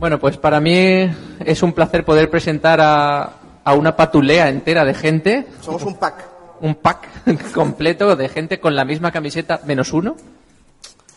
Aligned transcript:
Bueno, 0.00 0.18
pues 0.18 0.36
para 0.38 0.60
mí 0.60 1.10
es 1.44 1.62
un 1.62 1.72
placer 1.72 2.04
poder 2.04 2.30
presentar 2.30 2.80
a, 2.80 3.30
a 3.62 3.74
una 3.74 3.94
patulea 3.96 4.48
entera 4.48 4.84
de 4.84 4.94
gente, 4.94 5.46
Somos 5.60 5.82
un 5.84 5.96
pack. 5.98 6.24
un 6.62 6.74
pack 6.76 7.08
completo 7.54 8.16
de 8.16 8.28
gente 8.30 8.58
con 8.60 8.74
la 8.74 8.84
misma 8.86 9.12
camiseta 9.12 9.60
menos 9.66 9.92
uno. 9.92 10.16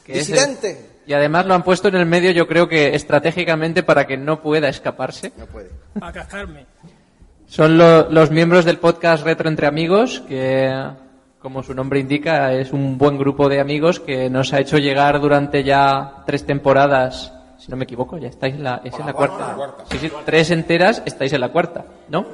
que 0.06 0.20
es 0.20 0.30
el- 0.30 0.36
Disidente. 0.36 0.90
y 1.08 1.14
además 1.14 1.46
lo 1.46 1.54
han 1.54 1.64
puesto 1.64 1.88
en 1.88 1.96
el 1.96 2.06
medio, 2.06 2.32
yo 2.32 2.46
creo 2.46 2.68
que 2.68 2.94
estratégicamente 2.94 3.84
para 3.84 4.06
que 4.06 4.18
no 4.18 4.42
pueda 4.42 4.68
escaparse. 4.68 5.32
No 5.38 5.46
puede. 5.46 5.70
Para 5.98 6.12
cascarme. 6.12 6.66
Son 7.48 7.78
lo- 7.78 8.10
los 8.12 8.32
miembros 8.32 8.66
del 8.66 8.80
podcast 8.80 9.24
Retro 9.24 9.48
Entre 9.48 9.66
Amigos, 9.68 10.24
que, 10.28 10.70
como 11.40 11.64
su 11.64 11.74
nombre 11.74 12.00
indica, 12.02 12.52
es 12.52 12.74
un 12.74 12.98
buen 12.98 13.18
grupo 13.18 13.48
de 13.48 13.62
amigos 13.62 14.02
que 14.02 14.30
nos 14.30 14.52
ha 14.52 14.60
hecho 14.60 14.78
llegar 14.78 15.22
durante 15.22 15.64
ya 15.64 16.24
tres 16.26 16.46
temporadas, 16.46 17.32
si 17.64 17.72
no 17.72 17.78
me 17.78 17.86
equivoco, 17.86 18.18
ya 18.18 18.28
estáis 18.28 18.56
en 18.56 18.64
la, 18.64 18.82
es 18.84 18.94
en 19.00 19.06
la 19.06 19.14
cuarta. 19.14 19.56
Sí, 19.90 19.98
sí, 19.98 20.12
tres 20.26 20.52
enteras 20.52 21.02
estáis 21.06 21.32
en 21.32 21.40
la 21.40 21.50
cuarta, 21.50 21.86
¿no? 22.10 22.26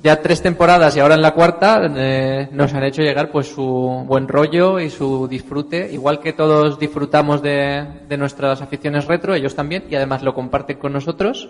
Ya 0.00 0.22
tres 0.22 0.40
temporadas 0.40 0.96
y 0.96 1.00
ahora 1.00 1.16
en 1.16 1.22
la 1.22 1.34
cuarta 1.34 1.80
eh, 1.96 2.48
nos 2.52 2.72
han 2.72 2.84
hecho 2.84 3.02
llegar 3.02 3.32
pues 3.32 3.48
su 3.48 4.04
buen 4.06 4.28
rollo 4.28 4.78
y 4.78 4.90
su 4.90 5.26
disfrute, 5.26 5.90
igual 5.92 6.20
que 6.20 6.32
todos 6.32 6.78
disfrutamos 6.78 7.42
de, 7.42 7.84
de 8.08 8.16
nuestras 8.16 8.62
aficiones 8.62 9.06
retro, 9.06 9.34
ellos 9.34 9.56
también, 9.56 9.86
y 9.90 9.96
además 9.96 10.22
lo 10.22 10.34
comparten 10.34 10.78
con 10.78 10.92
nosotros 10.92 11.48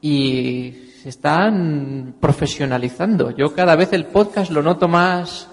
y 0.00 0.90
se 1.02 1.08
están 1.08 2.14
profesionalizando. 2.20 3.32
Yo 3.32 3.52
cada 3.52 3.74
vez 3.74 3.92
el 3.92 4.04
podcast 4.04 4.52
lo 4.52 4.62
noto 4.62 4.86
más 4.86 5.48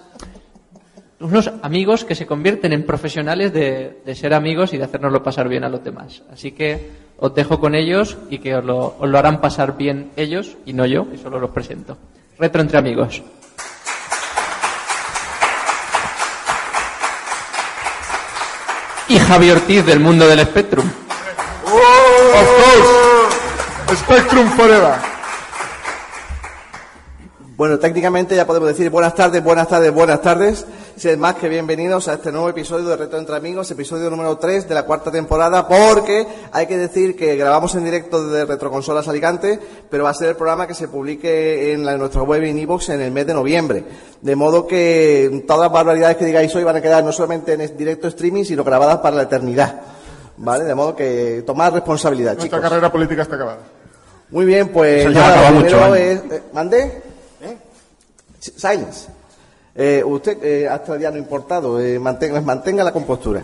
unos 1.20 1.52
amigos 1.62 2.06
que 2.06 2.16
se 2.16 2.26
convierten 2.26 2.74
en 2.74 2.86
profesionales 2.86 3.54
de, 3.54 4.02
de 4.06 4.16
ser 4.16 4.34
amigos 4.34 4.74
y 4.74 4.78
de 4.78 4.86
hacernoslo 4.86 5.22
pasar 5.22 5.50
bien 5.50 5.64
a 5.64 5.70
los 5.70 5.84
demás. 5.84 6.24
Así 6.32 6.52
que 6.52 6.92
os 7.18 7.34
dejo 7.36 7.60
con 7.60 7.76
ellos 7.76 8.18
y 8.30 8.40
que 8.40 8.56
os 8.56 8.64
lo, 8.64 8.96
os 8.98 9.10
lo 9.10 9.18
harán 9.18 9.42
pasar 9.42 9.76
bien 9.76 10.12
ellos 10.16 10.56
y 10.66 10.74
no 10.74 10.86
yo, 10.86 11.08
y 11.14 11.18
solo 11.18 11.40
los 11.40 11.52
presento. 11.52 11.98
Retro 12.38 12.62
entre 12.62 12.78
amigos. 12.78 13.22
Y 19.10 19.18
Javi 19.18 19.50
Ortiz 19.50 19.86
del 19.86 20.00
mundo 20.00 20.28
del 20.28 20.40
Spectrum. 20.46 20.88
Of 21.66 22.48
course. 22.64 23.96
Spectrum 23.96 24.48
Forever. 24.52 25.19
Bueno, 27.60 27.78
técnicamente 27.78 28.38
ya 28.38 28.48
podemos 28.48 28.70
decir 28.70 28.90
buenas 28.90 29.14
tardes, 29.16 29.44
buenas 29.44 29.68
tardes, 29.68 29.94
buenas 29.94 30.22
tardes. 30.22 30.66
Ser 30.96 31.18
más 31.18 31.36
que 31.36 31.50
bienvenidos 31.50 32.08
a 32.08 32.14
este 32.14 32.32
nuevo 32.32 32.48
episodio 32.48 32.88
de 32.88 32.96
Reto 32.96 33.18
entre 33.18 33.36
Amigos, 33.36 33.70
episodio 33.70 34.10
número 34.10 34.38
3 34.38 34.70
de 34.70 34.74
la 34.76 34.84
cuarta 34.84 35.12
temporada, 35.12 35.68
porque 35.68 36.26
hay 36.54 36.68
que 36.68 36.78
decir 36.78 37.18
que 37.18 37.36
grabamos 37.36 37.76
en 37.76 37.84
directo 37.84 38.26
desde 38.30 38.46
Retroconsolas 38.46 39.10
Alicante, 39.10 39.60
pero 39.90 40.06
va 40.06 40.12
a 40.12 40.14
ser 40.14 40.30
el 40.30 40.36
programa 40.38 40.68
que 40.68 40.74
se 40.74 40.88
publique 40.88 41.74
en, 41.74 41.84
la- 41.84 41.92
en 41.96 42.00
nuestra 42.00 42.24
web 42.24 42.42
en 42.44 42.60
iVoox 42.60 42.90
en 42.92 43.02
el 43.02 43.12
mes 43.12 43.28
de 43.28 43.34
noviembre. 43.34 43.84
De 44.22 44.38
modo 44.38 44.66
que 44.66 45.44
todas 45.46 45.64
las 45.64 45.72
barbaridades 45.74 46.16
que 46.16 46.24
digáis 46.26 46.56
hoy 46.56 46.64
van 46.64 46.78
a 46.78 46.82
quedar 46.82 47.04
no 47.04 47.12
solamente 47.12 47.52
en 47.52 47.76
directo 47.78 48.08
streaming, 48.08 48.46
sino 48.46 48.64
grabadas 48.64 49.00
para 49.00 49.18
la 49.18 49.24
eternidad. 49.24 49.82
¿Vale? 50.38 50.64
De 50.64 50.76
modo 50.76 50.96
que 50.96 51.44
tomad 51.46 51.74
responsabilidad, 51.74 52.38
Nuestra 52.38 52.58
chicos. 52.60 52.70
carrera 52.70 52.90
política 52.90 53.24
está 53.24 53.36
acabada. 53.36 53.60
Muy 54.30 54.46
bien, 54.46 54.70
pues 54.70 55.02
Eso 55.02 55.12
ya 55.12 55.20
nada, 55.20 55.34
acaba 55.40 55.52
mucho 55.60 55.96
es... 55.96 56.20
eh, 56.32 56.42
¿Mandé? 56.54 57.09
Si- 58.40 58.52
Silence. 58.52 59.08
Eh, 59.76 60.04
usted, 60.06 60.38
eh, 60.44 60.68
hasta 60.68 60.98
ya 60.98 61.12
no 61.12 61.18
importado, 61.18 61.80
eh, 61.80 62.00
mantenga, 62.00 62.42
mantenga 62.42 62.84
la 62.84 62.92
compostura. 62.92 63.44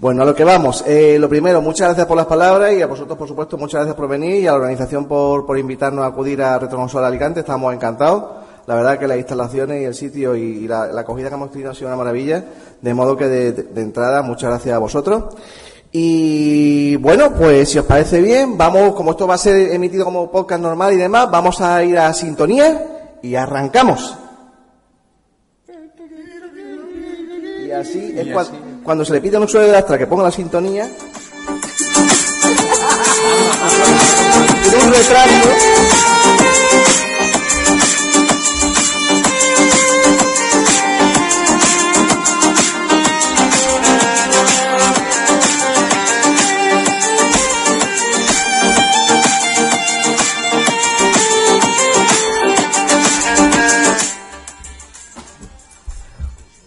Bueno, 0.00 0.22
a 0.22 0.24
lo 0.24 0.34
que 0.34 0.44
vamos. 0.44 0.84
Eh, 0.86 1.16
lo 1.18 1.28
primero, 1.28 1.60
muchas 1.60 1.88
gracias 1.88 2.06
por 2.06 2.16
las 2.16 2.26
palabras 2.26 2.72
y 2.72 2.80
a 2.82 2.86
vosotros, 2.86 3.18
por 3.18 3.26
supuesto, 3.28 3.56
muchas 3.58 3.80
gracias 3.80 3.96
por 3.96 4.08
venir 4.08 4.36
y 4.42 4.46
a 4.46 4.52
la 4.52 4.56
organización 4.58 5.06
por, 5.06 5.44
por 5.44 5.58
invitarnos 5.58 6.04
a 6.04 6.08
acudir 6.08 6.40
a 6.42 6.58
Retroconsola 6.58 7.08
Alicante. 7.08 7.40
Estamos 7.40 7.74
encantados. 7.74 8.24
La 8.66 8.74
verdad 8.74 8.98
que 8.98 9.08
las 9.08 9.16
instalaciones 9.18 9.80
y 9.82 9.84
el 9.86 9.94
sitio 9.94 10.36
y, 10.36 10.40
y 10.42 10.68
la, 10.68 10.86
la 10.86 11.00
acogida 11.00 11.28
que 11.28 11.34
hemos 11.34 11.50
tenido 11.50 11.70
ha 11.70 11.74
sido 11.74 11.88
una 11.88 11.96
maravilla. 11.96 12.44
De 12.80 12.94
modo 12.94 13.16
que 13.16 13.26
de, 13.26 13.52
de- 13.52 13.62
de 13.64 13.80
entrada, 13.80 14.22
muchas 14.22 14.50
gracias 14.50 14.74
a 14.74 14.78
vosotros. 14.78 15.24
Y 15.90 16.96
bueno, 16.96 17.32
pues 17.32 17.70
si 17.70 17.78
os 17.78 17.84
parece 17.86 18.20
bien, 18.20 18.58
vamos, 18.58 18.94
como 18.94 19.12
esto 19.12 19.26
va 19.26 19.34
a 19.34 19.38
ser 19.38 19.72
emitido 19.72 20.04
como 20.04 20.30
podcast 20.30 20.60
normal 20.62 20.92
y 20.92 20.96
demás, 20.96 21.30
vamos 21.30 21.60
a 21.60 21.82
ir 21.82 21.98
a 21.98 22.12
sintonía 22.12 22.97
y 23.22 23.34
arrancamos. 23.34 24.16
Y 27.66 27.70
así 27.70 28.14
es 28.16 28.26
cua- 28.28 28.48
cuando 28.82 29.04
se 29.04 29.12
le 29.12 29.20
pide 29.20 29.36
a 29.36 29.38
un 29.40 29.44
usuario 29.44 29.70
de 29.72 29.76
Astra 29.78 29.98
que 29.98 30.06
ponga 30.06 30.22
la 30.24 30.30
sintonía. 30.30 30.88
Un 34.80 34.92
retraso. 34.92 35.48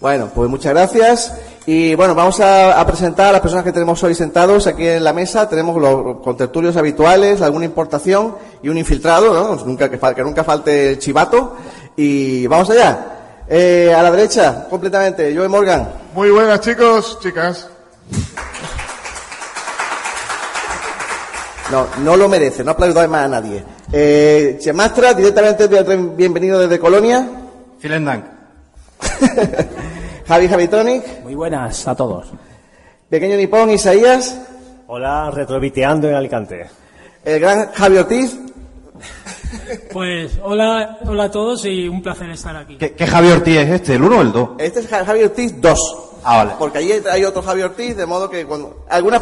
Bueno, 0.01 0.31
pues 0.33 0.49
muchas 0.49 0.73
gracias. 0.73 1.33
Y 1.67 1.93
bueno, 1.93 2.15
vamos 2.15 2.39
a, 2.39 2.79
a 2.79 2.87
presentar 2.87 3.27
a 3.27 3.31
las 3.33 3.41
personas 3.41 3.63
que 3.63 3.71
tenemos 3.71 4.03
hoy 4.03 4.15
sentados 4.15 4.65
aquí 4.65 4.87
en 4.87 5.03
la 5.03 5.13
mesa. 5.13 5.47
Tenemos 5.47 5.79
los 5.79 6.17
contertulios 6.21 6.75
habituales, 6.75 7.39
alguna 7.41 7.65
importación 7.65 8.35
y 8.63 8.69
un 8.69 8.79
infiltrado, 8.79 9.31
¿no? 9.31 9.63
Nunca, 9.63 9.91
que, 9.91 10.23
nunca 10.23 10.43
falte 10.43 10.89
el 10.89 10.99
chivato. 10.99 11.55
Y 11.95 12.47
vamos 12.47 12.71
allá. 12.71 13.19
Eh, 13.47 13.93
a 13.95 14.01
la 14.01 14.09
derecha, 14.09 14.65
completamente, 14.67 15.35
Joe 15.35 15.47
Morgan. 15.47 15.87
Muy 16.15 16.31
buenas, 16.31 16.61
chicos, 16.61 17.19
chicas. 17.21 17.69
No, 21.71 21.87
no 22.03 22.17
lo 22.17 22.27
merece, 22.27 22.63
no 22.63 22.71
aplaudáis 22.71 23.09
más 23.09 23.25
a 23.25 23.27
nadie. 23.27 23.63
Eh, 23.93 24.57
Chemastra, 24.59 25.13
directamente 25.13 25.67
bienvenido 26.15 26.59
desde 26.59 26.79
Colonia. 26.79 27.29
Vielen 27.81 28.05
Dank. 28.05 28.25
Javi 30.31 30.47
Javitonic, 30.47 31.23
Muy 31.23 31.35
buenas 31.35 31.85
a 31.89 31.93
todos. 31.93 32.27
Pequeño 33.09 33.35
Nipón, 33.35 33.69
Isaías, 33.69 34.39
Hola, 34.87 35.29
retroviteando 35.29 36.07
en 36.07 36.15
Alicante. 36.15 36.69
el 37.25 37.37
gran 37.41 37.69
Javi 37.73 37.97
Ortiz, 37.97 38.37
Pues 39.91 40.31
hola, 40.41 40.99
hola 41.05 41.25
a 41.25 41.31
todos 41.31 41.65
y 41.65 41.85
un 41.89 42.01
placer 42.01 42.29
estar 42.29 42.55
aquí. 42.55 42.77
¿Qué, 42.77 42.93
qué 42.93 43.05
Javi 43.07 43.29
Ortiz 43.29 43.57
es 43.57 43.69
este? 43.71 43.95
¿El 43.95 44.03
uno 44.03 44.19
o 44.19 44.21
el 44.21 44.31
dos? 44.31 44.49
Este 44.57 44.79
es 44.79 44.87
Ja- 44.87 45.03
Javi 45.03 45.23
Ortiz 45.23 45.59
2. 45.59 45.79
Ah, 46.23 46.37
vale. 46.37 46.51
Porque 46.57 46.77
allí 46.77 46.93
hay 47.11 47.25
otro 47.25 47.41
Javi 47.41 47.63
Ortiz, 47.63 47.97
de 47.97 48.05
modo 48.05 48.29
que 48.29 48.45
cuando 48.45 48.85
algunas 48.89 49.21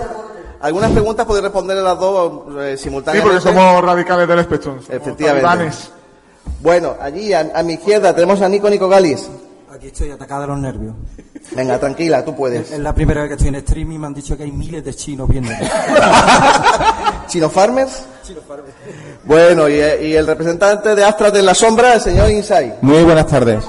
algunas 0.62 0.92
preguntas 0.92 1.25
podéis 1.25 1.44
responderle 1.46 1.81
las 1.81 1.98
dos 2.00 2.44
eh, 2.59 2.75
Sí, 2.78 2.84
simultáneamente. 2.84 3.40
porque 3.42 3.58
somos 3.59 3.84
radicales 3.84 4.28
del 4.28 4.62
somos 4.62 4.88
Efectivamente. 4.92 5.42
talibanes. 5.48 5.92
Bueno, 6.62 6.96
allí 7.02 7.34
a, 7.34 7.50
a 7.56 7.64
mi 7.64 7.74
izquierda 7.74 8.14
tenemos 8.14 8.40
a 8.44 8.48
Nico 8.50 8.69
Nico 8.69 8.88
Galis. 8.88 9.28
Aquí 9.79 9.88
estoy 9.88 10.12
atacada 10.12 10.41
de 10.41 10.47
los 10.47 10.59
nervios. 10.59 10.94
Venga, 11.56 11.79
tranquila, 11.79 12.25
tú 12.25 12.35
puedes. 12.35 12.69
Es 12.69 12.79
la 12.79 12.94
primera 12.94 13.22
vez 13.22 13.29
que 13.29 13.34
estoy 13.35 13.47
en 13.47 13.56
streaming 13.56 13.95
y 13.95 13.97
me 14.00 14.07
han 14.07 14.13
dicho 14.13 14.35
que 14.35 14.44
hay 14.44 14.51
miles 14.51 14.84
de 14.84 14.94
chinos 14.94 15.29
viéndome. 15.29 15.57
Chino 17.28 17.50
Farmers. 17.50 18.03
Bueno, 19.23 19.69
y, 19.69 19.75
y 19.75 20.16
el 20.18 20.28
representante 20.28 20.94
de 20.94 21.03
Astras 21.06 21.31
de 21.31 21.41
la 21.44 21.56
Sombra, 21.56 21.94
el 21.94 22.01
señor 22.01 22.29
Insai. 22.29 22.75
Muy 22.81 23.03
buenas 23.03 23.25
tardes. 23.28 23.63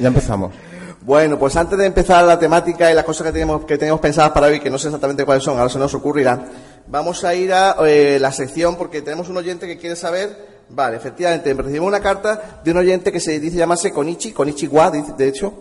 ya 0.00 0.08
empezamos. 0.08 0.54
Bueno, 1.02 1.38
pues 1.38 1.54
antes 1.56 1.78
de 1.78 1.84
empezar 1.84 2.24
la 2.24 2.38
temática 2.38 2.90
y 2.90 2.94
las 2.94 3.04
cosas 3.04 3.26
que 3.26 3.32
tenemos, 3.32 3.66
que 3.66 3.76
tenemos 3.76 4.00
pensadas 4.00 4.30
para 4.30 4.46
hoy, 4.46 4.58
que 4.58 4.70
no 4.70 4.78
sé 4.78 4.88
exactamente 4.88 5.26
cuáles 5.26 5.44
son, 5.44 5.58
ahora 5.58 5.68
se 5.68 5.78
nos 5.78 5.92
ocurrirá, 5.92 6.46
vamos 6.86 7.24
a 7.24 7.34
ir 7.34 7.52
a 7.52 7.76
eh, 7.86 8.16
la 8.18 8.32
sección 8.32 8.76
porque 8.76 9.02
tenemos 9.02 9.28
un 9.28 9.36
oyente 9.36 9.66
que 9.66 9.76
quiere 9.76 9.96
saber, 9.96 10.57
vale, 10.70 10.96
efectivamente, 10.96 11.52
recibimos 11.54 11.88
una 11.88 12.00
carta 12.00 12.60
de 12.64 12.70
un 12.70 12.76
oyente 12.78 13.10
que 13.12 13.20
se 13.20 13.38
dice 13.40 13.56
llamarse 13.56 13.92
Konichi, 13.92 14.32
Konichi 14.32 14.66
Wa, 14.68 14.90
de 14.90 15.28
hecho, 15.28 15.54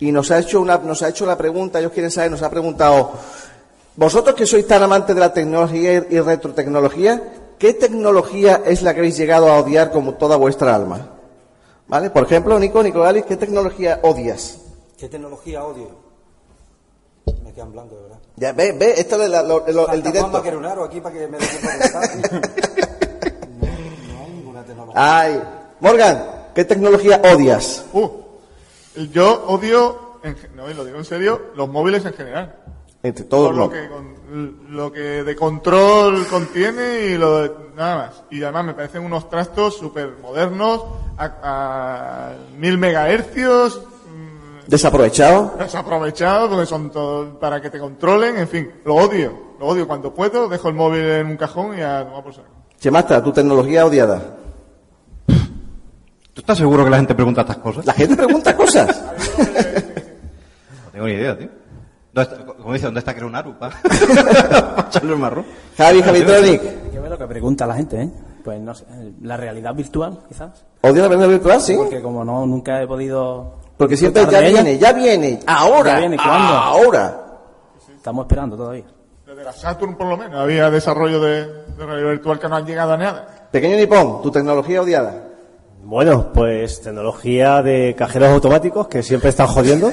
y 0.00 0.10
nos 0.12 0.30
ha 0.30 0.38
hecho 0.38 0.60
una, 0.60 0.78
nos 0.78 1.02
ha 1.02 1.08
hecho 1.08 1.24
la 1.26 1.36
pregunta, 1.36 1.78
ellos 1.78 1.92
quieren 1.92 2.10
saber, 2.10 2.30
nos 2.30 2.42
ha 2.42 2.50
preguntado, 2.50 3.12
vosotros 3.96 4.34
que 4.34 4.46
sois 4.46 4.66
tan 4.66 4.82
amantes 4.82 5.14
de 5.14 5.20
la 5.20 5.32
tecnología 5.32 6.04
y 6.10 6.20
retrotecnología, 6.20 7.22
¿qué 7.58 7.74
tecnología 7.74 8.62
es 8.64 8.82
la 8.82 8.92
que 8.92 9.00
habéis 9.00 9.16
llegado 9.16 9.48
a 9.50 9.58
odiar 9.60 9.90
como 9.92 10.14
toda 10.14 10.36
vuestra 10.36 10.74
alma? 10.74 11.10
¿Vale? 11.86 12.10
Por 12.10 12.24
ejemplo, 12.24 12.58
Nico, 12.58 12.82
Nico 12.82 13.00
Galis, 13.02 13.24
¿qué 13.26 13.36
tecnología 13.36 14.00
odias? 14.02 14.58
¿Qué 14.98 15.08
tecnología 15.08 15.64
odio? 15.64 15.90
Me 17.44 17.52
quedan 17.52 17.72
blancos, 17.72 17.96
de 17.98 18.02
verdad. 18.04 18.18
Ya, 18.36 18.52
ve, 18.52 18.72
ve, 18.72 18.94
esto 18.98 19.22
es 19.22 19.28
la- 19.30 19.42
lo- 19.42 19.64
lo- 19.68 19.88
el 19.90 20.02
directo. 20.02 20.20
Juanma 20.28 20.42
Querunaro 20.42 20.84
aquí 20.84 21.00
para 21.00 21.14
que 21.14 21.28
me 21.28 21.38
dé 21.38 21.46
tiempo. 21.46 21.68
no, 23.60 23.66
no 24.16 24.24
hay 24.24 24.30
ninguna 24.32 24.64
tecnología. 24.64 24.83
Ay, 24.94 25.42
Morgan, 25.80 26.24
¿qué 26.54 26.64
tecnología 26.64 27.20
odias? 27.24 27.84
Uh, 27.92 28.08
yo 29.12 29.44
odio, 29.48 30.18
en 30.22 30.36
no, 30.54 30.68
lo 30.68 30.84
digo 30.84 30.98
en 30.98 31.04
serio, 31.04 31.40
los 31.56 31.68
móviles 31.68 32.04
en 32.04 32.12
general. 32.14 32.54
Entre 33.02 33.24
todos 33.24 33.48
Por 33.48 33.56
lo 33.56 33.70
que 33.70 33.88
con- 33.88 34.14
lo 34.70 34.90
que 34.90 35.00
de 35.22 35.36
control 35.36 36.26
contiene 36.26 37.00
y 37.10 37.18
lo 37.18 37.42
de, 37.42 37.52
nada 37.76 37.96
más. 37.96 38.22
Y 38.30 38.42
además 38.42 38.64
me 38.64 38.74
parecen 38.74 39.04
unos 39.04 39.28
trastos 39.28 39.76
súper 39.76 40.14
modernos, 40.22 40.82
a, 41.18 41.30
a 41.42 42.32
mil 42.56 42.78
megahercios, 42.78 43.82
mm, 44.08 44.68
Desaprovechado. 44.70 45.54
desaprovechados, 45.58 46.48
porque 46.48 46.66
son 46.66 46.90
todos 46.90 47.36
para 47.36 47.60
que 47.60 47.68
te 47.68 47.78
controlen, 47.78 48.38
en 48.38 48.48
fin, 48.48 48.70
lo 48.84 48.94
odio, 48.94 49.32
lo 49.60 49.66
odio 49.66 49.86
cuando 49.86 50.14
puedo, 50.14 50.48
dejo 50.48 50.68
el 50.68 50.74
móvil 50.74 51.02
en 51.04 51.26
un 51.26 51.36
cajón 51.36 51.78
y 51.78 51.82
a 51.82 52.04
tomar 52.06 52.24
por 52.24 52.32
saco. 52.34 52.48
Chemasta, 52.80 53.22
tu 53.22 53.32
tecnología 53.32 53.84
odiada. 53.86 54.38
¿Tú 56.34 56.40
estás 56.40 56.58
seguro 56.58 56.84
que 56.84 56.90
la 56.90 56.96
gente 56.98 57.14
pregunta 57.14 57.42
estas 57.42 57.58
cosas? 57.58 57.86
La 57.86 57.92
gente 57.92 58.16
pregunta 58.16 58.56
cosas. 58.56 59.02
No 59.38 60.90
tengo 60.92 61.06
ni 61.06 61.12
idea, 61.12 61.38
tío. 61.38 61.48
¿Dónde 62.12 62.32
está- 62.34 62.46
como 62.46 62.72
dice, 62.72 62.84
¿dónde 62.86 63.00
está 63.00 63.14
Creunaru? 63.14 63.54
Para 63.58 63.76
pa 63.80 64.86
echarle 64.88 65.12
el 65.14 65.18
marrón. 65.18 65.44
Javi, 65.76 66.02
Javitronic. 66.02 66.62
Hay 66.62 66.90
que 66.90 67.00
ver 67.00 67.10
lo 67.10 67.18
que 67.18 67.26
pregunta 67.26 67.66
la 67.66 67.74
gente, 67.74 68.02
¿eh? 68.02 68.10
Pues 68.44 68.60
no 68.60 68.74
sé, 68.74 68.84
la 69.22 69.36
realidad 69.36 69.74
virtual, 69.74 70.18
quizás. 70.28 70.64
¿Odia 70.82 71.02
la 71.02 71.08
realidad 71.08 71.28
virtual? 71.28 71.60
Sí. 71.60 71.74
Porque 71.76 72.02
como 72.02 72.24
no, 72.24 72.44
nunca 72.46 72.82
he 72.82 72.86
podido... 72.86 73.60
Porque 73.76 73.96
siempre 73.96 74.26
ya 74.30 74.40
viene, 74.40 74.78
ya 74.78 74.92
viene. 74.92 75.40
Ahora. 75.46 75.94
¿Ya 75.94 75.98
viene? 76.00 76.16
¿Cuándo? 76.16 76.52
Ahora. 76.54 77.20
Estamos 77.96 78.26
esperando 78.26 78.56
todavía. 78.56 78.84
Desde 79.26 79.42
la 79.42 79.52
Saturn, 79.52 79.96
por 79.96 80.06
lo 80.06 80.16
menos, 80.16 80.38
había 80.38 80.70
desarrollo 80.70 81.20
de, 81.20 81.46
de 81.46 81.86
realidad 81.86 82.10
virtual 82.10 82.38
que 82.38 82.48
no 82.48 82.56
han 82.56 82.66
llegado 82.66 82.92
a 82.92 82.96
nada. 82.98 83.48
Pequeño 83.50 83.76
Nipón, 83.76 84.20
tu 84.22 84.30
tecnología 84.30 84.82
odiada. 84.82 85.30
Bueno, 85.84 86.32
pues 86.32 86.80
tecnología 86.80 87.62
de 87.62 87.94
cajeros 87.96 88.30
automáticos 88.30 88.88
que 88.88 89.02
siempre 89.02 89.30
están 89.30 89.46
jodiendo 89.46 89.92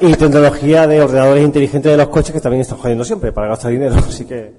y 0.00 0.12
tecnología 0.14 0.86
de 0.86 1.00
ordenadores 1.00 1.42
inteligentes 1.44 1.90
de 1.92 1.96
los 1.96 2.08
coches 2.08 2.32
que 2.34 2.40
también 2.40 2.60
están 2.62 2.78
jodiendo 2.78 3.04
siempre 3.04 3.32
para 3.32 3.48
gastar 3.48 3.70
dinero. 3.70 3.94
Así 3.98 4.26
que, 4.26 4.52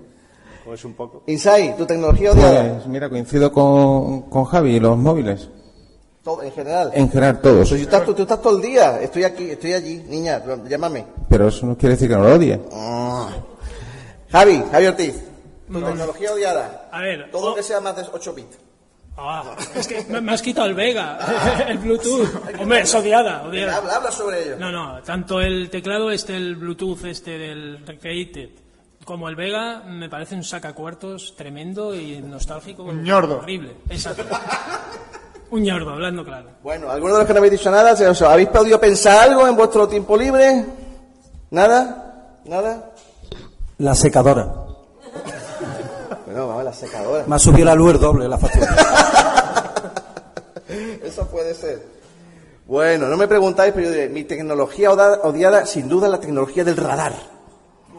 pues 0.65 0.83
un 0.83 0.93
poco. 0.93 1.23
Insai, 1.27 1.77
tu 1.77 1.85
tecnología 1.85 2.31
odiada. 2.31 2.73
Pues 2.73 2.87
mira, 2.87 3.07
coincido 3.09 3.51
con, 3.51 4.23
con 4.23 4.45
Javi, 4.45 4.79
los 4.79 4.97
móviles. 4.97 5.47
Todo, 6.23 6.41
en 6.43 6.51
general. 6.51 6.91
En 6.93 7.07
general 7.09 7.39
todos. 7.39 7.69
Pues 7.69 7.81
tú 7.81 7.95
estás, 7.95 8.05
tú 8.15 8.21
estás 8.23 8.41
todo 8.41 8.55
el 8.57 8.61
día. 8.61 8.99
Estoy 9.01 9.23
aquí, 9.25 9.51
estoy 9.51 9.73
allí. 9.73 10.03
Niña, 10.09 10.43
llámame. 10.67 11.05
Pero 11.29 11.47
eso 11.49 11.65
no 11.67 11.77
quiere 11.77 11.93
decir 11.95 12.09
que 12.09 12.15
no 12.15 12.23
lo 12.23 12.33
odie. 12.35 12.59
Ah. 12.73 13.29
Javi, 14.31 14.63
Javi 14.71 14.87
Ortiz. 14.87 15.15
Tu 15.71 15.79
tecnología 15.81 16.33
odiada. 16.33 16.89
A 16.91 16.99
ver, 17.01 17.29
Todo 17.31 17.51
o- 17.51 17.55
que 17.55 17.61
sea 17.63 17.79
más 17.79 17.95
de 17.95 18.03
8 18.11 18.33
bits. 18.33 18.57
Ah, 19.19 19.55
es 19.75 19.87
que 19.87 20.05
me, 20.09 20.21
me 20.21 20.31
has 20.33 20.41
quitado 20.43 20.67
el 20.67 20.75
Vega, 20.75 21.17
el 21.67 21.79
Bluetooth. 21.79 22.29
Hombre, 22.59 22.81
es 22.81 22.93
odiada, 22.93 23.43
odiada. 23.43 23.77
Habla, 23.77 23.95
habla 23.95 24.11
sobre 24.11 24.43
ello. 24.43 24.57
No, 24.59 24.71
no, 24.71 25.01
tanto 25.01 25.41
el 25.41 25.69
teclado 25.71 26.11
este, 26.11 26.35
el 26.37 26.55
Bluetooth 26.55 27.03
este 27.05 27.37
del 27.37 27.85
Recreated, 27.85 28.49
como 29.05 29.27
el 29.27 29.35
Vega, 29.35 29.81
me 29.87 30.07
parece 30.07 30.35
un 30.35 30.43
sacacuartos 30.43 31.35
tremendo 31.35 31.95
y 31.95 32.21
nostálgico. 32.21 32.83
Un 32.83 33.03
ñordo. 33.03 33.37
Horrible, 33.39 33.71
exacto. 33.89 34.23
Un 35.49 35.63
ñordo, 35.63 35.91
hablando 35.91 36.23
claro. 36.23 36.49
Bueno, 36.61 36.91
¿alguno 36.91 37.13
de 37.13 37.19
los 37.21 37.27
que 37.27 37.33
no 37.33 37.39
habéis 37.39 37.53
dicho 37.53 37.71
nada? 37.71 37.95
¿se 37.95 38.07
os- 38.07 38.21
¿Habéis 38.21 38.49
podido 38.49 38.79
pensar 38.79 39.29
algo 39.29 39.47
en 39.47 39.55
vuestro 39.55 39.87
tiempo 39.87 40.15
libre? 40.17 40.63
¿Nada? 41.51 42.39
¿Nada? 42.45 42.91
La 43.79 43.95
secadora. 43.95 44.66
Bueno, 46.37 46.49
vamos 46.49 46.61
a 46.61 46.65
la 46.65 46.73
secadora. 46.73 47.23
Me 47.25 47.35
ha 47.35 47.39
subido 47.39 47.65
la 47.65 47.73
luz 47.73 47.95
el 47.95 47.99
doble 47.99 48.27
la 48.27 48.37
factura. 48.37 48.75
Eso 51.03 51.25
puede 51.29 51.55
ser. 51.55 51.81
Bueno, 52.67 53.07
no 53.07 53.17
me 53.17 53.27
preguntáis, 53.27 53.73
pero 53.73 53.87
yo 53.87 53.91
diré, 53.91 54.09
mi 54.09 54.23
tecnología 54.23 54.91
odiada, 54.91 55.65
sin 55.65 55.89
duda, 55.89 56.05
es 56.05 56.11
la 56.11 56.19
tecnología 56.19 56.63
del 56.63 56.77
radar. 56.77 57.13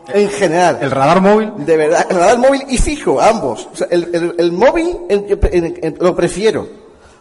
En 0.07 0.29
general. 0.31 0.79
¿El 0.81 0.93
radar 0.93 1.21
móvil? 1.21 1.53
De 1.67 1.77
verdad, 1.77 2.07
el 2.09 2.17
radar 2.17 2.39
móvil 2.39 2.63
y 2.69 2.79
fijo, 2.79 3.21
ambos. 3.21 3.69
O 3.73 3.77
sea, 3.77 3.89
el, 3.91 4.09
el- 4.15 4.35
el 4.39 4.53
móvil 4.53 4.97
en- 5.09 5.27
en- 5.51 5.79
en- 5.83 5.97
lo 5.99 6.15
prefiero. 6.15 6.69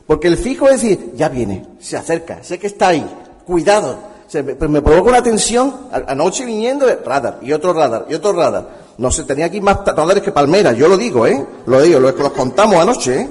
Porque 0.05 0.27
el 0.27 0.37
fijo 0.37 0.67
es 0.69 0.81
decir, 0.83 1.13
ya 1.15 1.29
viene, 1.29 1.65
se 1.79 1.97
acerca, 1.97 2.43
sé 2.43 2.59
que 2.59 2.67
está 2.67 2.89
ahí, 2.89 3.03
cuidado. 3.43 3.97
O 4.27 4.29
sea, 4.29 4.43
me, 4.43 4.53
me 4.67 4.81
provoca 4.83 5.09
una 5.09 5.23
tensión, 5.23 5.75
anoche 5.91 6.45
viniendo, 6.45 6.85
radar, 7.03 7.39
y 7.41 7.53
otro 7.53 7.73
radar, 7.73 8.05
y 8.07 8.13
otro 8.13 8.33
radar. 8.33 8.85
No 8.97 9.11
sé, 9.11 9.23
tenía 9.23 9.45
aquí 9.45 9.61
más 9.61 9.83
ta- 9.83 9.93
radares 9.93 10.23
que 10.23 10.31
palmeras, 10.31 10.75
yo 10.75 10.87
lo 10.87 10.97
digo, 10.97 11.27
¿eh? 11.27 11.45
Lo 11.67 11.81
digo, 11.81 11.99
lo, 11.99 12.11
los 12.11 12.31
contamos 12.31 12.75
anoche, 12.81 13.21
¿eh? 13.21 13.29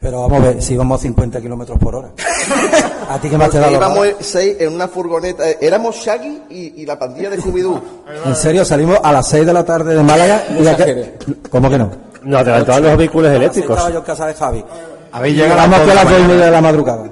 Pero 0.00 0.20
vamos 0.22 0.40
a 0.42 0.46
ver, 0.48 0.62
si 0.62 0.76
vamos 0.76 1.00
a 1.00 1.02
50 1.02 1.40
kilómetros 1.40 1.76
por 1.78 1.96
hora. 1.96 2.10
¿A 3.08 3.18
ti 3.18 3.28
qué 3.28 3.36
más 3.36 3.50
te 3.50 3.58
da 3.58 3.64
Porque 3.64 3.76
íbamos 3.78 3.98
radares? 3.98 4.26
seis 4.26 4.56
en 4.60 4.74
una 4.74 4.86
furgoneta, 4.86 5.48
eh, 5.50 5.58
éramos 5.60 5.96
Shaggy 5.96 6.42
y, 6.50 6.82
y 6.82 6.86
la 6.86 6.96
pandilla 6.98 7.30
de 7.30 7.38
Scooby-Doo. 7.40 7.80
En 8.26 8.36
serio, 8.36 8.64
salimos 8.64 8.98
a 9.02 9.12
las 9.12 9.26
6 9.28 9.44
de 9.46 9.52
la 9.52 9.64
tarde 9.64 9.94
de 9.96 10.02
Málaga 10.02 10.44
y 10.56 10.62
ya 10.62 10.76
que... 10.76 11.14
¿Cómo 11.50 11.68
que 11.68 11.78
no? 11.78 11.90
Nos 12.22 12.40
adelantaban 12.42 12.82
los 12.84 12.96
vehículos 12.96 13.32
eléctricos. 13.32 13.76
Estaba 13.76 13.90
yo 13.92 13.98
en 14.00 14.04
casa 14.04 14.26
de 14.26 14.34
Javi. 14.34 14.64
Habéis 15.10 15.36
llegado 15.36 15.60
a 15.62 15.66
las 15.66 15.86
las 15.94 16.04
2 16.10 16.20
y 16.20 16.22
media 16.24 16.44
de 16.44 16.50
la 16.50 16.60
madrugada. 16.60 17.02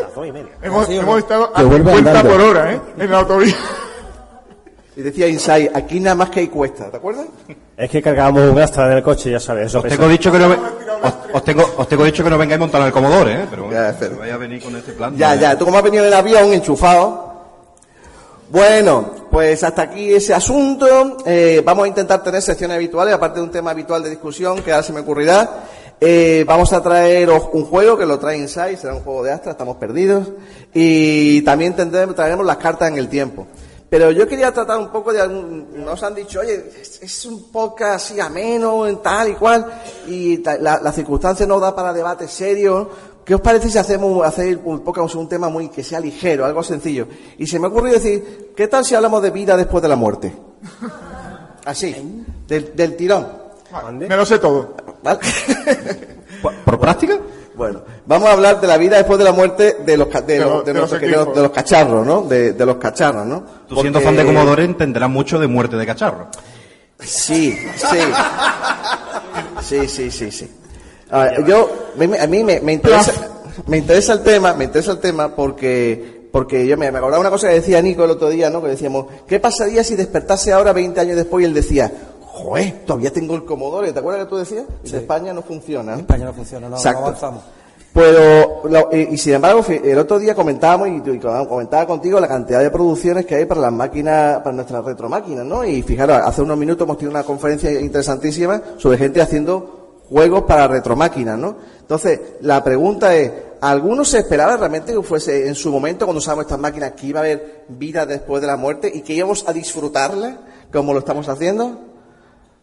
Las 0.00 0.14
dos 0.14 0.26
y 0.26 0.32
media. 0.32 0.48
Hemos, 0.62 0.88
hemos 0.88 1.18
estado 1.18 1.50
a 1.54 1.62
vuelve 1.62 1.90
50 1.94 2.10
andando. 2.10 2.30
por 2.30 2.40
hora, 2.40 2.72
¿eh? 2.72 2.80
En 2.98 3.10
la 3.10 3.18
autovía. 3.18 3.54
Y 5.00 5.02
decía 5.02 5.26
Inside, 5.28 5.70
aquí 5.72 5.98
nada 5.98 6.14
más 6.14 6.28
que 6.28 6.40
hay 6.40 6.48
cuesta, 6.48 6.90
¿te 6.90 6.98
acuerdas? 6.98 7.24
Es 7.74 7.88
que 7.88 8.02
cargábamos 8.02 8.50
un 8.50 8.58
Astra 8.58 8.84
en 8.90 8.98
el 8.98 9.02
coche, 9.02 9.30
ya 9.30 9.40
sabes. 9.40 9.68
Eso 9.68 9.78
Os 9.78 9.86
tengo 9.88 10.06
dicho 10.06 10.30
que 10.30 10.38
no, 10.38 10.50
ve- 10.50 10.58
os, 11.02 11.14
os 11.32 11.42
tengo, 11.42 11.64
os 11.78 11.88
tengo 11.88 12.04
dicho 12.04 12.22
que 12.22 12.28
no 12.28 12.36
vengáis 12.36 12.60
montando 12.60 12.86
el 12.86 12.92
Commodore, 12.92 13.32
¿eh? 13.32 13.46
Pero 13.48 13.64
bueno, 13.64 13.80
Ya, 13.80 13.96
pero- 13.98 14.18
vaya 14.18 14.34
a 14.34 14.36
venir 14.36 14.62
con 14.62 14.76
este 14.76 14.92
plan. 14.92 15.16
Ya, 15.16 15.34
¿no? 15.34 15.40
ya, 15.40 15.56
tú 15.56 15.64
como 15.64 15.78
has 15.78 15.84
venido 15.84 16.02
en 16.04 16.08
el 16.08 16.14
avión 16.14 16.52
enchufado. 16.52 17.30
Bueno, 18.50 19.10
pues 19.30 19.62
hasta 19.64 19.82
aquí 19.82 20.12
ese 20.12 20.34
asunto. 20.34 21.16
Eh, 21.24 21.62
vamos 21.64 21.84
a 21.84 21.88
intentar 21.88 22.22
tener 22.22 22.42
secciones 22.42 22.74
habituales, 22.76 23.14
aparte 23.14 23.38
de 23.38 23.44
un 23.44 23.50
tema 23.50 23.70
habitual 23.70 24.02
de 24.02 24.10
discusión 24.10 24.60
que 24.62 24.72
ahora 24.72 24.82
se 24.82 24.92
me 24.92 25.00
ocurrirá. 25.00 25.48
Eh, 26.00 26.44
vamos 26.46 26.72
a 26.72 26.82
traeros 26.82 27.44
un 27.52 27.64
juego 27.64 27.96
que 27.96 28.06
lo 28.06 28.18
trae 28.18 28.36
Inside, 28.38 28.76
será 28.76 28.94
un 28.94 29.00
juego 29.00 29.22
de 29.22 29.32
Astra, 29.32 29.52
estamos 29.52 29.76
perdidos. 29.76 30.28
Y 30.74 31.42
también 31.42 31.74
tendremos, 31.76 32.14
traeremos 32.16 32.44
las 32.44 32.56
cartas 32.56 32.88
en 32.90 32.98
el 32.98 33.08
tiempo. 33.08 33.46
Pero 33.90 34.12
yo 34.12 34.26
quería 34.28 34.54
tratar 34.54 34.78
un 34.78 34.88
poco 34.88 35.12
de 35.12 35.20
algún, 35.20 35.84
nos 35.84 36.00
han 36.04 36.14
dicho, 36.14 36.38
oye, 36.38 36.70
es, 36.80 37.02
es 37.02 37.26
un 37.26 37.50
podcast 37.50 37.96
así 37.96 38.20
ameno, 38.20 38.86
en 38.86 39.02
tal 39.02 39.30
y 39.30 39.34
cual, 39.34 39.66
y 40.06 40.36
la, 40.44 40.80
la 40.80 40.92
circunstancia 40.92 41.44
no 41.44 41.58
da 41.58 41.74
para 41.74 41.92
debate 41.92 42.28
serio. 42.28 42.88
¿Qué 43.24 43.34
os 43.34 43.40
parece 43.40 43.68
si 43.68 43.78
hacemos 43.78 44.24
hacer 44.24 44.60
un 44.64 44.80
podcast 44.80 45.16
un 45.16 45.28
tema 45.28 45.48
muy 45.48 45.68
que 45.68 45.82
sea 45.82 45.98
ligero, 45.98 46.44
algo 46.44 46.62
sencillo? 46.62 47.08
Y 47.36 47.48
se 47.48 47.58
me 47.58 47.66
ocurrió 47.66 47.92
decir, 47.92 48.52
¿qué 48.56 48.68
tal 48.68 48.84
si 48.84 48.94
hablamos 48.94 49.22
de 49.22 49.30
vida 49.30 49.56
después 49.56 49.82
de 49.82 49.88
la 49.88 49.96
muerte? 49.96 50.32
Así, 51.64 52.24
del, 52.46 52.74
del 52.74 52.96
tirón. 52.96 53.26
Me 53.92 54.16
lo 54.16 54.24
sé 54.24 54.38
todo. 54.38 54.74
¿vale? 55.02 55.18
¿Por, 56.42 56.54
por 56.64 56.78
práctica? 56.78 57.18
Bueno, 57.60 57.82
vamos 58.06 58.26
a 58.26 58.32
hablar 58.32 58.58
de 58.58 58.66
la 58.66 58.78
vida 58.78 58.96
después 58.96 59.18
de 59.18 59.24
la 59.26 59.32
muerte 59.32 59.76
de 59.84 59.96
los, 59.98 60.08
ca- 60.08 60.22
de 60.22 60.38
De 60.38 60.40
los, 60.40 60.48
los- 60.50 60.64
de 60.64 60.72
de 60.72 60.78
los 60.80 60.90
nuestros 60.90 61.02
equipos. 61.02 61.18
queridos- 61.24 61.36
de 61.36 61.42
los 61.42 61.50
cacharros, 61.50 62.06
¿no? 62.06 62.22
De, 62.22 62.52
de 62.54 62.64
los 62.64 62.76
cacharros, 62.76 63.26
¿no? 63.26 63.44
Tú 63.68 63.78
siendo 63.82 64.00
fan 64.00 64.16
de 64.16 64.24
Commodore 64.24 64.64
entenderás 64.64 65.10
mucho 65.10 65.38
de 65.38 65.46
muerte 65.46 65.76
de 65.76 65.84
cacharro. 65.84 66.28
Sí, 66.98 67.54
sí. 67.76 67.98
Sí, 69.62 69.88
sí, 69.88 70.10
sí, 70.10 70.30
sí. 70.30 70.50
A 71.10 71.24
ver, 71.24 71.44
yo, 71.44 71.70
me- 71.96 72.18
a 72.18 72.26
mí 72.26 72.42
me, 72.44 72.60
me 72.60 72.72
interesa, 72.72 73.12
me 73.66 73.76
interesa 73.76 74.14
el 74.14 74.22
tema, 74.22 74.54
me 74.54 74.64
interesa 74.64 74.92
el 74.92 74.98
tema 75.00 75.34
porque, 75.36 76.28
porque 76.32 76.66
yo 76.66 76.78
me, 76.78 76.90
me 76.90 76.96
acordaba 76.98 77.20
una 77.20 77.30
cosa 77.30 77.48
que 77.48 77.54
decía 77.56 77.82
Nico 77.82 78.04
el 78.04 78.10
otro 78.12 78.30
día, 78.30 78.48
¿no? 78.48 78.62
Que 78.62 78.68
decíamos, 78.68 79.06
¿qué 79.28 79.38
pasaría 79.38 79.84
si 79.84 79.96
despertase 79.96 80.52
ahora 80.52 80.72
20 80.72 80.98
años 81.00 81.16
después 81.16 81.42
y 81.42 81.46
él 81.46 81.52
decía, 81.52 81.92
joder, 82.32 82.82
todavía 82.86 83.12
tengo 83.12 83.34
el 83.34 83.44
Commodore, 83.44 83.92
¿te 83.92 83.98
acuerdas 83.98 84.24
que 84.24 84.30
tú 84.30 84.36
decías? 84.36 84.64
En 84.84 84.94
España 84.94 85.32
no 85.32 85.42
funciona. 85.42 85.94
En 85.94 86.00
España 86.00 86.24
no 86.26 86.32
funciona, 86.32 86.66
no, 86.68 86.70
no 86.70 86.76
Exacto. 86.76 87.00
avanzamos. 87.06 87.42
Pero, 87.92 88.62
lo- 88.68 88.88
y, 88.92 89.00
y 89.14 89.18
sin 89.18 89.34
embargo, 89.34 89.64
el 89.68 89.98
otro 89.98 90.18
día 90.20 90.32
comentábamos 90.34 90.88
y, 90.88 91.10
y 91.10 91.18
comentaba 91.18 91.86
contigo 91.86 92.20
la 92.20 92.28
cantidad 92.28 92.60
de 92.60 92.70
producciones 92.70 93.26
que 93.26 93.34
hay 93.34 93.46
para 93.46 93.60
las 93.60 93.72
máquinas, 93.72 94.38
para 94.42 94.52
nuestras 94.54 94.84
retromáquinas, 94.84 95.44
¿no? 95.44 95.64
Y 95.64 95.82
fijaros, 95.82 96.18
hace 96.24 96.40
unos 96.42 96.56
minutos 96.56 96.84
hemos 96.86 96.98
tenido 96.98 97.10
una 97.10 97.24
conferencia 97.24 97.70
interesantísima 97.80 98.62
sobre 98.78 98.96
gente 98.96 99.20
haciendo 99.20 100.04
juegos 100.08 100.42
para 100.42 100.68
retromáquinas, 100.68 101.36
¿no? 101.36 101.56
Entonces, 101.80 102.20
la 102.42 102.62
pregunta 102.62 103.12
es, 103.16 103.32
¿alguno 103.60 104.04
se 104.04 104.18
esperaba 104.18 104.56
realmente 104.56 104.92
que 104.92 105.02
fuese 105.02 105.48
en 105.48 105.56
su 105.56 105.72
momento, 105.72 106.04
cuando 106.06 106.18
usamos 106.18 106.44
estas 106.44 106.60
máquinas, 106.60 106.92
que 106.92 107.08
iba 107.08 107.18
a 107.18 107.22
haber 107.24 107.64
vida 107.70 108.06
después 108.06 108.40
de 108.40 108.46
la 108.46 108.56
muerte 108.56 108.90
y 108.94 109.00
que 109.02 109.14
íbamos 109.14 109.48
a 109.48 109.52
disfrutarla 109.52 110.38
como 110.72 110.92
lo 110.92 111.00
estamos 111.00 111.28
haciendo? 111.28 111.89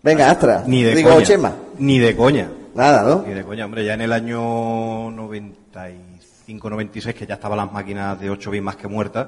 Venga, 0.08 0.32
Astra. 0.32 0.64
Ni 0.66 0.84
de 0.84 0.96
Digo, 0.96 1.10
coña. 1.10 1.26
Chema. 1.26 1.54
Ni 1.80 2.00
de 2.00 2.16
coña. 2.16 2.50
Nada, 2.74 3.04
¿no? 3.04 3.26
Ni 3.28 3.34
de 3.34 3.44
coña, 3.44 3.66
hombre, 3.66 3.84
ya 3.84 3.94
en 3.94 4.00
el 4.00 4.14
año 4.14 5.12
95-96, 5.12 7.14
que 7.14 7.28
ya 7.28 7.34
estaban 7.34 7.58
las 7.58 7.74
máquinas 7.74 8.18
de 8.18 8.30
8 8.30 8.52
bits 8.52 8.64
más 8.64 8.78
que 8.78 8.88
muertas, 8.88 9.28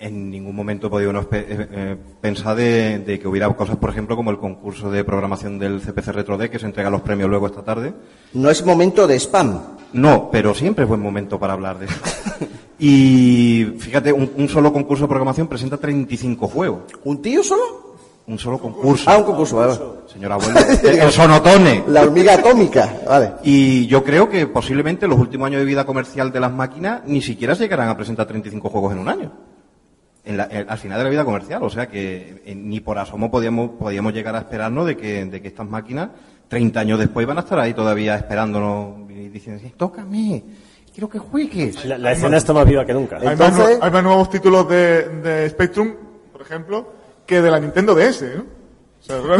en 0.00 0.28
ningún 0.28 0.56
momento 0.56 0.88
he 0.88 0.90
podido 0.90 1.12
eh, 1.12 1.24
eh, 1.30 1.96
pensar 2.20 2.56
de, 2.56 2.98
de 2.98 3.20
que 3.20 3.28
hubiera 3.28 3.48
cosas, 3.50 3.76
por 3.76 3.90
ejemplo, 3.90 4.16
como 4.16 4.32
el 4.32 4.38
concurso 4.38 4.90
de 4.90 5.04
programación 5.04 5.60
del 5.60 5.80
CPC 5.80 6.08
RetroD, 6.08 6.48
que 6.48 6.58
se 6.58 6.66
entrega 6.66 6.90
los 6.90 7.02
premios 7.02 7.30
luego 7.30 7.46
esta 7.46 7.62
tarde. 7.62 7.94
No 8.32 8.50
es 8.50 8.66
momento 8.66 9.06
de 9.06 9.14
spam. 9.20 9.60
No, 9.92 10.30
pero 10.32 10.52
siempre 10.52 10.82
es 10.82 10.88
buen 10.88 11.00
momento 11.00 11.38
para 11.38 11.52
hablar 11.52 11.78
de 11.78 11.86
eso. 11.86 12.00
Y 12.84 13.76
fíjate, 13.78 14.12
un, 14.12 14.32
un 14.36 14.48
solo 14.48 14.72
concurso 14.72 15.04
de 15.04 15.08
programación 15.08 15.46
presenta 15.46 15.76
35 15.76 16.48
juegos. 16.48 16.80
¿Un 17.04 17.22
tío 17.22 17.44
solo? 17.44 17.91
Un 18.26 18.38
solo 18.38 18.58
concurso. 18.58 19.10
Ah, 19.10 19.18
un 19.18 19.24
concurso, 19.24 19.56
vale. 19.56 19.74
Señor 20.06 20.32
abuelo. 20.32 20.58
el 20.84 21.10
sonotone. 21.10 21.82
La 21.88 22.02
hormiga 22.02 22.34
atómica, 22.34 22.98
vale. 23.08 23.32
Y 23.42 23.86
yo 23.88 24.04
creo 24.04 24.28
que 24.28 24.46
posiblemente 24.46 25.08
los 25.08 25.18
últimos 25.18 25.46
años 25.48 25.58
de 25.60 25.64
vida 25.64 25.84
comercial 25.84 26.30
de 26.30 26.38
las 26.40 26.52
máquinas 26.52 27.02
ni 27.04 27.20
siquiera 27.20 27.54
se 27.54 27.64
llegarán 27.64 27.88
a 27.88 27.96
presentar 27.96 28.26
35 28.26 28.68
juegos 28.68 28.92
en 28.92 28.98
un 29.00 29.08
año. 29.08 29.32
En 30.24 30.36
la- 30.36 30.46
en- 30.50 30.70
al 30.70 30.78
final 30.78 30.98
de 30.98 31.04
la 31.04 31.10
vida 31.10 31.24
comercial. 31.24 31.62
O 31.64 31.70
sea 31.70 31.88
que 31.88 32.42
ni 32.56 32.78
por 32.80 32.96
asomo 32.98 33.28
podíamos, 33.30 33.70
podíamos 33.78 34.12
llegar 34.14 34.36
a 34.36 34.38
esperarnos 34.38 34.86
de 34.86 34.96
que, 34.96 35.24
de 35.24 35.42
que 35.42 35.48
estas 35.48 35.66
máquinas, 35.68 36.10
30 36.46 36.78
años 36.78 36.98
después, 37.00 37.26
van 37.26 37.38
a 37.38 37.40
estar 37.40 37.58
ahí 37.58 37.74
todavía 37.74 38.14
esperándonos 38.16 39.10
y 39.10 39.28
diciendo, 39.30 39.60
"Sí, 39.64 39.72
tócame, 39.76 40.44
quiero 40.94 41.08
que 41.08 41.18
juegues. 41.18 41.84
La, 41.86 41.98
la 41.98 42.12
escena 42.12 42.36
está 42.36 42.52
más 42.52 42.66
viva 42.66 42.86
que 42.86 42.92
nunca. 42.94 43.16
Hay, 43.16 43.36
más, 43.36 43.52
nue- 43.58 43.78
hay 43.80 43.90
más 43.90 44.02
nuevos 44.04 44.30
títulos 44.30 44.68
de, 44.68 45.08
de 45.08 45.50
Spectrum, 45.50 45.92
por 46.30 46.42
ejemplo, 46.42 47.01
que 47.32 47.40
de 47.40 47.50
la 47.50 47.58
Nintendo 47.58 47.94
DS, 47.94 48.22
¿no? 48.36 48.42
O 49.00 49.02
sea, 49.02 49.16
de 49.20 49.22
verdad. 49.22 49.38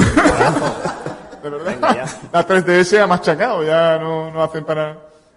De 1.42 1.50
verdad. 1.50 2.10
La 2.32 2.46
3DS 2.46 3.02
ha 3.02 3.06
machacado, 3.06 3.62
ya 3.64 3.98
no, 3.98 4.30
no 4.30 4.42
hacen 4.42 4.64
para... 4.64 4.92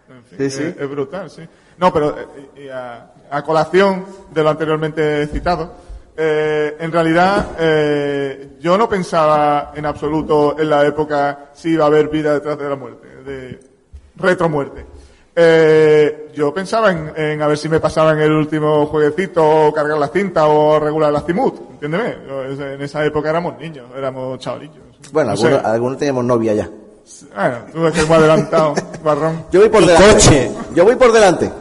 en 0.09 0.23
fin, 0.23 0.37
Sí, 0.37 0.49
sí. 0.49 0.63
Es, 0.63 0.77
es 0.77 0.89
brutal, 0.89 1.29
sí. 1.29 1.47
No, 1.77 1.91
pero 1.91 2.17
eh, 2.17 2.63
y 2.63 2.69
a, 2.69 3.11
a 3.29 3.43
colación 3.43 4.05
de 4.31 4.41
lo 4.41 4.49
anteriormente 4.49 5.27
citado, 5.27 5.73
eh, 6.15 6.77
en 6.79 6.91
realidad 6.93 7.47
eh, 7.59 8.55
yo 8.61 8.77
no 8.77 8.87
pensaba 8.87 9.73
en 9.75 9.85
absoluto 9.85 10.55
en 10.57 10.69
la 10.69 10.85
época 10.85 11.49
si 11.53 11.71
iba 11.71 11.83
a 11.83 11.87
haber 11.87 12.07
vida 12.07 12.33
detrás 12.33 12.57
de 12.57 12.69
la 12.69 12.75
muerte, 12.77 13.07
de 13.25 13.59
retromuerte. 14.15 14.85
Eh, 15.37 16.29
yo 16.33 16.53
pensaba 16.53 16.91
en, 16.91 17.11
en 17.15 17.41
a 17.41 17.47
ver 17.47 17.57
si 17.57 17.67
me 17.67 17.79
pasaba 17.79 18.13
en 18.13 18.19
el 18.19 18.31
último 18.31 18.85
jueguecito 18.85 19.67
o 19.67 19.73
cargar 19.73 19.97
la 19.97 20.07
cinta 20.07 20.47
o 20.47 20.79
regular 20.79 21.11
la 21.11 21.21
Cimut, 21.21 21.71
entiéndeme. 21.71 22.15
Yo, 22.27 22.43
En 22.45 22.81
esa 22.81 23.03
época 23.05 23.29
éramos 23.29 23.57
niños, 23.59 23.85
éramos 23.97 24.39
chavalillos. 24.39 24.77
Bueno, 25.11 25.33
No 25.33 25.41
algunos, 25.41 25.65
algunos 25.65 25.97
tenemos 25.97 26.23
novia 26.23 26.53
ya. 26.53 26.69
Bueno, 27.35 27.57
tú 27.71 27.81
ves 27.81 27.93
que 27.93 27.99
hemos 28.01 28.17
adelantado, 28.17 28.73
barrón. 29.03 29.45
Yo 29.51 29.59
voy 29.59 29.69
por 29.69 29.85
delante. 29.85 30.13
coche. 30.13 30.51
Yo 30.73 30.83
voy 30.85 30.95
por 30.95 31.11
delante. 31.11 31.51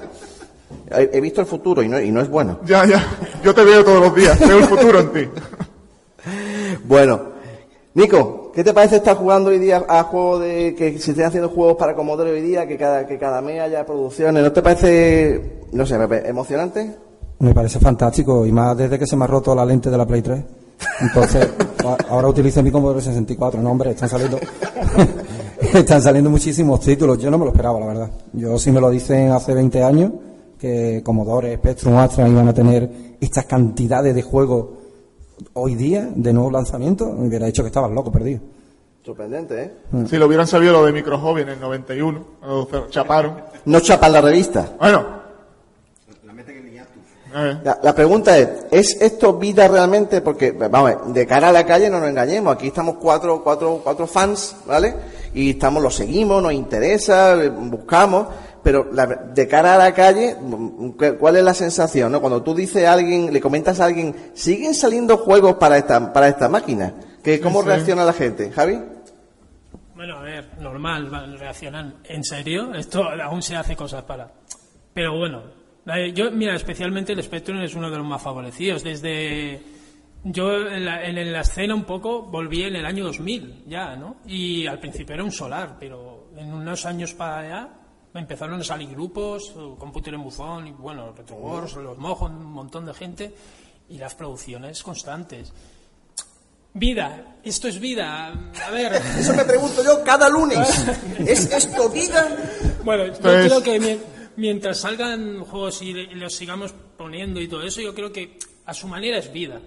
He, 0.90 1.10
he 1.12 1.20
visto 1.20 1.40
el 1.40 1.46
futuro 1.46 1.82
y 1.82 1.88
no, 1.88 2.00
y 2.00 2.10
no 2.10 2.20
es 2.20 2.28
bueno. 2.28 2.60
Ya, 2.64 2.86
ya. 2.86 3.04
Yo 3.42 3.54
te 3.54 3.64
veo 3.64 3.84
todos 3.84 4.00
los 4.00 4.14
días, 4.14 4.38
veo 4.38 4.58
el 4.58 4.64
futuro 4.64 5.00
en 5.00 5.12
ti. 5.12 5.28
Bueno, 6.84 7.20
Nico, 7.94 8.43
¿qué 8.54 8.62
te 8.62 8.72
parece 8.72 8.96
estar 8.96 9.16
jugando 9.16 9.50
hoy 9.50 9.58
día 9.58 9.84
a 9.88 10.04
juegos 10.04 10.42
de 10.42 10.74
que 10.76 10.98
se 10.98 11.10
estén 11.10 11.26
haciendo 11.26 11.48
juegos 11.48 11.76
para 11.76 11.94
Commodore 11.94 12.30
hoy 12.30 12.40
día, 12.40 12.66
que 12.66 12.76
cada 12.76 13.06
que 13.06 13.18
cada 13.18 13.40
mes 13.40 13.60
haya 13.60 13.84
producciones? 13.84 14.42
¿No 14.42 14.52
te 14.52 14.62
parece, 14.62 15.60
no 15.72 15.84
sé, 15.84 15.96
emocionante? 16.24 16.94
Me 17.40 17.52
parece 17.52 17.80
fantástico 17.80 18.46
y 18.46 18.52
más 18.52 18.76
desde 18.76 18.98
que 18.98 19.06
se 19.06 19.16
me 19.16 19.24
ha 19.24 19.26
roto 19.26 19.54
la 19.54 19.66
lente 19.66 19.90
de 19.90 19.98
la 19.98 20.06
Play 20.06 20.22
3. 20.22 20.44
Entonces, 21.00 21.48
ahora 22.08 22.28
utilizo 22.28 22.62
mi 22.62 22.70
Commodore 22.70 23.00
64. 23.00 23.60
No, 23.60 23.72
hombre, 23.72 23.90
están 23.90 24.08
saliendo, 24.08 24.38
están 25.60 26.00
saliendo 26.00 26.30
muchísimos 26.30 26.80
títulos. 26.80 27.18
Yo 27.18 27.30
no 27.30 27.38
me 27.38 27.44
lo 27.44 27.50
esperaba, 27.50 27.80
la 27.80 27.86
verdad. 27.86 28.10
Yo, 28.32 28.56
si 28.58 28.70
me 28.70 28.80
lo 28.80 28.90
dicen 28.90 29.32
hace 29.32 29.52
20 29.52 29.82
años, 29.82 30.12
que 30.58 31.02
Commodore, 31.04 31.56
Spectrum, 31.56 31.96
Astra 31.96 32.28
iban 32.28 32.48
a 32.48 32.54
tener 32.54 32.88
estas 33.20 33.46
cantidades 33.46 34.14
de 34.14 34.22
juegos 34.22 34.66
hoy 35.54 35.74
día, 35.74 36.08
de 36.14 36.32
nuevos 36.32 36.52
lanzamientos, 36.52 37.12
me 37.14 37.28
hubiera 37.28 37.46
dicho 37.46 37.62
que 37.62 37.68
estaban 37.68 37.94
loco, 37.94 38.10
perdido. 38.12 38.40
Sorprendente, 39.04 39.62
¿eh? 39.62 39.72
Si 40.08 40.16
lo 40.16 40.26
hubieran 40.26 40.46
sabido 40.46 40.72
lo 40.72 40.86
de 40.86 40.92
Micro 40.92 41.18
Hobby 41.18 41.42
en 41.42 41.50
el 41.50 41.60
91, 41.60 42.24
cuando 42.40 42.68
cer- 42.68 42.88
chaparon. 42.90 43.34
No 43.66 43.80
chapan 43.80 44.12
la 44.12 44.20
revista. 44.20 44.72
Bueno. 44.78 45.24
Eh, 47.36 47.58
La, 47.64 47.80
la 47.82 47.92
pregunta 47.94 48.38
es, 48.38 48.48
¿es 48.70 48.96
esto 49.02 49.32
vida 49.36 49.66
realmente? 49.66 50.20
Porque, 50.20 50.52
vamos, 50.52 50.78
a 50.92 50.94
ver, 50.94 50.98
de 51.12 51.26
cara 51.26 51.48
a 51.48 51.52
la 51.52 51.66
calle 51.66 51.90
no 51.90 51.98
nos 51.98 52.08
engañemos, 52.08 52.54
aquí 52.54 52.68
estamos 52.68 52.94
cuatro, 53.00 53.42
cuatro, 53.42 53.80
cuatro 53.82 54.06
fans, 54.06 54.54
¿vale? 54.66 54.94
Y 55.34 55.50
estamos, 55.50 55.82
lo 55.82 55.90
seguimos, 55.90 56.40
nos 56.40 56.52
interesa, 56.52 57.34
buscamos, 57.50 58.28
pero 58.64 58.88
la- 58.92 59.06
de 59.06 59.46
cara 59.46 59.74
a 59.74 59.78
la 59.78 59.94
calle, 59.94 60.34
mm, 60.40 60.90
¿qué- 60.98 61.14
¿cuál 61.14 61.36
es 61.36 61.44
la 61.44 61.54
sensación, 61.54 62.10
no? 62.10 62.20
Cuando 62.20 62.42
tú 62.42 62.54
dices 62.54 62.84
a 62.86 62.94
alguien, 62.94 63.32
le 63.32 63.40
comentas 63.40 63.78
a 63.78 63.84
alguien, 63.84 64.14
¿siguen 64.34 64.74
saliendo 64.74 65.18
juegos 65.18 65.54
para 65.56 65.76
esta, 65.78 66.12
para 66.12 66.26
esta 66.28 66.48
máquina? 66.48 66.94
¿Qué, 67.22 67.40
¿Cómo 67.40 67.60
sí. 67.62 67.68
reacciona 67.68 68.04
la 68.04 68.12
gente? 68.12 68.50
¿Javi? 68.50 68.80
Bueno, 69.94 70.18
a 70.18 70.22
ver, 70.22 70.58
normal, 70.60 71.38
reaccionan. 71.38 71.94
¿En 72.04 72.24
serio? 72.24 72.74
Esto 72.74 73.04
aún 73.08 73.42
se 73.42 73.54
hace 73.54 73.76
cosas 73.76 74.02
para. 74.02 74.28
Pero 74.92 75.16
bueno, 75.16 75.42
eh, 75.86 76.12
yo, 76.12 76.30
mira, 76.32 76.54
especialmente 76.56 77.12
el 77.12 77.22
Spectrum 77.22 77.60
es 77.62 77.74
uno 77.74 77.90
de 77.90 77.98
los 77.98 78.06
más 78.06 78.20
favorecidos. 78.20 78.82
Desde. 78.82 79.62
Yo 80.26 80.56
en 80.68 80.86
la, 80.86 81.04
en 81.04 81.32
la 81.32 81.40
escena 81.42 81.74
un 81.74 81.84
poco 81.84 82.22
volví 82.22 82.62
en 82.62 82.76
el 82.76 82.86
año 82.86 83.04
2000 83.04 83.64
ya, 83.66 83.94
¿no? 83.94 84.16
Y 84.26 84.66
al 84.66 84.78
principio 84.80 85.14
era 85.14 85.22
un 85.22 85.30
solar, 85.30 85.76
pero 85.78 86.28
en 86.36 86.50
unos 86.52 86.86
años 86.86 87.12
para 87.12 87.38
allá 87.40 87.68
empezaron 88.14 88.60
a 88.60 88.64
salir 88.64 88.90
grupos, 88.90 89.52
eh, 89.56 89.74
Computer 89.78 90.14
en 90.14 90.22
Buzón, 90.22 90.66
y 90.68 90.72
bueno, 90.72 91.12
Retro 91.16 91.36
Wars, 91.36 91.74
los 91.76 91.98
mojos, 91.98 92.30
un 92.30 92.44
montón 92.52 92.86
de 92.86 92.94
gente, 92.94 93.34
y 93.88 93.98
las 93.98 94.14
producciones 94.14 94.82
constantes. 94.82 95.52
Vida, 96.76 97.36
esto 97.44 97.68
es 97.68 97.78
vida. 97.78 98.32
A 98.66 98.70
ver. 98.70 98.94
Eso 99.18 99.32
me 99.34 99.44
pregunto 99.44 99.82
yo 99.84 100.02
cada 100.02 100.28
lunes. 100.28 100.58
¿Es 101.20 101.50
esto 101.52 101.88
vida? 101.88 102.28
Bueno, 102.84 103.06
yo 103.06 103.12
Pues- 103.20 103.46
creo 103.46 103.62
que 103.62 103.78
mien- 103.80 104.02
mientras 104.36 104.78
salgan 104.78 105.44
juegos 105.44 105.80
y, 105.82 105.92
los 105.92 106.34
sigamos 106.34 106.74
poniendo 106.96 107.40
y 107.40 107.46
todo 107.46 107.62
eso, 107.62 107.80
yo 107.80 107.94
creo 107.94 108.10
que 108.12 108.38
a 108.66 108.74
su 108.74 108.88
manera 108.88 109.18
es 109.18 109.32
vida. 109.32 109.60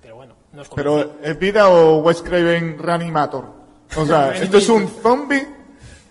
Pero 0.00 0.16
bueno, 0.16 0.34
no 0.52 0.62
es 0.62 0.68
como- 0.68 0.76
pero 0.76 1.16
¿es 1.22 1.36
vida 1.38 1.68
o 1.68 1.96
Wes 1.98 2.22
Craven 2.22 2.78
Reanimator? 2.78 3.44
O 3.96 4.06
sea, 4.06 4.30
esto 4.36 4.58
es 4.58 4.68
un 4.68 4.86
zombie, 4.88 5.44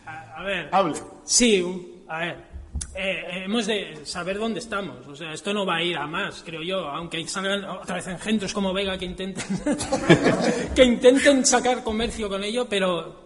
A, 0.06 0.36
a 0.42 0.44
ver, 0.44 0.70
hable. 0.74 0.96
Sí, 1.24 1.62
un- 1.62 2.04
a 2.08 2.20
ver. 2.20 2.52
eh, 2.96 3.44
hemos 3.46 3.68
de 3.68 4.06
saber 4.06 4.38
dónde 4.38 4.60
estamos. 4.60 5.08
O 5.08 5.16
sea, 5.16 5.34
esto 5.34 5.54
no 5.54 5.66
va 5.66 5.76
a 5.78 5.84
ir 5.84 5.98
a 5.98 6.08
más, 6.08 6.42
creo 6.44 6.62
yo. 6.62 6.80
Aunque 6.90 7.26
salgan 7.28 7.64
otra 7.66 7.96
vez 7.96 8.08
engendros 8.08 8.54
como 8.54 8.74
Vega 8.74 8.98
que 8.98 9.06
intenten 9.06 9.46
que 10.76 10.84
intenten 10.84 11.46
sacar 11.46 11.84
comercio 11.84 12.28
con 12.30 12.44
ello, 12.44 12.68
pero 12.70 13.24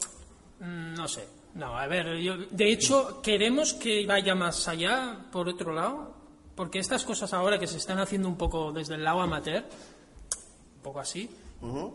mm, 0.59 0.93
no 0.93 1.07
sé. 1.07 1.27
No, 1.55 1.77
a 1.77 1.87
ver, 1.87 2.17
yo, 2.17 2.35
de 2.51 2.69
hecho, 2.71 3.21
queremos 3.21 3.73
que 3.73 4.05
vaya 4.05 4.35
más 4.35 4.67
allá, 4.67 5.17
por 5.31 5.47
otro 5.47 5.71
lado, 5.73 6.13
porque 6.53 6.79
estas 6.79 7.05
cosas 7.05 7.31
ahora 7.33 7.57
que 7.57 7.65
se 7.67 7.77
están 7.77 7.97
haciendo 7.99 8.27
un 8.27 8.37
poco 8.37 8.73
desde 8.73 8.95
el 8.95 9.03
lado 9.05 9.21
amateur, 9.21 9.63
un 9.63 10.81
poco 10.83 10.99
así, 10.99 11.29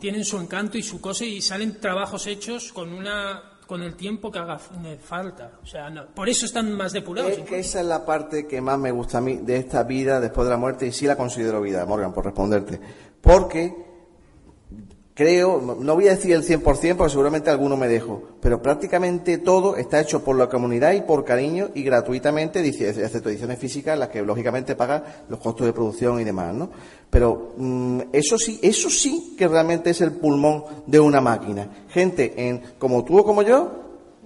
tienen 0.00 0.24
su 0.24 0.38
encanto 0.38 0.78
y 0.78 0.82
su 0.82 1.00
cosa 1.00 1.24
y 1.26 1.40
salen 1.42 1.78
trabajos 1.78 2.26
hechos 2.26 2.72
con 2.72 2.92
una 2.92 3.49
con 3.70 3.82
el 3.84 3.94
tiempo 3.94 4.32
que 4.32 4.40
haga 4.40 4.58
falta. 4.58 5.52
O 5.62 5.66
sea, 5.66 5.88
no- 5.90 6.06
por 6.12 6.28
eso 6.28 6.44
están 6.44 6.72
más 6.72 6.90
depurados. 6.92 7.30
Es 7.38 7.44
que 7.48 7.60
esa 7.60 7.78
es 7.80 7.86
la 7.86 8.04
parte 8.04 8.48
que 8.48 8.60
más 8.60 8.76
me 8.80 8.90
gusta 8.90 9.18
a 9.18 9.20
mí 9.20 9.36
de 9.36 9.58
esta 9.58 9.84
vida 9.84 10.18
después 10.18 10.44
de 10.46 10.50
la 10.50 10.56
muerte 10.56 10.88
y 10.88 10.92
sí 10.92 11.06
la 11.06 11.14
considero 11.14 11.60
vida, 11.60 11.86
Morgan, 11.86 12.12
por 12.12 12.24
responderte. 12.24 12.80
Porque 13.20 13.72
creo, 15.20 15.60
no- 15.60 15.94
voy 15.94 16.08
a 16.08 16.12
decir 16.12 16.32
el 16.32 16.42
100% 16.42 16.96
porque 16.96 17.10
seguramente 17.10 17.50
alguno 17.50 17.76
me 17.76 17.88
dejo, 17.88 18.22
pero 18.40 18.62
prácticamente 18.62 19.36
todo 19.36 19.76
está 19.76 20.00
hecho 20.00 20.24
por 20.24 20.34
la 20.34 20.48
comunidad 20.48 20.94
y 20.94 21.02
por 21.02 21.26
cariño 21.26 21.68
y 21.74 21.82
gratuitamente, 21.82 22.66
excepto 22.66 23.28
ediciones 23.28 23.58
físicas, 23.58 23.98
las 23.98 24.08
que 24.08 24.22
lógicamente 24.22 24.74
pagan 24.76 25.02
los 25.28 25.38
costos 25.38 25.66
de 25.66 25.74
producción 25.74 26.22
y 26.22 26.24
demás, 26.24 26.54
¿no? 26.54 26.70
Pero 27.10 27.52
mm, 27.58 28.00
eso 28.14 28.38
sí, 28.38 28.58
eso 28.62 28.88
sí 28.88 29.34
que 29.36 29.46
realmente 29.46 29.90
es 29.90 30.00
el 30.00 30.12
pulmón 30.12 30.64
de 30.86 30.98
una 31.00 31.20
máquina. 31.20 31.68
Gente 31.90 32.32
en, 32.38 32.62
como 32.78 33.04
tú 33.04 33.18
o 33.18 33.24
como 33.24 33.42
yo, 33.42 33.70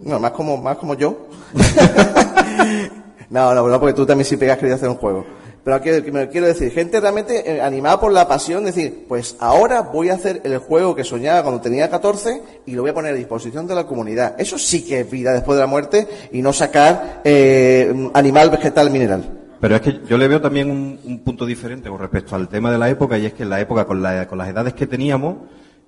no, 0.00 0.20
más 0.20 0.30
como, 0.30 0.56
más 0.58 0.76
como 0.76 0.94
yo. 0.94 1.26
No, 3.30 3.52
no, 3.52 3.66
no, 3.66 3.80
porque 3.80 3.94
tú 3.94 4.06
también 4.06 4.26
siempre 4.26 4.48
has 4.52 4.58
querido 4.58 4.76
hacer 4.76 4.88
un 4.88 4.94
juego. 4.96 5.24
Pero 5.64 5.80
quiero, 5.80 6.12
me 6.12 6.28
quiero 6.28 6.46
decir, 6.46 6.70
gente 6.72 7.00
realmente 7.00 7.50
eh, 7.50 7.62
animada 7.62 7.98
por 7.98 8.12
la 8.12 8.28
pasión, 8.28 8.64
decir, 8.66 9.06
pues 9.08 9.34
ahora 9.40 9.80
voy 9.80 10.10
a 10.10 10.14
hacer 10.14 10.42
el 10.44 10.58
juego 10.58 10.94
que 10.94 11.04
soñaba 11.04 11.42
cuando 11.42 11.62
tenía 11.62 11.88
14 11.88 12.42
y 12.66 12.72
lo 12.72 12.82
voy 12.82 12.90
a 12.90 12.94
poner 12.94 13.14
a 13.14 13.16
disposición 13.16 13.66
de 13.66 13.74
la 13.74 13.86
comunidad. 13.86 14.34
Eso 14.38 14.58
sí 14.58 14.84
que 14.84 15.00
es 15.00 15.10
vida 15.10 15.32
después 15.32 15.56
de 15.56 15.62
la 15.62 15.66
muerte 15.66 16.06
y 16.32 16.42
no 16.42 16.52
sacar 16.52 17.22
eh, 17.24 18.10
animal, 18.12 18.50
vegetal, 18.50 18.90
mineral. 18.90 19.40
Pero 19.58 19.76
es 19.76 19.80
que 19.80 20.00
yo 20.06 20.18
le 20.18 20.28
veo 20.28 20.42
también 20.42 20.70
un, 20.70 21.00
un 21.02 21.20
punto 21.24 21.46
diferente 21.46 21.88
con 21.88 21.98
respecto 21.98 22.36
al 22.36 22.48
tema 22.48 22.70
de 22.70 22.76
la 22.76 22.90
época, 22.90 23.16
y 23.16 23.24
es 23.24 23.32
que 23.32 23.44
en 23.44 23.48
la 23.48 23.60
época, 23.60 23.86
con, 23.86 24.02
la- 24.02 24.28
con 24.28 24.36
las 24.36 24.48
edades 24.48 24.74
que 24.74 24.86
teníamos 24.86 25.36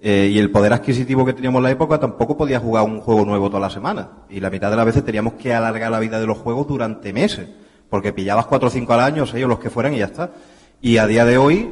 eh, 0.00 0.30
y 0.33 0.38
el 0.38 0.50
poder 0.50 0.73
adquisitivo 0.73 1.26
que 1.26 1.35
teníamos 1.35 1.59
en 1.59 1.64
la 1.64 1.71
época, 1.73 1.99
tampoco 2.00 2.38
podía 2.38 2.59
jugar 2.61 2.85
un 2.85 3.00
juego 3.00 3.26
nuevo 3.26 3.49
toda 3.50 3.61
la 3.61 3.68
semana. 3.71 4.09
Y 4.30 4.40
la 4.40 4.49
mitad 4.49 4.71
de 4.71 4.76
las 4.76 4.87
veces 4.87 5.04
teníamos 5.04 5.35
que 5.35 5.52
alargar 5.52 5.90
la 5.90 6.00
vida 6.00 6.18
de 6.18 6.26
los 6.26 6.38
juegos 6.38 6.66
durante 6.66 7.12
meses, 7.12 7.49
porque 7.90 8.12
pillabas 8.12 8.47
cuatro 8.47 8.69
o 8.69 8.71
cinco 8.71 8.93
al 8.95 9.00
año, 9.00 9.26
seis 9.26 9.45
o 9.45 9.49
los 9.49 9.59
que 9.59 9.71
fueran 9.71 9.95
y 9.95 9.99
ya 9.99 10.07
está. 10.07 10.31
Y 10.81 10.99
a 10.99 11.07
día 11.07 11.25
de 11.25 11.38
hoy, 11.38 11.71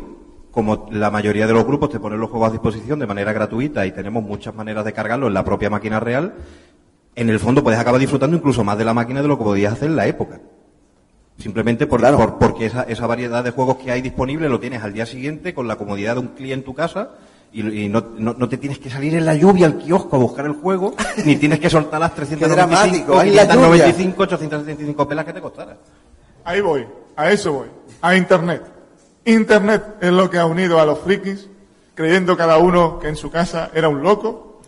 como 0.50 0.88
la 0.92 1.11
mayoría 1.11 1.47
de 1.47 1.52
los 1.52 1.64
grupos 1.66 1.90
te 1.90 1.99
ponen 2.00 2.21
los 2.21 2.30
juegos 2.30 2.49
a 2.49 2.52
disposición 2.52 2.99
de 2.99 3.06
manera 3.06 3.33
gratuita 3.33 3.85
y 3.87 3.92
tenemos 3.92 4.23
muchas 4.23 4.54
maneras 4.54 4.85
de 4.85 4.92
cargarlo 4.92 5.26
en 5.26 5.35
la 5.35 5.44
propia 5.44 5.68
máquina 5.71 5.99
real, 6.00 6.35
en 7.16 7.28
el 7.30 7.38
fondo 7.40 7.62
puedes 7.62 7.78
acabar 7.80 8.00
disfrutando 8.00 8.37
incluso 8.37 8.62
más 8.64 8.78
de 8.78 8.85
la 8.85 8.94
máquina 8.94 9.23
de 9.23 9.28
lo 9.28 9.37
que 9.38 9.44
podías 9.44 9.73
hacer 9.73 9.88
en 9.88 9.97
la 9.97 10.06
época. 10.06 10.40
Simplemente 11.38 11.87
por, 11.88 11.99
Claro. 12.00 12.16
por- 12.16 12.38
porque 12.38 12.66
esa, 12.66 12.85
esa 12.85 13.06
variedad 13.09 13.42
de 13.42 13.50
juegos 13.50 13.76
que 13.78 13.90
hay 13.90 14.00
disponible 14.02 14.49
lo 14.49 14.61
tienes 14.61 14.83
al 14.85 14.92
día 14.92 15.04
siguiente 15.06 15.52
con 15.52 15.66
la 15.66 15.76
comodidad 15.76 16.14
de 16.14 16.21
un 16.21 16.28
cliente 16.28 16.54
en 16.54 16.64
tu 16.64 16.75
casa 16.75 17.11
Y, 17.52 17.85
y 17.85 17.88
no, 17.88 18.04
no, 18.18 18.35
no 18.37 18.49
te 18.49 18.56
tienes 18.59 18.78
que 18.80 18.90
salir 18.90 19.14
en 19.14 19.25
la 19.25 19.35
lluvia 19.35 19.66
al 19.66 19.78
kiosco 19.78 20.16
a 20.16 20.18
buscar 20.18 20.44
el 20.47 20.54
juego, 20.54 20.94
ni 21.25 21.37
tienes 21.37 21.61
que 21.61 21.71
soltar 21.71 22.00
las 22.00 22.12
dramático, 22.16 23.14
395, 23.14 23.18
ahí 23.21 23.30
la 23.30 23.42
595, 23.47 24.23
875 24.25 25.09
pelas 25.09 25.25
que 25.25 25.33
te 25.33 25.40
costara. 25.40 25.76
Ahí 26.44 26.60
voy, 26.60 26.86
a 27.16 27.30
eso 27.30 27.52
voy, 27.52 27.68
a 28.02 28.14
Internet. 28.14 28.62
Internet 29.24 29.96
es 30.00 30.12
lo 30.12 30.28
que 30.28 30.38
ha 30.38 30.46
unido 30.46 30.78
a 30.78 30.84
los 30.84 30.98
frikis, 31.00 31.48
creyendo 31.94 32.36
cada 32.36 32.58
uno 32.58 32.98
que 32.98 33.08
en 33.08 33.16
su 33.16 33.30
casa 33.30 33.70
era 33.74 33.88
un 33.88 34.02
loco. 34.02 34.60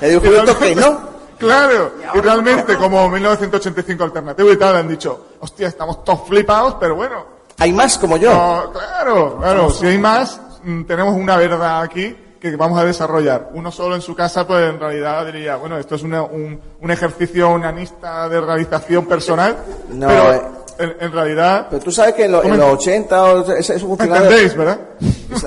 Le 0.00 0.08
digo, 0.08 0.22
que 0.22 0.74
no. 0.74 1.14
Claro, 1.36 1.92
y 2.14 2.20
realmente 2.20 2.76
como 2.76 3.08
1985 3.08 4.04
alternativo 4.04 4.52
y 4.52 4.56
tal 4.56 4.76
han 4.76 4.88
dicho, 4.88 5.26
hostia, 5.40 5.66
estamos 5.66 6.04
todos 6.04 6.28
flipados, 6.28 6.76
pero 6.80 6.94
bueno. 6.94 7.26
Hay 7.58 7.72
más 7.72 7.98
como 7.98 8.16
yo. 8.16 8.32
No, 8.32 8.72
claro, 8.72 9.38
claro, 9.38 9.70
si 9.70 9.84
hay 9.84 9.98
más, 9.98 10.40
mm, 10.62 10.84
tenemos 10.84 11.14
una 11.14 11.36
verdad 11.36 11.82
aquí 11.82 12.16
que 12.50 12.56
vamos 12.56 12.78
a 12.78 12.84
desarrollar. 12.84 13.50
Uno 13.54 13.70
solo 13.70 13.94
en 13.94 14.00
su 14.02 14.14
casa, 14.14 14.46
pues 14.46 14.68
en 14.70 14.78
realidad 14.80 15.24
diría, 15.26 15.56
bueno, 15.56 15.78
esto 15.78 15.94
es 15.94 16.02
una- 16.02 16.22
un, 16.22 16.60
un 16.80 16.90
ejercicio 16.90 17.50
onanista 17.50 18.28
de 18.28 18.40
realización 18.40 19.06
personal, 19.06 19.56
No, 19.90 20.06
pero 20.08 20.32
eh. 20.34 20.42
en, 20.78 20.94
en 21.00 21.12
realidad... 21.12 21.66
Pero 21.70 21.82
tú 21.82 21.90
sabes 21.92 22.14
que 22.14 22.24
en, 22.26 22.32
lo- 22.32 22.42
en 22.44 22.56
los 22.56 22.72
80 22.74 23.24
o- 23.24 23.52
eso, 23.54 23.72
eso 23.72 23.86
funcionaba. 23.86 24.22
¿Entendéis, 24.24 24.56
verdad? 24.56 24.78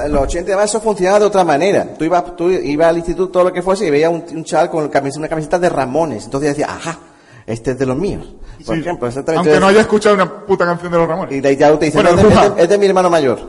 En 0.03 0.11
los 0.11 0.23
80 0.23 0.51
además 0.51 0.69
eso 0.69 0.81
funcionaba 0.81 1.19
de 1.19 1.25
otra 1.25 1.43
manera. 1.43 1.85
Tú 1.97 2.03
ibas, 2.05 2.35
tú 2.35 2.49
ibas 2.49 2.87
al 2.89 2.97
instituto, 2.97 3.29
todo 3.31 3.43
lo 3.45 3.53
que 3.53 3.61
fuese, 3.61 3.85
y 3.87 3.89
veías 3.89 4.11
un, 4.11 4.25
un 4.31 4.43
chaval 4.43 4.69
con 4.69 4.83
una 5.17 5.27
camiseta 5.29 5.59
de 5.59 5.69
Ramones. 5.69 6.25
Entonces 6.25 6.49
decía, 6.49 6.67
ajá, 6.73 6.97
este 7.45 7.71
es 7.71 7.79
de 7.79 7.85
los 7.85 7.95
míos. 7.97 8.25
Por 8.65 8.75
Sí. 8.75 8.81
ejemplo, 8.81 9.07
exactamente. 9.07 9.49
Aunque 9.49 9.59
no 9.61 9.67
haya 9.67 9.81
escuchado 9.81 10.15
una 10.15 10.45
puta 10.45 10.65
canción 10.65 10.91
de 10.91 10.97
los 10.97 11.07
Ramones. 11.07 11.35
Y 11.35 11.39
de 11.41 11.49
ahí 11.49 11.55
ya 11.55 11.77
te 11.77 11.85
dicen, 11.85 12.01
Bueno, 12.03 12.15
"No, 12.21 12.27
es, 12.27 12.35
de, 12.35 12.45
es 12.47 12.55
de- 12.55 12.63
es 12.63 12.69
de 12.69 12.77
mi 12.79 12.85
hermano 12.87 13.09
mayor. 13.09 13.39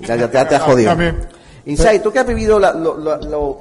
Ya, 0.00 0.14
ya, 0.14 0.30
ya 0.30 0.46
te 0.48 0.54
has 0.54 0.62
Ah, 0.62 0.64
jodido. 0.66 0.90
también. 0.90 1.16
Inside, 1.66 2.00
tú 2.00 2.10
que 2.12 2.18
has 2.20 2.26
vivido 2.26 2.58
la- 2.58 2.72
lo- 2.72 2.96
lo- 2.96 3.16
lo- 3.18 3.58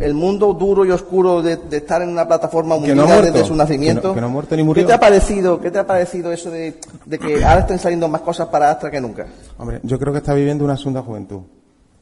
el 0.00 0.14
mundo 0.14 0.54
duro 0.54 0.84
y 0.84 0.90
oscuro 0.92 1.42
de, 1.42 1.56
de 1.56 1.78
estar 1.78 2.00
en 2.00 2.08
una 2.10 2.26
plataforma 2.28 2.76
no 2.76 2.80
mundial 2.82 3.22
desde 3.24 3.44
su 3.44 3.54
nacimiento. 3.56 4.02
Que 4.02 4.08
no- 4.08 4.14
que 4.14 4.20
no 4.20 4.26
ha 4.28 4.30
muerto 4.30 4.56
ni 4.56 4.62
murió. 4.62 4.82
¿Qué 4.82 4.86
te 4.86 4.92
ha 4.94 5.00
parecido, 5.00 5.60
qué 5.60 5.70
te 5.70 5.78
ha 5.80 5.86
parecido 5.86 6.30
eso 6.32 6.50
de, 6.50 6.78
de 7.04 7.18
que 7.18 7.44
ahora 7.44 7.60
estén 7.60 7.78
saliendo 7.78 8.08
más 8.08 8.20
cosas 8.22 8.46
para 8.48 8.70
Astra 8.70 8.90
que 8.90 9.00
nunca? 9.00 9.26
Hombre, 9.58 9.80
yo 9.82 9.98
creo 9.98 10.12
que 10.12 10.18
está 10.20 10.32
viviendo 10.34 10.64
una 10.64 10.76
segunda 10.76 11.02
juventud. 11.02 11.40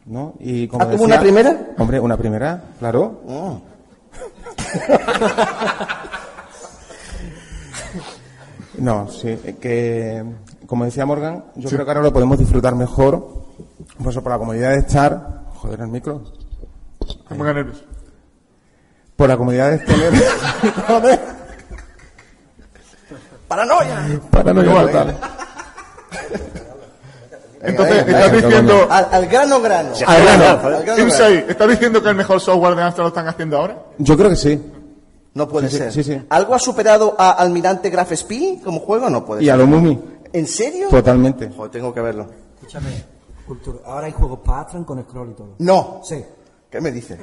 ¿No? 0.05 0.35
Y 0.41 0.67
como 0.67 0.83
¿Ah, 0.83 0.87
decía- 0.87 1.07
una 1.07 1.21
primera? 1.21 1.61
Hombre, 1.79 2.01
una 2.01 2.17
primera, 2.17 2.63
claro. 2.79 3.21
Oh. 3.29 3.61
No, 8.79 9.09
sí, 9.09 9.29
eh, 9.29 9.57
que 9.61 10.25
como 10.67 10.85
decía 10.85 11.05
Morgan, 11.05 11.45
yo 11.57 11.69
creo 11.69 11.85
que 11.85 11.91
ahora 11.91 12.03
lo 12.03 12.13
podemos 12.13 12.39
disfrutar 12.39 12.75
mejor, 12.75 13.42
pues 14.03 14.17
por 14.19 14.31
la 14.33 14.39
comodidad 14.39 14.71
de 14.71 14.79
estar, 14.79 15.43
joder 15.55 15.81
el 15.81 15.89
micro, 15.89 16.23
Me 17.31 17.37
ponga 17.37 17.53
nervioso. 17.53 17.83
por 19.17 19.29
la 19.29 19.37
comodidad 19.37 19.71
de 19.73 19.79
tener, 19.79 20.13
joder, 20.89 21.21
¡Paranoia! 23.49 24.21
paranoia 24.31 24.67
Igual. 24.71 24.87
total. 24.87 25.17
Entonces, 27.65 28.07
venga, 28.07 28.19
estás 28.19 28.33
venga, 28.33 28.47
diciendo... 28.49 28.87
Al, 28.91 29.09
al 29.13 29.27
grano 29.27 29.61
grano. 29.61 29.91
Al 30.07 30.23
grano. 30.23 30.45
Al 30.77 30.83
grano 30.85 31.03
Inside, 31.03 31.33
grano. 31.37 31.51
¿estás 31.51 31.69
diciendo 31.69 32.03
que 32.03 32.09
el 32.09 32.15
mejor 32.17 32.41
software 32.41 32.75
de 32.75 32.83
Astra 32.83 33.03
lo 33.05 33.09
están 33.09 33.29
haciendo 33.29 33.57
ahora? 33.59 33.79
Yo 33.99 34.17
creo 34.17 34.31
que 34.31 34.37
sí. 34.37 34.61
No 35.35 35.47
puede 35.49 35.69
Sí, 35.69 35.77
ser. 35.79 35.93
sí, 35.93 36.03
sí. 36.03 36.21
¿Algo 36.31 36.55
ha 36.55 36.59
superado 36.59 37.15
a 37.19 37.31
Almirante 37.33 37.89
Graph 37.89 38.13
Spee 38.15 38.61
como 38.65 38.81
juego? 38.81 39.09
No 39.11 39.25
puede 39.25 39.43
Y 39.43 39.47
ser. 39.47 39.55
a 39.55 39.57
lo 39.59 39.67
Mumi, 39.67 39.99
¿En 40.33 40.47
serio? 40.49 40.89
totalmente. 40.89 41.51
Joder, 41.55 41.71
tengo 41.71 41.95
que 41.95 42.01
verlo. 42.01 42.27
Escúchame, 42.57 43.05
cultura. 43.53 43.79
Ahora 43.85 44.07
hay 44.07 44.13
juegos 44.13 44.39
para 44.41 44.61
Astran 44.61 44.85
con 44.85 45.03
scroll 45.03 45.31
y 45.31 45.35
todo. 45.35 45.55
No. 45.59 46.01
Sí. 46.03 46.25
¿Qué 46.71 46.81
me 46.81 46.91
dice? 46.91 47.19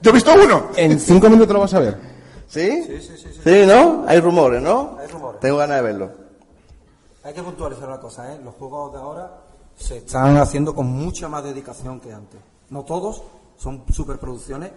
Yo 0.00 0.10
he 0.10 0.14
visto 0.14 0.32
uno. 0.34 0.68
En 0.76 0.98
cinco 0.98 1.30
minutos 1.30 1.52
lo 1.54 1.60
vas 1.60 1.74
a 1.74 1.78
ver. 1.78 1.98
¿Sí? 2.48 2.82
Sí, 2.82 3.00
sí, 3.00 3.16
sí. 3.16 3.40
Sí, 3.44 3.66
¿no? 3.66 4.04
Hay 4.08 4.20
rumores, 4.20 4.60
¿no? 4.60 4.96
Hay 4.98 5.06
rumores. 5.06 5.40
Tengo 5.40 5.58
ganas 5.58 5.76
de 5.76 5.82
verlo. 5.82 6.10
Hay 7.22 7.32
que 7.32 7.42
puntualizar 7.42 7.88
una 7.88 8.00
cosa, 8.00 8.34
¿eh? 8.34 8.40
Los 8.42 8.54
juegos 8.54 8.92
de 8.92 8.98
ahora 8.98 9.40
se 9.76 9.98
están 9.98 10.36
haciendo 10.38 10.74
con 10.74 10.86
mucha 10.86 11.28
más 11.28 11.44
dedicación 11.44 12.00
que 12.00 12.12
antes. 12.12 12.40
No 12.70 12.84
todos, 12.84 13.22
son 13.56 13.84
superproducciones, 13.92 14.72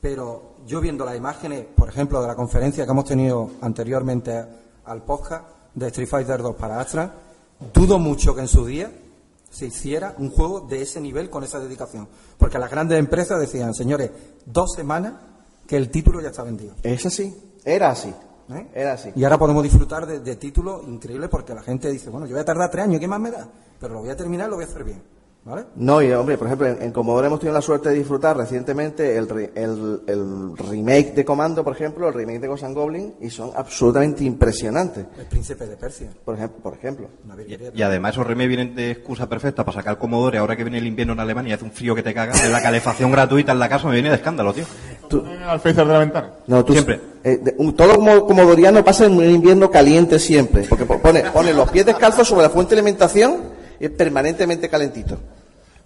pero 0.00 0.54
yo 0.66 0.80
viendo 0.80 1.04
las 1.04 1.16
imágenes, 1.16 1.66
por 1.76 1.88
ejemplo, 1.88 2.22
de 2.22 2.28
la 2.28 2.36
conferencia 2.36 2.86
que 2.86 2.90
hemos 2.90 3.04
tenido 3.04 3.50
anteriormente 3.60 4.44
al 4.86 5.02
podcast 5.02 5.44
de 5.74 5.88
Street 5.88 6.08
Fighter 6.08 6.40
2 6.40 6.56
para 6.56 6.80
Astra, 6.80 7.12
dudo 7.74 7.98
mucho 7.98 8.34
que 8.34 8.42
en 8.42 8.48
su 8.48 8.64
día 8.64 8.90
se 9.50 9.66
hiciera 9.66 10.14
un 10.18 10.30
juego 10.30 10.60
de 10.60 10.82
ese 10.82 11.00
nivel 11.00 11.30
con 11.30 11.44
esa 11.44 11.58
dedicación. 11.58 12.08
Porque 12.36 12.58
las 12.58 12.70
grandes 12.70 12.98
empresas 12.98 13.40
decían, 13.40 13.74
señores, 13.74 14.10
dos 14.46 14.72
semanas 14.74 15.14
que 15.66 15.76
el 15.76 15.90
título 15.90 16.20
ya 16.20 16.28
está 16.28 16.42
vendido. 16.42 16.74
Es 16.82 17.04
así. 17.06 17.34
Era 17.64 17.90
así. 17.90 18.08
¿eh? 18.50 18.68
Era 18.74 18.92
así. 18.92 19.10
Y 19.14 19.24
ahora 19.24 19.38
podemos 19.38 19.62
disfrutar 19.62 20.06
de, 20.06 20.20
de 20.20 20.36
títulos 20.36 20.86
increíbles 20.86 21.28
porque 21.28 21.54
la 21.54 21.62
gente 21.62 21.90
dice, 21.90 22.10
bueno, 22.10 22.26
yo 22.26 22.32
voy 22.32 22.42
a 22.42 22.44
tardar 22.44 22.70
tres 22.70 22.84
años, 22.84 23.00
¿qué 23.00 23.08
más 23.08 23.20
me 23.20 23.30
da? 23.30 23.48
Pero 23.80 23.94
lo 23.94 24.00
voy 24.00 24.10
a 24.10 24.16
terminar, 24.16 24.48
lo 24.48 24.56
voy 24.56 24.64
a 24.64 24.68
hacer 24.68 24.84
bien. 24.84 25.02
¿Vale? 25.48 25.64
No, 25.76 26.02
y 26.02 26.12
hombre, 26.12 26.36
por 26.36 26.46
ejemplo, 26.46 26.66
en, 26.66 26.82
en 26.82 26.92
Commodore 26.92 27.28
hemos 27.28 27.40
tenido 27.40 27.54
la 27.54 27.62
suerte 27.62 27.88
de 27.88 27.94
disfrutar 27.94 28.36
recientemente 28.36 29.16
el, 29.16 29.28
re- 29.28 29.50
el, 29.54 30.02
el 30.06 30.56
remake 30.58 31.14
de 31.14 31.24
Comando, 31.24 31.64
por 31.64 31.72
ejemplo, 31.74 32.06
el 32.06 32.12
remake 32.12 32.40
de 32.40 32.48
Ghost 32.48 32.64
and 32.64 32.74
Goblin, 32.76 33.14
y 33.20 33.30
son 33.30 33.52
absolutamente 33.56 34.24
impresionantes. 34.24 35.06
El 35.18 35.24
príncipe 35.24 35.66
de 35.66 35.76
Persia. 35.76 36.10
Por 36.22 36.34
ejemplo, 36.34 36.58
por 36.62 36.74
ejemplo. 36.74 37.08
Y, 37.48 37.78
y 37.78 37.82
además 37.82 38.12
esos 38.12 38.26
remakes 38.26 38.48
vienen 38.48 38.74
de 38.74 38.90
excusa 38.90 39.26
perfecta 39.26 39.64
para 39.64 39.76
sacar 39.78 39.92
el 39.94 39.98
Commodore 39.98 40.36
ahora 40.36 40.54
que 40.54 40.64
viene 40.64 40.78
el 40.78 40.86
invierno 40.86 41.14
en 41.14 41.20
Alemania 41.20 41.50
y 41.50 41.54
hace 41.54 41.64
un 41.64 41.72
frío 41.72 41.94
que 41.94 42.02
te 42.02 42.12
caga. 42.12 42.34
La 42.48 42.60
calefacción 42.62 43.10
gratuita 43.10 43.52
en 43.52 43.58
la 43.58 43.68
casa 43.70 43.86
me 43.88 43.94
viene 43.94 44.10
de 44.10 44.16
escándalo, 44.16 44.52
tío. 44.52 44.64
Tú- 45.08 45.24
Al 45.46 45.60
Facer 45.60 45.86
de 45.86 45.92
la 45.94 45.98
ventana. 46.00 46.30
No, 46.46 46.62
tú, 46.62 46.74
Siempre. 46.74 47.00
eh, 47.24 47.38
de- 47.42 47.54
un- 47.56 47.74
todo 47.74 47.94
como 47.94 48.26
comodoriano 48.26 48.84
pasa 48.84 49.06
en 49.06 49.12
un 49.16 49.24
invierno 49.24 49.70
caliente 49.70 50.18
siempre, 50.18 50.64
porque 50.68 50.84
po- 50.84 50.98
pone, 50.98 51.22
pone 51.30 51.54
los 51.54 51.70
pies 51.70 51.86
descalzos 51.86 52.28
sobre 52.28 52.42
la 52.42 52.50
fuente 52.50 52.74
de 52.74 52.82
alimentación 52.82 53.56
y 53.80 53.86
es 53.86 53.90
permanentemente 53.92 54.68
calentito. 54.68 55.16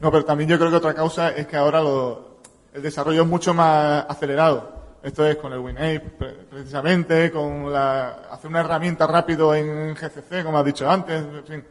No, 0.03 0.11
pero 0.11 0.25
también 0.25 0.51
yo 0.51 0.59
creo 0.59 0.69
que 0.71 0.77
otra 0.77 0.93
causa 0.95 1.31
es 1.31 1.47
que 1.47 1.57
ahora 1.57 1.81
lo- 1.81 2.33
el 2.75 2.83
desarrollo 2.83 3.23
es 3.23 3.29
mucho 3.29 3.55
más 3.55 4.05
acelerado. 4.09 4.83
Esto 5.03 5.27
es 5.27 5.37
con 5.37 5.53
el 5.53 5.59
WinApe, 5.61 6.01
pre- 6.19 6.33
precisamente, 6.51 7.31
con 7.33 7.73
la, 7.73 8.23
hacer 8.31 8.51
una 8.51 8.61
herramienta 8.61 9.07
rápido 9.07 9.55
en 9.55 9.95
GCC, 9.95 10.45
como 10.45 10.59
has 10.59 10.65
dicho 10.65 10.89
antes, 10.91 11.23
en 11.23 11.45
fin. 11.45 11.65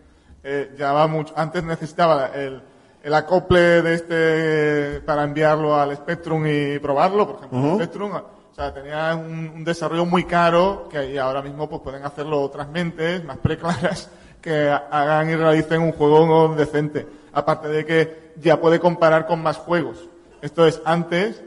Eh, 0.43 0.73
ya 0.77 0.91
va 0.91 1.07
mucho, 1.07 1.33
antes 1.37 1.63
necesitaba 1.63 2.27
el, 2.33 2.61
el 3.03 3.13
acople 3.13 3.81
de 3.81 3.93
este 3.93 5.01
para 5.05 5.23
enviarlo 5.23 5.75
al 5.75 5.95
Spectrum 5.95 6.45
y 6.47 6.79
probarlo, 6.79 7.27
por 7.27 7.35
ejemplo, 7.37 7.59
el 7.59 7.75
Spectrum. 7.75 8.11
O 8.13 8.53
sea, 8.55 8.73
tenía 8.73 9.15
un, 9.15 9.51
un 9.55 9.63
desarrollo 9.63 10.05
muy 10.05 10.25
caro 10.25 10.87
que 10.91 11.11
y 11.13 11.17
ahora 11.17 11.41
mismo 11.41 11.69
pues 11.69 11.81
pueden 11.81 12.03
hacerlo 12.03 12.41
otras 12.41 12.67
mentes 12.69 13.23
más 13.23 13.37
preclaras 13.37 14.09
que 14.41 14.69
ha- 14.69 14.87
hagan 14.91 15.29
y 15.29 15.35
realicen 15.35 15.81
un 15.81 15.91
juego 15.93 16.53
decente. 16.55 17.07
Aparte 17.33 17.67
de 17.69 17.85
que 17.85 18.31
ya 18.37 18.59
puede 18.59 18.79
comparar 18.79 19.25
con 19.25 19.41
más 19.41 19.57
juegos. 19.57 20.07
Esto 20.41 20.65
es, 20.65 20.81
antes 20.85 21.41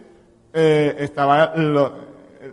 eh, 0.53 0.97
estaba 0.99 1.55
lo- 1.57 1.93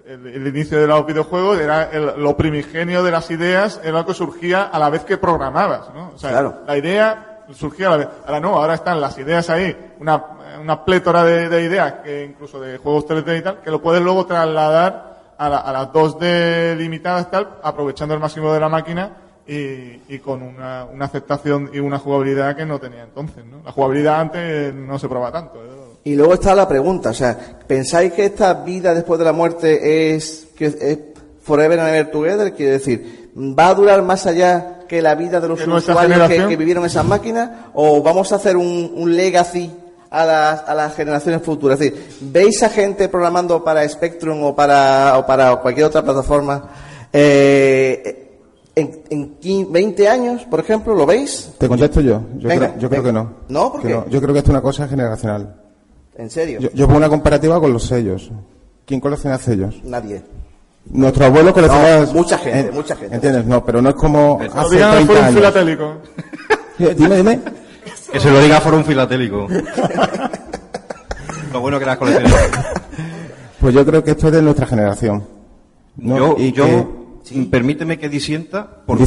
el, 0.07 0.25
el 0.27 0.47
inicio 0.47 0.79
de 0.79 0.87
los 0.87 1.05
videojuegos, 1.05 1.59
era 1.59 1.89
el- 1.91 2.13
lo 2.21 2.35
primigenio 2.37 3.03
de 3.03 3.11
las 3.11 3.29
ideas, 3.29 3.79
era 3.83 3.99
lo 3.99 4.05
que 4.05 4.13
surgía 4.13 4.63
a 4.63 4.79
la 4.79 4.89
vez 4.89 5.03
que 5.03 5.17
programabas, 5.17 5.93
¿no? 5.93 6.11
O 6.15 6.17
sea, 6.17 6.31
Claro. 6.31 6.59
la 6.65 6.77
idea 6.77 7.43
surgía 7.53 7.87
a 7.87 7.91
la 7.91 7.97
vez. 7.97 8.07
Ahora 8.25 8.39
no, 8.39 8.55
ahora 8.55 8.73
están 8.75 8.99
las 9.01 9.17
ideas 9.17 9.49
ahí, 9.49 9.75
una, 9.99 10.23
una 10.61 10.83
plétora 10.85 11.23
de, 11.23 11.49
de 11.49 11.63
ideas, 11.63 11.93
que 12.03 12.23
incluso 12.25 12.59
de 12.59 12.77
juegos 12.77 13.05
3D 13.05 13.37
y 13.39 13.41
tal, 13.41 13.57
que 13.61 13.69
lo 13.69 13.81
puedes 13.81 14.01
luego 14.01 14.25
trasladar 14.25 15.11
a, 15.37 15.49
la- 15.49 15.57
a 15.59 15.71
las 15.73 15.87
2D 15.91 16.75
limitadas 16.77 17.29
tal, 17.29 17.49
aprovechando 17.61 18.13
el 18.13 18.19
máximo 18.21 18.53
de 18.53 18.59
la 18.59 18.69
máquina 18.69 19.11
y, 19.47 20.01
y 20.07 20.19
con 20.19 20.41
una, 20.41 20.85
una 20.85 21.05
aceptación 21.05 21.69
y 21.73 21.79
una 21.79 21.99
jugabilidad 21.99 22.55
que 22.55 22.65
no 22.65 22.79
tenía 22.79 23.03
entonces, 23.03 23.43
¿no? 23.45 23.61
La 23.63 23.71
jugabilidad 23.71 24.21
antes 24.21 24.73
no 24.73 24.97
se 24.99 25.07
probaba 25.07 25.31
tanto. 25.31 25.63
¿eh? 25.63 25.81
Y 26.03 26.15
luego 26.15 26.33
está 26.33 26.55
la 26.55 26.67
pregunta, 26.67 27.09
o 27.09 27.13
sea, 27.13 27.37
¿pensáis 27.67 28.13
que 28.13 28.25
esta 28.25 28.53
vida 28.53 28.93
después 28.93 29.19
de 29.19 29.25
la 29.25 29.33
muerte 29.33 30.15
es, 30.15 30.47
que 30.55 30.65
es 30.65 30.97
forever 31.43 31.79
and 31.79 31.89
ever 31.89 32.11
together? 32.11 32.53
Quiere 32.53 32.73
decir, 32.73 33.31
¿va 33.35 33.69
a 33.69 33.75
durar 33.75 34.01
más 34.01 34.25
allá 34.25 34.79
que 34.87 35.01
la 35.01 35.15
vida 35.15 35.39
de 35.39 35.47
los 35.47 35.59
¿Que 35.59 35.67
nuestra 35.67 35.93
usuarios 35.93 36.27
que, 36.27 36.47
que 36.47 36.55
vivieron 36.57 36.85
esas 36.85 37.05
máquinas? 37.05 37.49
¿O 37.73 38.01
vamos 38.01 38.31
a 38.31 38.37
hacer 38.37 38.57
un, 38.57 38.91
un 38.95 39.15
legacy 39.15 39.71
a 40.09 40.25
las, 40.25 40.67
a 40.67 40.73
las 40.73 40.95
generaciones 40.95 41.41
futuras? 41.43 41.79
Es 41.79 41.91
decir, 41.91 42.17
¿veis 42.21 42.63
a 42.63 42.69
gente 42.69 43.07
programando 43.07 43.63
para 43.63 43.87
Spectrum 43.87 44.43
o 44.43 44.55
para, 44.55 45.17
o 45.17 45.25
para 45.25 45.55
cualquier 45.57 45.85
otra 45.85 46.01
plataforma 46.01 46.67
eh, 47.13 48.20
en, 48.75 49.01
en 49.09 49.35
15, 49.35 49.71
20 49.71 50.09
años, 50.09 50.43
por 50.43 50.59
ejemplo? 50.59 50.93
¿Lo 50.95 51.05
veis? 51.05 51.51
Te 51.57 51.67
contesto 51.67 52.01
yo. 52.01 52.21
Yo, 52.37 52.47
Venga, 52.49 52.67
creo, 52.69 52.79
yo 52.79 52.89
creo 52.89 53.03
que 53.03 53.11
no. 53.11 53.33
¿No? 53.49 53.71
¿Por 53.71 53.81
Que 53.81 53.87
qué? 53.89 53.93
Yo 54.09 54.21
creo 54.21 54.33
que 54.33 54.39
esto 54.39 54.51
es 54.51 54.55
una 54.55 54.61
cosa 54.61 54.87
generacional. 54.87 55.55
¿En 56.15 56.29
serio? 56.29 56.59
Yo, 56.59 56.69
yo 56.73 56.85
pongo 56.85 56.97
una 56.97 57.09
comparativa 57.09 57.59
con 57.59 57.71
los 57.73 57.83
sellos. 57.83 58.31
¿Quién 58.85 58.99
colecciona 58.99 59.37
sellos? 59.37 59.75
Nadie. 59.83 60.21
Nuestro 60.85 61.25
abuelo 61.25 61.53
coleccionaba... 61.53 62.05
No, 62.05 62.13
mucha 62.13 62.37
gente, 62.37 62.71
mucha 62.71 62.95
gente. 62.95 63.15
¿Entiendes? 63.15 63.45
No, 63.45 63.63
pero 63.63 63.81
no 63.81 63.89
es 63.89 63.95
como 63.95 64.39
Lo 64.41 64.59
hace 64.61 64.75
digan 64.75 64.91
30 64.93 65.07
por 65.07 65.17
un 65.17 65.23
años. 65.25 65.35
filatélico. 65.35 65.93
Dime, 66.97 67.17
dime. 67.17 67.39
Que 68.11 68.19
se 68.19 68.31
lo 68.31 68.41
diga 68.41 68.57
a 68.57 68.61
Forum 68.61 68.83
Filatélico. 68.83 69.47
Lo 71.53 71.59
bueno 71.59 71.79
que 71.79 71.85
las 71.85 71.97
colecciones. 71.97 72.33
Pues 73.59 73.75
yo 73.75 73.85
creo 73.85 74.03
que 74.03 74.11
esto 74.11 74.27
es 74.27 74.33
de 74.33 74.41
nuestra 74.41 74.65
generación. 74.65 75.23
¿no? 75.97 76.17
Yo, 76.17 76.35
Y 76.37 76.51
yo 76.51 76.65
que- 76.65 76.87
permíteme 77.49 77.97
que 77.99 78.09
disienta, 78.09 78.67
porque 78.85 79.05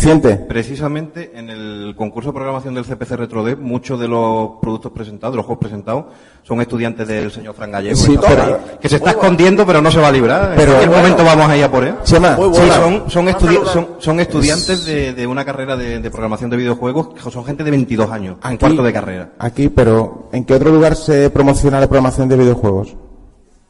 precisamente 0.48 1.32
en 1.34 1.50
el 1.50 1.94
concurso 1.96 2.30
de 2.30 2.34
programación 2.34 2.74
del 2.74 2.84
CPC 2.84 3.16
RetroD, 3.16 3.56
muchos 3.58 3.98
de 3.98 4.08
los 4.08 4.52
productos 4.62 4.92
presentados, 4.92 5.32
de 5.32 5.36
los 5.38 5.46
juegos 5.46 5.60
presentados, 5.60 6.04
son 6.42 6.60
estudiantes 6.60 7.08
del 7.08 7.30
señor 7.30 7.54
Fran 7.54 7.70
Gallego, 7.72 7.96
Sí, 7.96 8.08
que 8.08 8.14
está 8.14 8.28
por 8.28 8.36
pero- 8.36 8.54
ahí, 8.54 8.60
que 8.80 8.88
se 8.88 8.96
está 8.96 9.10
escondiendo 9.10 9.66
pero 9.66 9.80
no 9.82 9.90
se 9.90 10.00
va 10.00 10.08
a 10.08 10.12
librar. 10.12 10.52
Pero- 10.56 10.60
en 10.60 10.66
cualquier 10.66 10.88
Bueno. 10.90 11.02
momento 11.02 11.24
vamos 11.24 11.48
a 11.50 11.56
ir 11.56 11.64
a 11.64 11.70
por 11.70 11.84
él. 11.84 11.94
Sí, 12.04 12.16
son, 12.16 13.10
son, 13.10 13.26
estudi- 13.28 13.64
son, 13.66 13.88
son 13.98 14.20
estudiantes 14.20 14.84
de, 14.86 15.12
de 15.12 15.26
una 15.26 15.44
carrera 15.44 15.76
de, 15.76 16.00
de 16.00 16.10
programación 16.10 16.50
de 16.50 16.56
videojuegos, 16.56 17.08
que 17.14 17.30
son 17.30 17.44
gente 17.44 17.64
de 17.64 17.70
22 17.70 18.10
años, 18.10 18.36
en 18.42 18.48
Aquí- 18.48 18.58
cuarto 18.58 18.82
de 18.82 18.92
carrera. 18.92 19.32
Aquí, 19.38 19.68
pero 19.68 20.28
¿en 20.32 20.44
qué 20.44 20.54
otro 20.54 20.70
lugar 20.70 20.96
se 20.96 21.30
promociona 21.30 21.80
la 21.80 21.86
programación 21.88 22.28
de 22.28 22.36
videojuegos? 22.36 22.96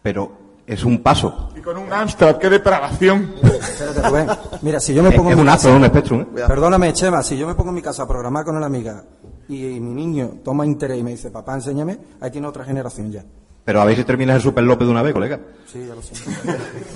Pero 0.02 0.33
es 0.66 0.85
un 0.85 0.98
paso. 1.02 1.50
Y 1.64 1.66
con 1.66 1.79
un 1.79 1.90
Amstrad, 1.90 2.37
qué 2.37 2.50
depravación. 2.50 3.35
Espérate, 3.42 4.03
Rubén. 4.09 4.27
Mira, 4.61 4.81
si 4.81 4.92
yo 4.92 5.03
me 5.03 5.12
pongo 5.12 5.31
es 5.31 5.35
en 5.35 5.40
un 5.40 5.46
casa- 5.46 5.72
un 5.72 5.85
Spectrum. 5.87 6.20
¿eh? 6.20 6.42
Perdóname, 6.46 6.92
Chema, 6.92 7.22
si 7.22 7.38
yo 7.38 7.46
me 7.46 7.55
pongo 7.55 7.70
en 7.70 7.77
mi 7.77 7.83
casa 7.83 8.03
a 8.03 8.07
programar 8.07 8.44
con 8.44 8.55
una 8.57 8.66
amiga 8.66 9.03
y, 9.48 9.81
mi 9.81 9.94
niño 9.94 10.40
toma 10.44 10.66
interés 10.66 10.98
y 10.98 11.03
me 11.03 11.12
dice, 11.12 11.31
papá, 11.31 11.55
enséñame, 11.55 11.98
ahí 12.20 12.31
tiene 12.31 12.46
otra 12.46 12.64
generación 12.64 13.11
ya. 13.11 13.24
Pero 13.64 13.81
a 13.81 13.85
ver 13.87 13.96
si 13.96 14.05
terminas 14.05 14.37
el 14.37 14.42
Super 14.42 14.62
López 14.64 14.87
de 14.87 14.92
una 14.92 15.03
vez, 15.03 15.12
colega. 15.14 15.38
Sí, 15.72 15.87
ya 15.88 15.94
lo 15.94 16.03
sé. 16.03 16.14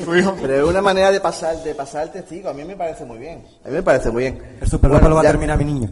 Pero 0.43 0.55
es 0.55 0.63
una 0.65 0.83
manera 0.83 1.11
de 1.11 1.21
pasar, 1.21 1.57
de 1.63 1.75
pasar 1.75 2.05
el 2.05 2.11
testigo. 2.13 2.51
A 2.51 2.53
mí 2.53 2.65
me 2.65 2.77
parece 2.77 3.05
muy 3.07 3.19
bien. 3.19 3.43
A 3.65 3.69
mí 3.69 3.75
me 3.75 3.83
parece 3.83 4.11
muy 4.11 4.25
bien. 4.25 4.43
El 4.61 4.69
Super 4.69 4.91
Bueno, 4.91 5.09
López 5.09 5.11
lo 5.11 5.17
va 5.17 5.23
ya- 5.23 5.29
a 5.29 5.33
terminar 5.33 5.59
mi 5.59 5.65
niño. 5.65 5.91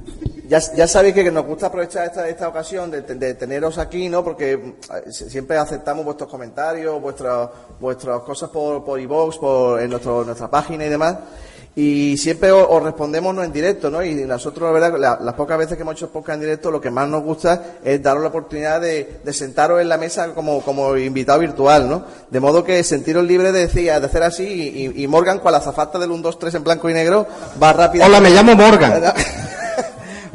Ya, 0.49 0.61
ya 0.77 0.87
sabéis 0.87 1.15
que 1.15 1.31
nos 1.33 1.45
gusta 1.45 1.67
aprovechar 1.67 2.07
esta, 2.07 2.29
esta 2.29 2.47
ocasión 2.49 2.89
de, 2.91 3.01
de 3.03 3.35
teneros 3.35 3.79
aquí, 3.79 4.09
¿no? 4.09 4.23
Porque 4.23 4.57
mm, 4.57 5.11
siempre 5.11 5.57
aceptamos 5.57 6.05
vuestros 6.05 6.31
comentarios, 6.31 7.01
vuestras 7.01 7.49
vuestras 7.81 8.21
cosas 8.21 8.51
por, 8.51 8.85
por 8.85 9.01
iVoox, 9.01 9.39
por, 9.39 9.81
en 9.81 9.91
nuestro, 9.91 10.25
nuestra 10.25 10.49
página 10.49 10.85
y 10.85 10.89
demás. 10.89 11.17
Y 11.79 12.17
siempre 12.17 12.51
os, 12.53 12.67
os 12.71 12.83
respondemos 12.83 13.35
no 13.35 13.45
en 13.45 13.53
directo, 13.53 13.91
¿no? 13.91 14.03
Y 14.03 14.15
nosotros, 14.15 14.67
la 14.67 14.73
verdad, 14.81 14.99
la- 14.99 15.19
las 15.21 15.35
pocas 15.35 15.59
veces 15.59 15.77
que 15.77 15.83
hemos 15.83 15.95
hecho 15.97 16.09
podcast 16.09 16.37
en 16.37 16.41
directo, 16.41 16.71
lo 16.71 16.81
que 16.81 16.91
más 16.91 17.07
nos 17.07 17.23
gusta 17.23 17.77
es 17.85 18.03
daros 18.03 18.23
la 18.23 18.31
oportunidad 18.31 18.81
de, 18.81 19.19
de 19.23 19.33
sentaros 19.35 19.83
en 19.83 19.91
la 19.91 19.99
mesa 19.99 20.29
como, 20.33 20.63
como 20.63 20.97
invitado 20.97 21.39
virtual, 21.39 21.87
¿no? 21.87 22.05
De 22.31 22.41
modo 22.41 22.65
que 22.65 22.83
sentiros 22.83 23.25
libres 23.25 23.53
de 23.53 23.67
decir, 23.67 23.85
de 23.85 23.93
hacer 24.07 24.23
así 24.23 24.45
y, 24.97 25.03
y- 25.03 25.07
Morgan, 25.07 25.39
con 25.39 25.53
la 25.53 25.61
zafata 25.61 25.99
del 25.99 26.11
1, 26.13 26.23
2, 26.23 26.39
3 26.39 26.55
en 26.55 26.65
blanco 26.65 26.89
y 26.89 26.95
negro, 26.95 27.27
va 27.63 27.75
rápido. 27.75 28.07
Hola, 28.07 28.21
me 28.23 28.31
llamo 28.31 28.55
Morgan. 28.55 29.13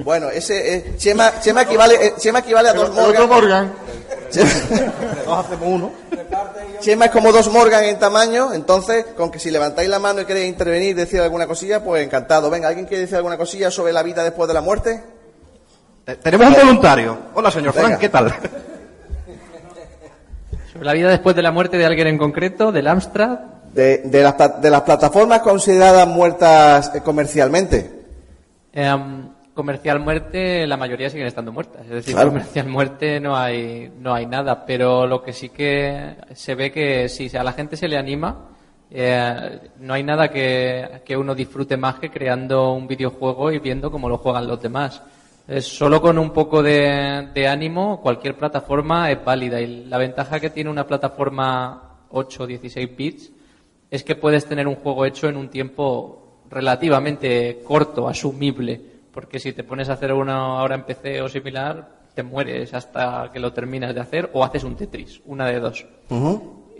Bueno, 0.03 0.29
ese 0.29 0.75
eh, 0.77 0.93
Chema, 0.97 1.39
Chema 1.41 1.61
equivale, 1.61 1.93
eh, 2.07 2.13
Chema 2.17 2.39
equivale 2.39 2.69
a 2.69 2.73
dos 2.73 2.89
otro 2.89 3.27
Morgan. 3.27 3.27
Dos 5.25 5.37
hacemos 5.45 5.67
uno. 5.67 5.91
Chema 6.79 7.05
es 7.05 7.11
como 7.11 7.31
dos 7.31 7.49
Morgan 7.51 7.83
en 7.83 7.99
tamaño, 7.99 8.53
entonces, 8.53 9.05
con 9.15 9.29
que 9.31 9.39
si 9.39 9.51
levantáis 9.51 9.87
la 9.89 9.99
mano 9.99 10.21
y 10.21 10.25
queréis 10.25 10.47
intervenir, 10.49 10.95
decir 10.95 11.19
alguna 11.21 11.45
cosilla, 11.47 11.83
pues 11.83 12.03
encantado. 12.05 12.49
Venga, 12.49 12.67
¿alguien 12.69 12.85
quiere 12.87 13.01
decir 13.01 13.17
alguna 13.17 13.37
cosilla 13.37 13.69
sobre 13.69 13.93
la 13.93 14.01
vida 14.03 14.23
después 14.23 14.47
de 14.47 14.53
la 14.53 14.61
muerte? 14.61 15.03
Tenemos 16.23 16.47
un 16.47 16.53
voluntario. 16.55 17.17
Hola, 17.35 17.51
señor. 17.51 17.73
Frank, 17.73 17.97
¿qué 17.99 18.09
tal? 18.09 18.33
Sobre 20.73 20.85
la 20.85 20.93
vida 20.93 21.09
después 21.09 21.35
de 21.35 21.41
la 21.41 21.51
muerte 21.51 21.77
de 21.77 21.85
alguien 21.85 22.07
en 22.07 22.17
concreto, 22.17 22.71
del 22.71 22.87
Amstrad. 22.87 23.39
De, 23.71 23.99
de, 23.99 24.21
las, 24.21 24.33
pla- 24.33 24.49
de 24.59 24.69
las 24.69 24.81
plataformas 24.81 25.39
consideradas 25.41 26.05
muertas 26.05 26.91
eh, 26.93 26.99
comercialmente. 27.01 28.01
Em, 28.73 29.29
comercial 29.53 29.99
muerte, 29.99 30.65
la 30.67 30.77
mayoría 30.77 31.09
siguen 31.09 31.27
estando 31.27 31.51
muertas. 31.51 31.83
Es 31.83 31.89
decir, 31.89 32.13
Claro. 32.13 32.29
comercial 32.29 32.67
muerte 32.67 33.19
no 33.19 33.35
hay, 33.35 33.91
no 33.99 34.13
hay 34.13 34.25
nada. 34.25 34.65
Pero 34.65 35.05
lo 35.07 35.21
que 35.23 35.33
sí 35.33 35.49
que 35.49 36.15
se 36.33 36.55
ve 36.55 36.71
que 36.71 37.09
si 37.09 37.35
a 37.35 37.43
la 37.43 37.53
gente 37.53 37.75
se 37.77 37.87
le 37.87 37.97
anima, 37.97 38.49
eh, 38.89 39.59
no 39.79 39.93
hay 39.93 40.03
nada 40.03 40.29
que, 40.29 41.01
que 41.05 41.15
uno 41.15 41.33
disfrute 41.35 41.77
más 41.77 41.95
que 41.95 42.09
creando 42.09 42.73
un 42.73 42.87
videojuego 42.87 43.51
y 43.51 43.59
viendo 43.59 43.91
cómo 43.91 44.09
lo 44.09 44.17
juegan 44.17 44.47
los 44.47 44.61
demás. 44.61 45.01
Es 45.47 45.65
solo 45.65 46.01
con 46.01 46.17
un 46.17 46.31
poco 46.31 46.61
de, 46.63 47.29
de 47.33 47.47
ánimo, 47.47 47.99
cualquier 48.01 48.35
plataforma 48.35 49.11
es 49.11 49.23
válida. 49.23 49.59
Y 49.59 49.85
la 49.85 49.97
ventaja 49.97 50.39
que 50.39 50.49
tiene 50.49 50.69
una 50.69 50.85
plataforma 50.87 51.99
8 52.11 52.43
o 52.43 52.47
16 52.47 52.95
bits 52.95 53.31
es 53.89 54.03
que 54.03 54.15
puedes 54.15 54.45
tener 54.45 54.67
un 54.67 54.75
juego 54.75 55.05
hecho 55.05 55.27
en 55.27 55.35
un 55.35 55.49
tiempo 55.49 56.43
relativamente 56.49 57.61
corto, 57.65 58.07
asumible, 58.07 58.79
porque 59.13 59.39
si 59.39 59.53
te 59.53 59.63
pones 59.63 59.89
a 59.89 59.93
hacer 59.93 60.13
uno 60.13 60.59
ahora 60.59 60.75
en 60.75 60.83
PC 60.83 61.21
o 61.21 61.29
similar, 61.29 62.01
te 62.13 62.23
mueres 62.23 62.73
hasta 62.73 63.29
que 63.31 63.39
lo 63.39 63.53
terminas 63.53 63.93
de 63.93 64.01
hacer 64.01 64.29
o 64.33 64.43
haces 64.43 64.63
un 64.63 64.75
Tetris, 64.75 65.21
una 65.25 65.47
de 65.47 65.59
dos. 65.59 65.85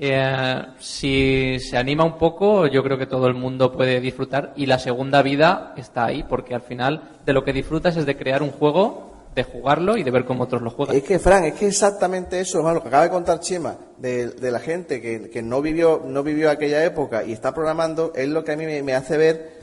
Eh, 0.04 0.62
si 0.80 1.60
se 1.60 1.78
anima 1.78 2.04
un 2.04 2.18
poco, 2.18 2.66
yo 2.68 2.84
creo 2.84 2.98
que 2.98 3.06
todo 3.06 3.28
el 3.28 3.36
mundo 3.36 3.72
puede 3.72 4.00
disfrutar 4.02 4.52
y 4.56 4.66
la 4.66 4.80
segunda 4.80 5.22
vida 5.22 5.74
está 5.78 6.06
ahí, 6.06 6.24
porque 6.24 6.56
al 6.56 6.62
final 6.62 7.20
de 7.26 7.34
lo 7.34 7.44
que 7.44 7.54
disfrutas 7.54 7.96
es 7.98 8.06
de 8.06 8.18
crear 8.18 8.42
un 8.42 8.50
juego, 8.50 9.12
de 9.36 9.44
jugarlo 9.44 9.98
y 9.98 10.04
de 10.04 10.12
ver 10.12 10.26
cómo 10.26 10.44
otros 10.44 10.62
lo 10.62 10.72
juegan. 10.72 10.96
Es 10.96 11.04
que, 11.04 11.20
Fran, 11.20 11.46
es 11.46 11.54
que 11.54 11.68
exactamente 11.68 12.40
eso, 12.40 12.58
hermano, 12.58 12.76
lo 12.76 12.82
que 12.82 12.88
acaba 12.88 13.04
de 13.04 13.10
contar 13.12 13.40
Chema, 13.40 13.78
de, 13.98 14.30
de 14.30 14.52
la 14.52 14.60
gente 14.60 15.00
que, 15.02 15.30
que 15.30 15.42
no 15.42 15.62
vivió 15.62 16.02
no 16.06 16.24
vivió 16.24 16.50
aquella 16.50 16.84
época 16.84 17.24
y 17.24 17.32
está 17.32 17.54
programando, 17.54 18.12
es 18.16 18.28
lo 18.28 18.44
que 18.44 18.54
a 18.54 18.58
mí 18.58 18.66
me, 18.66 18.82
me 18.82 18.96
hace 18.96 19.18
ver, 19.18 19.61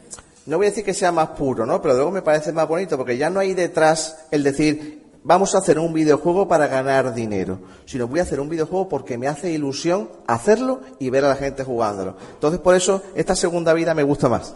no 0.48 0.56
voy 0.56 0.66
a 0.66 0.70
decir 0.70 0.84
que 0.84 0.94
sea 0.94 1.12
más 1.12 1.28
puro, 1.30 1.66
¿no? 1.66 1.82
Pero 1.82 1.94
luego 1.94 2.10
me 2.10 2.22
parece 2.22 2.52
más 2.52 2.66
bonito, 2.66 2.96
porque 2.96 3.18
ya 3.18 3.28
no 3.28 3.38
hay 3.38 3.52
detrás 3.52 4.16
el 4.30 4.42
decir, 4.42 5.04
vamos 5.22 5.54
a 5.54 5.58
hacer 5.58 5.78
un 5.78 5.92
videojuego 5.92 6.48
para 6.48 6.66
ganar 6.66 7.14
dinero, 7.14 7.58
sino 7.84 8.08
voy 8.08 8.20
a 8.20 8.22
hacer 8.22 8.40
un 8.40 8.48
videojuego 8.48 8.88
porque 8.88 9.18
me 9.18 9.28
hace 9.28 9.50
ilusión 9.52 10.08
hacerlo 10.26 10.80
y 10.98 11.10
ver 11.10 11.26
a 11.26 11.28
la 11.28 11.36
gente 11.36 11.64
jugándolo. 11.64 12.16
Entonces, 12.32 12.60
por 12.60 12.74
eso, 12.74 13.02
esta 13.14 13.36
segunda 13.36 13.74
vida 13.74 13.92
me 13.92 14.02
gusta 14.02 14.30
más. 14.30 14.54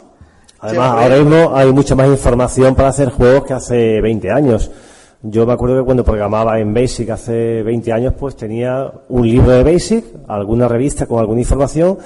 Además, 0.60 0.92
ahora 0.92 1.16
mismo 1.16 1.54
hay 1.54 1.70
mucha 1.72 1.94
más 1.94 2.08
información 2.08 2.74
para 2.74 2.88
hacer 2.88 3.10
juegos 3.10 3.44
que 3.44 3.52
hace 3.52 4.00
20 4.00 4.30
años. 4.30 4.70
Yo 5.20 5.44
me 5.44 5.52
acuerdo 5.52 5.76
que 5.76 5.84
cuando 5.84 6.04
programaba 6.04 6.58
en 6.58 6.72
Basic 6.72 7.10
hace 7.10 7.62
20 7.62 7.92
años, 7.92 8.14
pues 8.18 8.34
tenía 8.34 8.90
un 9.10 9.28
libro 9.28 9.50
de 9.50 9.62
Basic, 9.62 10.04
alguna 10.26 10.68
revista 10.68 11.04
con 11.04 11.20
alguna 11.20 11.40
información. 11.40 11.98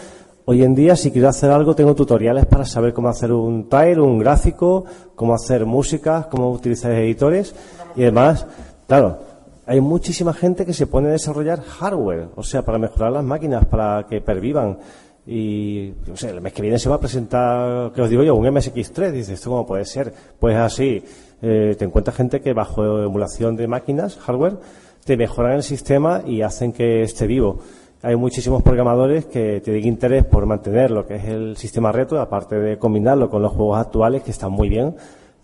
Hoy 0.48 0.62
en 0.62 0.76
día, 0.76 0.94
si 0.94 1.10
quiero 1.10 1.28
hacer 1.28 1.50
algo, 1.50 1.74
tengo 1.74 1.96
tutoriales 1.96 2.46
para 2.46 2.64
saber 2.64 2.92
cómo 2.92 3.08
hacer 3.08 3.32
un 3.32 3.68
tile, 3.68 4.00
un 4.00 4.16
gráfico, 4.16 4.84
cómo 5.16 5.34
hacer 5.34 5.66
música, 5.66 6.28
cómo 6.30 6.52
utilizar 6.52 6.92
editores 6.92 7.52
y 7.96 8.02
además, 8.02 8.46
claro, 8.86 9.18
hay 9.66 9.80
muchísima 9.80 10.32
gente 10.32 10.64
que 10.64 10.72
se 10.72 10.86
pone 10.86 11.08
a 11.08 11.10
desarrollar 11.10 11.62
hardware, 11.62 12.28
o 12.36 12.44
sea, 12.44 12.64
para 12.64 12.78
mejorar 12.78 13.10
las 13.10 13.24
máquinas, 13.24 13.66
para 13.66 14.06
que 14.08 14.20
pervivan. 14.20 14.78
Y, 15.26 15.92
no 16.06 16.16
sé, 16.16 16.30
el 16.30 16.40
mes 16.40 16.52
que 16.52 16.62
viene 16.62 16.78
se 16.78 16.88
va 16.88 16.94
a 16.94 17.00
presentar, 17.00 17.90
¿qué 17.92 18.02
os 18.02 18.08
digo 18.08 18.22
yo? 18.22 18.36
Un 18.36 18.46
MSX3. 18.46 19.10
Dices, 19.10 19.30
¿esto 19.30 19.50
cómo 19.50 19.66
puede 19.66 19.84
ser? 19.84 20.14
Pues 20.38 20.54
así, 20.54 21.02
eh, 21.42 21.74
te 21.76 21.84
encuentras 21.84 22.16
gente 22.16 22.40
que 22.40 22.52
bajo 22.52 23.02
emulación 23.02 23.56
de 23.56 23.66
máquinas, 23.66 24.16
hardware, 24.18 24.58
te 25.04 25.16
mejoran 25.16 25.54
el 25.54 25.64
sistema 25.64 26.22
y 26.24 26.42
hacen 26.42 26.72
que 26.72 27.02
esté 27.02 27.26
vivo. 27.26 27.58
Hay 28.06 28.14
muchísimos 28.14 28.62
programadores 28.62 29.26
que 29.26 29.60
tienen 29.60 29.84
interés 29.84 30.24
por 30.24 30.46
mantener 30.46 30.92
lo 30.92 31.04
que 31.04 31.16
es 31.16 31.24
el 31.24 31.56
sistema 31.56 31.90
retro, 31.90 32.20
aparte 32.20 32.54
de 32.54 32.78
combinarlo 32.78 33.28
con 33.28 33.42
los 33.42 33.50
juegos 33.50 33.80
actuales 33.80 34.22
que 34.22 34.30
están 34.30 34.52
muy 34.52 34.68
bien, 34.68 34.94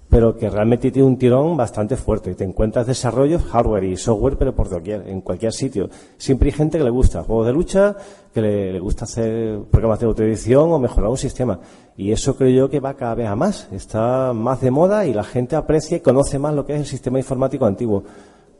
pero 0.08 0.36
que 0.36 0.48
realmente 0.48 0.92
tiene 0.92 1.08
un 1.08 1.18
tirón 1.18 1.56
bastante 1.56 1.96
fuerte. 1.96 2.30
Y 2.30 2.34
te 2.36 2.44
encuentras 2.44 2.86
desarrollos, 2.86 3.42
hardware 3.42 3.82
y 3.82 3.96
software, 3.96 4.36
pero 4.38 4.54
por 4.54 4.68
doquier, 4.68 5.08
en 5.08 5.22
cualquier 5.22 5.52
sitio. 5.52 5.90
Siempre 6.16 6.50
hay 6.50 6.52
gente 6.52 6.78
que 6.78 6.84
le 6.84 6.90
gusta 6.90 7.24
juegos 7.24 7.48
de 7.48 7.52
lucha, 7.52 7.96
que 8.32 8.40
le, 8.40 8.72
le 8.74 8.78
gusta 8.78 9.06
hacer 9.06 9.62
programas 9.68 9.98
de 9.98 10.06
autoedición 10.06 10.70
o 10.70 10.78
mejorar 10.78 11.10
un 11.10 11.18
sistema. 11.18 11.58
Y 11.96 12.12
eso 12.12 12.36
creo 12.36 12.50
yo 12.50 12.70
que 12.70 12.78
va 12.78 12.94
cada 12.94 13.16
vez 13.16 13.26
a 13.26 13.34
más. 13.34 13.66
Está 13.72 14.32
más 14.32 14.60
de 14.60 14.70
moda 14.70 15.04
y 15.04 15.12
la 15.12 15.24
gente 15.24 15.56
aprecia 15.56 15.96
y 15.96 16.00
conoce 16.00 16.38
más 16.38 16.54
lo 16.54 16.64
que 16.64 16.74
es 16.74 16.78
el 16.78 16.86
sistema 16.86 17.18
informático 17.18 17.66
antiguo. 17.66 18.04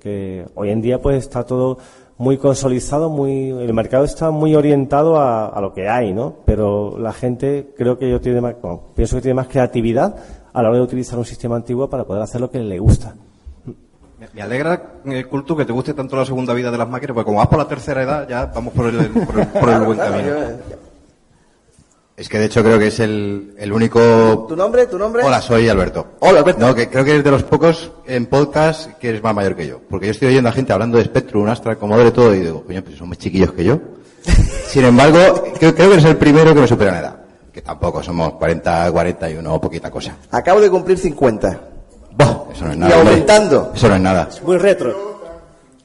Que 0.01 0.45
hoy 0.57 0.71
en 0.71 0.83
día 0.83 1.01
pues 1.01 1.19
está 1.19 1.45
todo 1.45 1.79
muy 2.19 2.37
consolidado, 2.39 3.09
muy, 3.11 3.51
el 3.51 3.73
mercado 3.75 4.05
está 4.05 4.31
muy 4.31 4.55
orientado 4.55 5.17
a, 5.19 5.47
a 5.49 5.61
lo 5.61 5.73
que 5.75 5.89
hay, 5.89 6.13
¿no? 6.13 6.35
Pero 6.45 6.97
la 6.99 7.13
gente 7.13 7.73
creo 7.77 7.99
que 7.99 8.09
yo 8.11 8.21
tiene 8.21 8.41
más, 8.41 8.55
bueno, 8.63 8.81
pienso 8.95 9.17
que 9.17 9.23
tiene 9.23 9.35
más 9.35 9.49
creatividad 9.49 10.15
a 10.53 10.63
la 10.63 10.69
hora 10.69 10.79
de 10.79 10.85
utilizar 10.85 11.19
un 11.19 11.25
sistema 11.25 11.57
antiguo 11.57 11.89
para 11.91 12.05
poder 12.05 12.23
hacer 12.23 12.41
lo 12.41 12.51
que 12.51 12.59
le 12.61 12.79
gusta. 12.79 13.15
Me- 14.35 14.43
alegra, 14.43 15.01
eh, 15.07 15.25
Cultu, 15.25 15.57
que 15.57 15.65
te 15.65 15.73
guste 15.73 15.95
tanto 15.95 16.15
la 16.17 16.25
segunda 16.25 16.55
vida 16.55 16.71
de 16.71 16.79
las 16.79 16.89
máquinas, 16.89 17.15
porque 17.15 17.25
como 17.27 17.39
vas 17.39 17.49
por 17.49 17.59
la 17.59 17.67
tercera 17.67 18.03
edad, 18.03 18.29
ya 18.29 18.47
vamos 18.47 18.73
por 18.73 18.87
el, 18.87 18.97
por 19.11 19.41
el, 19.41 19.47
por 19.49 19.69
el 19.69 19.81
buen 19.83 19.99
camino. 19.99 20.31
Es 22.17 22.29
que 22.29 22.39
de 22.39 22.45
hecho 22.45 22.63
creo 22.63 22.79
que 22.79 22.89
es 22.89 23.01
el, 23.01 23.55
el 23.59 23.73
único... 23.73 24.45
¿Tu 24.49 24.55
nombre? 24.55 24.87
¿Tu 24.87 24.99
nombre? 24.99 25.25
Hola, 25.25 25.41
soy 25.41 25.69
Alberto. 25.69 26.09
Hola, 26.21 26.41
Alberto. 26.41 26.61
No, 26.61 26.75
que 26.75 26.89
creo 26.89 27.05
que 27.05 27.13
eres 27.13 27.25
de 27.25 27.31
los 27.31 27.43
pocos 27.43 27.91
en 28.07 28.27
podcast 28.27 28.93
que 28.99 29.09
eres 29.09 29.23
más 29.23 29.35
mayor 29.35 29.57
que 29.57 29.67
yo. 29.67 29.81
Porque 29.89 30.07
yo 30.07 30.13
estoy 30.13 30.29
oyendo 30.29 30.51
a 30.51 30.53
gente 30.53 30.73
hablando 30.75 30.99
de 30.99 31.05
Spectrum, 31.05 31.49
Astra, 31.49 31.77
Commodore 31.77 32.11
y 32.11 32.13
todo, 32.13 32.35
y 32.35 32.41
digo, 32.41 32.65
coño, 32.65 32.83
pues 32.85 32.97
son 32.99 33.09
más 33.09 33.19
chiquillos 33.19 33.53
que 33.53 33.65
yo. 33.65 33.79
Sin 34.69 34.85
embargo, 34.85 35.19
creo, 35.59 35.75
creo 35.75 35.89
que 35.89 35.93
eres 35.95 36.05
el 36.05 36.17
primero 36.17 36.55
que 36.55 36.61
me 36.61 36.69
supera 36.69 36.93
en 36.93 36.99
edad. 36.99 37.17
Que 37.51 37.63
tampoco 37.63 38.03
somos 38.03 38.35
40, 38.35 38.93
41 38.93 39.55
o 39.55 39.61
poquita 39.61 39.91
cosa. 39.91 40.17
Acabo 40.31 40.61
de 40.61 40.71
cumplir 40.71 40.99
50. 40.99 41.61
Buah, 42.13 42.53
eso 42.55 42.65
no 42.67 42.71
es 42.73 42.77
Y 42.77 42.79
nada. 42.81 42.97
hombre. 42.99 43.13
aumentando. 43.15 43.73
Eso 43.75 43.89
no 43.89 43.95
es 43.97 44.01
nada. 44.01 44.29
Muy 44.45 44.59
retro. 44.59 45.12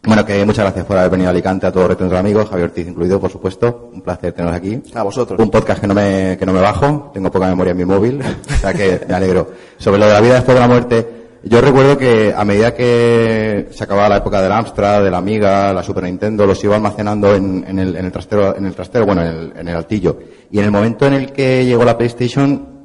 Bueno, 0.07 0.25
que 0.25 0.45
muchas 0.45 0.63
gracias 0.63 0.85
por 0.85 0.97
haber 0.97 1.11
venido 1.11 1.27
a 1.27 1.31
Alicante, 1.31 1.67
a 1.67 1.71
todos 1.71 1.87
nuestros 1.87 2.13
amigos, 2.13 2.47
Javier 2.49 2.69
Ortiz 2.69 2.87
incluido, 2.87 3.19
por 3.19 3.29
supuesto. 3.29 3.89
Un 3.93 4.01
placer 4.01 4.31
teneros 4.31 4.55
aquí. 4.55 4.81
A 4.95 5.03
vosotros. 5.03 5.37
Un 5.37 5.51
podcast 5.51 5.81
que 5.81 5.87
no 5.87 5.93
me, 5.93 6.37
que 6.39 6.45
no 6.45 6.53
me 6.53 6.61
bajo, 6.61 7.11
tengo 7.13 7.29
poca 7.29 7.47
memoria 7.47 7.71
en 7.71 7.77
mi 7.77 7.83
móvil, 7.83 8.21
o 8.49 8.53
sea 8.53 8.73
que 8.73 9.01
me 9.05 9.13
alegro. 9.13 9.51
Sobre 9.77 9.99
lo 9.99 10.07
de 10.07 10.13
la 10.13 10.21
vida 10.21 10.35
después 10.35 10.55
de 10.55 10.61
la 10.61 10.67
muerte, 10.69 11.07
yo 11.43 11.59
recuerdo 11.59 11.97
que 11.97 12.33
a 12.33 12.45
medida 12.45 12.73
que 12.73 13.67
se 13.71 13.83
acababa 13.83 14.07
la 14.07 14.17
época 14.17 14.41
del 14.41 14.53
Amstrad, 14.53 15.03
de 15.03 15.11
la 15.11 15.17
Amiga, 15.17 15.73
la 15.73 15.83
Super 15.83 16.05
Nintendo, 16.05 16.45
los 16.45 16.63
iba 16.63 16.77
almacenando 16.77 17.35
en, 17.35 17.65
en 17.67 17.77
el, 17.77 17.97
en 17.97 18.05
el 18.05 18.11
trastero, 18.13 18.55
en 18.55 18.65
el 18.65 18.73
trastero, 18.73 19.05
bueno, 19.05 19.23
en 19.23 19.27
el, 19.27 19.53
en 19.57 19.67
el 19.67 19.75
altillo. 19.75 20.19
Y 20.49 20.59
en 20.59 20.65
el 20.65 20.71
momento 20.71 21.05
en 21.05 21.15
el 21.15 21.33
que 21.33 21.65
llegó 21.65 21.83
la 21.83 21.97
PlayStation, 21.97 22.77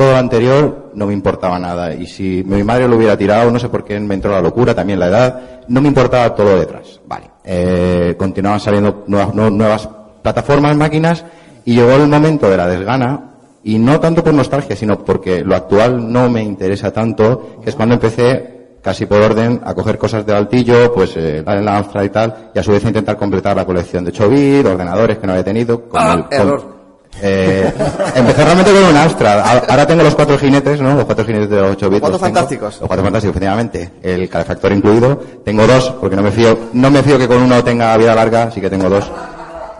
todo 0.00 0.12
lo 0.12 0.16
anterior 0.16 0.92
no 0.94 1.06
me 1.06 1.12
importaba 1.12 1.58
nada. 1.58 1.92
Y 1.94 2.06
si 2.06 2.42
mi 2.46 2.64
madre 2.64 2.88
lo 2.88 2.96
hubiera 2.96 3.18
tirado, 3.18 3.50
no 3.50 3.58
sé 3.58 3.68
por 3.68 3.84
qué 3.84 4.00
me 4.00 4.14
entró 4.14 4.30
la 4.30 4.40
locura, 4.40 4.74
también 4.74 4.98
la 4.98 5.08
edad, 5.08 5.42
no 5.70 5.80
me 5.80 5.88
importaba 5.88 6.34
todo 6.34 6.50
lo 6.52 6.58
detrás. 6.60 7.00
Vale. 7.06 7.30
Eh, 7.44 8.14
continuaban 8.18 8.60
saliendo 8.60 9.04
nuevas, 9.06 9.34
nu- 9.34 9.50
nuevas 9.50 9.88
plataformas, 10.22 10.76
máquinas, 10.76 11.24
y 11.64 11.74
llegó 11.76 11.92
el 11.92 12.06
momento 12.08 12.50
de 12.50 12.56
la 12.56 12.66
desgana, 12.66 13.26
y 13.62 13.78
no 13.78 13.98
tanto 14.00 14.22
por 14.24 14.32
nostalgia, 14.34 14.74
sino 14.76 14.98
porque 15.04 15.42
lo 15.44 15.54
actual 15.54 16.10
no 16.12 16.28
me 16.30 16.42
interesa 16.42 16.90
tanto, 16.92 17.56
que 17.62 17.70
es 17.70 17.76
cuando 17.76 17.94
empecé 17.94 18.78
casi 18.82 19.04
por 19.04 19.20
orden 19.20 19.60
a 19.64 19.74
coger 19.74 19.98
cosas 19.98 20.24
del 20.24 20.36
altillo, 20.36 20.92
pues 20.94 21.12
eh, 21.16 21.42
la 21.44 21.60
la 21.60 21.76
Amstrad 21.78 22.04
y 22.04 22.08
tal, 22.08 22.50
y 22.54 22.58
a 22.58 22.62
su 22.62 22.70
vez 22.72 22.82
a 22.84 22.88
intentar 22.88 23.16
completar 23.18 23.54
la 23.56 23.66
colección 23.66 24.04
de 24.04 24.10
8 24.10 24.28
bit, 24.30 24.64
ordenadores 24.66 25.18
que 25.18 25.26
no 25.26 25.32
había 25.34 25.44
tenido, 25.44 25.82
con 25.88 26.00
Ah, 26.00 26.26
el- 26.30 26.38
con-. 26.38 26.79
Eh, 27.22 27.72
empecé 28.14 28.44
realmente 28.44 28.72
con 28.72 28.82
un 28.84 28.96
Amstrad. 28.96 29.40
A- 29.40 29.58
Ahora 29.68 29.86
tengo 29.86 30.02
los 30.02 30.14
cuatro 30.14 30.38
jinetes, 30.38 30.80
¿no? 30.80 30.94
Los 30.94 31.04
cuatro 31.04 31.24
jinetes 31.24 31.50
de 31.50 31.56
los 31.60 31.72
8 31.72 31.90
bits. 31.90 32.00
Cuatro 32.00 32.12
los 32.18 32.20
tengo. 32.20 32.34
fantásticos. 32.34 32.78
Los 32.80 32.86
cuatro 32.88 33.04
fantásticos, 33.04 33.36
efectivamente. 33.36 33.90
El 34.02 34.28
calefactor 34.28 34.72
incluido. 34.72 35.20
Tengo 35.44 35.66
dos, 35.66 35.90
porque 36.00 36.16
no 36.16 36.22
me 36.22 36.30
fío, 36.30 36.58
no 36.72 36.90
me 36.90 37.02
fío 37.02 37.18
que 37.18 37.28
con 37.28 37.38
uno 37.42 37.62
tenga 37.64 37.96
vida 37.96 38.14
larga, 38.14 38.44
así 38.44 38.60
que 38.60 38.70
tengo 38.70 38.88
dos. 38.88 39.10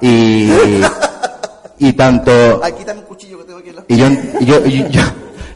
Y, 0.00 0.50
y 1.78 1.92
tanto, 1.94 2.60
Ay, 2.62 2.72
quítame 2.72 3.00
un 3.00 3.06
cuchillo 3.06 3.38
que 3.38 3.44
tengo 3.44 3.58
aquí 3.58 3.68
en 3.70 3.76
la... 3.76 3.84
y 3.88 3.96
yo, 3.96 4.06
y 4.40 4.44
yo, 4.46 4.66
y 4.66 4.90
yo- 4.90 5.02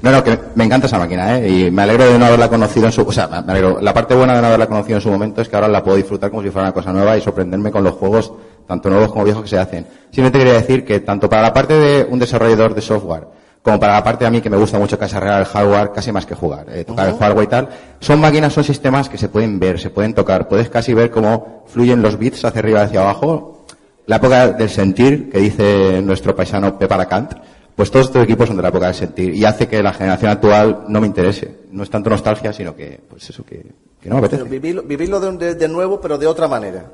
no, 0.03 0.11
no, 0.13 0.23
que 0.23 0.39
me 0.55 0.65
encanta 0.65 0.87
esa 0.87 0.99
máquina, 0.99 1.39
¿eh? 1.39 1.49
Y 1.49 1.71
me 1.71 1.81
alegro 1.83 2.05
de 2.05 2.19
no 2.19 2.27
haberla 2.27 2.51
conocido 2.51 2.85
en 2.85 2.93
su, 2.93 3.01
o 3.03 3.11
sea, 3.13 3.27
me 3.27 3.53
alegro, 3.53 3.81
la 3.81 3.95
parte 3.95 4.15
buena 4.15 4.35
de 4.35 4.43
no 4.43 4.49
haberla 4.49 4.67
conocido 4.67 4.97
en 4.99 5.03
su 5.03 5.11
momento 5.11 5.41
es 5.41 5.49
que 5.49 5.57
ahora 5.57 5.67
la 5.69 5.83
puedo 5.83 5.97
disfrutar 5.97 6.29
como 6.31 6.43
si 6.43 6.51
fuera 6.51 6.69
una 6.69 6.75
cosa 6.75 6.93
nueva 6.93 7.17
y 7.17 7.23
sorprenderme 7.23 7.71
con 7.71 7.83
los 7.83 7.95
juegos, 7.95 8.31
tanto 8.67 8.89
nuevos 8.91 9.11
como 9.13 9.25
viejos 9.25 9.43
que 9.43 9.49
se 9.49 9.59
hacen. 9.59 9.87
Simplemente 10.07 10.39
quería 10.39 10.55
decir 10.55 10.85
que 10.85 11.01
tanto 11.01 11.29
para 11.29 11.43
la 11.43 11.53
parte 11.53 11.75
de 11.75 12.07
un 12.09 12.19
desarrollador 12.19 12.75
de 12.75 12.81
software, 12.81 13.27
como 13.63 13.81
para 13.81 13.95
la 13.95 14.05
parte 14.05 14.27
a 14.27 14.31
mí 14.31 14.41
que 14.43 14.51
me 14.51 14.57
gusta 14.59 14.79
mucho 14.79 14.99
casi 14.99 15.17
arreglar 15.17 15.41
el 15.41 15.47
hardware, 15.47 15.91
casi 15.93 16.13
más 16.13 16.27
que 16.27 16.35
jugar, 16.35 16.67
eh, 16.71 16.85
tocar 16.85 17.09
el 17.09 17.17
hardware 17.17 17.45
y 17.45 17.49
tal, 17.49 17.69
son 18.01 18.21
máquinas, 18.21 18.53
son 18.53 18.63
sistemas 18.65 19.09
que 19.09 19.17
se 19.19 19.29
pueden 19.29 19.59
ver, 19.59 19.81
se 19.81 19.89
pueden 19.91 20.13
tocar, 20.15 20.49
puedes 20.49 20.69
casi 20.69 20.93
ver 20.95 21.11
cómo 21.11 21.65
fluyen 21.67 22.03
los 22.03 22.19
bits 22.19 22.45
hacia 22.45 22.59
arriba 22.61 22.81
y 22.81 22.85
hacia 22.85 23.01
abajo, 23.01 23.65
la 24.07 24.17
época 24.17 24.49
del 24.49 24.69
sentir, 24.69 25.31
que 25.31 25.39
dice 25.39 26.03
nuestro 26.03 26.37
paisano 26.37 26.79
Pepa 26.79 26.97
Lacant, 26.99 27.33
pues 27.75 27.91
todos 27.91 28.07
estos 28.07 28.23
equipos 28.23 28.47
son 28.49 28.57
de 28.57 28.63
la 28.63 28.69
época 28.69 28.87
del 28.87 28.95
sentir 28.95 29.35
y 29.35 29.45
hace 29.47 29.67
que 29.67 29.83
la 29.83 29.93
generación 29.95 30.31
actual 30.31 30.85
no 30.89 31.01
me 31.01 31.07
interese. 31.09 31.61
No 31.73 31.83
es 31.83 31.91
tanto 31.91 32.09
nostalgia, 32.11 32.53
sino 32.53 32.77
que, 32.77 33.01
pues 33.09 33.29
eso, 33.31 33.45
que, 33.45 33.65
que 34.01 34.09
no 34.11 34.17
me 34.17 34.19
apetece. 34.21 34.45
Vivirlo, 34.45 34.83
vivirlo 34.83 35.19
de, 35.19 35.33
de- 35.39 35.55
de 35.57 35.69
nuevo, 35.69 36.01
pero 36.01 36.17
de 36.19 36.27
otra 36.29 36.47
manera. 36.47 36.85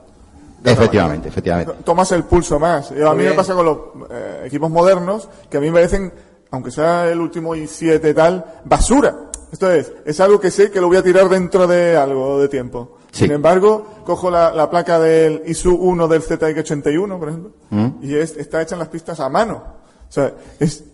Efectivamente, 0.65 1.29
efectivamente. 1.29 1.73
tomas 1.85 2.13
el 2.13 2.25
pulso 2.25 2.59
más. 2.59 2.91
Yo, 2.91 3.11
a 3.11 3.15
mí 3.15 3.25
me 3.25 3.33
pasa 3.33 3.55
con 3.55 3.65
los 3.65 3.79
eh, 4.11 4.43
equipos 4.47 4.71
modernos 4.71 5.29
que 5.49 5.57
a 5.57 5.61
mí 5.61 5.69
me 5.69 5.75
parecen, 5.75 6.13
aunque 6.51 6.71
sea 6.71 7.09
el 7.11 7.21
último 7.21 7.55
i7 7.55 8.11
y 8.11 8.15
tal, 8.15 8.45
basura. 8.65 9.17
Esto 9.53 9.71
es, 9.73 9.93
es 10.05 10.21
algo 10.21 10.39
que 10.39 10.51
sé 10.51 10.71
que 10.71 10.81
lo 10.81 10.87
voy 10.89 10.97
a 10.99 11.03
tirar 11.03 11.29
dentro 11.29 11.67
de 11.67 11.97
algo 11.97 12.41
de 12.41 12.49
tiempo. 12.49 12.99
Sí. 13.11 13.25
Sin 13.25 13.33
embargo, 13.33 13.85
cojo 14.05 14.31
la, 14.31 14.53
la 14.53 14.71
placa 14.71 15.01
del 15.01 15.43
ISU 15.47 15.75
1 15.75 16.07
del 16.09 16.23
ZX81, 16.23 17.19
por 17.19 17.29
ejemplo, 17.29 17.51
Mm. 17.71 17.89
y 18.03 18.15
es- 18.15 18.37
está 18.37 18.63
hecha 18.63 18.75
en 18.77 18.79
las 18.81 18.89
pistas 18.89 19.19
a 19.19 19.29
mano. 19.29 19.63
O 20.09 20.13
sea, 20.13 20.33
es, 20.61 20.85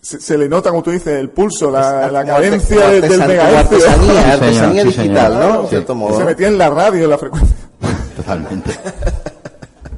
se, 0.00 0.20
se 0.20 0.38
le 0.38 0.48
nota, 0.48 0.70
como 0.70 0.82
tú 0.82 0.90
dices, 0.90 1.18
el 1.18 1.30
pulso, 1.30 1.70
la, 1.70 2.10
la 2.10 2.24
cadencia 2.24 2.76
Como 2.76 2.90
del, 2.92 3.02
megahercio. 3.26 3.58
artesanía, 3.58 4.22
Sí, 4.22 4.30
artesanía 4.30 4.82
sí, 4.84 4.92
señor. 4.92 5.02
digital, 5.08 5.32
¿no? 5.34 5.38
Claro. 5.40 5.62
En 5.62 5.68
cierto 5.68 5.92
Sí. 5.92 5.98
modo. 5.98 6.18
Se 6.18 6.24
metía 6.24 6.48
en 6.48 6.58
la 6.58 6.70
radio, 6.70 7.04
en 7.04 7.10
la 7.10 7.18
frecuencia. 7.18 7.56
Totalmente. 8.16 8.70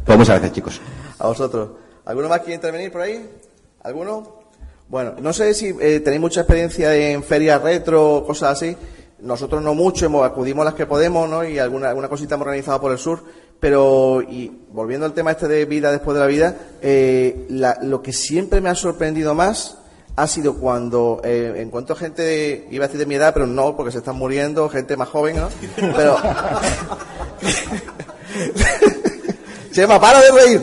Pues 0.08 0.16
muchas 0.18 0.36
gracias, 0.36 0.52
chicos. 0.54 0.80
A 1.18 1.26
vosotros. 1.26 1.68
¿Alguno 2.06 2.30
más 2.30 2.38
quiere 2.40 2.54
intervenir 2.54 2.90
por 2.90 3.02
ahí? 3.02 3.28
¿Alguno? 3.82 4.36
Bueno, 4.88 5.12
no 5.20 5.34
sé 5.34 5.52
si 5.52 5.66
eh, 5.80 6.00
tenéis 6.00 6.18
mucha 6.22 6.40
experiencia 6.40 6.94
en 6.94 7.22
ferias 7.22 7.60
retro, 7.62 8.24
cosas 8.26 8.52
así. 8.52 8.74
Nosotros 9.20 9.62
no 9.62 9.74
mucho, 9.74 10.06
hemos, 10.06 10.24
acudimos 10.24 10.64
las 10.64 10.72
que 10.72 10.86
podemos, 10.86 11.28
¿no? 11.28 11.44
Y 11.44 11.58
alguna, 11.58 11.90
alguna 11.90 12.08
cosita 12.08 12.36
hemos 12.36 12.46
organizado 12.46 12.80
por 12.80 12.90
el 12.92 12.96
sur. 12.98 13.22
Pero, 13.60 14.22
y 14.22 14.50
volviendo 14.70 15.04
al 15.04 15.12
tema 15.12 15.32
este 15.32 15.46
de 15.46 15.66
vida 15.66 15.92
después 15.92 16.14
de 16.14 16.20
la 16.20 16.26
vida, 16.26 16.56
eh, 16.80 17.44
la- 17.50 17.76
lo 17.82 18.00
que 18.00 18.14
siempre 18.14 18.62
me 18.62 18.70
ha 18.70 18.74
sorprendido 18.74 19.34
más 19.34 19.76
ha 20.16 20.26
sido 20.26 20.54
cuando 20.54 21.20
eh, 21.22 21.52
encuentro 21.58 21.94
gente, 21.94 22.22
de, 22.22 22.66
iba 22.70 22.86
a 22.86 22.88
decir 22.88 22.98
de 22.98 23.04
mi 23.06 23.16
edad, 23.16 23.34
pero 23.34 23.46
no, 23.46 23.76
porque 23.76 23.92
se 23.92 23.98
están 23.98 24.16
muriendo, 24.16 24.70
gente 24.70 24.96
más 24.96 25.10
joven, 25.10 25.36
¿no? 25.36 25.48
Pero... 25.94 26.16
Chema, 29.72 30.00
para 30.00 30.20
de 30.20 30.30
reír. 30.30 30.62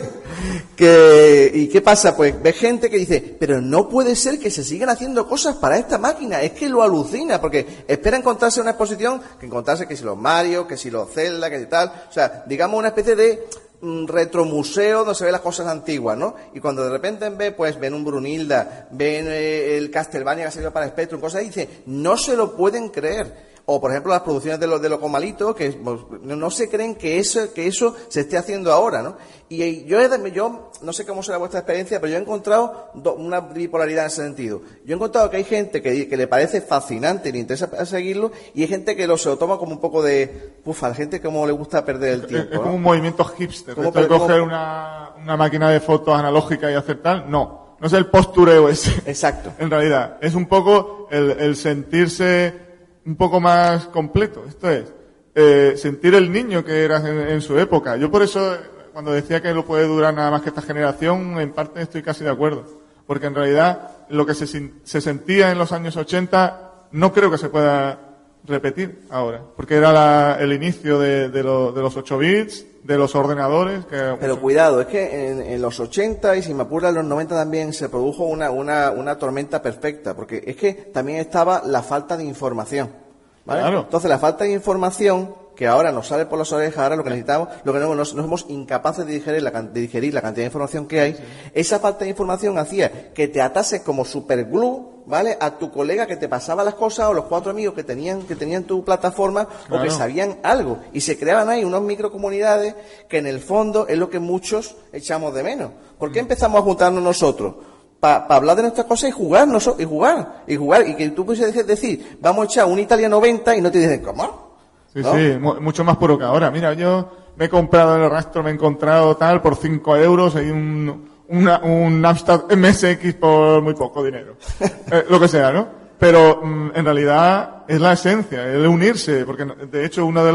Que, 0.76 1.50
¿Y 1.54 1.68
qué 1.68 1.80
pasa? 1.80 2.14
Pues 2.14 2.40
ve 2.42 2.52
gente 2.52 2.90
que 2.90 2.98
dice, 2.98 3.36
pero 3.38 3.62
no 3.62 3.88
puede 3.88 4.14
ser 4.14 4.38
que 4.38 4.50
se 4.50 4.62
sigan 4.62 4.90
haciendo 4.90 5.26
cosas 5.26 5.56
para 5.56 5.78
esta 5.78 5.96
máquina, 5.96 6.42
es 6.42 6.52
que 6.52 6.68
lo 6.68 6.82
alucina, 6.82 7.40
porque 7.40 7.84
espera 7.88 8.18
encontrarse 8.18 8.60
una 8.60 8.72
exposición, 8.72 9.22
que 9.40 9.46
encontrarse 9.46 9.86
que 9.86 9.96
si 9.96 10.04
los 10.04 10.18
Mario, 10.18 10.66
que 10.66 10.76
si 10.76 10.90
los 10.90 11.10
Zelda, 11.10 11.48
que 11.48 11.60
si 11.60 11.66
tal, 11.66 11.90
o 12.10 12.12
sea, 12.12 12.44
digamos 12.46 12.78
una 12.78 12.88
especie 12.88 13.16
de 13.16 13.46
mm, 13.80 14.06
retromuseo 14.06 14.98
donde 14.98 15.14
se 15.14 15.24
ven 15.24 15.32
las 15.32 15.40
cosas 15.40 15.66
antiguas, 15.66 16.18
¿no? 16.18 16.34
Y 16.52 16.60
cuando 16.60 16.84
de 16.84 16.90
repente 16.90 17.30
ve, 17.30 17.52
pues 17.52 17.80
ven 17.80 17.94
un 17.94 18.04
Brunilda, 18.04 18.88
ven 18.90 19.26
eh, 19.28 19.78
el 19.78 19.90
Castlevania 19.90 20.44
que 20.44 20.48
ha 20.48 20.52
salido 20.52 20.72
para 20.72 20.88
Spectrum, 20.88 21.22
cosas, 21.22 21.42
y 21.42 21.46
dice, 21.46 21.68
no 21.86 22.18
se 22.18 22.36
lo 22.36 22.54
pueden 22.54 22.90
creer. 22.90 23.55
O, 23.68 23.80
por 23.80 23.90
ejemplo, 23.90 24.12
las 24.12 24.22
producciones 24.22 24.60
de 24.60 24.68
los 24.68 24.80
de 24.80 24.88
Locomalito, 24.88 25.52
que 25.52 25.72
pues, 25.72 25.98
no 26.22 26.50
se 26.52 26.68
creen 26.70 26.94
que 26.94 27.18
eso, 27.18 27.52
que 27.52 27.66
eso 27.66 27.96
se 28.08 28.20
esté 28.20 28.38
haciendo 28.38 28.72
ahora, 28.72 29.02
¿no? 29.02 29.16
Y 29.48 29.84
yo, 29.86 29.98
yo 30.32 30.70
no 30.82 30.92
sé 30.92 31.04
cómo 31.04 31.20
será 31.24 31.38
vuestra 31.38 31.60
experiencia, 31.60 32.00
pero 32.00 32.12
yo 32.12 32.18
he 32.18 32.20
encontrado 32.22 32.90
do- 32.94 33.14
una 33.14 33.40
bipolaridad 33.40 34.04
en 34.04 34.06
ese 34.06 34.22
sentido. 34.22 34.62
Yo 34.84 34.92
he 34.92 34.94
encontrado 34.94 35.28
que 35.30 35.38
hay 35.38 35.44
gente 35.44 35.82
que, 35.82 36.08
que 36.08 36.16
le 36.16 36.28
parece 36.28 36.60
fascinante 36.60 37.28
y 37.28 37.32
le 37.32 37.38
interesa 37.40 37.84
seguirlo, 37.86 38.30
y 38.54 38.62
hay 38.62 38.68
gente 38.68 38.94
que 38.94 39.08
lo, 39.08 39.18
se 39.18 39.28
lo 39.30 39.36
toma 39.36 39.58
como 39.58 39.72
un 39.72 39.80
poco 39.80 40.00
de, 40.00 40.28
pufa, 40.64 40.86
a 40.86 40.88
la 40.90 40.94
gente 40.94 41.20
como 41.20 41.44
le 41.44 41.52
gusta 41.52 41.84
perder 41.84 42.12
el 42.12 42.26
tiempo, 42.28 42.52
es 42.52 42.58
como 42.58 42.70
¿no? 42.70 42.76
un 42.76 42.82
movimiento 42.82 43.24
hipster. 43.24 43.74
¿Cómo 43.74 43.88
Esto 43.88 44.00
de 44.00 44.06
pa- 44.06 44.14
cómo- 44.14 44.26
coger 44.28 44.40
una, 44.42 45.10
una 45.20 45.36
máquina 45.36 45.70
de 45.70 45.80
fotos 45.80 46.16
analógica 46.16 46.70
y 46.70 46.74
hacer 46.74 47.02
tal, 47.02 47.28
no. 47.28 47.66
No 47.80 47.88
es 47.88 47.92
el 47.94 48.06
postureo 48.06 48.68
ese. 48.68 48.92
Exacto. 49.10 49.52
En 49.58 49.70
realidad, 49.70 50.18
es 50.20 50.34
un 50.36 50.46
poco 50.46 51.08
el, 51.10 51.32
el 51.32 51.56
sentirse 51.56 52.65
un 53.06 53.16
poco 53.16 53.40
más 53.40 53.86
completo. 53.86 54.44
Esto 54.48 54.70
es, 54.70 54.92
eh, 55.34 55.74
sentir 55.76 56.14
el 56.14 56.30
niño 56.32 56.64
que 56.64 56.84
eras 56.84 57.04
en, 57.04 57.40
su 57.40 57.58
época. 57.58 57.96
Yo 57.96 58.10
por 58.10 58.22
eso, 58.22 58.56
cuando 58.92 59.12
decía 59.12 59.40
que 59.40 59.52
no 59.54 59.64
puede 59.64 59.86
durar 59.86 60.12
nada 60.14 60.30
más 60.30 60.42
que 60.42 60.48
esta 60.48 60.62
generación, 60.62 61.38
en 61.40 61.52
parte 61.52 61.80
estoy 61.82 62.02
casi 62.02 62.24
de 62.24 62.30
acuerdo. 62.30 62.64
Porque 63.06 63.26
en 63.26 63.34
realidad, 63.34 63.90
lo 64.08 64.26
que 64.26 64.34
se, 64.34 64.46
se 64.82 65.00
sentía 65.00 65.52
en 65.52 65.58
los 65.58 65.72
años 65.72 65.96
80, 65.96 66.88
no 66.92 67.12
creo 67.12 67.30
que 67.30 67.38
se 67.38 67.48
pueda 67.48 67.98
repetir 68.44 69.02
ahora. 69.10 69.42
Porque 69.56 69.76
era 69.76 69.92
la- 69.92 70.38
el 70.40 70.52
inicio 70.52 70.98
de, 70.98 71.28
de 71.28 71.42
los 71.42 71.96
8 71.96 72.18
bits, 72.18 72.66
de 72.86 72.96
los 72.96 73.14
ordenadores, 73.14 73.84
que 73.86 74.16
Pero 74.20 74.40
cuidado, 74.40 74.80
es 74.80 74.86
que 74.86 75.28
en, 75.28 75.42
en 75.42 75.60
los 75.60 75.80
80 75.80 76.36
y 76.36 76.42
si 76.42 76.54
me 76.54 76.62
apura 76.62 76.90
en 76.90 76.96
los 76.96 77.04
90 77.04 77.34
también 77.34 77.72
se 77.72 77.88
produjo 77.88 78.24
una, 78.24 78.50
una, 78.50 78.90
una 78.90 79.18
tormenta 79.18 79.60
perfecta, 79.60 80.14
porque 80.14 80.42
es 80.46 80.56
que 80.56 80.72
también 80.72 81.18
estaba 81.18 81.62
la 81.64 81.82
falta 81.82 82.16
de 82.16 82.24
información. 82.24 83.05
¿Vale? 83.46 83.62
Claro. 83.62 83.80
Entonces 83.80 84.10
la 84.10 84.18
falta 84.18 84.44
de 84.44 84.52
información 84.52 85.34
que 85.56 85.66
ahora 85.66 85.90
nos 85.90 86.08
sale 86.08 86.26
por 86.26 86.38
las 86.38 86.52
orejas, 86.52 86.78
ahora 86.82 86.96
lo 86.96 87.02
que 87.02 87.08
necesitamos, 87.08 87.48
lo 87.64 87.72
que 87.72 87.78
no, 87.78 87.94
nos, 87.94 88.14
nos 88.14 88.24
somos 88.26 88.44
incapaces 88.50 89.06
de 89.06 89.14
digerir, 89.14 89.42
la, 89.42 89.50
de 89.50 89.80
digerir 89.80 90.12
la 90.12 90.20
cantidad 90.20 90.42
de 90.42 90.48
información 90.48 90.86
que 90.86 91.00
hay, 91.00 91.16
esa 91.54 91.78
falta 91.78 92.04
de 92.04 92.10
información 92.10 92.58
hacía 92.58 93.14
que 93.14 93.26
te 93.28 93.40
atases 93.40 93.80
como 93.80 94.04
superglue, 94.04 94.82
¿vale? 95.06 95.38
A 95.40 95.52
tu 95.56 95.70
colega 95.70 96.06
que 96.06 96.16
te 96.16 96.28
pasaba 96.28 96.62
las 96.62 96.74
cosas 96.74 97.06
o 97.06 97.14
los 97.14 97.24
cuatro 97.24 97.52
amigos 97.52 97.74
que 97.74 97.84
tenían, 97.84 98.24
que 98.24 98.36
tenían 98.36 98.64
tu 98.64 98.84
plataforma 98.84 99.48
o 99.70 99.76
que 99.76 99.84
Claro. 99.86 99.90
sabían 99.92 100.38
algo. 100.42 100.80
Y 100.92 101.00
se 101.00 101.18
creaban 101.18 101.48
ahí 101.48 101.64
unos 101.64 101.80
microcomunidades 101.80 102.74
que 103.08 103.16
en 103.16 103.26
el 103.26 103.40
fondo 103.40 103.88
es 103.88 103.96
lo 103.96 104.10
que 104.10 104.18
muchos 104.18 104.76
echamos 104.92 105.32
de 105.32 105.42
menos. 105.42 105.70
¿Por 105.98 106.12
qué 106.12 106.18
empezamos 106.18 106.60
a 106.60 106.64
juntarnos 106.64 107.02
nosotros? 107.02 107.54
Para 108.00 108.26
hablar 108.28 108.56
de 108.56 108.62
nuestras 108.62 108.86
cosas 108.86 109.08
y 109.08 109.12
jugar, 109.12 109.48
noso- 109.48 109.76
y 109.78 109.84
jugar, 109.84 110.42
y 110.46 110.56
jugar, 110.56 110.86
y 110.88 110.94
que 110.94 111.08
tú 111.10 111.24
pudieses 111.24 111.66
decir, 111.66 112.18
vamos 112.20 112.42
a 112.42 112.44
echar 112.46 112.66
un 112.66 112.78
Italia 112.78 113.08
90 113.08 113.56
y 113.56 113.60
no 113.62 113.70
te 113.70 113.78
dicen, 113.78 114.02
¿cómo? 114.02 114.56
Sí, 114.92 115.00
¿no? 115.02 115.14
sí, 115.14 115.38
mu- 115.40 115.60
mucho 115.60 115.82
más 115.84 115.96
puro 115.96 116.18
que 116.18 116.24
ahora. 116.24 116.50
Mira, 116.50 116.74
yo 116.74 117.10
me 117.36 117.46
he 117.46 117.48
comprado 117.48 117.96
en 117.96 118.02
el 118.02 118.10
rastro, 118.10 118.42
me 118.42 118.50
he 118.50 118.54
encontrado 118.54 119.16
tal 119.16 119.40
por 119.42 119.56
5 119.56 119.96
euros 119.96 120.34
y 120.36 120.50
un, 120.50 121.08
una- 121.28 121.58
un 121.60 122.04
Amstrad 122.04 122.42
MSX 122.54 123.14
por 123.14 123.62
muy 123.62 123.74
poco 123.74 124.04
dinero. 124.04 124.36
Eh, 124.92 125.04
lo 125.10 125.18
que 125.18 125.26
sea, 125.28 125.50
¿no? 125.50 125.66
pero 125.98 126.42
mm, 126.44 126.70
en 126.74 126.84
realidad 126.84 127.64
es 127.66 127.80
la 127.80 127.94
esencia, 127.94 128.44
el 128.52 128.66
unirse, 128.66 129.24
porque 129.24 129.44
de 129.46 129.84
hecho 129.86 130.04
una 130.04 130.22
de, 130.22 130.32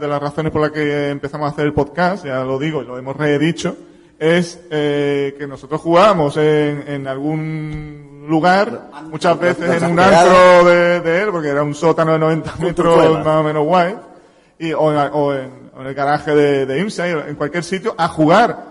de 0.00 0.08
las 0.08 0.20
razones 0.22 0.52
por 0.52 0.62
las 0.62 0.70
que 0.70 1.10
empezamos 1.10 1.46
a 1.46 1.52
hacer 1.52 1.66
el 1.66 1.74
podcast, 1.74 2.24
ya 2.24 2.44
lo 2.44 2.58
digo 2.60 2.80
y 2.82 2.86
lo 2.86 2.96
hemos 2.96 3.16
redicho, 3.16 3.76
es 4.20 4.60
eh, 4.70 5.34
que 5.38 5.46
nosotros 5.48 5.80
jugábamos 5.80 6.36
en, 6.36 6.84
en 6.86 7.08
algún 7.08 8.26
lugar, 8.28 8.90
muchas 9.10 9.36
veces 9.40 9.82
en 9.82 9.90
un 9.92 9.98
antro 9.98 10.64
de, 10.66 11.00
de 11.00 11.22
él, 11.22 11.30
porque 11.32 11.48
era 11.48 11.62
un 11.64 11.74
sótano 11.74 12.12
de 12.12 12.18
90 12.20 12.54
metros 12.60 13.24
más 13.24 13.36
o 13.36 13.42
menos 13.42 13.64
guay, 13.64 13.96
y, 14.58 14.72
o, 14.72 14.92
en, 14.92 15.10
o 15.12 15.32
en- 15.34 15.60
el 15.86 15.94
garaje 15.94 16.34
de, 16.34 16.66
de 16.66 16.78
IMSA, 16.80 17.08
en 17.08 17.34
cualquier 17.36 17.64
sitio, 17.64 17.94
a 17.96 18.06
jugar 18.08 18.64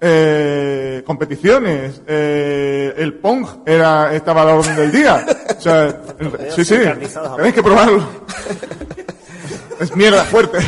eh, 0.00 1.02
competiciones. 1.06 2.02
Eh, 2.06 2.92
el 2.98 3.14
Pong 3.14 3.46
era, 3.64 4.12
estaba 4.12 4.42
a 4.42 4.46
la 4.46 4.54
orden 4.56 4.74
del 4.74 4.90
día. 4.90 5.24
O 5.56 5.60
sea, 5.60 5.84
el- 6.18 6.50
sí, 6.50 6.64
sí, 6.64 6.74
tenéis 7.36 7.54
que 7.54 7.62
probarlo. 7.62 8.02
es 9.80 9.94
mierda 9.94 10.24
fuerte. 10.24 10.58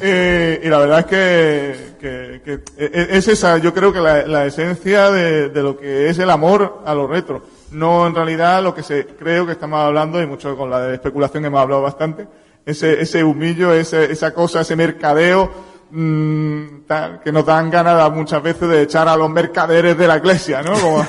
Eh, 0.00 0.60
y 0.64 0.68
la 0.68 0.78
verdad 0.78 0.98
es 1.00 1.06
que, 1.06 1.95
que- 2.44 2.62
que 2.76 2.84
e- 2.86 3.08
es 3.16 3.28
esa, 3.28 3.58
yo 3.58 3.72
creo 3.74 3.92
que 3.92 4.00
la, 4.00 4.26
la 4.26 4.46
esencia 4.46 5.10
de, 5.10 5.48
de 5.48 5.62
lo 5.62 5.76
que 5.78 6.08
es 6.08 6.18
el 6.18 6.30
amor 6.30 6.82
a 6.84 6.94
lo 6.94 7.06
retro. 7.06 7.42
No 7.72 8.06
en 8.06 8.14
realidad 8.14 8.62
lo 8.62 8.74
que 8.74 8.82
se, 8.82 9.06
creo 9.06 9.44
que 9.46 9.52
estamos 9.52 9.80
hablando, 9.80 10.22
y 10.22 10.26
mucho 10.26 10.56
con 10.56 10.70
la 10.70 10.80
de 10.82 10.94
especulación 10.94 11.44
hemos 11.44 11.60
hablado 11.60 11.82
bastante, 11.82 12.26
ese, 12.64 13.00
ese 13.00 13.22
humillo, 13.24 13.72
ese, 13.72 14.10
esa 14.10 14.32
cosa, 14.32 14.60
ese 14.60 14.76
mercadeo, 14.76 15.50
mm, 15.90 16.64
tal, 16.86 17.20
que 17.20 17.32
nos 17.32 17.44
dan 17.46 17.70
ganas 17.70 18.10
muchas 18.12 18.42
veces 18.42 18.68
de 18.68 18.82
echar 18.82 19.08
a 19.08 19.16
los 19.16 19.28
mercaderes 19.30 19.96
de 19.98 20.06
la 20.08 20.16
iglesia, 20.16 20.62
¿no? 20.62 20.72
Como, 20.74 21.06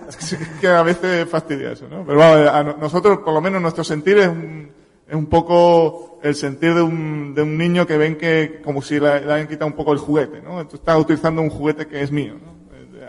que 0.60 0.68
a 0.68 0.82
veces 0.82 1.28
fastidia 1.28 1.72
eso, 1.72 1.86
¿no? 1.90 2.04
Pero 2.04 2.18
vamos, 2.18 2.48
a 2.48 2.62
no- 2.62 2.76
nosotros, 2.80 3.18
por 3.24 3.32
lo 3.34 3.40
menos 3.40 3.60
nuestro 3.62 3.82
sentir 3.84 4.18
es 4.18 4.28
un, 4.28 4.70
es 5.12 5.18
un 5.18 5.26
poco 5.26 6.18
el 6.22 6.34
sentir 6.34 6.74
de 6.74 6.80
un, 6.80 7.34
de 7.34 7.42
un 7.42 7.58
niño 7.58 7.86
que 7.86 7.98
ven 7.98 8.16
que 8.16 8.62
como 8.64 8.80
si 8.80 8.98
le, 8.98 9.20
le 9.20 9.32
han 9.34 9.46
quitado 9.46 9.66
un 9.66 9.74
poco 9.74 9.92
el 9.92 9.98
juguete, 9.98 10.40
¿no? 10.40 10.66
Tú 10.66 10.76
estás 10.76 10.98
utilizando 10.98 11.42
un 11.42 11.50
juguete 11.50 11.86
que 11.86 12.00
es 12.02 12.10
mío, 12.10 12.36
¿no? 12.42 12.52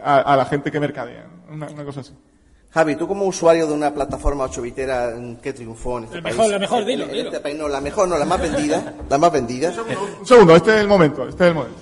A, 0.03 0.17
a 0.19 0.35
la 0.35 0.43
gente 0.45 0.69
que 0.69 0.81
mercadea, 0.81 1.25
¿no? 1.47 1.53
una, 1.53 1.67
una 1.69 1.85
cosa 1.85 2.01
así. 2.01 2.11
Javi, 2.71 2.97
tú 2.97 3.07
como 3.07 3.23
usuario 3.25 3.67
de 3.67 3.73
una 3.73 3.93
plataforma 3.93 4.43
ocho 4.43 4.61
bitera 4.61 5.13
mm, 5.17 5.37
que 5.37 5.53
triunfó 5.53 5.99
en 5.99 6.03
este 6.05 6.17
La 6.17 6.23
país. 6.23 6.35
mejor, 6.35 6.51
la 6.51 6.59
mejor, 6.59 6.81
en- 6.81 6.87
dilo, 6.87 7.03
en 7.05 7.11
dilo. 7.11 7.23
este 7.29 7.39
país, 7.39 7.57
no, 7.57 7.67
la 7.69 7.79
mejor, 7.79 8.09
no, 8.09 8.17
la 8.17 8.25
más 8.25 8.41
vendida, 8.41 8.93
la 9.09 9.17
más 9.17 9.31
vendida. 9.31 9.73
Un 10.19 10.25
segundo, 10.27 10.55
este 10.57 10.71
es 10.75 10.81
el 10.81 10.87
momento, 10.89 11.25
este 11.29 11.43
es 11.45 11.49
el 11.49 11.55
momento. 11.55 11.77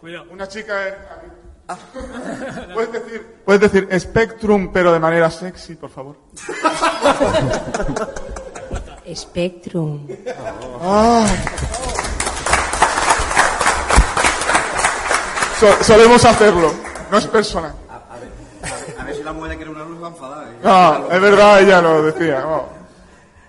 Cuidado. 0.00 0.26
Una 0.30 0.46
chica 0.46 0.88
es- 0.88 0.94
¿Puedes 2.74 2.92
decir, 2.92 3.26
puedes 3.44 3.60
decir 3.60 3.88
Spectrum, 4.00 4.70
pero 4.72 4.90
de 4.92 4.98
manera 4.98 5.30
sexy, 5.30 5.74
por 5.76 5.90
favor? 5.90 6.16
Spectrum. 9.14 10.06
Ah. 10.82 11.26
So- 15.60 15.82
solemos 15.82 16.24
hacerlo, 16.24 16.72
no 17.10 17.18
es 17.18 17.26
personal. 17.26 17.74
A 18.98 19.04
ver 19.04 19.16
si 19.16 19.22
la 19.24 19.32
mujer 19.32 19.56
quiere 19.56 19.70
una 19.72 19.84
luz 19.84 20.00
va 20.02 20.06
a 20.06 20.10
enfadar. 20.10 20.46
¿eh? 20.48 20.56
No, 20.62 21.10
es 21.12 21.20
verdad, 21.20 21.60
ella 21.62 21.80
lo 21.80 22.02
decía. 22.02 22.40
vamos. 22.44 22.62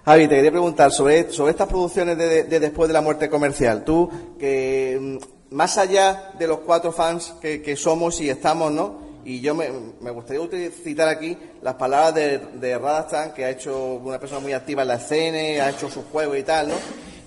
Javi, 0.06 0.28
te 0.28 0.36
quería 0.36 0.50
preguntar 0.52 0.91
sobre, 0.91 1.32
sobre 1.32 1.52
estas 1.52 1.67
producciones 1.67 2.17
de, 2.17 2.28
de- 2.28 2.43
de 2.45 2.60
después 2.60 2.88
de 2.88 2.93
la 2.93 3.02
muerte 3.02 3.30
comercial. 3.30 3.84
Tú, 3.84 4.10
que 4.39 4.98
mm, 5.00 5.56
más 5.56 5.78
allá 5.78 6.32
de 6.39 6.48
los 6.48 6.60
cuatro 6.60 6.91
fans 6.91 7.36
que, 7.39 7.62
que 7.62 7.76
somos 7.76 8.19
y 8.22 8.30
estamos, 8.30 8.72
¿no? 8.72 9.09
Y 9.25 9.41
yo 9.41 9.53
me, 9.53 9.69
me 9.99 10.12
gustaría 10.12 10.41
citar 10.71 11.08
aquí 11.10 11.38
las 11.62 11.75
palabras 11.75 12.15
de, 12.15 12.38
de 12.38 12.77
Radastan, 12.77 13.34
que 13.34 13.45
ha 13.45 13.49
hecho 13.49 13.95
una 13.95 14.19
persona 14.19 14.39
muy 14.39 14.53
activa 14.53 14.82
en 14.84 14.88
la 14.88 14.95
escena, 14.95 15.65
ha 15.65 15.69
hecho 15.71 15.89
sus 15.89 16.05
juegos 16.05 16.38
y 16.38 16.43
tal, 16.43 16.69
¿no? 16.69 16.75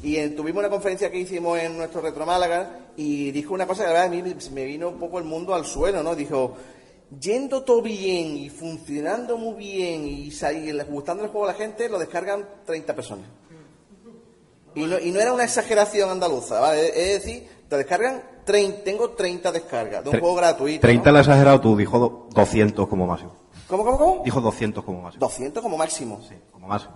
Y 0.03 0.27
tuvimos 0.31 0.61
una 0.61 0.71
conferencia 0.71 1.11
que 1.11 1.19
hicimos 1.19 1.59
en 1.61 1.77
nuestro 1.77 2.01
Retro 2.01 2.27
Málaga 2.27 2.79
y 2.97 3.31
dijo 3.31 3.55
una 3.55 3.67
cosa 3.67 3.83
que 3.83 3.89
la 3.89 3.93
verdad 3.93 4.09
a 4.09 4.23
mí 4.23 4.35
me- 4.53 4.65
vino 4.65 4.89
un 4.89 4.99
poco 4.99 5.19
el 5.19 5.25
mundo 5.25 5.55
al 5.55 5.65
suelo, 5.65 6.03
¿no? 6.03 6.17
Dijo, 6.17 6.57
yendo 7.21 7.63
todo 7.63 7.83
bien 7.83 8.37
y 8.37 8.49
funcionando 8.51 9.37
muy 9.37 9.55
bien 9.57 10.05
y, 10.07 10.33
gustando 10.89 11.23
el 11.25 11.31
juego 11.31 11.45
a 11.45 11.53
la 11.53 11.59
gente, 11.59 11.89
lo 11.89 11.99
descargan 11.99 12.49
30 12.67 12.95
personas. 12.97 13.27
Y 14.75 14.87
no, 14.87 14.99
y 14.99 15.11
no 15.11 15.21
era 15.21 15.33
una 15.35 15.45
exageración 15.45 16.09
andaluza, 16.09 16.59
¿vale? 16.59 16.89
Es 16.89 17.23
decir, 17.23 17.47
te 17.69 17.77
descargan, 17.77 18.23
trein- 18.45 18.83
tengo 18.85 19.11
30 19.11 19.53
descargas 19.53 20.03
de 20.05 20.11
un 20.11 20.17
Tre- 20.17 20.21
juego 20.21 20.35
gratuito. 20.37 20.81
30 20.81 21.11
¿no? 21.11 21.13
le 21.15 21.19
has 21.21 21.27
exagerado 21.27 21.61
tú, 21.61 21.77
dijo 21.77 21.99
do- 21.99 22.29
200 22.35 22.89
como 22.89 23.07
máximo. 23.07 23.33
¿Cómo, 23.69 23.85
cómo, 23.85 23.99
cómo? 23.99 24.23
Dijo 24.25 24.41
200 24.41 24.85
como 24.85 25.01
máximo. 25.01 25.21
200 25.27 25.63
como 25.63 25.79
máximo. 25.79 26.21
Sí, 26.29 26.35
como 26.53 26.67
máximo. 26.69 26.93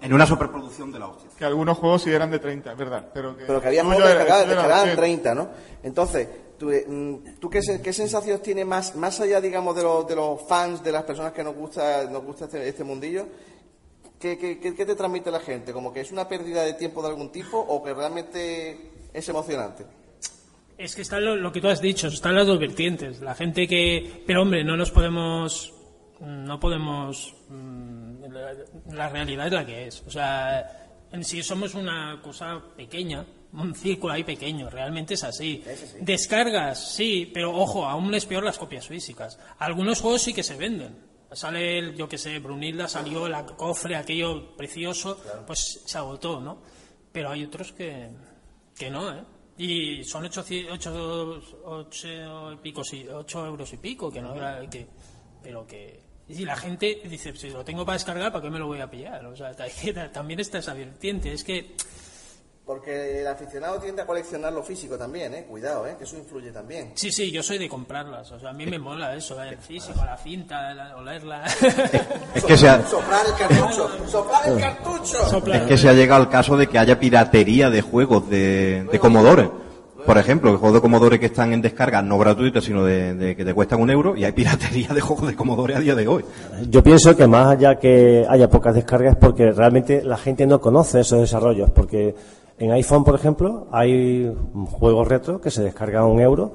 En 0.00 0.12
una 0.12 0.26
superproducción 0.26 0.92
de 0.92 0.98
la 1.00 1.08
hostia. 1.08 1.28
Que 1.36 1.44
algunos 1.44 1.76
juegos 1.78 2.02
sí 2.02 2.10
eran 2.12 2.30
de 2.30 2.38
30, 2.38 2.70
es 2.72 2.78
verdad. 2.78 3.08
Pero 3.12 3.36
que, 3.36 3.44
Pero 3.46 3.60
que 3.60 3.66
había 3.68 3.84
juegos 3.84 4.02
que 4.02 4.08
descargaban, 4.10 4.42
tuyo 4.44 4.52
era 4.52 4.62
descargaban 4.62 4.84
100. 4.86 4.96
30, 4.96 5.34
¿no? 5.34 5.48
Entonces, 5.82 6.28
¿tú, 6.56 6.70
eh, 6.70 6.84
mm, 6.86 7.40
¿tú 7.40 7.50
qué, 7.50 7.60
qué 7.82 7.92
sensaciones 7.92 8.42
tienes 8.42 8.64
más, 8.64 8.94
más 8.94 9.18
allá, 9.20 9.40
digamos, 9.40 9.74
de 9.74 9.82
los, 9.82 10.06
de 10.06 10.14
los 10.14 10.40
fans, 10.46 10.84
de 10.84 10.92
las 10.92 11.02
personas 11.02 11.32
que 11.32 11.42
nos 11.42 11.56
gusta, 11.56 12.04
nos 12.04 12.22
gusta 12.22 12.44
este, 12.44 12.68
este 12.68 12.84
mundillo? 12.84 13.26
¿Qué, 14.20 14.38
qué, 14.38 14.58
qué- 14.60 14.74
qué 14.74 14.86
te 14.86 14.94
transmite 14.94 15.30
la 15.32 15.40
gente? 15.40 15.72
¿Como 15.72 15.92
que 15.92 16.00
es 16.00 16.12
una 16.12 16.28
pérdida 16.28 16.62
de 16.62 16.74
tiempo 16.74 17.02
de 17.02 17.08
algún 17.08 17.30
tipo 17.32 17.58
o 17.58 17.82
que 17.82 17.92
realmente 17.92 18.92
es 19.12 19.28
emocionante? 19.28 19.84
Es 20.76 20.94
que 20.96 21.02
está 21.02 21.20
lo, 21.20 21.36
lo 21.36 21.52
que 21.52 21.60
tú 21.60 21.68
has 21.68 21.80
dicho, 21.80 22.08
están 22.08 22.34
las 22.34 22.46
dos 22.46 22.58
vertientes. 22.58 23.20
La 23.20 23.34
gente 23.34 23.68
que... 23.68 24.22
Pero 24.26 24.42
hombre, 24.42 24.64
no 24.64 24.76
nos 24.76 24.90
podemos... 24.90 25.72
No 26.20 26.58
podemos... 26.58 27.34
mm, 27.48 28.24
La, 28.24 28.54
la 28.92 29.08
realidad 29.08 29.46
es 29.46 29.52
la 29.52 29.66
que 29.66 29.86
es. 29.86 30.02
O 30.06 30.10
sea, 30.10 30.88
en 31.12 31.22
sí 31.24 31.42
somos 31.42 31.74
una 31.74 32.20
cosa 32.22 32.60
pequeña, 32.76 33.24
un 33.52 33.74
círculo 33.74 34.12
ahí 34.14 34.24
pequeño, 34.24 34.68
realmente 34.68 35.14
es 35.14 35.22
así. 35.22 35.62
Descargas, 36.00 36.92
sí, 36.94 37.30
pero 37.32 37.52
ojo, 37.56 37.86
aún 37.86 38.12
es 38.14 38.26
peor 38.26 38.42
las 38.42 38.58
copias 38.58 38.88
físicas. 38.88 39.38
Algunos 39.58 40.00
juegos 40.00 40.22
sí 40.22 40.34
que 40.34 40.42
se 40.42 40.56
venden. 40.56 40.96
Sale, 41.30 41.78
el, 41.78 41.94
yo 41.96 42.08
que 42.08 42.18
sé, 42.18 42.38
Brunilda 42.40 42.88
salió 42.88 43.26
el 43.26 43.34
cofre, 43.56 43.96
aquello 43.96 44.56
precioso, 44.56 45.20
pues 45.46 45.82
se 45.84 45.98
agotó, 45.98 46.40
¿no? 46.40 46.62
Pero 47.12 47.30
hay 47.30 47.44
otros 47.44 47.72
que, 47.72 48.08
que 48.76 48.90
no, 48.90 49.12
¿eh? 49.12 49.22
Y 49.56 50.02
son 50.04 50.24
8, 50.24 50.44
y 50.50 50.66
pico, 52.56 52.82
sí, 52.82 53.06
ocho 53.08 53.46
euros 53.46 53.72
y 53.72 53.76
pico, 53.76 54.10
que 54.10 54.20
no 54.20 54.30
habrá 54.30 54.68
que, 54.68 54.86
pero 55.42 55.66
que 55.66 56.04
y 56.28 56.44
la 56.44 56.56
gente 56.56 57.02
dice, 57.04 57.36
si 57.36 57.50
lo 57.50 57.64
tengo 57.64 57.84
para 57.84 57.96
descargar, 57.96 58.32
¿para 58.32 58.42
qué 58.42 58.50
me 58.50 58.58
lo 58.58 58.66
voy 58.66 58.80
a 58.80 58.90
pillar? 58.90 59.24
O 59.26 59.36
sea, 59.36 59.54
también 60.12 60.40
está 60.40 60.58
esa 60.58 60.72
vertiente, 60.72 61.32
es 61.32 61.44
que 61.44 61.74
Porque 62.66 63.20
el 63.20 63.26
aficionado 63.26 63.78
tiende 63.78 64.00
a 64.00 64.06
coleccionar 64.06 64.50
lo 64.50 64.62
físico 64.62 64.96
también, 64.96 65.34
¿eh? 65.34 65.44
Cuidado, 65.46 65.86
¿eh? 65.86 65.96
Que 65.98 66.04
eso 66.04 66.16
influye 66.16 66.50
también. 66.50 66.92
Sí, 66.94 67.12
sí, 67.12 67.30
yo 67.30 67.42
soy 67.42 67.58
de 67.58 67.68
comprarlas. 67.68 68.32
O 68.32 68.40
sea, 68.40 68.50
a 68.50 68.52
mí 68.54 68.64
me 68.64 68.78
mola 68.78 69.14
eso, 69.14 69.38
el 69.42 69.58
físico, 69.58 70.00
la 70.02 70.16
cinta, 70.16 70.72
la- 70.72 70.96
olerla. 70.96 71.44
Es 72.34 72.42
que 72.42 72.56
se 72.56 72.66
ha, 72.66 72.82
Soplar 72.86 73.26
el 73.26 73.34
cartucho, 73.34 73.90
soplar 74.08 74.48
el 74.48 74.58
cartucho. 74.60 75.28
Soplar. 75.28 75.60
es 75.62 75.68
que 75.68 75.76
se 75.76 75.88
ha 75.90 75.92
llegado 75.92 76.22
al 76.22 76.30
caso 76.30 76.56
de 76.56 76.66
que 76.66 76.78
haya 76.78 76.98
piratería 76.98 77.68
de 77.68 77.82
juegos 77.82 78.30
de, 78.30 78.86
de 78.90 78.98
Commodore. 78.98 79.50
Por 80.06 80.16
ejemplo, 80.16 80.50
juegos 80.58 80.74
de 80.74 80.80
Commodore 80.80 81.20
que 81.20 81.26
están 81.26 81.52
en 81.52 81.60
descarga 81.60 82.00
no 82.00 82.16
gratuitas, 82.18 82.64
sino 82.64 82.82
de, 82.84 83.14
de 83.14 83.36
que 83.36 83.44
te 83.44 83.52
cuestan 83.54 83.80
un 83.80 83.90
euro, 83.90 84.16
y 84.16 84.24
hay 84.24 84.32
piratería 84.32 84.88
de 84.88 85.00
juegos 85.02 85.26
de 85.28 85.34
Commodore 85.34 85.74
a 85.76 85.80
día 85.80 85.94
de 85.94 86.08
hoy. 86.08 86.24
Yo 86.70 86.82
pienso 86.82 87.14
que 87.14 87.26
más 87.26 87.48
allá 87.48 87.78
que 87.78 88.24
haya 88.28 88.48
pocas 88.48 88.74
descargas 88.74 89.12
es 89.14 89.18
porque 89.18 89.52
realmente 89.52 90.02
la 90.02 90.16
gente 90.16 90.46
no 90.46 90.60
conoce 90.62 91.00
esos 91.00 91.20
desarrollos. 91.20 91.70
Porque 91.70 92.14
en 92.58 92.70
iPhone, 92.72 93.04
por 93.04 93.14
ejemplo, 93.14 93.66
hay 93.72 94.32
juegos 94.70 95.08
retro 95.08 95.40
que 95.40 95.50
se 95.50 95.62
descargan 95.62 96.02
a 96.02 96.06
un 96.06 96.20
euro 96.20 96.54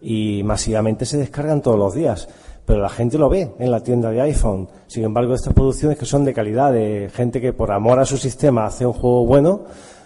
y 0.00 0.42
masivamente 0.44 1.04
se 1.06 1.16
descargan 1.16 1.62
todos 1.62 1.78
los 1.78 1.94
días. 1.94 2.28
Pero 2.64 2.80
la 2.80 2.90
gente 2.90 3.16
lo 3.16 3.30
ve 3.30 3.54
en 3.58 3.70
la 3.70 3.82
tienda 3.82 4.10
de 4.10 4.20
iPhone. 4.20 4.68
Sin 4.88 5.02
embargo, 5.04 5.34
estas 5.34 5.54
producciones 5.54 5.98
que 5.98 6.04
son 6.04 6.24
de 6.26 6.34
calidad, 6.34 6.70
de 6.72 7.10
gente 7.14 7.40
que 7.40 7.54
por 7.54 7.72
amor 7.72 7.98
a 7.98 8.04
su 8.04 8.18
sistema 8.18 8.66
hace 8.66 8.84
un 8.84 8.92
juego 8.92 9.24
bueno, 9.24 9.64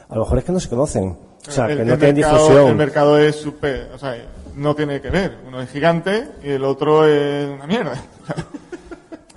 a 0.09 0.15
lo 0.15 0.21
mejor 0.21 0.39
es 0.39 0.45
que 0.45 0.53
no 0.53 0.61
se 0.61 0.69
conocen. 0.69 1.17
O 1.49 1.51
sea, 1.51 1.67
el, 1.67 1.79
que 1.79 1.85
no 1.85 1.99
tienen 1.99 2.15
mercado, 2.17 2.39
difusión. 2.39 2.69
el 2.69 2.77
mercado 2.77 3.19
es 3.19 3.35
super, 3.35 3.91
o 3.93 3.99
sea, 3.99 4.15
no 4.55 4.77
tiene 4.77 5.01
que 5.01 5.11
ver. 5.11 5.39
Uno 5.49 5.61
es 5.61 5.71
gigante 5.71 6.29
y 6.45 6.51
el 6.51 6.63
otro 6.65 7.05
es 7.07 7.49
una 7.49 7.67
mierda. 7.67 7.95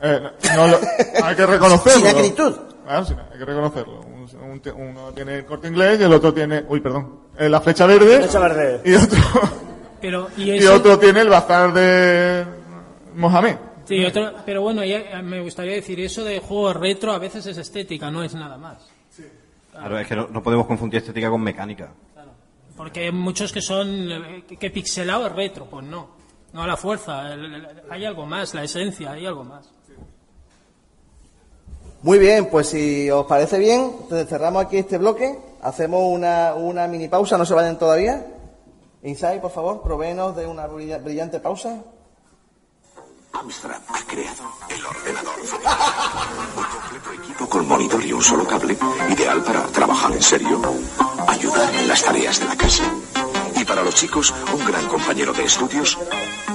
Eh, 0.02 0.20
no 0.56 0.68
lo- 0.68 0.78
hay 1.24 1.36
que 1.36 1.46
reconocerlo. 1.46 2.00
Sin 2.00 2.16
acritud. 2.16 2.54
Claro, 2.86 3.06
sí, 3.06 3.16
hay 3.32 3.40
que 3.40 3.46
reconocerlo. 3.46 4.02
Un- 4.34 4.62
un- 4.76 4.82
uno 4.90 5.12
tiene 5.14 5.36
el 5.40 5.46
corte 5.46 5.68
inglés 5.68 6.00
y 6.00 6.04
el 6.04 6.14
otro 6.14 6.34
tiene, 6.34 6.64
uy, 6.68 6.80
perdón, 6.82 7.20
eh, 7.38 7.50
la 7.50 7.62
flecha 7.62 7.86
verde. 7.86 8.18
Flecha 8.20 8.40
verde. 8.40 8.82
Y 8.86 8.94
otro, 8.96 9.20
Pero, 10.02 10.30
y 10.38 10.66
otro 10.66 11.00
tiene 11.00 11.22
el 11.22 11.30
bazar 11.30 11.74
de 11.74 12.46
Mohamed. 13.16 13.58
Sí, 13.86 14.04
otro- 14.04 14.34
pero 14.46 14.62
bueno, 14.62 14.84
ya- 14.84 15.22
me 15.22 15.42
gustaría 15.42 15.74
decir, 15.74 16.00
eso 16.00 16.24
de 16.24 16.40
juego 16.40 16.74
retro 16.74 17.12
a 17.14 17.20
veces 17.20 17.46
es 17.46 17.58
estética, 17.58 18.10
no 18.12 18.24
es 18.24 18.34
nada 18.34 18.58
más. 18.58 18.88
Claro, 19.72 20.00
es 20.00 20.08
que 20.08 20.16
no, 20.16 20.28
no 20.30 20.42
podemos 20.42 20.66
confundir 20.68 21.00
estética 21.00 21.30
con 21.30 21.42
mecánica. 21.42 21.92
Porque 22.78 23.06
hay 23.06 23.12
muchos 23.12 23.52
que 23.54 23.62
son, 23.62 23.88
eh, 24.12 24.44
que, 24.60 24.70
pixelado 24.70 25.28
es 25.28 25.32
retro, 25.34 25.66
pues 25.66 25.86
no. 25.86 26.10
No 26.54 26.64
a 26.64 26.68
la 26.68 26.76
fuerza, 26.78 27.34
el- 27.34 27.54
el- 27.56 27.68
hay 27.90 28.06
algo 28.06 28.26
más, 28.26 28.54
la 28.54 28.64
esencia, 28.64 29.12
hay 29.12 29.26
algo 29.26 29.44
más. 29.44 29.70
Muy 32.06 32.20
bien, 32.20 32.52
pues 32.52 32.70
si 32.70 33.10
os 33.10 33.26
parece 33.26 33.58
bien, 33.58 33.92
cerramos 34.30 34.64
aquí 34.64 34.78
este 34.78 35.00
bloque, 35.00 35.40
hacemos 35.64 36.04
una, 36.06 36.54
una 36.54 36.86
mini 36.88 37.08
pausa, 37.08 37.36
no 37.36 37.48
se 37.48 37.56
vayan 37.56 37.80
todavía. 37.80 38.24
Inside, 39.02 39.40
por 39.40 39.50
favor, 39.50 39.82
proveenos 39.82 40.36
de 40.36 40.46
una 40.46 40.68
brilla- 40.68 41.00
brillante 41.00 41.40
pausa. 41.40 41.82
Amstrad 43.34 43.82
ha 43.88 44.00
creado 44.08 44.44
el 44.70 44.86
ordenador. 44.86 45.34
Un 45.40 46.64
completo 46.64 47.24
equipo 47.24 47.50
con 47.50 47.68
monitor 47.68 48.06
y 48.06 48.14
un 48.14 48.22
solo 48.22 48.46
cable, 48.46 48.78
ideal 49.10 49.44
para 49.44 49.64
trabajar 49.64 50.12
en 50.14 50.22
serio, 50.22 50.62
ayudar 51.28 51.74
en 51.74 51.88
las 51.88 52.04
tareas 52.04 52.40
de 52.40 52.46
la 52.46 52.56
casa. 52.56 52.84
Y 53.66 53.68
para 53.68 53.82
los 53.82 53.96
chicos, 53.96 54.32
un 54.54 54.64
gran 54.64 54.88
compañero 54.88 55.34
de 55.34 55.44
estudios 55.44 55.98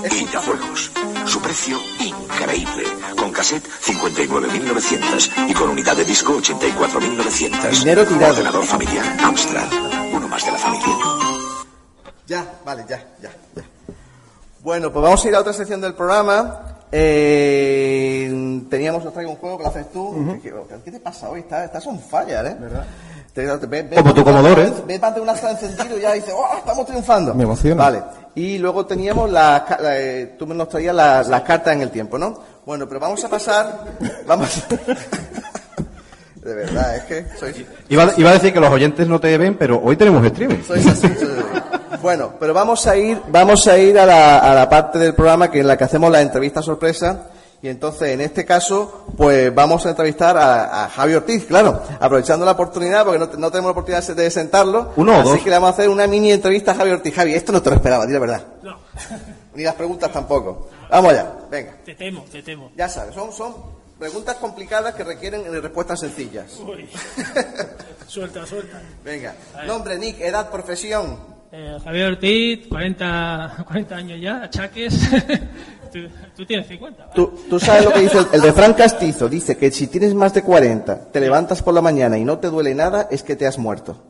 y 0.05 0.27
de 0.27 0.39
juegos. 0.39 0.93
Su 1.27 1.43
precio 1.43 1.77
increíble. 1.99 2.85
Con 3.17 3.33
cassette 3.33 3.67
59.900 3.67 5.49
y 5.51 5.53
con 5.53 5.71
unidad 5.71 5.97
de 5.97 6.05
disco 6.05 6.35
84.900. 6.35 7.71
Dinero 7.81 8.07
tirado. 8.07 8.35
Ordenador 8.35 8.65
familiar 8.65 9.05
Amstrad. 9.25 9.67
Uno 10.13 10.29
más 10.29 10.47
de 10.47 10.53
la 10.53 10.59
familia. 10.59 10.95
Ya, 12.29 12.61
vale, 12.65 12.85
ya, 12.89 12.99
ya, 13.21 13.31
ya. 13.57 13.63
Bueno, 14.61 14.93
pues 14.93 15.03
vamos 15.03 15.25
a 15.25 15.29
ir 15.29 15.35
a 15.35 15.41
otra 15.41 15.53
sección 15.53 15.81
del 15.81 15.95
programa. 15.95 16.85
Eh, 16.93 18.63
teníamos, 18.71 19.05
os 19.05 19.13
traigo 19.13 19.33
un 19.33 19.37
juego 19.37 19.59
que 19.59 19.65
lo 19.65 19.71
haces 19.71 19.91
tú. 19.91 20.39
¿Qué, 20.41 20.55
qué 20.85 20.93
te 20.93 21.01
pasa 21.01 21.29
hoy? 21.29 21.41
Estás, 21.41 21.65
estás 21.65 21.85
on 21.89 21.99
fire, 21.99 22.47
¿eh? 22.47 22.57
¿Verdad? 22.61 22.87
Como 23.97 24.15
tu 24.15 24.25
Commodore. 24.25 24.73
Ves 24.87 25.03
ante 25.03 25.21
un 25.21 25.29
astra 25.29 25.53
encendido 25.53 25.97
y 25.99 26.01
ya 26.01 26.13
dices, 26.13 26.35
¡oh, 26.37 26.59
estamos 26.59 26.87
triunfando! 26.87 27.35
Me 27.35 27.45
emociona. 27.45 27.83
Vale. 27.85 28.03
Y 28.35 28.59
luego 28.59 28.87
teníamos 28.87 29.31
las, 29.31 29.63
ca- 29.63 29.79
la, 29.81 29.99
eh, 29.99 30.35
tú 30.39 30.47
nos 30.47 30.69
traías 30.69 30.95
las, 30.95 31.41
cartas 31.43 31.75
en 31.75 31.83
el 31.83 31.91
tiempo, 31.91 32.19
¿no? 32.19 32.39
Bueno, 32.67 32.87
pero 32.89 33.01
vamos 33.01 33.25
a 33.25 33.29
pasar, 33.29 33.85
vamos, 34.27 34.63
de 36.37 36.55
verdad, 36.55 36.97
es 36.97 37.03
que 37.05 37.27
Iba, 37.89 38.13
iba 38.17 38.31
a 38.31 38.35
decir 38.35 38.53
que 38.53 38.61
los 38.61 38.71
oyentes 38.71 39.07
no 39.09 39.21
te 39.21 39.37
ven, 39.37 39.57
pero 39.57 39.81
hoy 39.83 39.97
tenemos 39.97 40.25
streaming. 40.25 40.63
sois 40.67 40.87
así. 40.87 41.07
así. 41.07 41.27
Bueno, 42.03 42.33
pero 42.41 42.55
vamos 42.55 42.87
a 42.87 42.97
ir, 42.97 43.21
vamos 43.29 43.67
a 43.67 43.77
ir 43.79 43.99
a 43.99 44.07
la, 44.07 44.39
a 44.39 44.55
la 44.55 44.69
parte 44.71 44.99
del 44.99 45.15
programa 45.15 45.51
que 45.51 45.61
en 45.61 45.67
la 45.67 45.77
que 45.77 45.85
hacemos 45.85 46.11
la 46.11 46.21
entrevista 46.23 46.63
sorpresa. 46.63 47.25
Y 47.63 47.69
entonces, 47.69 48.09
en 48.11 48.23
este 48.23 48.47
caso, 48.47 49.05
pues 49.19 49.55
vamos 49.55 49.85
a 49.85 49.91
entrevistar 49.91 50.37
a, 50.39 50.85
a 50.85 50.89
Javi 50.89 51.15
Ortiz, 51.15 51.45
claro, 51.45 51.83
aprovechando 52.01 52.47
la 52.47 52.53
oportunidad, 52.53 53.05
porque 53.05 53.19
no, 53.19 53.29
te- 53.29 53.37
no 53.37 53.51
tenemos 53.51 53.69
la 53.69 53.73
oportunidad 53.73 54.03
de 54.17 54.31
sentarlo. 54.31 54.93
Uno 54.97 55.13
o 55.13 55.21
así 55.21 55.29
dos. 55.29 55.39
que 55.43 55.51
le 55.51 55.57
vamos 55.57 55.69
a 55.69 55.73
hacer 55.75 55.89
una 55.91 56.07
mini 56.07 56.33
entrevista 56.33 56.73
a 56.73 56.75
Javi 56.77 56.91
Ortiz. 56.93 57.15
Javi, 57.15 57.35
esto 57.35 57.53
no 57.53 57.61
te 57.63 57.69
lo 57.69 57.77
esperaba, 57.77 58.07
di 58.07 58.15
la 58.15 58.19
verdad. 58.19 58.45
Ni 59.55 59.63
las 59.63 59.75
preguntas 59.75 60.11
tampoco. 60.11 60.71
Vamos 60.89 61.13
allá, 61.13 61.33
venga. 61.51 61.77
Te 61.85 61.95
temo, 61.95 62.25
te 62.33 62.43
temo. 62.43 62.71
Ya 62.77 62.89
sabes, 62.89 63.15
son, 63.15 63.31
son 63.33 63.55
preguntas 63.99 64.37
complicadas 64.37 64.95
que 64.95 65.05
requieren 65.05 65.45
respuestas 65.63 66.01
sencillas. 66.01 66.47
Uy. 66.61 66.89
suelta, 68.07 68.47
suelta. 68.47 68.81
Venga. 69.05 69.35
Nombre, 69.67 69.99
Nick, 69.99 70.19
edad, 70.21 70.49
profesión. 70.51 71.19
Eh, 71.53 71.79
Javier 71.83 72.13
Ortiz, 72.13 72.67
40, 72.69 73.65
40 73.67 73.97
años 73.97 74.21
ya, 74.21 74.45
achaques. 74.45 75.11
tú, 75.93 75.99
tú 76.37 76.47
tienes 76.47 76.69
50. 76.69 77.11
Tú, 77.11 77.41
tú 77.49 77.59
sabes 77.59 77.85
lo 77.85 77.93
que 77.93 78.01
dice 78.01 78.19
el, 78.19 78.27
el 78.33 78.41
de 78.41 78.53
Fran 78.53 78.75
Castizo. 78.75 79.29
Dice 79.29 79.57
que 79.57 79.71
si 79.73 79.89
tienes 79.89 80.15
más 80.15 80.33
de 80.33 80.43
40, 80.43 81.11
te 81.11 81.21
levantas 81.21 81.63
por 81.63 81.75
la 81.75 81.81
mañana 81.81 82.17
y 82.19 82.25
no 82.25 82.39
te 82.39 82.49
duele 82.49 82.75
nada, 82.75 83.09
es 83.11 83.25
que 83.25 83.35
te 83.35 83.47
has 83.47 83.59
muerto. 83.59 84.01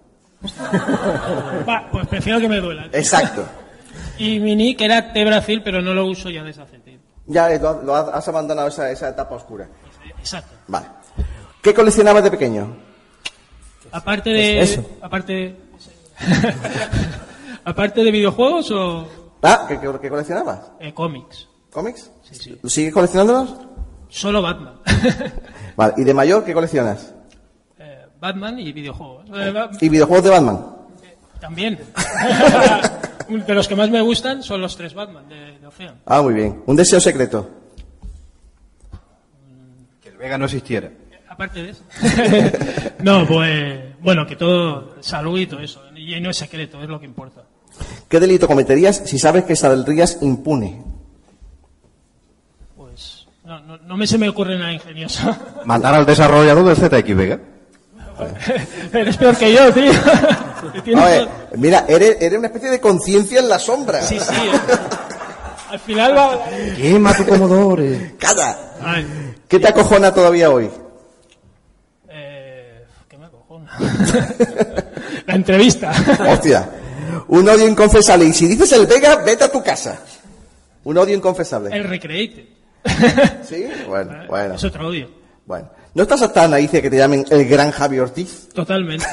Va, 1.68 1.88
pues 1.91 2.07
prefiero 2.09 2.41
que 2.41 2.49
me 2.49 2.61
duela. 2.61 2.88
Exacto. 2.93 3.45
Y 4.18 4.38
mi 4.38 4.55
nick 4.55 4.80
era 4.82 5.12
T 5.12 5.24
Brasil, 5.24 5.62
pero 5.64 5.80
no 5.80 5.95
lo 5.95 6.07
uso 6.07 6.28
ya 6.28 6.45
desde 6.45 6.62
hace 6.62 6.78
tiempo. 6.78 7.07
Ya 7.26 7.51
eh, 7.53 7.59
lo, 7.59 7.82
lo 7.82 7.95
has 7.95 8.09
has 8.09 8.28
abandonado 8.28 8.68
esa, 8.68 8.91
esa 8.91 9.09
etapa 9.09 9.34
oscura. 9.34 9.68
Exacto. 10.18 10.55
Vale. 10.68 10.86
¿Qué 11.62 11.72
coleccionabas 11.72 12.24
de 12.24 12.30
pequeño? 12.30 12.76
Aparte 13.93 14.30
de. 14.30 14.61
Eso. 14.61 14.84
Aparte 15.01 15.32
de. 15.32 15.57
aparte 17.64 18.02
de 18.04 18.11
videojuegos 18.11 18.70
o 18.70 19.06
Ah, 19.42 19.64
¿qué, 19.68 19.78
qué- 19.80 19.90
qué 20.02 20.08
coleccionabas? 20.11 20.72
eh, 20.80 20.92
cómics. 20.92 21.48
¿Cómics? 21.72 22.11
Sí, 22.22 22.34
sí. 22.34 22.58
¿Sigues 22.68 22.92
coleccionándolos? 22.92 23.54
Solo 24.08 24.42
Batman. 24.42 24.74
Vale. 25.76 25.94
¿Y 25.96 26.04
de 26.04 26.12
mayor 26.14 26.44
qué 26.44 26.52
coleccionas? 26.52 27.14
Eh, 27.78 28.06
Batman 28.20 28.58
y 28.58 28.72
videojuegos. 28.72 29.26
Eh, 29.34 29.50
ba- 29.50 29.70
¿Y 29.80 29.88
videojuegos 29.88 30.24
de 30.24 30.30
Batman? 30.30 30.66
también. 31.40 31.78
de 33.28 33.54
los 33.54 33.66
que 33.66 33.74
más 33.76 33.88
me 33.88 34.02
gustan 34.02 34.42
son 34.42 34.61
los 34.61 34.76
tres 34.76 34.92
Batman 34.92 35.26
de, 35.28 35.58
de 35.58 35.66
Ocean. 35.66 35.94
Ah, 36.04 36.20
muy 36.20 36.34
bien. 36.34 36.62
¿Un 36.66 36.76
deseo 36.76 37.00
secreto? 37.00 37.48
Que 40.02 40.11
el 40.11 40.16
Vega 40.18 40.36
no 40.36 40.44
existiera. 40.46 40.90
Aparte 41.28 41.62
de 41.62 41.70
eso. 41.70 41.84
no, 43.02 43.26
pues. 43.26 43.80
Bueno, 44.03 44.26
que 44.26 44.36
todo. 44.36 44.96
Salud 45.01 45.38
y 45.38 45.46
todo 45.46 45.61
eso. 45.61 45.82
Y 45.96 46.18
no 46.20 46.30
es 46.30 46.36
secreto, 46.36 46.82
es 46.82 46.88
lo 46.88 46.98
que 46.98 47.07
importa. 47.07 47.42
¿Qué 48.09 48.18
delito 48.20 48.46
cometerías 48.46 49.03
si 49.05 49.18
sabes 49.18 49.44
que 49.44 49.55
saldrías 49.57 50.18
impune? 50.22 50.82
Pues. 52.76 53.26
No, 53.44 53.61
no, 53.61 53.78
no 53.78 53.96
me 53.96 54.07
se 54.07 54.18
me 54.18 54.28
ocurre 54.28 54.59
nada 54.59 54.72
ingenioso. 54.72 55.34
Matar 55.64 55.94
al 55.94 56.07
desarrollador 56.07 56.64
del 56.64 56.76
ZX 56.76 57.16
Vega. 57.16 57.38
Eres 58.92 59.16
peor 59.16 59.36
que 59.36 59.53
yo, 59.53 59.72
tío. 59.72 59.90
A 61.01 61.05
ver, 61.07 61.28
mira, 61.57 61.86
eres, 61.88 62.18
eres 62.20 62.38
una 62.38 62.48
especie 62.48 62.68
de 62.68 62.78
conciencia 62.80 63.40
en 63.40 63.48
la 63.48 63.59
sombra. 63.59 64.03
Sí, 64.03 64.18
sí. 64.20 64.34
eh. 64.34 64.51
Al 65.70 65.78
final 65.80 66.14
va. 66.16 66.38
Quema 66.76 67.14
tu 67.16 67.24
Commodore. 67.24 68.14
¡Calla! 68.18 68.59
Ay, 68.82 69.07
¿Qué 69.48 69.59
te 69.59 69.68
acojona 69.68 70.12
todavía 70.12 70.51
hoy? 70.51 70.68
eh, 72.11 72.84
¿Qué 73.09 73.16
me 73.16 73.24
acojona? 73.26 73.59
La 75.26 75.34
entrevista. 75.34 75.92
Hostia. 76.28 76.68
Un 77.28 77.48
odio 77.48 77.68
inconfesable. 77.68 78.24
Y 78.26 78.32
si 78.32 78.48
dices 78.48 78.72
el 78.72 78.86
Vega, 78.86 79.16
vete 79.16 79.44
a 79.44 79.52
tu 79.52 79.62
casa. 79.62 80.00
Un 80.84 80.98
odio 80.98 81.14
inconfesable. 81.14 81.74
El 81.76 81.84
Recreated. 81.84 82.44
¿Sí? 83.44 83.66
Bueno, 83.86 84.12
bueno. 84.28 84.54
Es 84.54 84.64
otro 84.64 84.88
odio. 84.88 85.08
Bueno. 85.46 85.70
¿No 85.94 86.02
estás 86.04 86.22
hasta 86.22 86.46
narices 86.46 86.80
que 86.82 86.90
te 86.90 86.96
llamen 86.96 87.24
el 87.30 87.48
gran 87.48 87.72
Javi 87.72 87.98
Ortiz? 87.98 88.48
Totalmente. 88.54 89.06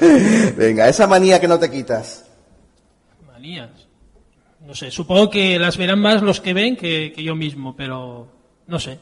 Venga, 0.56 0.88
esa 0.88 1.06
manía 1.06 1.38
que 1.38 1.46
no 1.46 1.58
te 1.58 1.70
quitas. 1.70 2.24
Manías. 3.26 3.70
No 4.66 4.74
sé, 4.74 4.90
supongo 4.90 5.28
que 5.28 5.58
las 5.58 5.76
verán 5.76 6.00
más 6.00 6.22
los 6.22 6.40
que 6.40 6.54
ven 6.54 6.76
que, 6.76 7.12
que 7.14 7.22
yo 7.22 7.34
mismo, 7.34 7.76
pero 7.76 8.26
no 8.66 8.78
sé. 8.78 8.98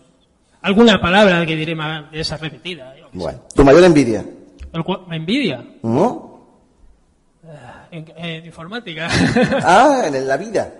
Alguna 0.62 1.00
palabra 1.00 1.44
que 1.46 1.56
diré 1.56 1.74
más 1.74 2.10
de 2.10 2.20
esa 2.20 2.36
repetida. 2.36 2.94
yo. 2.96 3.06
Bueno. 3.12 3.40
Tu 3.54 3.64
mayor 3.64 3.84
envidia. 3.84 4.24
¿Me 5.08 5.16
envidia? 5.16 5.64
¿No? 5.82 6.28
En, 7.90 8.04
en 8.16 8.46
informática. 8.46 9.08
Ah, 9.64 10.02
en 10.06 10.28
la 10.28 10.36
vida. 10.36 10.72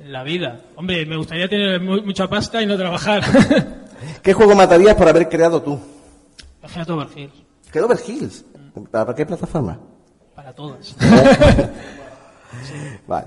en 0.00 0.12
la 0.12 0.22
vida. 0.24 0.60
Hombre, 0.74 1.06
me 1.06 1.16
gustaría 1.16 1.48
tener 1.48 1.80
mu- 1.80 2.02
mucha 2.02 2.26
pasta 2.28 2.60
y 2.62 2.66
no 2.66 2.76
trabajar. 2.76 3.22
¿Qué 4.22 4.32
juego 4.32 4.54
matarías 4.54 4.94
por 4.96 5.08
haber 5.08 5.28
creado 5.28 5.62
tú? 5.62 5.78
Imagínate 6.60 6.92
Overhill. 6.92 7.30
Clover 7.70 7.98
Hills. 8.06 8.44
¿Para 8.90 9.14
qué 9.14 9.24
plataforma? 9.26 9.78
Para 10.34 10.52
todas. 10.52 10.96
Vale. 13.06 13.26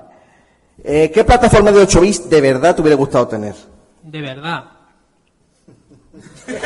Eh, 0.83 1.11
¿Qué 1.13 1.23
plataforma 1.23 1.71
de 1.71 1.79
8 1.81 2.01
bits 2.01 2.29
de 2.29 2.41
verdad 2.41 2.75
te 2.75 2.81
hubiera 2.81 2.97
gustado 2.97 3.27
tener? 3.27 3.55
De 4.03 4.21
verdad. 4.21 4.63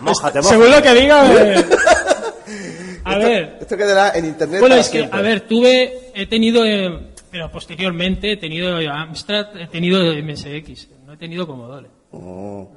Mójate, 0.00 0.38
mójate. 0.40 0.42
Según 0.42 0.70
lo 0.70 0.82
que 0.82 0.94
diga. 0.94 1.32
eh, 1.32 1.64
A 3.04 3.18
ver. 3.18 3.58
Esto 3.60 3.76
quedará 3.76 4.10
en 4.16 4.26
internet. 4.26 4.60
Bueno, 4.60 4.74
para 4.74 4.80
es 4.80 4.88
que, 4.88 4.98
siempre. 4.98 5.18
a 5.18 5.22
ver, 5.22 5.40
tuve, 5.42 6.10
he 6.14 6.26
tenido, 6.26 6.64
eh, 6.64 7.08
pero 7.30 7.50
posteriormente 7.50 8.32
he 8.32 8.36
tenido 8.36 8.76
Amstrad, 8.90 9.56
he 9.60 9.66
tenido 9.66 10.00
MSX, 10.14 10.88
no 11.06 11.12
he 11.14 11.16
tenido 11.16 11.46
Commodore. 11.46 11.88
No 12.12 12.68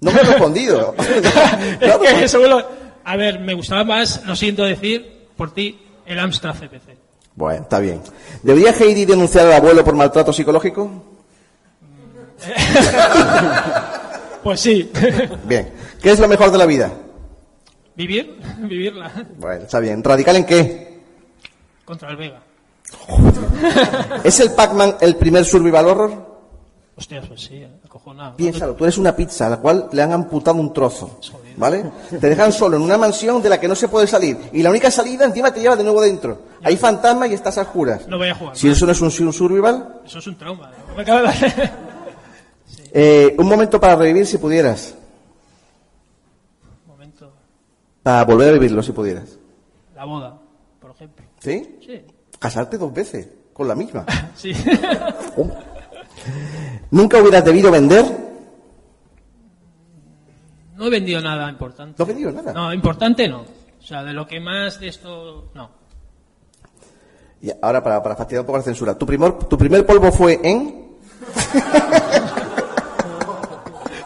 me 0.00 0.12
he 0.12 0.24
respondido. 0.24 0.94
es 1.80 1.96
que 2.20 2.28
según 2.28 2.50
lo- 2.50 2.68
a 3.04 3.16
ver, 3.16 3.40
me 3.40 3.54
gustaba 3.54 3.82
más, 3.84 4.22
lo 4.26 4.36
siento 4.36 4.62
decir, 4.64 5.26
por 5.36 5.52
ti, 5.52 5.78
el 6.06 6.18
Amstrad 6.20 6.54
CPC. 6.54 6.96
Bueno, 7.34 7.62
está 7.62 7.78
bien. 7.80 8.00
¿Debería 8.42 8.72
Heidi 8.72 9.04
denunciar 9.06 9.46
al 9.46 9.52
abuelo 9.54 9.84
por 9.84 9.94
maltrato 9.94 10.32
psicológico? 10.32 11.07
Pues 14.42 14.60
sí. 14.60 14.90
Bien. 15.44 15.72
¿Qué 16.00 16.10
es 16.12 16.20
lo 16.20 16.28
mejor 16.28 16.50
de 16.50 16.58
la 16.58 16.66
vida? 16.66 16.90
Vivir, 17.96 18.38
vivirla 18.60 19.10
Bueno, 19.36 19.64
está 19.64 19.80
bien. 19.80 20.02
¿Radical 20.02 20.36
en 20.36 20.46
qué? 20.46 20.88
contra 21.84 22.10
el 22.10 22.16
Vega. 22.16 22.40
¿Es 24.24 24.40
el 24.40 24.52
Pac-Man 24.52 24.96
el 25.00 25.16
primer 25.16 25.44
survival 25.44 25.86
horror? 25.86 26.38
Hostias, 26.96 27.26
pues 27.26 27.42
sí, 27.42 27.64
acojonado. 27.84 28.36
Piénsalo, 28.36 28.74
tú 28.74 28.84
eres 28.84 28.98
una 28.98 29.14
pizza 29.14 29.46
a 29.46 29.50
la 29.50 29.56
cual 29.58 29.88
le 29.92 30.02
han 30.02 30.12
amputado 30.12 30.58
un 30.58 30.72
trozo, 30.72 31.18
¿vale? 31.56 31.84
Te 32.10 32.28
dejan 32.28 32.52
solo 32.52 32.76
en 32.76 32.82
una 32.82 32.98
mansión 32.98 33.40
de 33.42 33.48
la 33.48 33.58
que 33.60 33.68
no 33.68 33.74
se 33.74 33.88
puede 33.88 34.06
salir 34.06 34.36
y 34.52 34.62
la 34.62 34.70
única 34.70 34.90
salida 34.90 35.24
encima 35.24 35.52
te 35.52 35.60
lleva 35.60 35.76
de 35.76 35.84
nuevo 35.84 36.00
dentro. 36.02 36.42
Hay 36.62 36.76
fantasmas 36.76 37.30
y 37.30 37.34
estás 37.34 37.56
a 37.58 37.64
juras. 37.64 38.06
No 38.08 38.18
voy 38.18 38.28
a 38.28 38.34
jugar. 38.34 38.56
Si 38.56 38.68
eso 38.68 38.84
no 38.84 38.92
es 38.92 39.00
un, 39.00 39.26
un 39.26 39.32
survival, 39.32 40.00
Eso 40.04 40.18
es 40.18 40.26
un 40.26 40.36
trauma. 40.36 40.70
¿no? 40.88 40.94
Me 40.96 41.04
de 41.04 41.12
dar- 41.12 41.78
Eh, 42.92 43.34
un 43.38 43.48
momento 43.48 43.80
para 43.80 43.96
revivir 43.96 44.26
si 44.26 44.38
pudieras. 44.38 44.94
Momento. 46.86 47.32
Para 48.02 48.24
volver 48.24 48.48
a 48.48 48.52
vivirlo 48.52 48.82
si 48.82 48.92
pudieras. 48.92 49.38
La 49.94 50.04
boda, 50.04 50.38
por 50.80 50.90
ejemplo. 50.92 51.24
¿Sí? 51.40 51.78
Sí. 51.84 52.02
Casarte 52.38 52.78
dos 52.78 52.92
veces, 52.92 53.28
con 53.52 53.68
la 53.68 53.74
misma. 53.74 54.04
Sí. 54.36 54.52
Oh. 55.36 55.50
¿Nunca 56.90 57.20
hubieras 57.20 57.44
debido 57.44 57.70
vender? 57.70 58.04
No 60.76 60.86
he 60.86 60.90
vendido 60.90 61.20
nada 61.20 61.50
importante. 61.50 61.96
¿No 61.98 62.02
has 62.04 62.08
vendido 62.08 62.30
nada? 62.30 62.52
No, 62.52 62.72
importante 62.72 63.28
no. 63.28 63.40
O 63.40 63.82
sea, 63.82 64.04
de 64.04 64.12
lo 64.12 64.26
que 64.26 64.38
más 64.40 64.78
de 64.78 64.88
esto, 64.88 65.50
no. 65.54 65.70
Y 67.40 67.50
ahora, 67.62 67.82
para, 67.82 68.02
para 68.02 68.16
fastidiar 68.16 68.40
un 68.42 68.46
poco 68.46 68.58
la 68.58 68.64
censura. 68.64 68.96
¿Tu 68.96 69.06
primer, 69.06 69.32
tu 69.32 69.58
primer 69.58 69.86
polvo 69.86 70.10
fue 70.12 70.40
en...? 70.42 70.88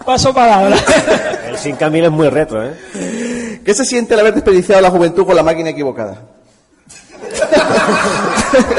Paso 0.04 0.34
palabra. 0.34 0.76
El 1.48 1.56
sin 1.58 1.76
camino 1.76 2.06
es 2.06 2.12
muy 2.12 2.28
retro, 2.28 2.64
¿eh? 2.64 3.60
¿Qué 3.64 3.74
se 3.74 3.84
siente 3.84 4.14
al 4.14 4.20
haber 4.20 4.34
desperdiciado 4.34 4.80
la 4.80 4.90
juventud 4.90 5.24
con 5.24 5.36
la 5.36 5.42
máquina 5.42 5.70
equivocada? 5.70 6.22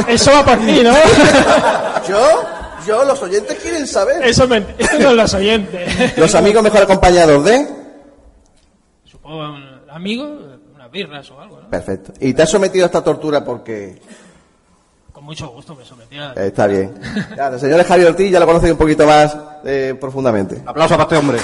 Eso 0.07 0.31
va 0.31 0.45
por 0.45 0.57
ti, 0.59 0.81
¿no? 0.83 0.93
¿Yo? 2.07 2.43
Yo, 2.85 3.03
los 3.05 3.21
oyentes 3.21 3.57
quieren 3.59 3.87
saber. 3.87 4.23
Eso 4.23 4.47
me, 4.47 4.57
esto 4.77 4.99
no 4.99 5.11
es 5.11 5.15
los 5.15 5.33
oyentes. 5.33 6.17
Los 6.17 6.35
amigos 6.35 6.63
mejor 6.63 6.81
acompañados 6.81 7.45
de... 7.45 7.67
Supongo 9.05 9.37
un 9.37 9.89
amigo, 9.89 10.25
unas 10.75 10.91
birras 10.91 11.31
o 11.31 11.39
algo, 11.39 11.61
¿no? 11.61 11.69
Perfecto. 11.69 12.11
¿Y 12.19 12.33
te 12.33 12.41
has 12.41 12.49
sometido 12.49 12.85
a 12.85 12.87
esta 12.87 13.03
tortura 13.03 13.43
porque...? 13.43 14.01
Con 15.23 15.27
mucho 15.29 15.47
gusto 15.47 15.73
me 15.73 15.85
sometía. 15.85 16.33
Eh, 16.35 16.47
está 16.47 16.67
bien. 16.67 16.99
Ya, 17.37 17.47
el 17.47 17.57
señor 17.57 17.81
Javier 17.85 18.09
Ortiz 18.09 18.29
ya 18.29 18.41
lo 18.41 18.45
conoce 18.45 18.69
un 18.69 18.77
poquito 18.77 19.07
más 19.07 19.33
eh, 19.63 19.95
profundamente. 19.97 20.61
Aplauso 20.65 20.95
para 20.95 21.03
este 21.03 21.15
hombre. 21.15 21.37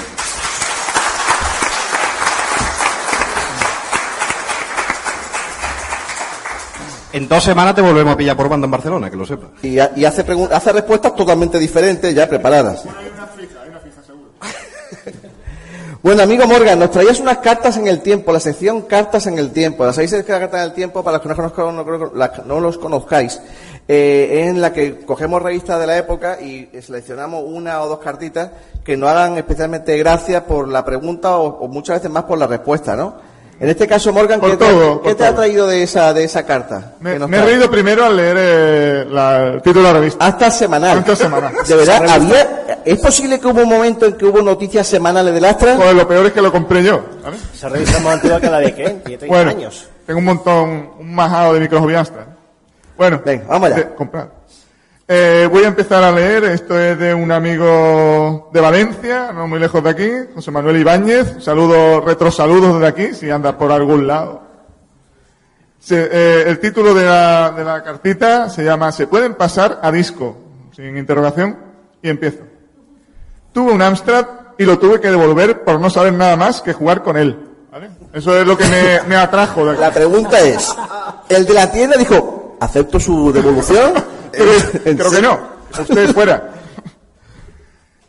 En 7.14 7.30
dos 7.30 7.42
semanas 7.42 7.74
te 7.74 7.80
volvemos 7.80 8.16
a 8.16 8.18
pillar 8.18 8.36
por 8.36 8.50
banda 8.50 8.66
en 8.66 8.72
Barcelona, 8.72 9.10
que 9.10 9.16
lo 9.16 9.26
sepas. 9.26 9.52
Y, 9.64 9.76
y 9.76 10.06
hace, 10.06 10.26
hace 10.52 10.74
respuestas 10.74 11.16
totalmente 11.16 11.58
diferentes, 11.58 12.14
ya 12.14 12.28
preparadas. 12.28 12.84
Bueno, 16.02 16.24
amigo 16.24 16.48
Morgan, 16.48 16.80
nos 16.80 16.92
traías 16.92 17.20
unas 17.20 17.40
cartas 17.40 17.76
en 17.76 17.86
el 17.88 18.00
tiempo, 18.02 18.32
la 18.32 18.40
sección 18.40 18.84
Cartas 18.84 19.28
en 19.28 19.38
el 19.38 19.52
tiempo. 19.52 19.86
Las 19.86 19.96
sabéis 19.96 20.14
que 20.24 20.32
la 20.32 20.40
carta 20.40 20.58
en 20.60 20.64
el 20.64 20.74
tiempo, 20.74 21.04
para 21.04 21.18
los 21.18 21.22
que 21.22 21.28
no, 21.30 21.36
conozco- 21.36 22.12
no 22.14 22.46
no 22.46 22.60
los 22.62 22.78
conozcáis, 22.78 23.42
eh, 23.86 24.46
en 24.48 24.62
la 24.62 24.72
que 24.72 25.00
cogemos 25.02 25.42
revistas 25.42 25.78
de 25.78 25.88
la 25.88 25.98
época 25.98 26.40
y 26.40 26.70
seleccionamos 26.82 27.44
una 27.46 27.82
o 27.82 27.90
dos 27.90 28.00
cartitas 28.00 28.50
que 28.84 28.96
nos 28.96 29.10
hagan 29.10 29.38
especialmente 29.38 29.98
gracia 29.98 30.46
por 30.46 30.70
la 30.70 30.86
pregunta 30.86 31.36
o 31.38 31.68
muchas 31.68 31.98
veces 31.98 32.12
más 32.12 32.24
por 32.24 32.38
la 32.38 32.48
respuesta, 32.48 32.96
¿no? 32.96 33.16
En 33.60 33.68
este 33.70 33.88
caso, 33.88 34.14
Morgan, 34.14 34.40
¿qué, 34.40 34.56
todo, 34.56 35.00
te, 35.00 35.10
qué 35.10 35.10
por 35.10 35.16
te 35.18 35.26
ha 35.26 35.36
traído 35.36 35.68
de 35.68 35.84
esa, 35.84 36.14
de 36.14 36.24
esa 36.24 36.46
carta? 36.46 36.94
Me, 37.02 37.16
he 37.16 37.42
reído 37.44 37.70
primero 37.70 38.06
al 38.06 38.16
leer 38.16 38.38
eh, 38.40 39.06
la- 39.10 39.48
el 39.48 39.62
título 39.62 39.88
de 39.88 39.94
la 39.94 40.00
revista. 40.00 40.26
Hasta 40.26 40.50
semanal. 40.50 41.00
Hasta 41.00 41.16
semanal. 41.18 41.54
De 41.68 41.76
verdad, 41.76 42.08
había, 42.10 42.78
¿es 42.86 42.98
posible 43.00 43.38
que 43.38 43.48
hubo 43.48 43.62
un 43.62 43.68
momento 43.70 44.06
en 44.06 44.14
que 44.14 44.26
hubo 44.26 44.42
noticias 44.42 44.88
semanales 44.88 45.34
del 45.34 45.44
Astra? 45.44 45.76
Joder, 45.76 45.94
lo 45.96 46.08
peor 46.08 46.26
es 46.28 46.32
que 46.32 46.42
lo 46.42 46.52
compré 46.54 46.82
yo. 46.84 47.04
¿vale? 47.22 47.36
Esa 47.54 47.68
revista 47.68 48.00
más 48.00 48.14
antigua 48.14 48.40
que 48.40 48.50
la 48.50 48.60
de 48.60 48.74
qué? 48.74 48.84
Tiene 49.04 49.18
30 49.18 49.28
Bueno, 49.28 49.50
años. 49.52 49.88
tengo 50.06 50.20
un 50.20 50.26
montón, 50.26 50.90
un 51.00 51.14
majado 51.14 51.54
de 51.54 51.60
microjoviastas. 51.60 52.28
Bueno, 52.98 53.22
Venga, 53.26 53.44
vamos 53.50 53.68
allá. 53.68 53.76
de- 53.76 53.94
comprar. 53.96 54.39
Eh, 55.12 55.50
voy 55.52 55.64
a 55.64 55.70
empezar 55.70 56.04
a 56.04 56.12
leer, 56.12 56.44
esto 56.44 56.80
es 56.80 57.00
de 57.00 57.16
un 57.16 57.32
amigo 57.32 58.52
de 58.54 58.62
Valencia, 58.62 59.32
no 59.34 59.48
muy 59.48 59.58
lejos 59.58 59.84
de 59.84 59.90
aquí, 59.90 60.12
José 60.36 60.52
Manuel 60.52 60.78
Ibáñez, 60.78 61.38
saludos, 61.40 62.06
retrosaludos 62.06 62.76
desde 62.76 62.88
aquí, 62.88 63.16
si 63.16 63.28
andas 63.28 63.56
por 63.56 63.72
algún 63.72 64.06
lado. 64.06 64.44
Eh, 65.90 66.44
el 66.46 66.60
título 66.60 66.94
de 66.94 67.06
la, 67.06 67.50
de 67.58 67.64
la 67.64 67.82
cartita 67.82 68.52
se 68.52 68.64
llama 68.64 68.92
¿Se 68.92 69.08
pueden 69.08 69.34
pasar 69.34 69.80
a 69.82 69.92
disco? 69.92 70.38
Sin 70.76 70.96
interrogación, 70.96 71.58
y 72.04 72.10
empiezo. 72.10 72.44
Tuve 73.52 73.72
un 73.72 73.82
Amstrad 73.82 74.28
y 74.60 74.64
lo 74.64 74.78
tuve 74.78 75.02
que 75.02 75.10
devolver 75.10 75.64
por 75.64 75.80
no 75.80 75.90
saber 75.90 76.14
nada 76.14 76.36
más 76.36 76.62
que 76.62 76.74
jugar 76.74 77.02
con 77.02 77.18
él. 77.18 77.36
Eso 78.14 78.40
es 78.40 78.46
lo 78.46 78.56
que 78.56 78.66
me, 78.66 79.02
me 79.08 79.16
atrajo 79.16 79.66
de 79.66 79.72
aquí. 79.72 79.82
La 79.82 79.92
pregunta 79.92 80.40
es, 80.42 80.72
¿el 81.30 81.48
de 81.48 81.54
la 81.56 81.72
tienda 81.72 81.98
dijo, 81.98 82.58
acepto 82.62 83.00
su 83.00 83.34
devolución? 83.34 84.19
¿En 84.34 84.98
Creo 84.98 85.12
que 85.12 85.22
no. 85.22 85.40
Usted 85.80 86.14
fuera. 86.14 86.52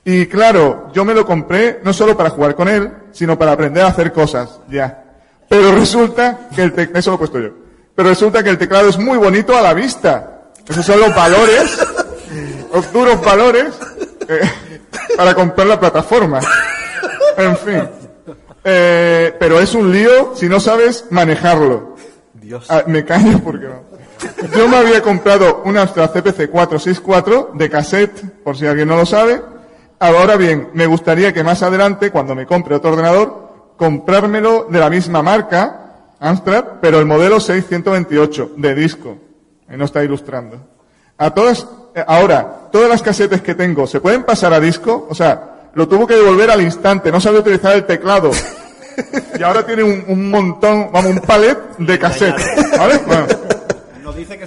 Y 0.05 0.27
claro, 0.27 0.91
yo 0.93 1.05
me 1.05 1.15
lo 1.15 1.27
compré 1.27 1.81
no 1.85 1.93
solo 1.93 2.17
para 2.17 2.31
jugar 2.31 2.55
con 2.55 2.69
él, 2.69 2.91
sino 3.13 3.39
para 3.39 3.53
aprender 3.53 3.85
a 3.85 3.89
hacer 3.89 4.13
cosas, 4.13 4.61
ya. 4.69 5.05
Pero 5.49 5.73
resulta 5.73 6.49
que 6.55 6.63
el 6.63 6.73
teclado, 6.73 6.99
eso 6.99 7.11
lo 7.11 7.17
he 7.17 7.19
puesto 7.19 7.39
yo. 7.41 7.51
Pero 7.95 8.09
resulta 8.09 8.43
que 8.43 8.51
el 8.51 8.59
teclado 8.59 8.89
es 8.89 8.99
muy 8.99 9.19
bonito 9.19 9.57
a 9.57 9.61
la 9.61 9.75
vista. 9.75 10.51
Esos 10.67 10.87
son 10.87 11.01
los 11.01 11.15
valores, 11.15 11.79
los 12.73 12.93
duros 12.93 13.21
valores, 13.21 13.75
eh, 14.29 14.41
para 15.17 15.35
comprar 15.35 15.67
la 15.67 15.79
plataforma. 15.79 16.41
En 17.37 17.57
fin. 17.57 17.89
Eh, 18.65 19.35
pero 19.39 19.61
es 19.61 19.75
un 19.75 19.93
lío 19.93 20.33
si 20.35 20.49
no 20.49 20.61
sabes 20.61 21.07
manejarlo. 21.11 21.97
Ah, 22.69 22.85
me 22.87 23.05
callo 23.05 23.39
porque 23.41 23.67
no. 23.67 23.90
Yo 24.57 24.69
me 24.69 24.77
había 24.77 25.03
comprado 25.03 25.63
un 25.65 25.77
Amstrad 25.77 26.11
CPC 26.11 26.51
464 26.51 27.53
de 27.55 27.71
cassette, 27.71 28.25
por 28.43 28.57
si 28.57 28.67
alguien 28.67 28.89
no 28.89 28.97
lo 28.97 29.07
sabe. 29.07 29.41
Ahora 29.99 30.37
bien, 30.37 30.71
me 30.75 30.87
gustaría 30.87 31.33
que 31.33 31.45
más 31.45 31.63
adelante, 31.63 32.11
cuando 32.11 32.35
me 32.35 32.47
compre 32.47 32.75
otro 32.75 32.91
ordenador, 32.91 33.75
comprármelo 33.77 34.67
de 34.71 34.79
la 34.79 34.91
misma 34.91 35.23
marca, 35.23 35.77
Amstrad, 36.19 36.65
pero 36.81 36.99
el 36.99 37.07
modelo 37.07 37.41
6128, 37.41 38.53
de 38.57 38.75
disco. 38.75 39.17
No 39.69 39.85
está 39.85 40.03
ilustrando. 40.03 40.61
A 41.17 41.31
todas, 41.31 41.67
eh, 41.95 42.05
ahora, 42.07 42.69
todas 42.73 42.89
las 42.89 43.03
casetes 43.03 43.41
que 43.41 43.55
tengo, 43.55 43.87
¿se 43.87 44.01
pueden 44.01 44.25
pasar 44.25 44.53
a 44.53 44.61
disco? 44.61 45.07
O 45.09 45.15
sea, 45.15 45.71
lo 45.75 45.87
tuvo 45.87 46.07
que 46.07 46.17
devolver 46.17 46.51
al 46.51 46.61
instante, 46.61 47.13
no 47.13 47.21
sabe 47.21 47.39
utilizar 47.39 47.75
el 47.75 47.87
teclado. 47.87 48.31
Y 49.39 49.43
ahora 49.43 49.65
tiene 49.65 49.83
un, 49.83 50.05
un 50.09 50.29
montón, 50.29 50.91
vamos, 50.93 51.13
un 51.13 51.21
palet 51.21 51.57
de 51.79 51.99
cassette. 51.99 52.37
¿Vale? 52.77 53.01
Bueno. 53.07 53.27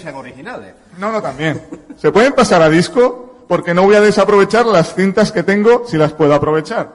Sean 0.03 0.15
originales. 0.15 0.73
No, 0.99 1.11
no, 1.11 1.21
también. 1.21 1.61
¿Se 1.97 2.11
pueden 2.11 2.33
pasar 2.33 2.61
a 2.61 2.69
disco? 2.69 3.45
Porque 3.47 3.73
no 3.73 3.83
voy 3.83 3.95
a 3.95 4.01
desaprovechar 4.01 4.65
las 4.65 4.93
cintas 4.93 5.31
que 5.31 5.43
tengo 5.43 5.83
si 5.87 5.97
las 5.97 6.13
puedo 6.13 6.33
aprovechar. 6.33 6.91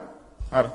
Claro. 0.49 0.73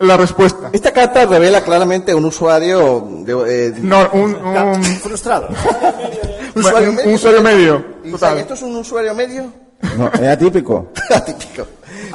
La 0.00 0.16
respuesta. 0.16 0.70
Esta 0.72 0.92
carta 0.92 1.24
revela 1.24 1.62
claramente 1.62 2.14
un 2.14 2.24
usuario 2.24 3.06
de, 3.24 3.68
eh, 3.68 3.74
No, 3.80 4.08
un, 4.12 4.34
un, 4.44 4.84
Frustrado. 4.84 5.48
un 6.54 6.60
usuario 6.62 6.90
un- 6.90 6.96
medio. 6.96 7.08
un 7.08 7.14
usuario 7.14 7.42
medio. 7.42 7.84
¿Y 8.04 8.10
Total. 8.10 8.38
¿Esto 8.38 8.54
es 8.54 8.62
un 8.62 8.76
usuario 8.76 9.14
medio? 9.14 9.46
No, 9.96 10.08
es 10.12 10.28
atípico. 10.28 10.88
Atípico. 11.10 11.66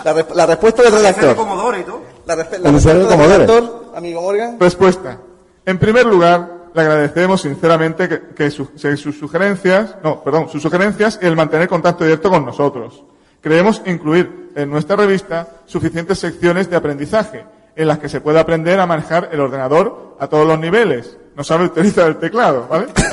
La, 0.04 0.14
re- 0.14 0.26
la 0.34 0.46
respuesta 0.46 0.84
del 0.84 0.92
redactor. 0.92 1.36
Commodore 1.36 1.80
y 1.80 1.84
todo. 1.84 2.02
La, 2.26 2.36
respe- 2.36 2.58
la 2.60 2.70
Un 2.70 2.76
usuario 2.76 3.02
respuesta 3.08 3.28
del 3.28 3.40
de 3.40 3.46
Commodore. 3.48 3.48
redactor, 3.48 3.98
amigo 3.98 4.22
Morgan. 4.22 4.60
Respuesta. 4.60 5.18
En 5.66 5.78
primer 5.80 6.06
lugar, 6.06 6.50
le 6.80 6.86
agradecemos 6.86 7.42
sinceramente 7.42 8.08
que, 8.10 8.22
que 8.36 8.52
su- 8.52 8.72
que 8.74 8.98
sus 8.98 9.18
sugerencias, 9.20 9.96
no, 10.04 10.24
perdón, 10.24 10.50
sus 10.50 10.62
sugerencias 10.62 11.20
y 11.22 11.26
el 11.26 11.36
mantener 11.36 11.68
contacto 11.68 12.04
directo 12.04 12.30
con 12.30 12.46
nosotros. 12.46 13.04
Creemos 13.42 13.82
incluir 13.86 14.52
en 14.56 14.70
nuestra 14.70 14.96
revista 14.96 15.48
suficientes 15.66 16.20
secciones 16.20 16.70
de 16.70 16.76
aprendizaje 16.76 17.46
en 17.76 17.88
las 17.88 18.00
que 18.00 18.10
se 18.10 18.20
puede 18.20 18.40
aprender 18.40 18.80
a 18.80 18.86
manejar 18.86 19.30
el 19.32 19.40
ordenador 19.40 20.16
a 20.20 20.28
todos 20.28 20.46
los 20.48 20.60
niveles. 20.60 21.18
No 21.36 21.44
sabe 21.44 21.66
utilizar 21.66 22.08
el 22.08 22.18
teclado, 22.18 22.68
¿vale? 22.70 22.88
por, 22.88 23.04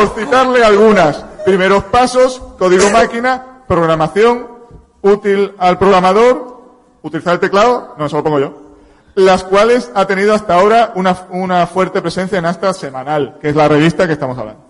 por 0.06 0.08
citarle 0.18 0.64
algunas. 0.64 1.16
Primeros 1.44 1.84
pasos, 1.84 2.40
código 2.58 2.88
máquina, 2.90 3.62
programación, 3.66 4.46
útil 5.02 5.52
al 5.58 5.78
programador, 5.78 6.62
utilizar 7.02 7.34
el 7.34 7.40
teclado, 7.40 7.94
no, 7.98 8.06
eso 8.06 8.16
lo 8.16 8.24
pongo 8.24 8.40
yo 8.40 8.63
las 9.14 9.44
cuales 9.44 9.90
ha 9.94 10.06
tenido 10.06 10.34
hasta 10.34 10.54
ahora 10.54 10.92
una, 10.96 11.16
una 11.30 11.66
fuerte 11.66 12.00
presencia 12.02 12.38
en 12.38 12.46
Astra 12.46 12.72
semanal, 12.72 13.38
que 13.40 13.50
es 13.50 13.56
la 13.56 13.68
revista 13.68 14.06
que 14.06 14.14
estamos 14.14 14.36
hablando. 14.38 14.62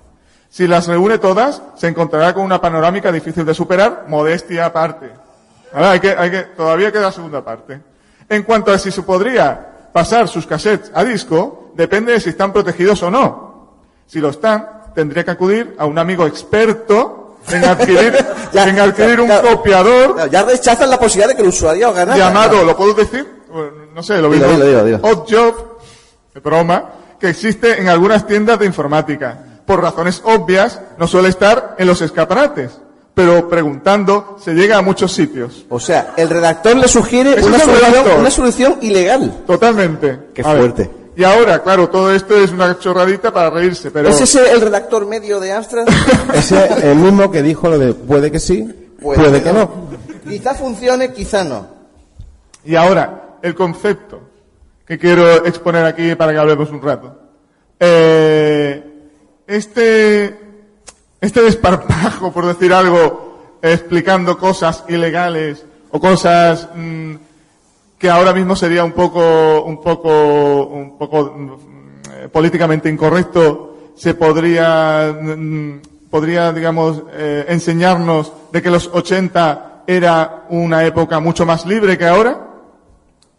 Si 0.51 0.67
las 0.67 0.87
reúne 0.87 1.19
todas, 1.19 1.63
se 1.77 1.89
encontrará 1.89 2.33
con 2.35 2.45
una 2.45 2.61
panorámica 2.61 3.11
difícil 3.11 3.45
de 3.45 3.55
superar, 3.55 4.05
modestia 4.09 4.67
aparte. 4.67 5.11
Ahora, 5.73 5.91
hay 5.93 6.01
que, 6.01 6.11
hay 6.11 6.31
que, 6.31 6.43
todavía 6.43 6.93
queda 6.93 7.03
la 7.03 7.13
segunda 7.13 7.45
parte. 7.45 7.81
En 8.29 8.43
cuanto 8.45 8.73
a 8.73 8.79
si 8.79 8.91
se 8.93 9.03
podría 9.03 9.89
pasar 9.93 10.29
sus 10.29 10.47
cassettes 10.47 10.93
a 10.95 11.03
disco, 11.05 11.73
depende 11.75 12.13
de 12.13 12.21
si 12.21 12.31
están 12.31 12.53
protegidos 12.53 13.03
o 13.03 13.11
no. 13.11 13.75
Si 14.07 14.21
lo 14.21 14.29
están, 14.29 14.69
tendría 14.95 15.25
que 15.25 15.33
acudir 15.33 15.75
a 15.79 15.87
un 15.87 15.99
amigo 15.99 16.27
experto 16.27 17.37
en 17.51 17.65
adquirir, 17.65 18.15
Ya, 18.53 18.69
en 18.69 18.79
adquirir 18.79 19.21
un 19.21 19.27
claro. 19.27 19.49
copiador 19.57 20.31
Ya 20.31 20.45
rechazan 20.45 20.89
la 20.89 20.99
posibilidad 20.99 21.29
de 21.31 21.35
que 21.35 21.43
el 21.43 21.49
usuario 21.49 21.93
gane. 21.93 22.17
llamado, 22.17 22.63
¿lo 22.63 22.77
puedo 22.77 22.95
decir? 22.95 23.27
No 23.95 24.03
sé, 24.03 24.21
lo 24.21 24.29
mismo. 24.29 24.47
dilo, 24.49 24.65
dilo, 24.67 24.85
dilo. 24.85 24.99
Odd 25.03 25.25
Job, 25.31 25.55
de 26.35 26.41
broma, 26.41 26.91
que 27.21 27.29
existe 27.29 27.81
en 27.81 27.89
algunas 27.89 28.27
tiendas 28.27 28.59
de 28.59 28.67
informática. 28.67 29.39
Por 29.65 29.81
razones 29.81 30.21
obvias, 30.25 30.81
no 30.99 31.07
suele 31.07 31.29
estar 31.29 31.77
en 31.79 31.87
los 31.87 32.03
escaparates. 32.03 32.73
pero 33.15 33.49
preguntando 33.49 34.37
se 34.43 34.53
llega 34.55 34.77
a 34.77 34.83
muchos 34.83 35.13
sitios. 35.13 35.65
O 35.69 35.79
sea, 35.79 36.15
el 36.17 36.29
redactor 36.29 36.77
le 36.77 36.89
sugiere 36.89 37.41
una 37.45 37.61
solución, 37.61 38.07
una 38.19 38.31
solución 38.31 38.79
ilegal. 38.83 39.43
Totalmente. 39.47 40.19
Qué 40.35 40.43
A 40.43 40.49
ver. 40.53 40.59
fuerte. 40.59 40.91
Y 41.17 41.23
ahora, 41.23 41.63
claro, 41.63 41.89
todo 41.89 42.13
esto 42.13 42.37
es 42.37 42.51
una 42.51 42.77
chorradita 42.77 43.33
para 43.33 43.49
reírse, 43.51 43.93
pero... 43.93 44.09
¿Es 44.09 44.21
ese 44.21 44.51
el 44.51 44.61
redactor 44.61 45.07
medio 45.07 45.39
de 45.39 45.53
Amstrad? 45.53 45.87
Ese 46.35 46.65
es 46.65 46.83
el 46.83 46.97
mismo 46.97 47.31
que 47.31 47.41
dijo 47.41 47.69
lo 47.69 47.79
de 47.79 47.95
puede 47.95 48.33
que 48.33 48.41
sí, 48.41 48.69
puede, 49.01 49.41
que 49.41 49.53
no. 49.53 49.71
Quizá 50.29 50.55
funcione, 50.55 51.13
quizá 51.13 51.45
no. 51.45 51.69
Y 52.65 52.75
ahora, 52.75 53.24
el 53.45 53.55
concepto 53.55 54.23
que 54.87 54.99
quiero 54.99 55.45
exponer 55.45 55.85
aquí 55.85 56.15
para 56.15 56.33
que 56.33 56.39
hablemos 56.39 56.71
un 56.71 56.81
rato. 56.81 57.15
Eh, 57.79 58.83
este, 59.47 60.35
este 61.21 61.43
desparpajo, 61.43 62.33
por 62.33 62.47
decir 62.47 62.73
algo, 62.73 63.59
explicando 63.61 64.39
cosas 64.39 64.85
ilegales 64.89 65.63
o 65.91 66.01
cosas 66.01 66.71
mm, 66.75 67.15
que 67.99 68.09
ahora 68.09 68.33
mismo 68.33 68.57
sería 68.57 68.83
un 68.83 68.93
poco, 68.93 69.63
un 69.65 69.83
poco, 69.83 70.67
un 70.67 70.97
poco 70.97 71.35
mm, 71.37 72.29
políticamente 72.33 72.89
incorrecto, 72.89 73.93
se 73.95 74.15
podría, 74.15 75.15
mm, 75.21 75.81
podría, 76.09 76.51
digamos, 76.51 77.03
eh, 77.13 77.45
enseñarnos 77.49 78.33
de 78.51 78.63
que 78.63 78.71
los 78.71 78.89
80 78.91 79.83
era 79.87 80.47
una 80.49 80.83
época 80.85 81.21
mucho 81.21 81.45
más 81.45 81.67
libre 81.67 81.99
que 81.99 82.07
ahora. 82.07 82.44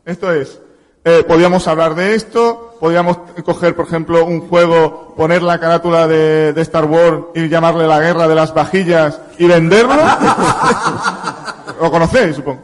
Esto 0.06 0.32
es, 0.32 0.62
eh, 1.04 1.24
podíamos 1.28 1.68
hablar 1.68 1.96
de 1.96 2.14
esto, 2.14 2.78
podíamos 2.80 3.18
coger, 3.44 3.76
por 3.76 3.88
ejemplo, 3.88 4.24
un 4.26 4.48
juego, 4.48 5.14
poner 5.18 5.42
la 5.42 5.60
carátula 5.60 6.08
de, 6.08 6.54
de 6.54 6.62
Star 6.62 6.86
Wars 6.86 7.26
y 7.34 7.50
llamarle 7.50 7.88
la 7.88 8.00
guerra 8.00 8.28
de 8.28 8.36
las 8.36 8.54
vajillas 8.54 9.20
y 9.38 9.48
venderlo. 9.48 9.96
¿Lo 11.82 11.92
conocéis, 11.92 12.36
supongo? 12.36 12.62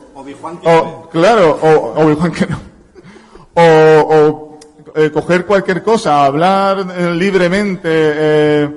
O, 0.63 1.09
claro, 1.11 1.59
o 1.61 2.01
Obi-Wan 2.03 2.31
que 2.31 2.47
no. 2.47 2.59
O, 3.53 3.61
o, 3.63 4.59
eh, 4.95 5.11
coger 5.11 5.45
cualquier 5.45 5.83
cosa, 5.83 6.25
hablar 6.25 6.85
eh, 6.95 7.11
libremente, 7.11 7.89
eh, 7.89 8.69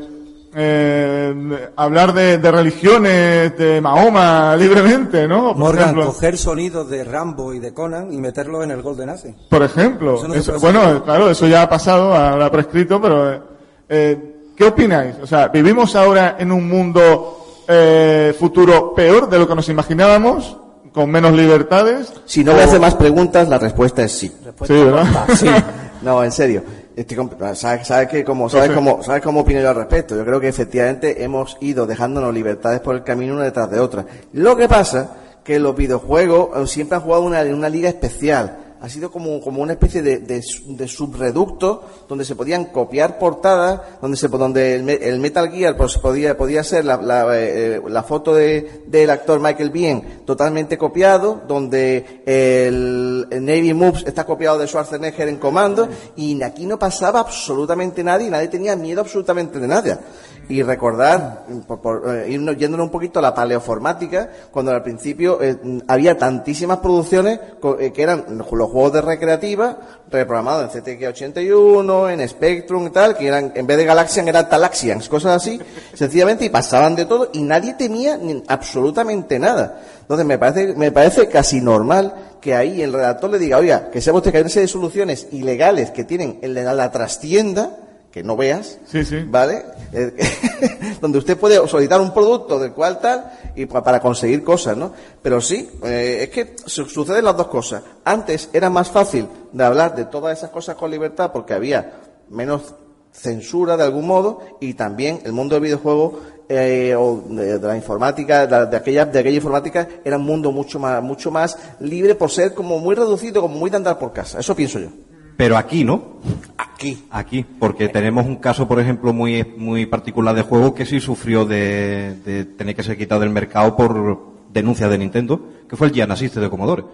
eh, 0.56 1.68
hablar 1.76 2.12
de, 2.14 2.38
de 2.38 2.50
religiones, 2.50 3.56
de 3.56 3.80
Mahoma 3.80 4.56
libremente, 4.58 5.26
¿no? 5.28 5.48
Por 5.48 5.56
Morgan, 5.58 5.82
ejemplo. 5.84 6.06
coger 6.06 6.38
sonidos 6.38 6.88
de 6.88 7.04
Rambo 7.04 7.52
y 7.54 7.58
de 7.58 7.72
Conan 7.74 8.12
y 8.12 8.18
meterlo 8.18 8.62
en 8.62 8.70
el 8.70 8.82
Golden 8.82 9.10
Ace. 9.10 9.34
Por 9.48 9.62
ejemplo, 9.62 10.16
Eso 10.16 10.28
no 10.28 10.34
se 10.34 10.40
eso- 10.40 10.52
puede 10.52 10.62
bueno, 10.72 10.80
hacer. 10.88 11.02
claro, 11.02 11.30
eso 11.30 11.46
ya 11.46 11.62
ha 11.62 11.68
pasado, 11.68 12.14
ahora 12.14 12.50
prescrito, 12.50 13.00
pero 13.00 13.32
eh, 13.32 13.40
eh, 13.88 14.34
¿qué 14.56 14.64
opináis? 14.64 15.16
O 15.22 15.26
sea, 15.26 15.48
¿vivimos 15.48 15.94
ahora 15.96 16.36
en 16.38 16.52
un 16.52 16.68
mundo 16.68 17.62
eh, 17.68 18.34
futuro 18.38 18.94
peor 18.94 19.28
de 19.28 19.38
lo 19.38 19.48
que 19.48 19.54
nos 19.54 19.68
imaginábamos, 19.68 20.56
con 20.92 21.10
menos 21.10 21.32
libertades? 21.32 22.12
Si 22.24 22.44
no 22.44 22.52
O- 22.52 22.54
me 22.56 22.62
hace 22.62 22.78
más 22.78 22.94
preguntas, 22.94 23.48
la 23.48 23.58
respuesta 23.58 24.02
es 24.04 24.12
sí. 24.12 24.28
Sí, 24.66 24.72
¿verdad? 24.72 25.06
Sí. 25.34 25.46
No, 26.02 26.22
en 26.22 26.32
serio. 26.32 26.62
Estoy 26.96 27.16
comp- 27.16 27.54
¿Sabes, 27.54 27.86
sabes 27.88 28.08
que 28.08 28.22
como, 28.24 28.48
sabes 28.48 28.70
cómo, 28.70 29.02
sabes 29.02 29.20
cómo 29.22 29.40
opino 29.40 29.60
yo 29.60 29.68
al 29.70 29.74
respecto? 29.76 30.16
Yo 30.16 30.24
creo 30.24 30.40
que 30.40 30.48
efectivamente 30.48 31.24
hemos 31.24 31.56
ido 31.60 31.86
dejándonos 31.86 32.32
libertades 32.32 32.80
por 32.80 32.94
el 32.94 33.02
camino 33.02 33.34
una 33.34 33.44
detrás 33.44 33.68
de 33.70 33.80
otra. 33.80 34.06
Lo 34.32 34.56
que 34.56 34.68
pasa 34.68 35.16
que 35.42 35.58
los 35.58 35.74
videojuegos 35.76 36.50
eh, 36.56 36.66
siempre 36.68 36.96
han 36.96 37.02
jugado 37.02 37.22
una, 37.24 37.42
en 37.42 37.52
una 37.54 37.68
liga 37.68 37.88
especial. 37.88 38.58
Ha 38.84 38.88
sido 38.90 39.10
como, 39.10 39.40
como 39.40 39.62
una 39.62 39.72
especie 39.72 40.02
de, 40.02 40.18
de, 40.18 40.42
su- 40.42 40.76
de 40.76 40.86
subreducto 40.86 41.82
donde 42.06 42.22
se 42.26 42.36
podían 42.36 42.66
copiar 42.66 43.18
portadas, 43.18 43.80
donde 44.02 44.18
se 44.18 44.28
donde 44.28 44.74
el, 44.74 44.82
me- 44.82 44.92
el 44.94 45.20
Metal 45.20 45.50
Gear 45.50 45.74
pues 45.74 45.96
podía 45.96 46.36
podía 46.36 46.62
ser 46.62 46.84
eh, 46.84 47.80
la 47.88 48.02
foto 48.02 48.34
de, 48.34 48.82
del 48.86 49.08
actor 49.08 49.40
Michael 49.40 49.70
Biehn 49.70 50.02
totalmente 50.26 50.76
copiado, 50.76 51.40
donde 51.48 52.20
el, 52.26 53.26
Navy 53.30 53.72
Moves 53.72 54.04
está 54.06 54.24
copiado 54.26 54.58
de 54.58 54.66
Schwarzenegger 54.66 55.28
en 55.28 55.38
comando 55.38 55.88
y 56.14 56.42
aquí 56.42 56.66
no 56.66 56.78
pasaba 56.78 57.20
absolutamente 57.20 58.04
nadie 58.04 58.26
y 58.26 58.30
nadie 58.30 58.48
tenía 58.48 58.76
miedo 58.76 59.00
absolutamente 59.00 59.58
de 59.60 59.66
nada. 59.66 60.00
Y 60.48 60.62
recordar, 60.62 61.44
por, 61.66 61.80
por, 61.80 62.16
eh, 62.16 62.30
irnos 62.30 62.56
yéndonos 62.56 62.84
un 62.84 62.90
poquito 62.90 63.18
a 63.18 63.22
la 63.22 63.34
paleoformática, 63.34 64.28
cuando 64.50 64.72
al 64.72 64.82
principio 64.82 65.40
eh, 65.42 65.56
había 65.88 66.18
tantísimas 66.18 66.78
producciones 66.78 67.40
eh, 67.80 67.92
que 67.92 68.02
eran 68.02 68.24
los 68.36 68.46
juegos 68.46 68.92
de 68.92 69.00
recreativa, 69.00 69.78
reprogramados 70.10 70.74
en 70.74 70.82
CTK81, 70.84 72.12
en 72.12 72.28
Spectrum 72.28 72.86
y 72.86 72.90
tal, 72.90 73.16
que 73.16 73.26
eran, 73.26 73.52
en 73.54 73.66
vez 73.66 73.76
de 73.78 73.84
Galaxian 73.86 74.28
eran 74.28 74.48
Talaxians, 74.48 75.08
cosas 75.08 75.36
así, 75.36 75.58
sencillamente, 75.94 76.44
y 76.44 76.50
pasaban 76.50 76.94
de 76.94 77.06
todo, 77.06 77.30
y 77.32 77.42
nadie 77.42 77.74
temía 77.74 78.16
ni- 78.18 78.42
absolutamente 78.46 79.38
nada. 79.38 79.80
Entonces 80.02 80.26
me 80.26 80.36
parece, 80.38 80.74
me 80.74 80.92
parece 80.92 81.28
casi 81.28 81.60
normal 81.62 82.14
que 82.42 82.54
ahí 82.54 82.82
el 82.82 82.92
redactor 82.92 83.30
le 83.30 83.38
diga, 83.38 83.56
oiga, 83.56 83.90
que 83.90 84.02
sepa 84.02 84.18
usted 84.18 84.30
que 84.30 84.36
hay 84.36 84.42
una 84.42 84.50
serie 84.50 84.66
de 84.66 84.72
soluciones 84.72 85.28
ilegales 85.32 85.90
que 85.90 86.04
tienen 86.04 86.38
en 86.42 86.52
la, 86.52 86.74
la 86.74 86.90
trastienda, 86.90 87.78
que 88.14 88.22
no 88.22 88.36
veas, 88.36 88.78
Sí, 88.86 89.04
sí. 89.04 89.24
¿vale? 89.26 89.64
Eh, 89.92 90.14
donde 91.00 91.18
usted 91.18 91.36
puede 91.36 91.56
solicitar 91.66 92.00
un 92.00 92.14
producto 92.14 92.60
del 92.60 92.70
cual 92.72 93.00
tal 93.00 93.28
y 93.56 93.66
pa- 93.66 93.82
para 93.82 93.98
conseguir 93.98 94.44
cosas, 94.44 94.76
¿no? 94.76 94.92
Pero 95.20 95.40
sí, 95.40 95.68
eh, 95.82 96.20
es 96.22 96.28
que 96.30 96.54
su- 96.64 96.86
suceden 96.86 97.24
las 97.24 97.36
dos 97.36 97.48
cosas. 97.48 97.82
Antes 98.04 98.50
era 98.52 98.70
más 98.70 98.88
fácil 98.88 99.26
de 99.52 99.64
hablar 99.64 99.96
de 99.96 100.04
todas 100.04 100.38
esas 100.38 100.50
cosas 100.50 100.76
con 100.76 100.92
libertad 100.92 101.32
porque 101.32 101.54
había 101.54 101.94
menos 102.30 102.76
censura 103.10 103.76
de 103.76 103.82
algún 103.82 104.06
modo 104.06 104.42
y 104.60 104.74
también 104.74 105.20
el 105.24 105.32
mundo 105.32 105.56
del 105.56 105.64
videojuego 105.64 106.20
eh, 106.48 106.94
o 106.96 107.20
de, 107.30 107.58
de 107.58 107.66
la 107.66 107.76
informática, 107.76 108.46
de, 108.46 108.66
de 108.66 108.76
aquella 108.76 109.06
de 109.06 109.18
aquella 109.18 109.36
informática 109.36 109.88
era 110.04 110.18
un 110.18 110.24
mundo 110.24 110.52
mucho 110.52 110.78
más 110.78 111.02
mucho 111.02 111.32
más 111.32 111.58
libre 111.80 112.14
por 112.14 112.30
ser 112.30 112.54
como 112.54 112.78
muy 112.78 112.94
reducido, 112.94 113.40
como 113.42 113.56
muy 113.56 113.70
de 113.70 113.76
andar 113.78 113.98
por 113.98 114.12
casa. 114.12 114.38
Eso 114.38 114.54
pienso 114.54 114.78
yo. 114.78 114.88
Pero 115.36 115.56
aquí, 115.56 115.84
¿no? 115.84 116.14
Aquí. 116.56 117.04
Aquí, 117.10 117.44
porque 117.58 117.88
tenemos 117.88 118.24
un 118.26 118.36
caso, 118.36 118.68
por 118.68 118.78
ejemplo, 118.80 119.12
muy, 119.12 119.44
muy 119.56 119.86
particular 119.86 120.34
de 120.34 120.42
juego 120.42 120.74
que 120.74 120.86
sí 120.86 121.00
sufrió 121.00 121.44
de, 121.44 122.14
de 122.24 122.44
tener 122.44 122.76
que 122.76 122.82
ser 122.82 122.96
quitado 122.96 123.22
del 123.22 123.30
mercado 123.30 123.76
por 123.76 124.18
denuncia 124.52 124.88
de 124.88 124.98
Nintendo, 124.98 125.40
que 125.68 125.76
fue 125.76 125.88
el 125.88 125.92
Gian 125.92 126.10
Assist 126.12 126.36
de 126.36 126.48
Commodore. 126.50 126.84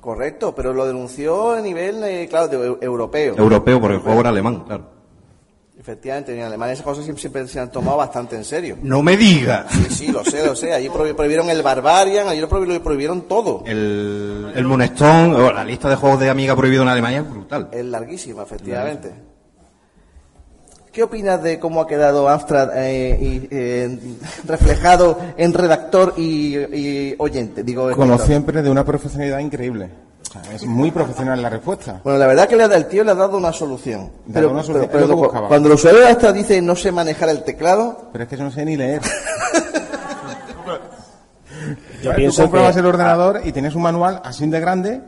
Correcto, 0.00 0.54
pero 0.54 0.72
lo 0.72 0.86
denunció 0.86 1.52
a 1.52 1.60
nivel, 1.60 2.02
eh, 2.04 2.26
claro, 2.30 2.48
de, 2.48 2.56
eu- 2.70 2.78
europeo. 2.80 3.34
Europeo, 3.36 3.80
porque 3.80 3.96
el 3.96 4.00
juego 4.02 4.20
era 4.20 4.30
alemán, 4.30 4.62
claro. 4.66 4.99
Efectivamente, 5.80 6.36
en 6.36 6.42
Alemania 6.44 6.74
esas 6.74 6.84
cosas 6.84 7.04
siempre, 7.04 7.20
siempre 7.22 7.48
se 7.48 7.58
han 7.58 7.72
tomado 7.72 7.96
bastante 7.96 8.36
en 8.36 8.44
serio. 8.44 8.76
No 8.82 9.02
me 9.02 9.16
diga. 9.16 9.64
Sí, 9.70 9.86
sí, 9.88 10.06
lo 10.12 10.22
sé, 10.22 10.44
lo 10.44 10.54
sé. 10.54 10.74
Allí 10.74 10.88
prohi- 10.90 11.14
prohibieron 11.14 11.48
el 11.48 11.62
Barbarian, 11.62 12.28
allí 12.28 12.38
lo 12.38 12.50
prohibieron, 12.50 12.76
lo 12.76 12.84
prohibieron 12.84 13.22
todo. 13.22 13.64
El, 13.66 14.52
el 14.54 14.64
Moonstone, 14.66 15.34
o 15.34 15.50
la 15.50 15.64
lista 15.64 15.88
de 15.88 15.96
juegos 15.96 16.20
de 16.20 16.28
Amiga 16.28 16.54
prohibido 16.54 16.82
en 16.82 16.88
Alemania 16.90 17.20
es 17.20 17.30
brutal. 17.30 17.70
Es 17.72 17.82
larguísima, 17.86 18.42
efectivamente. 18.42 19.10
¿Qué 20.92 21.02
opinas 21.04 21.42
de 21.42 21.58
cómo 21.58 21.80
ha 21.80 21.86
quedado 21.86 22.28
Amstrad 22.28 22.70
eh, 22.76 23.16
y, 23.18 23.48
eh, 23.50 23.98
reflejado 24.44 25.18
en 25.38 25.54
redactor 25.54 26.14
y, 26.18 26.56
y 26.58 27.14
oyente? 27.18 27.62
Digo, 27.62 27.82
Como 27.92 28.04
escritor? 28.14 28.26
siempre, 28.26 28.60
de 28.62 28.68
una 28.70 28.84
profesionalidad 28.84 29.38
increíble. 29.38 29.88
Es 30.52 30.64
muy 30.64 30.90
profesional 30.92 31.42
la 31.42 31.50
respuesta. 31.50 32.00
Bueno, 32.04 32.18
la 32.18 32.26
verdad 32.28 32.48
que 32.48 32.54
le 32.56 32.62
ha- 32.64 32.74
el 32.76 32.86
tío 32.86 33.02
le 33.02 33.10
ha 33.10 33.14
dado 33.14 33.36
una 33.36 33.52
solución. 33.52 34.10
Pero, 34.32 34.50
una 34.50 34.62
solución, 34.62 34.88
pero- 34.92 35.04
es 35.04 35.08
lo 35.10 35.14
pero 35.16 35.26
buscaba. 35.28 35.48
cuando 35.48 35.68
el 35.68 35.74
usuario 35.74 36.00
de 36.00 36.08
Amstrad 36.08 36.34
dice 36.34 36.62
no 36.62 36.76
sé 36.76 36.92
manejar 36.92 37.28
el 37.30 37.42
teclado, 37.42 38.10
Pero 38.12 38.24
es 38.24 38.30
que 38.30 38.36
yo 38.36 38.44
no 38.44 38.50
sé 38.50 38.64
ni 38.64 38.76
leer. 38.76 39.00
Yo 42.02 42.10
Tú 42.10 42.16
pienso 42.16 42.42
comprabas 42.42 42.74
que- 42.74 42.80
el 42.80 42.86
ordenador 42.86 43.40
y 43.44 43.52
tenías 43.52 43.74
un 43.74 43.82
manual 43.82 44.22
así 44.24 44.46
de 44.46 44.60
grande 44.60 45.02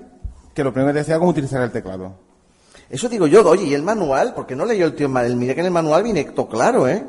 que 0.54 0.62
lo 0.62 0.72
primero 0.72 0.88
que 0.90 0.94
te 0.94 0.98
decía 1.00 1.18
cómo 1.18 1.30
utilizar 1.30 1.62
el 1.62 1.70
teclado. 1.70 2.12
Eso 2.90 3.08
digo 3.08 3.26
yo, 3.26 3.48
oye, 3.48 3.64
¿y 3.64 3.72
el 3.74 3.82
manual? 3.82 4.34
Porque 4.34 4.54
no 4.54 4.66
leyó 4.66 4.84
el 4.84 4.94
tío 4.94 5.06
el 5.06 5.12
manual. 5.12 5.36
Mira 5.36 5.54
que 5.54 5.60
en 5.60 5.66
el 5.66 5.72
manual 5.72 6.02
viene 6.02 6.24
todo 6.24 6.46
claro, 6.48 6.86
¿eh? 6.86 7.02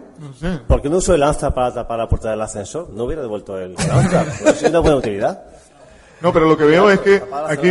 ¿Por 0.65 0.81
qué 0.81 0.89
no 0.89 0.97
usó 0.97 1.13
el 1.13 1.23
Amstrad 1.23 1.53
para 1.53 1.73
tapar 1.73 1.99
la 1.99 2.07
puerta 2.07 2.29
del 2.29 2.39
ascensor? 2.41 2.89
No 2.91 3.03
hubiera 3.03 3.21
devuelto 3.21 3.59
el. 3.59 3.75
Pero 3.75 4.53
sí 4.55 4.65
una 4.67 4.79
buena 4.79 4.95
utilidad. 4.95 5.43
No, 6.23 6.31
pero 6.33 6.47
lo 6.47 6.57
que 6.57 6.63
veo 6.63 6.89
es 6.89 7.01
que 7.01 7.19
Para 7.19 7.51
aquí, 7.51 7.67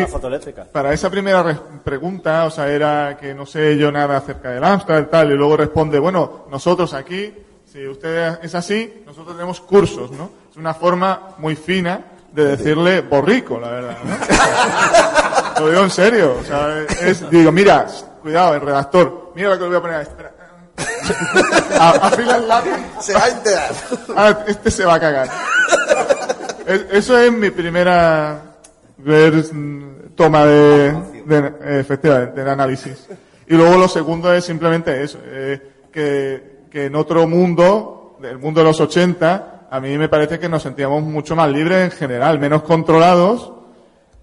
para 0.71 0.93
esa 0.93 1.09
primera 1.11 1.43
re- 1.43 1.57
pregunta, 1.83 2.45
o 2.45 2.51
sea, 2.51 2.69
era 2.69 3.17
que 3.19 3.33
no 3.35 3.47
sé 3.47 3.77
yo 3.79 3.91
nada 3.91 4.19
acerca 4.19 4.51
del 4.51 4.63
Amstrad 4.63 5.01
y 5.01 5.07
tal, 5.07 5.33
y 5.33 5.35
luego 5.35 5.57
responde, 5.57 5.99
bueno, 5.99 6.45
nosotros 6.51 6.93
aquí, 6.93 7.35
si 7.65 7.87
usted 7.89 8.39
es 8.43 8.55
así, 8.55 9.03
nosotros 9.07 9.35
tenemos 9.35 9.59
cursos, 9.63 10.11
¿no? 10.11 10.31
Es 10.51 10.57
una 10.59 10.75
forma 10.75 11.31
muy 11.39 11.57
fina 11.57 11.99
de 12.31 12.45
decirle 12.57 13.01
borrico, 13.01 13.59
la 13.59 13.69
verdad, 13.71 13.97
¿no? 14.05 15.61
lo 15.65 15.71
digo 15.71 15.83
en 15.85 15.91
serio, 15.91 16.37
o 16.41 16.45
sea, 16.45 16.81
es, 17.01 17.29
digo, 17.31 17.51
mira, 17.53 17.87
cuidado, 18.21 18.55
el 18.55 18.61
redactor, 18.61 19.33
mira 19.35 19.49
lo 19.49 19.55
que 19.57 19.63
le 19.63 19.69
voy 19.69 19.77
a 19.79 19.81
poner, 19.81 20.01
espera. 20.03 20.31
A- 21.81 22.07
Afila 22.09 22.37
el 22.37 22.49
lápiz. 22.49 22.71
Se 23.01 23.15
va 23.15 23.25
a 23.25 23.29
enterar. 23.29 23.71
Ah, 24.17 24.39
este 24.47 24.71
se 24.71 24.85
va 24.85 24.95
a 24.95 25.01
cagar. 25.01 25.29
Es- 26.67 26.87
Eso 26.93 27.19
es 27.19 27.33
mi 27.33 27.51
primera 27.51 28.43
toma 30.15 30.45
de, 30.47 30.93
de- 31.27 31.81
efectivamente, 31.81 32.41
del 32.41 32.49
análisis. 32.49 33.09
Y 33.49 33.55
luego 33.55 33.77
lo 33.77 33.89
segundo 33.89 34.33
es 34.33 34.45
simplemente 34.45 35.03
eso, 35.03 35.19
eh, 35.25 35.61
que, 35.93 36.61
que 36.71 36.87
en 36.87 36.95
otro 36.95 37.27
mundo, 37.27 38.19
el 38.23 38.39
mundo 38.39 38.61
de 38.61 38.67
los 38.67 38.81
80, 38.81 39.67
a 39.71 39.81
mí 39.81 39.97
me 39.99 40.09
parece 40.09 40.39
que 40.39 40.49
nos 40.49 40.63
sentíamos 40.63 41.03
mucho 41.03 41.35
más 41.35 41.51
libres 41.51 41.85
en 41.93 41.99
general, 41.99 42.39
menos 42.39 42.63
controlados. 42.63 43.53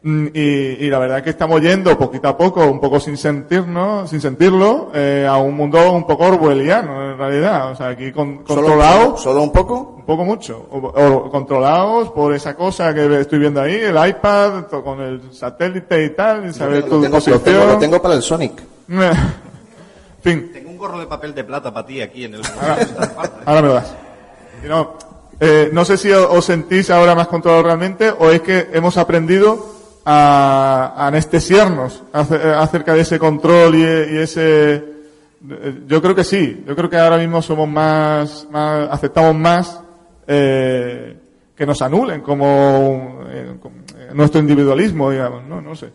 Mm, 0.03 0.27
Y, 0.33 0.39
y 0.85 0.89
la 0.89 0.99
verdad 0.99 1.17
es 1.19 1.23
que 1.23 1.29
estamos 1.31 1.61
yendo 1.61 1.97
poquito 1.97 2.27
a 2.27 2.37
poco, 2.37 2.65
un 2.65 2.79
poco 2.79 2.99
sin 2.99 3.17
sentirnos, 3.17 4.09
sin 4.09 4.21
sentirlo, 4.21 4.91
eh, 4.93 5.25
a 5.29 5.37
un 5.37 5.55
mundo 5.55 5.91
un 5.91 6.05
poco 6.07 6.25
orwelliano 6.25 7.11
en 7.11 7.17
realidad. 7.17 7.71
O 7.71 7.75
sea, 7.75 7.89
aquí 7.89 8.11
con, 8.11 8.43
¿Solo 8.47 8.61
un 8.61 8.65
controlados. 8.67 9.05
poco? 9.07 9.17
¿Solo 9.17 9.41
un 9.43 9.51
poco? 9.51 9.95
Un 9.97 10.05
poco 10.05 10.25
mucho. 10.25 10.67
O, 10.71 10.77
o 10.77 11.29
controlados 11.29 12.09
por 12.11 12.33
esa 12.33 12.55
cosa 12.55 12.93
que 12.93 13.19
estoy 13.21 13.39
viendo 13.39 13.61
ahí, 13.61 13.75
el 13.75 13.95
iPad, 14.09 14.63
to- 14.65 14.83
con 14.83 15.01
el 15.01 15.21
satélite 15.33 16.03
y 16.05 16.09
tal, 16.11 16.47
y 16.49 16.53
saber 16.53 16.83
Lo 16.83 16.83
tu 16.85 16.89
tengo, 16.89 17.03
lo 17.05 17.11
posición. 17.11 17.39
tengo- 17.41 17.65
lo 17.65 17.77
tengo 17.77 18.01
para 18.01 18.13
el 18.15 18.21
Sonic. 18.21 18.53
Fin. 20.21 20.51
Tengo 20.51 20.69
un 20.69 20.77
gorro 20.77 20.99
de 20.99 21.05
papel 21.07 21.33
de 21.33 21.43
plata 21.43 21.73
para 21.73 21.85
ti 21.87 22.01
aquí 22.01 22.25
en 22.25 22.35
el... 22.35 22.41
Ahora 23.45 23.61
me 23.61 23.67
lo 23.69 23.73
das. 23.75 23.95
Y 24.65 24.67
no, 24.67 24.95
eh, 25.39 25.69
no 25.71 25.85
sé 25.85 25.97
si 25.97 26.11
os 26.11 26.43
sentís 26.43 26.89
ahora 26.89 27.15
más 27.15 27.27
controlados 27.27 27.65
realmente 27.65 28.11
o 28.11 28.29
es 28.29 28.41
que 28.41 28.67
hemos 28.73 28.97
aprendido 28.97 29.78
a, 30.11 31.07
anestesiarnos 31.07 32.01
eh, 32.13 32.53
acerca 32.57 32.93
de 32.93 33.01
ese 33.01 33.19
control 33.19 33.75
y, 33.75 33.83
ese... 33.83 34.83
Yo 35.87 36.01
creo 36.01 36.15
que 36.15 36.23
sí. 36.23 36.63
Yo 36.67 36.75
creo 36.75 36.89
que 36.89 36.97
ahora 36.97 37.17
mismo 37.17 37.41
somos 37.41 37.69
más, 37.69 38.47
aceptamos 38.51 39.35
más 39.35 39.81
eh, 40.27 41.15
que 41.55 41.65
nos 41.65 41.81
anulen 41.81 42.21
como 42.21 43.21
eh, 43.29 43.55
nuestro 44.13 44.41
individualismo, 44.41 45.11
digamos. 45.11 45.45
No, 45.45 45.61
no 45.61 45.75
sé. 45.75 45.91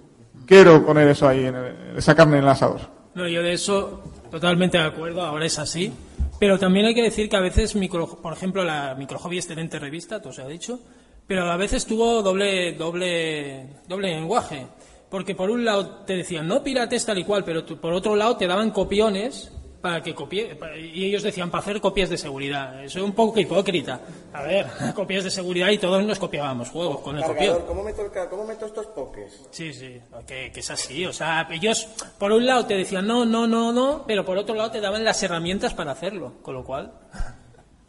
Quiero 0.46 0.84
poner 0.86 1.08
eso 1.08 1.28
ahí, 1.28 1.44
en 1.46 1.54
el- 1.56 1.76
esa 1.98 2.14
carne 2.14 2.38
en 2.38 2.44
el 2.44 2.48
asador. 2.48 2.80
No, 3.14 3.28
yo 3.28 3.42
de 3.42 3.52
eso 3.52 4.02
totalmente 4.30 4.78
de 4.78 4.84
acuerdo, 4.84 5.22
ahora 5.22 5.44
es 5.44 5.58
así. 5.58 5.92
Pero 6.38 6.58
también 6.58 6.86
hay 6.86 6.94
que 6.94 7.02
decir 7.02 7.28
que 7.28 7.36
a 7.36 7.40
veces, 7.40 7.74
micro, 7.76 8.06
por 8.06 8.32
ejemplo, 8.32 8.64
la 8.64 8.94
Microhobby 8.96 9.36
excelente 9.38 9.78
revista, 9.78 10.20
todo 10.20 10.32
se 10.32 10.42
ha 10.42 10.48
dicho, 10.48 10.80
pero 11.26 11.50
a 11.50 11.56
veces 11.56 11.86
tuvo 11.86 12.22
doble, 12.22 12.72
doble, 12.72 13.68
doble 13.86 14.08
lenguaje. 14.08 14.66
Porque 15.08 15.34
por 15.34 15.50
un 15.50 15.64
lado 15.64 16.04
te 16.04 16.16
decían, 16.16 16.48
no 16.48 16.62
pirates 16.62 17.06
tal 17.06 17.18
y 17.18 17.24
cual, 17.24 17.44
pero 17.44 17.64
por 17.64 17.92
otro 17.92 18.16
lado 18.16 18.36
te 18.36 18.46
daban 18.46 18.70
copiones 18.70 19.52
para 19.84 20.02
que 20.02 20.14
copie, 20.14 20.58
y 20.78 21.04
ellos 21.04 21.22
decían 21.22 21.50
para 21.50 21.60
hacer 21.60 21.78
copias 21.78 22.08
de 22.08 22.16
seguridad. 22.16 22.82
Eso 22.82 23.00
es 23.00 23.04
un 23.04 23.12
poco 23.12 23.38
hipócrita. 23.38 24.00
A 24.32 24.42
ver, 24.42 24.66
copias 24.94 25.24
de 25.24 25.30
seguridad 25.30 25.68
y 25.68 25.76
todos 25.76 26.02
nos 26.02 26.18
copiábamos 26.18 26.70
juegos 26.70 27.00
con 27.00 27.18
el 27.18 27.22
copión. 27.22 27.58
¿cómo 27.66 27.82
meto, 27.82 28.00
el 28.00 28.28
cómo 28.30 28.46
meto 28.46 28.64
estos 28.64 28.86
pokés? 28.86 29.46
Sí, 29.50 29.74
sí, 29.74 30.00
que, 30.26 30.50
que 30.50 30.60
es 30.60 30.70
así. 30.70 31.04
O 31.04 31.12
sea, 31.12 31.46
ellos, 31.50 31.86
por 32.18 32.32
un 32.32 32.46
lado 32.46 32.64
te 32.64 32.74
decían 32.74 33.06
no, 33.06 33.26
no, 33.26 33.46
no, 33.46 33.72
no, 33.72 34.04
pero 34.06 34.24
por 34.24 34.38
otro 34.38 34.54
lado 34.54 34.70
te 34.70 34.80
daban 34.80 35.04
las 35.04 35.22
herramientas 35.22 35.74
para 35.74 35.92
hacerlo. 35.92 36.32
Con 36.40 36.54
lo 36.54 36.64
cual, 36.64 36.90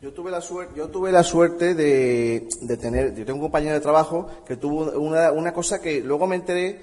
Yo 0.01 0.13
tuve 0.13 0.29
la 0.29 0.41
suerte, 0.41 0.73
yo 0.75 0.89
tuve 0.89 1.11
la 1.11 1.23
suerte 1.23 1.73
de, 1.73 2.47
de 2.61 2.77
tener, 2.77 3.15
yo 3.15 3.25
tengo 3.25 3.37
un 3.37 3.45
compañero 3.45 3.73
de 3.73 3.79
trabajo 3.81 4.27
que 4.45 4.57
tuvo 4.57 4.91
una, 4.99 5.31
una 5.31 5.53
cosa 5.53 5.79
que 5.81 6.01
luego 6.01 6.27
me 6.27 6.35
enteré 6.35 6.79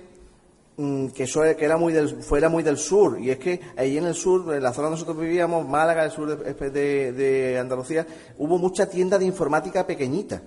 mm, 0.77 1.09
que 1.09 1.25
eso 1.25 1.43
que 1.43 1.65
era 1.65 1.77
muy 1.77 1.93
del, 1.93 2.23
fuera 2.23 2.49
muy 2.49 2.63
del 2.63 2.79
sur 2.79 3.21
y 3.21 3.31
es 3.31 3.39
que 3.39 3.61
ahí 3.77 3.99
en 3.99 4.07
el 4.07 4.15
sur, 4.15 4.53
en 4.55 4.63
la 4.63 4.73
zona 4.73 4.89
donde 4.89 5.01
nosotros 5.03 5.19
vivíamos, 5.19 5.69
Málaga, 5.69 6.05
el 6.05 6.11
sur 6.11 6.37
de, 6.37 7.59
Andalucía, 7.61 8.07
hubo 8.39 8.59
mucha 8.59 8.89
tienda 8.89 9.19
de 9.19 9.27
informática 9.27 9.87
pequeñita. 9.87 10.43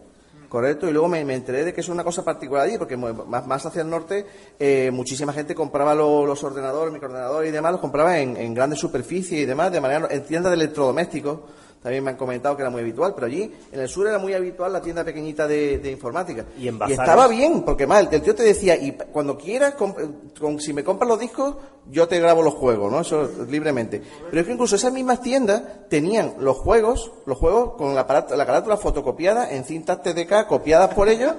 Correcto, 0.49 0.87
y 0.87 0.93
luego 0.93 1.07
me, 1.09 1.19
enteré 1.21 1.65
de 1.65 1.73
que 1.73 1.81
es 1.81 1.89
una 1.89 2.03
cosa 2.03 2.23
particular 2.23 2.65
allí, 2.65 2.77
porque 2.77 2.95
más, 2.95 3.45
más 3.45 3.65
hacia 3.65 3.81
el 3.81 3.89
norte, 3.89 4.25
eh, 4.57 4.89
muchísima 4.93 5.33
gente 5.33 5.53
compraba 5.53 5.93
lo- 5.95 6.25
los 6.25 6.41
ordenadores, 6.43 6.93
microordenadores 6.93 7.49
y 7.49 7.51
demás, 7.51 7.73
los 7.73 7.81
compraba 7.81 8.19
en, 8.19 8.37
en 8.37 8.53
grandes 8.53 8.79
superficies 8.79 9.41
y 9.41 9.45
demás, 9.45 9.71
de 9.71 9.81
manera, 9.81 10.07
en 10.09 10.23
tiendas 10.23 10.51
de 10.51 10.57
electrodomésticos, 10.63 11.39
también 11.85 12.03
me 12.03 12.09
han 12.09 12.17
comentado 12.17 12.55
que 12.57 12.63
era 12.63 12.71
muy 12.71 12.81
habitual, 12.81 13.13
pero 13.13 13.27
allí 13.27 13.53
en 13.71 13.79
el 13.79 13.87
sur 13.87 14.07
era 14.07 14.17
muy 14.17 14.33
habitual 14.33 14.73
la 14.73 14.81
tienda 14.81 15.03
pequeñita 15.03 15.47
de, 15.47 15.77
de 15.77 15.91
informática. 15.91 16.43
Y 16.59 16.67
en 16.67 16.79
y 16.87 16.93
estaba 16.93 17.27
bien, 17.27 17.61
porque 17.61 17.85
más, 17.85 18.11
el, 18.11 18.21
tío 18.23 18.33
te 18.33 18.41
decía, 18.41 18.75
y 18.75 18.93
cuando 19.13 19.37
quieras, 19.37 19.75
comp- 19.77 20.33
con- 20.39 20.59
si 20.59 20.73
me 20.73 20.83
compras 20.83 21.07
los 21.07 21.19
discos, 21.19 21.57
yo 21.91 22.07
te 22.07 22.19
grabo 22.19 22.41
los 22.41 22.55
juegos, 22.55 22.91
¿no? 22.91 23.01
Eso 23.01 23.29
libremente. 23.47 24.01
Pero 24.31 24.41
es 24.41 24.47
que 24.47 24.53
incluso 24.53 24.77
esas 24.77 24.91
mismas 24.91 25.21
tiendas 25.21 25.61
tenían 25.87 26.33
los 26.39 26.57
juegos, 26.57 27.11
los 27.27 27.37
juegos 27.37 27.75
con 27.77 27.93
la, 27.93 28.07
carátula 28.07 28.77
fotocopiada 28.77 29.51
en 29.51 29.63
cintas 29.63 30.01
TDK 30.01 30.47
copiadas 30.47 30.91
por 30.95 31.07
ellos. 31.07 31.33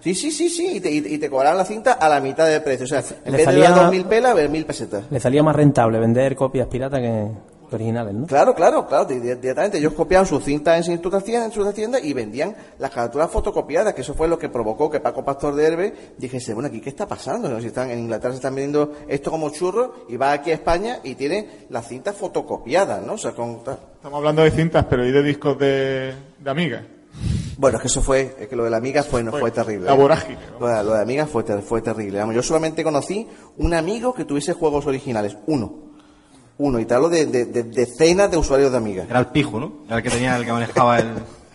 Sí, 0.00 0.16
sí, 0.16 0.32
sí, 0.32 0.48
sí, 0.50 0.66
y 0.78 0.80
te, 0.80 0.90
y 0.90 1.16
te- 1.18 1.30
cobraban 1.30 1.56
la 1.58 1.64
cinta 1.64 1.92
a 1.92 2.08
la 2.08 2.18
mitad 2.20 2.48
de 2.48 2.60
precio. 2.60 2.86
O 2.86 2.88
sea, 2.88 3.04
en 3.24 3.30
Le 3.30 3.38
vez 3.38 3.46
de 3.46 3.52
salía- 3.52 3.70
dar 3.70 3.92
2.000 3.92 4.04
pelas, 4.06 4.34
ver 4.34 4.50
1.000 4.50 4.66
pesetas. 4.66 5.04
Le 5.08 5.20
salía 5.20 5.44
más 5.44 5.54
rentable 5.54 6.00
vender 6.00 6.34
copias 6.34 6.66
piratas 6.66 6.98
que, 6.98 7.28
que 7.51 7.51
originales, 7.72 8.14
¿no? 8.14 8.26
Claro, 8.26 8.54
claro, 8.54 8.86
claro, 8.86 9.04
di- 9.04 9.20
di- 9.20 9.34
directamente 9.34 9.78
ellos 9.78 9.92
copiaban 9.94 10.26
sus 10.26 10.44
cintas 10.44 10.88
en 10.88 11.02
sus 11.02 11.24
tiendas, 11.24 11.46
en 11.46 11.52
sus 11.52 11.74
tiendas 11.74 12.04
y 12.04 12.12
vendían 12.12 12.54
las 12.78 12.90
caratulas 12.90 13.30
fotocopiadas, 13.30 13.94
que 13.94 14.00
eso 14.02 14.14
fue 14.14 14.28
lo 14.28 14.38
que 14.38 14.48
provocó 14.48 14.90
que 14.90 15.00
Paco 15.00 15.24
Pastor 15.24 15.54
de 15.54 15.66
Herbe 15.66 15.94
dijese, 16.18 16.54
bueno, 16.54 16.68
aquí 16.68 16.80
qué 16.80 16.90
está 16.90 17.06
pasando, 17.06 17.48
¿No? 17.48 17.60
si 17.60 17.68
están 17.68 17.90
en 17.90 17.98
Inglaterra 18.00 18.32
se 18.32 18.36
están 18.36 18.54
vendiendo 18.54 18.92
esto 19.08 19.30
como 19.30 19.50
churros 19.50 19.90
y 20.08 20.16
va 20.16 20.32
aquí 20.32 20.50
a 20.50 20.54
España 20.54 20.98
y 21.02 21.14
tiene 21.14 21.66
las 21.70 21.86
cintas 21.88 22.16
fotocopiadas, 22.16 23.04
¿no? 23.06 23.14
O 23.14 23.18
sea, 23.18 23.32
con 23.32 23.62
ta- 23.64 23.78
Estamos 23.94 24.18
hablando 24.18 24.42
de 24.42 24.50
cintas, 24.50 24.84
pero 24.90 25.06
¿y 25.06 25.12
de 25.12 25.22
discos 25.22 25.58
de, 25.58 26.12
de 26.40 26.50
Amiga? 26.50 26.84
bueno, 27.58 27.76
es 27.76 27.82
que 27.82 27.86
eso 27.88 28.02
fue, 28.02 28.34
es 28.40 28.48
que 28.48 28.56
lo 28.56 28.64
de 28.64 28.70
la 28.70 28.78
amiga 28.78 29.02
fue, 29.04 29.22
no 29.22 29.30
fue, 29.30 29.50
terrible. 29.52 29.86
la 29.86 29.94
¿eh? 29.94 29.96
vorágine, 29.96 30.38
Lo 30.58 30.66
de, 30.66 30.82
lo 30.82 30.94
de 30.94 31.02
amiga 31.02 31.26
fue, 31.26 31.44
ter- 31.44 31.62
fue 31.62 31.80
terrible. 31.82 32.18
Vamos, 32.18 32.34
yo 32.34 32.42
solamente 32.42 32.82
conocí 32.82 33.28
un 33.58 33.74
amigo 33.74 34.12
que 34.14 34.24
tuviese 34.24 34.52
juegos 34.54 34.86
originales, 34.86 35.36
uno. 35.46 35.91
Uno, 36.58 36.78
y 36.78 36.84
te 36.84 36.94
hablo 36.94 37.08
de, 37.08 37.26
de- 37.26 37.46
de 37.46 37.62
decenas 37.64 38.30
de 38.30 38.36
usuarios 38.36 38.70
de 38.70 38.76
amiga. 38.78 39.04
Era 39.08 39.18
el 39.20 39.26
pijo, 39.26 39.58
¿no? 39.58 39.72
Era 39.86 39.96
el 39.96 40.02
que 40.02 40.10
tenía, 40.10 40.36
el 40.36 40.44
que 40.44 40.52
manejaba 40.52 40.98
el... 40.98 41.08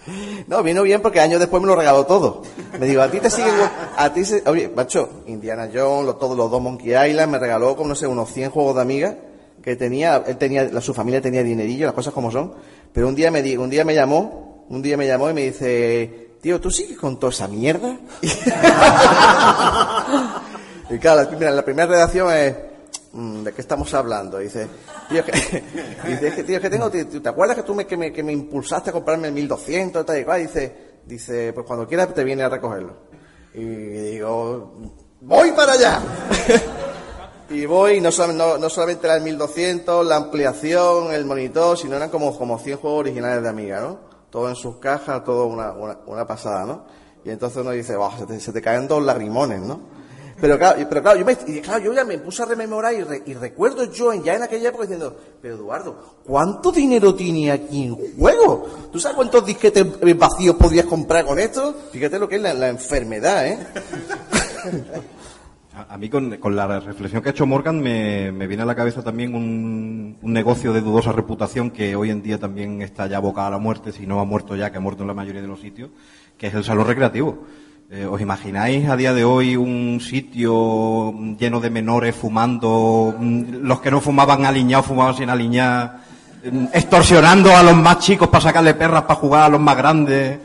No, 0.47 0.63
vino 0.63 0.83
bien 0.83 1.01
porque 1.01 1.19
años 1.19 1.39
después 1.41 1.61
me 1.61 1.67
lo 1.67 1.75
regaló 1.75 2.05
todo. 2.05 2.41
Me 2.79 2.85
digo, 2.85 3.01
a 3.01 3.11
ti 3.11 3.19
te 3.19 3.29
siguen, 3.29 3.53
a 3.97 4.13
ti 4.13 4.23
se, 4.23 4.41
oye, 4.45 4.71
macho, 4.73 5.09
Indiana 5.27 5.67
Jones, 5.73 6.05
los, 6.05 6.17
todos 6.17 6.37
los 6.37 6.49
dos 6.49 6.61
Monkey 6.61 6.93
Island, 7.09 7.29
me 7.29 7.37
regaló 7.39 7.75
como 7.75 7.89
no 7.89 7.95
sé, 7.95 8.07
unos 8.07 8.31
100 8.31 8.51
juegos 8.51 8.75
de 8.75 8.81
amiga 8.81 9.17
que 9.61 9.75
tenía, 9.75 10.23
él 10.25 10.37
tenía, 10.37 10.63
la, 10.63 10.79
su 10.79 10.93
familia 10.93 11.19
tenía 11.21 11.43
dinerillo, 11.43 11.87
las 11.87 11.93
cosas 11.95 12.13
como 12.13 12.31
son. 12.31 12.53
Pero 12.93 13.09
un 13.09 13.15
día 13.15 13.31
me 13.31 13.41
di, 13.41 13.57
un 13.57 13.69
día 13.69 13.83
me 13.83 13.93
llamó, 13.93 14.65
un 14.69 14.81
día 14.81 14.95
me 14.95 15.05
llamó 15.07 15.29
y 15.29 15.33
me 15.33 15.41
dice, 15.41 16.29
tío, 16.41 16.61
¿tú 16.61 16.71
sigues 16.71 16.97
con 16.97 17.19
toda 17.19 17.33
esa 17.33 17.49
mierda? 17.49 17.97
y 20.89 20.97
claro, 20.99 21.23
la, 21.23 21.37
mira, 21.37 21.51
la 21.51 21.65
primera 21.65 21.87
redacción 21.87 22.31
es, 22.33 22.55
¿de 23.17 23.51
qué 23.51 23.61
estamos 23.61 23.91
hablando? 23.93 24.37
Dice, 24.37 24.67
tío, 25.09 25.25
que, 25.25 25.31
dice, 26.07 26.27
es 26.27 26.35
que, 26.35 26.43
tío, 26.43 26.61
que 26.61 26.69
tengo, 26.69 26.89
¿te, 26.89 27.05
te 27.05 27.29
acuerdas 27.29 27.57
que 27.57 27.63
tú 27.63 27.73
me, 27.73 27.85
que 27.87 27.97
me, 27.97 28.13
que 28.13 28.21
me 28.23 28.31
impulsaste 28.31 28.91
a 28.91 28.93
comprarme 28.93 29.29
el 29.29 29.33
1200 29.33 30.05
tal 30.05 30.19
y 30.19 30.23
cual? 30.23 30.41
Dice, 30.41 30.99
dice, 31.05 31.51
pues 31.53 31.65
cuando 31.65 31.87
quieras 31.87 32.13
te 32.13 32.23
viene 32.23 32.43
a 32.43 32.49
recogerlo. 32.49 33.07
Y 33.53 33.63
digo, 33.63 34.71
voy 35.21 35.51
para 35.53 35.73
allá. 35.73 36.01
y 37.49 37.65
voy, 37.65 38.01
no, 38.01 38.09
no, 38.33 38.57
no 38.57 38.69
solamente 38.69 39.07
era 39.07 39.15
el 39.15 39.23
1200, 39.23 40.05
la 40.05 40.17
ampliación, 40.17 41.11
el 41.11 41.25
monitor, 41.25 41.75
sino 41.77 41.95
eran 41.95 42.09
como, 42.09 42.37
como 42.37 42.59
100 42.59 42.77
juegos 42.77 42.99
originales 42.99 43.41
de 43.41 43.49
Amiga, 43.49 43.81
¿no? 43.81 43.99
Todo 44.29 44.49
en 44.49 44.55
sus 44.55 44.77
cajas, 44.77 45.23
todo 45.23 45.47
una, 45.47 45.71
una, 45.71 45.97
una 46.05 46.27
pasada, 46.27 46.65
¿no? 46.65 46.85
Y 47.25 47.31
entonces 47.31 47.61
uno 47.61 47.71
dice, 47.71 47.95
"Buah, 47.95 48.19
se, 48.19 48.25
te, 48.27 48.39
se 48.39 48.53
te 48.53 48.61
caen 48.61 48.87
dos 48.87 49.03
lagrimones, 49.03 49.61
¿no? 49.61 49.96
Pero 50.39 50.57
claro, 50.59 50.85
pero 50.87 51.01
claro, 51.01 51.17
yo, 51.19 51.25
me, 51.25 51.35
y 51.47 51.61
claro, 51.61 51.83
yo 51.83 51.93
ya 51.93 52.03
me 52.05 52.19
puse 52.19 52.43
a 52.43 52.45
rememorar 52.45 52.93
y, 52.93 53.01
re- 53.03 53.23
y 53.25 53.33
recuerdo 53.33 53.91
yo 53.91 54.13
ya 54.13 54.35
en 54.35 54.43
aquella 54.43 54.69
época 54.69 54.83
diciendo, 54.83 55.17
pero 55.41 55.55
Eduardo, 55.55 56.17
¿cuánto 56.23 56.71
dinero 56.71 57.15
tiene 57.15 57.51
aquí 57.51 57.85
en 57.85 57.95
juego? 58.17 58.89
¿Tú 58.91 58.99
sabes 58.99 59.15
cuántos 59.15 59.43
disquetes 59.45 59.85
vacíos 60.15 60.55
podrías 60.55 60.85
comprar 60.85 61.25
con 61.25 61.39
esto? 61.39 61.73
Fíjate 61.91 62.19
lo 62.19 62.29
que 62.29 62.35
es 62.35 62.41
la, 62.41 62.69
enfermedad, 62.69 63.47
¿eh? 63.47 63.57
A, 65.89 65.95
mí 65.97 66.09
con, 66.09 66.37
con 66.37 66.55
la 66.55 66.79
reflexión 66.79 67.21
que 67.21 67.29
ha 67.29 67.31
hecho 67.31 67.45
Morgan 67.45 67.79
me, 67.79 68.31
me 68.31 68.47
viene 68.47 68.63
a 68.63 68.65
la 68.65 68.73
cabeza 68.73 69.03
también 69.03 69.35
un, 69.35 70.17
un 70.19 70.33
negocio 70.33 70.73
de 70.73 70.81
dudosa 70.81 71.11
reputación 71.11 71.69
que 71.69 71.95
hoy 71.95 72.09
en 72.09 72.23
día 72.23 72.39
también 72.39 72.81
está 72.81 73.05
ya 73.05 73.17
abocado 73.17 73.47
a 73.47 73.51
la 73.51 73.57
muerte, 73.59 73.91
si 73.91 74.07
no 74.07 74.19
ha 74.19 74.25
muerto 74.25 74.55
ya, 74.55 74.71
que 74.71 74.77
ha 74.77 74.81
muerto 74.81 75.03
en 75.03 75.07
la 75.07 75.13
mayoría 75.13 75.41
de 75.41 75.47
los 75.47 75.61
sitios, 75.61 75.91
que 76.35 76.47
es 76.47 76.55
el 76.55 76.63
salón 76.63 76.87
recreativo. 76.87 77.43
Eh, 77.89 78.05
¿Os 78.05 78.19
imagináis 78.19 78.83
a 78.89 78.97
día 78.97 79.13
de 79.13 79.23
hoy 79.23 79.55
un 79.55 80.01
sitio 80.03 81.13
lleno 81.39 81.61
de 81.61 81.69
menores 81.69 82.13
fumando, 82.15 83.15
mm, 83.17 83.63
los 83.63 83.79
que 83.79 83.89
no 83.91 84.01
fumaban 84.01 84.43
aliñados 84.45 84.87
fumaban 84.87 85.15
sin 85.15 85.29
aliñar, 85.29 85.99
mm, 86.51 86.65
extorsionando 86.73 87.55
a 87.55 87.63
los 87.63 87.75
más 87.77 87.99
chicos 87.99 88.27
para 88.27 88.41
sacarle 88.43 88.73
perras 88.73 89.03
para 89.03 89.15
jugar 89.19 89.43
a 89.43 89.49
los 89.49 89.61
más 89.61 89.77
grandes? 89.77 90.39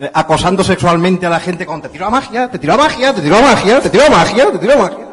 eh, 0.00 0.08
acosando 0.14 0.62
sexualmente 0.62 1.26
a 1.26 1.30
la 1.30 1.40
gente 1.40 1.66
con 1.66 1.82
te 1.82 1.88
tiro 1.88 2.06
a 2.06 2.10
magia, 2.10 2.48
te 2.48 2.58
tiro 2.60 2.74
a 2.74 2.76
magia, 2.76 3.12
te 3.12 3.20
tiro 3.20 3.36
a 3.36 3.40
magia, 3.42 3.80
te 3.80 3.90
tiro 3.90 4.04
a 4.06 4.10
magia, 4.10 4.52
te 4.52 4.58
tiro 4.58 4.72
a 4.74 4.76
magia. 4.76 5.06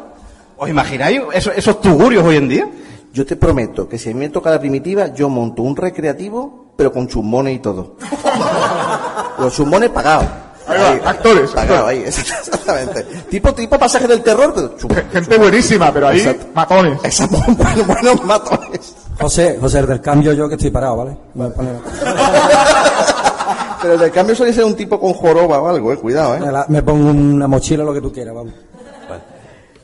¿Os 0.56 0.68
imagináis 0.70 1.20
eso- 1.34 1.50
esos 1.50 1.80
tugurios 1.80 2.22
hoy 2.24 2.36
en 2.36 2.48
día? 2.48 2.68
Yo 3.12 3.26
te 3.26 3.34
prometo 3.34 3.88
que 3.88 3.98
si 3.98 4.10
a 4.10 4.12
mí 4.12 4.20
me 4.20 4.28
toca 4.28 4.48
la 4.48 4.60
primitiva, 4.60 5.12
yo 5.12 5.28
monto 5.28 5.62
un 5.62 5.74
recreativo, 5.74 6.72
pero 6.76 6.92
con 6.92 7.08
chumbones 7.08 7.56
y 7.56 7.58
todo. 7.58 7.96
Los 9.40 9.56
chumbones 9.56 9.90
pagados. 9.90 10.26
Ahí 10.68 10.98
va, 11.00 11.10
actores, 11.10 11.54
ahí, 11.56 11.68
actores. 11.68 12.18
exactamente. 12.18 13.02
Tipo, 13.30 13.52
tipo 13.54 13.78
pasaje 13.78 14.06
del 14.08 14.22
terror, 14.22 14.52
pero 14.54 14.76
chumbones. 14.76 15.04
Gente 15.12 15.38
buenísima, 15.38 15.92
pero 15.92 16.08
ahí 16.08 16.18
Exacto. 16.18 16.46
matones. 16.54 16.98
Exacto, 17.04 17.38
buenos, 17.56 17.86
buenos 17.86 18.24
matones. 18.24 18.94
José, 19.20 19.56
José, 19.60 19.78
el 19.80 19.86
del 19.86 20.00
cambio 20.00 20.32
yo 20.32 20.48
que 20.48 20.56
estoy 20.56 20.70
parado, 20.70 20.96
¿vale? 20.96 21.16
Voy 21.34 21.46
a 21.46 21.50
poner- 21.50 21.76
Pero 23.82 23.94
el 23.94 24.00
del 24.00 24.10
cambio 24.10 24.34
suele 24.34 24.52
ser 24.52 24.64
un 24.64 24.74
tipo 24.74 24.98
con 24.98 25.12
joroba 25.12 25.60
o 25.60 25.68
algo, 25.68 25.92
eh. 25.92 25.96
Cuidado, 25.98 26.34
eh. 26.36 26.40
Me, 26.40 26.50
la- 26.50 26.66
me 26.68 26.82
pongo 26.82 27.10
una 27.10 27.46
mochila, 27.46 27.84
lo 27.84 27.92
que 27.94 28.00
tú 28.00 28.10
quieras, 28.12 28.34
vamos. 28.34 28.52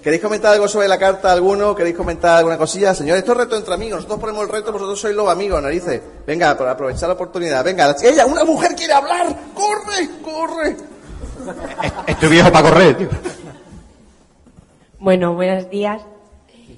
¿Queréis 0.02 0.20
comentar 0.20 0.52
algo 0.52 0.66
sobre 0.66 0.88
la 0.88 0.98
carta 0.98 1.30
alguno? 1.30 1.74
¿Queréis 1.76 1.96
comentar 1.96 2.38
alguna 2.38 2.58
cosilla? 2.58 2.92
Señores, 2.94 3.20
esto 3.22 3.32
es 3.32 3.38
reto 3.38 3.56
entre 3.56 3.72
amigos. 3.74 3.98
Nosotros 3.98 4.18
ponemos 4.20 4.42
el 4.42 4.48
reto, 4.48 4.72
vosotros 4.72 4.98
sois 5.00 5.14
los 5.14 5.28
amigos, 5.28 5.62
narices. 5.62 6.00
Venga, 6.26 6.56
por 6.56 6.68
aprovechar 6.68 7.08
la 7.08 7.14
oportunidad. 7.14 7.62
Venga, 7.64 7.86
la- 7.86 7.96
ella, 8.02 8.26
una 8.26 8.44
mujer 8.44 8.74
quiere 8.74 8.92
hablar. 8.94 9.26
¡Corre, 9.54 10.10
corre! 10.22 10.76
Estoy 12.08 12.28
viejo 12.30 12.50
para 12.50 12.68
correr, 12.68 12.96
tío. 12.98 13.08
Bueno, 14.98 15.34
buenos 15.34 15.68
días. 15.70 16.02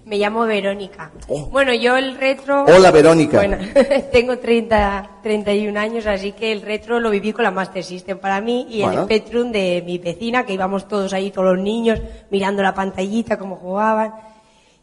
Me 0.05 0.19
llamo 0.19 0.45
Verónica. 0.45 1.11
Bueno, 1.51 1.73
yo 1.73 1.97
el 1.97 2.17
retro... 2.19 2.65
Hola, 2.65 2.91
Verónica. 2.91 3.39
Bueno, 3.39 3.57
tengo 4.13 4.39
30, 4.39 5.21
31 5.23 5.81
años, 5.81 6.07
así 6.07 6.33
que 6.33 6.53
el 6.53 6.61
retro 6.61 7.01
lo 7.01 7.09
viví 7.11 7.33
con 7.33 7.43
la 7.45 7.51
Master 7.51 7.83
System 7.83 8.19
para 8.19 8.41
mí 8.43 8.67
y 8.69 8.83
Bueno. 8.83 9.01
el 9.01 9.05
Spectrum 9.07 9.51
de 9.51 9.83
mi 9.85 9.97
vecina, 9.99 10.45
que 10.45 10.53
íbamos 10.53 10.87
todos 10.89 11.13
ahí, 11.15 11.31
todos 11.31 11.55
los 11.57 11.65
niños, 11.65 12.01
mirando 12.31 12.63
la 12.63 12.75
pantallita, 12.75 13.39
cómo 13.39 13.57
jugaban. 13.57 14.15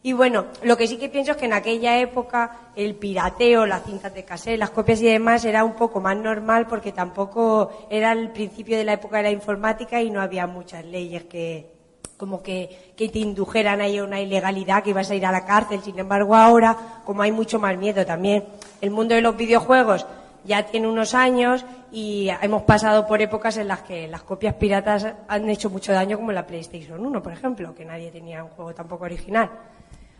Y 0.02 0.12
bueno, 0.12 0.46
lo 0.64 0.76
que 0.76 0.88
sí 0.88 0.96
que 0.96 1.08
pienso 1.08 1.30
es 1.30 1.36
que 1.36 1.44
en 1.44 1.52
aquella 1.52 2.00
época 2.00 2.72
el 2.74 2.96
pirateo, 2.96 3.64
las 3.66 3.84
cintas 3.84 4.12
de 4.12 4.24
cassette, 4.24 4.58
las 4.58 4.70
copias 4.70 5.00
y 5.00 5.04
demás 5.04 5.44
era 5.44 5.62
un 5.62 5.74
poco 5.74 6.00
más 6.00 6.16
normal 6.16 6.66
porque 6.66 6.90
tampoco 6.90 7.86
era 7.88 8.10
el 8.10 8.30
principio 8.30 8.76
de 8.76 8.82
la 8.82 8.94
época 8.94 9.18
de 9.18 9.22
la 9.22 9.30
informática 9.30 10.02
y 10.02 10.10
no 10.10 10.20
había 10.20 10.48
muchas 10.48 10.84
leyes 10.84 11.22
que 11.26 11.71
como 12.22 12.40
que, 12.40 12.92
que 12.94 13.08
te 13.08 13.18
indujeran 13.18 13.80
ahí 13.80 13.98
a 13.98 14.04
una 14.04 14.20
ilegalidad, 14.20 14.84
que 14.84 14.90
ibas 14.90 15.10
a 15.10 15.16
ir 15.16 15.26
a 15.26 15.32
la 15.32 15.44
cárcel. 15.44 15.82
Sin 15.82 15.98
embargo, 15.98 16.36
ahora, 16.36 17.02
como 17.04 17.20
hay 17.22 17.32
mucho 17.32 17.58
más 17.58 17.76
miedo 17.76 18.06
también, 18.06 18.44
el 18.80 18.92
mundo 18.92 19.16
de 19.16 19.22
los 19.22 19.36
videojuegos 19.36 20.06
ya 20.44 20.64
tiene 20.66 20.86
unos 20.86 21.14
años 21.14 21.64
y 21.90 22.28
hemos 22.40 22.62
pasado 22.62 23.08
por 23.08 23.20
épocas 23.20 23.56
en 23.56 23.66
las 23.66 23.82
que 23.82 24.06
las 24.06 24.22
copias 24.22 24.54
piratas 24.54 25.04
han 25.26 25.50
hecho 25.50 25.68
mucho 25.68 25.92
daño, 25.92 26.16
como 26.16 26.30
la 26.30 26.46
PlayStation 26.46 27.04
1, 27.04 27.22
por 27.24 27.32
ejemplo, 27.32 27.74
que 27.74 27.84
nadie 27.84 28.12
tenía 28.12 28.44
un 28.44 28.50
juego 28.50 28.72
tampoco 28.72 29.02
original. 29.02 29.50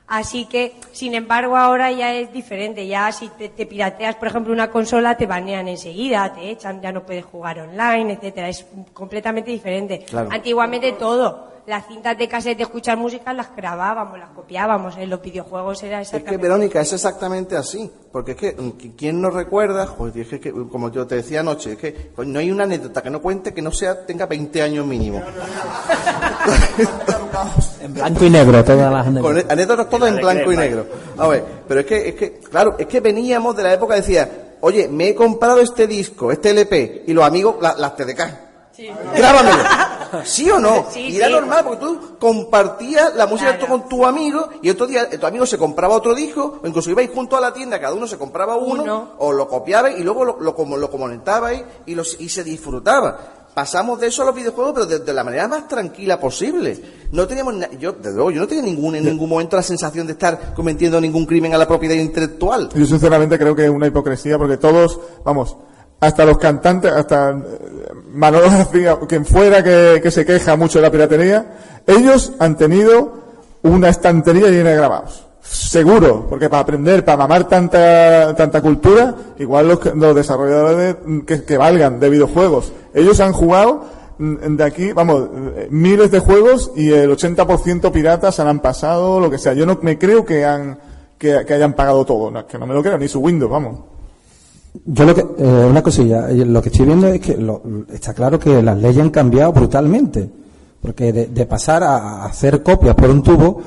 Así 0.09 0.47
que, 0.47 0.75
sin 0.91 1.15
embargo, 1.15 1.57
ahora 1.57 1.93
ya 1.93 2.13
es 2.13 2.33
diferente. 2.33 2.85
Ya 2.89 3.13
si 3.13 3.29
te, 3.29 3.49
te 3.49 3.65
pirateas, 3.65 4.17
por 4.17 4.27
ejemplo, 4.27 4.53
una 4.53 4.73
consola, 4.73 5.17
te 5.17 5.27
banean 5.27 5.69
enseguida, 5.69 6.33
te 6.35 6.51
echan, 6.51 6.83
ya 6.83 6.91
no 6.91 7.07
puedes 7.07 7.25
jugar 7.25 7.61
online, 7.61 8.15
etcétera. 8.15 8.49
Es 8.49 8.67
completamente 8.93 9.53
diferente. 9.53 10.01
Claro. 10.01 10.31
Antiguamente 10.33 10.91
todo. 10.95 11.52
Las 11.65 11.87
cintas 11.87 12.19
de 12.19 12.27
cassette 12.29 12.57
de 12.59 12.65
escuchar 12.65 12.97
música 12.99 13.33
las 13.33 13.55
grabábamos, 13.55 14.19
las 14.19 14.31
copiábamos. 14.31 14.97
En 14.97 15.09
los 15.09 15.23
videojuegos 15.23 15.81
era 15.85 16.01
Es 16.01 16.09
que, 16.11 16.17
exactamente. 16.17 16.43
Verónica, 16.49 16.81
es 16.81 16.93
exactamente 16.93 17.57
así. 17.57 17.89
Porque 18.11 18.33
es 18.33 18.37
que, 18.37 18.53
mm, 18.59 18.71
¿quién 18.97 19.21
no 19.21 19.31
recuerda? 19.31 19.87
Joder, 19.87 20.19
es 20.19 20.29
que, 20.29 20.41
que, 20.41 20.51
como 20.53 20.91
yo 20.91 21.07
te 21.07 21.15
decía 21.17 21.39
anoche, 21.41 21.73
es 21.73 21.79
que 21.79 21.93
pues, 22.17 22.27
no 22.27 22.41
hay 22.41 22.51
una 22.51 22.65
anécdota 22.65 23.01
que 23.01 23.11
no 23.11 23.23
cuente 23.23 23.55
que 23.55 23.63
no 23.63 23.71
sea 23.71 24.05
tenga 24.05 24.27
20 24.27 24.61
años 24.61 24.85
mínimo. 24.87 25.23
En 27.81 27.95
blanco 27.95 28.25
y 28.25 28.31
negro, 28.31 28.63
todas 28.65 28.93
las 28.93 29.07
anécdotas. 29.07 29.51
anécdotas 29.51 29.89
todo 29.91 30.07
en 30.07 30.17
blanco 30.17 30.53
y 30.53 30.57
negro. 30.57 30.87
A 31.19 31.27
ver, 31.29 31.45
pero 31.67 31.81
es 31.81 31.87
que, 31.87 32.09
es 32.09 32.15
que, 32.15 32.33
claro, 32.41 32.77
es 32.79 32.87
que 32.87 33.01
veníamos 33.01 33.57
de 33.57 33.63
la 33.63 33.73
época 33.73 33.95
que 33.95 34.01
decía, 34.03 34.29
oye, 34.61 34.89
me 34.89 35.09
he 35.09 35.15
comprado 35.15 35.61
este 35.61 35.87
disco, 35.87 36.31
este 36.31 36.51
LP, 36.51 37.05
y 37.07 37.13
los 37.13 37.25
amigos, 37.25 37.57
la- 37.61 37.75
las 37.77 37.97
TDK. 37.97 38.21
Grábamelo. 39.17 39.63
¿Sí 40.25 40.51
o 40.51 40.59
no? 40.59 40.87
Sí, 40.93 41.01
y 41.09 41.17
era 41.17 41.27
sí. 41.29 41.33
normal, 41.33 41.65
porque 41.65 41.81
tú 41.85 41.99
compartías 42.19 43.15
la 43.15 43.27
música 43.27 43.59
con 43.59 43.89
tu 43.89 44.05
amigo, 44.05 44.49
y 44.63 44.71
otro 44.71 44.87
día 44.87 45.09
tu 45.09 45.27
amigo 45.27 45.47
se 45.47 45.59
compraba 45.59 45.95
otro 45.95 46.15
disco, 46.15 46.61
o 46.63 46.67
incluso 46.67 46.91
ibais 46.91 47.11
junto 47.15 47.37
a 47.37 47.41
la 47.41 47.53
tienda, 47.53 47.81
cada 47.81 47.95
uno 47.95 48.07
se 48.07 48.19
compraba 48.19 48.57
uno, 48.57 48.83
Uno. 48.83 49.11
o 49.19 49.33
lo 49.33 49.49
copiabais, 49.49 49.99
y 49.99 50.03
luego 50.03 50.25
lo, 50.25 50.41
lo, 50.41 50.55
como- 50.55 50.77
lo 50.77 50.91
comentabais, 50.91 51.63
y, 51.87 51.95
los, 51.95 52.21
y 52.21 52.29
se 52.29 52.45
disfrutaba. 52.45 53.19
Pasamos 53.55 54.01
de 54.01 54.07
eso 54.07 54.23
a 54.23 54.25
los 54.27 54.35
videojuegos, 54.35 54.73
pero 54.73 54.87
de, 54.87 54.99
de 55.01 55.13
la 55.13 55.23
manera 55.25 55.47
más 55.47 55.69
tranquila 55.69 56.19
posible. 56.19 56.81
No 57.13 57.27
teníamos, 57.27 57.55
yo, 57.79 57.93
desde 57.93 58.15
luego, 58.15 58.31
yo 58.31 58.41
no 58.41 58.49
tenía 58.49 58.65
ningún, 58.65 58.97
en 58.97 59.05
ningún 59.05 59.29
momento 59.29 59.57
la 59.57 59.63
sensación 59.63 60.07
de 60.07 60.15
estar 60.15 60.55
cometiendo 60.55 60.99
ningún 60.99 61.27
crimen 61.27 61.55
a 61.55 61.59
la 61.59 61.69
propiedad 61.69 61.95
intelectual. 61.95 62.71
Yo 62.75 62.87
sinceramente 62.87 63.39
creo 63.39 63.55
que 63.55 63.65
es 63.65 63.71
una 63.71 63.87
hipocresía 63.87 64.39
porque 64.39 64.57
todos, 64.57 64.99
vamos, 65.23 65.55
hasta 66.03 66.25
los 66.25 66.37
cantantes, 66.37 66.91
hasta 66.91 67.31
eh, 67.31 67.35
Manolo 68.13 68.51
García, 68.51 68.99
quien 69.09 69.25
fuera 69.25 69.63
que, 69.63 70.11
se 70.11 70.27
queja 70.27 70.57
mucho 70.57 70.81
de 70.81 70.83
la 70.83 70.91
piratería, 70.91 71.47
ellos 71.87 72.33
han 72.41 72.57
tenido 72.57 73.23
una 73.63 73.89
estantería 73.89 74.49
llena 74.49 74.71
de 74.71 74.77
grabados. 74.77 75.25
Seguro, 75.41 76.27
porque 76.29 76.49
para 76.49 76.63
aprender, 76.63 77.05
para 77.05 77.19
mamar 77.19 77.47
tanta, 77.47 78.35
tanta 78.35 78.61
cultura, 78.61 79.15
igual 79.39 79.69
los, 79.69 79.95
los 79.95 80.15
desarrolladores 80.17 80.97
que, 81.25 81.45
que 81.45 81.57
valgan 81.57 82.01
de 82.01 82.11
videojuegos, 82.11 82.73
ellos 82.95 83.21
han 83.21 83.33
jugado 83.33 83.85
mm, 84.19 84.57
de 84.57 84.65
aquí, 84.65 84.93
vamos, 84.93 85.29
eh, 85.57 85.69
miles 85.71 86.11
de 86.11 86.19
juegos 86.19 86.73
y 86.75 86.91
el 86.91 87.13
80% 87.13 87.93
piratas 87.93 88.41
han 88.41 88.59
pasado, 88.59 89.21
lo 89.21 89.31
que 89.31 89.39
sea. 89.39 89.53
Yo 89.53 89.67
no 89.67 89.79
me 89.83 89.99
creo 89.99 90.25
que 90.25 90.45
han, 90.45 90.81
que, 91.17 91.37
hayan 91.37 91.75
pagado 91.75 92.05
todo, 92.05 92.29
no, 92.29 92.45
que 92.45 92.59
no 92.59 92.67
me 92.67 92.75
lo 92.75 92.83
creo, 92.83 92.99
ni 92.99 93.07
su 93.07 93.21
Windows, 93.21 93.53
vamos. 93.53 93.92
Yo 94.87 95.05
lo 95.05 95.15
que, 95.15 95.21
eh, 95.39 95.67
una 95.69 95.83
cosilla, 95.83 96.31
eh, 96.31 96.45
lo 96.47 96.63
que 96.63 96.71
estoy 96.71 96.87
viendo 96.87 97.07
es 97.09 97.21
que 97.21 97.37
lo- 97.37 97.63
está 97.93 98.15
claro 98.15 98.39
que 98.39 98.63
las 98.63 98.79
leyes 98.79 99.03
han 99.03 99.11
cambiado 99.11 99.53
brutalmente, 99.53 100.29
porque 100.81 101.13
de, 101.13 101.27
de 101.27 101.47
pasar 101.47 101.83
a, 101.83 101.97
a 102.23 102.25
hacer 102.27 102.63
copias 102.63 102.95
por 102.95 103.11
un 103.11 103.23
tubo 103.23 103.61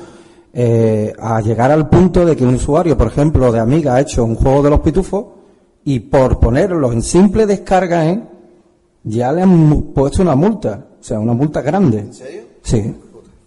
eh, 0.52 1.12
a 1.18 1.40
llegar 1.40 1.70
al 1.70 1.88
punto 1.88 2.24
de 2.24 2.34
que 2.34 2.44
un 2.44 2.54
usuario, 2.54 2.96
por 2.98 3.06
ejemplo, 3.08 3.52
de 3.52 3.60
Amiga 3.60 3.94
ha 3.94 4.00
hecho 4.00 4.24
un 4.24 4.34
juego 4.34 4.62
de 4.62 4.70
los 4.70 4.80
pitufos 4.80 5.24
y 5.84 6.00
por 6.00 6.40
ponerlo 6.40 6.90
en 6.92 7.02
simple 7.02 7.46
descarga, 7.46 8.06
¿eh? 8.08 8.22
ya 9.04 9.30
le 9.32 9.42
han 9.42 9.82
puesto 9.94 10.22
una 10.22 10.34
multa, 10.34 10.86
o 11.00 11.04
sea, 11.04 11.20
una 11.20 11.34
multa 11.34 11.60
grande. 11.62 11.98
¿En 12.00 12.14
serio? 12.14 12.42
Sí. 12.62 12.94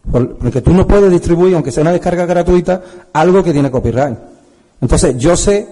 Por- 0.09 0.37
porque 0.37 0.61
tú 0.61 0.71
no 0.73 0.87
puedes 0.87 1.11
distribuir, 1.11 1.53
aunque 1.55 1.71
sea 1.71 1.81
una 1.81 1.91
descarga 1.91 2.25
gratuita, 2.25 2.81
algo 3.11 3.43
que 3.43 3.51
tiene 3.51 3.69
copyright. 3.69 4.17
Entonces, 4.79 5.17
yo 5.17 5.35
sé 5.35 5.67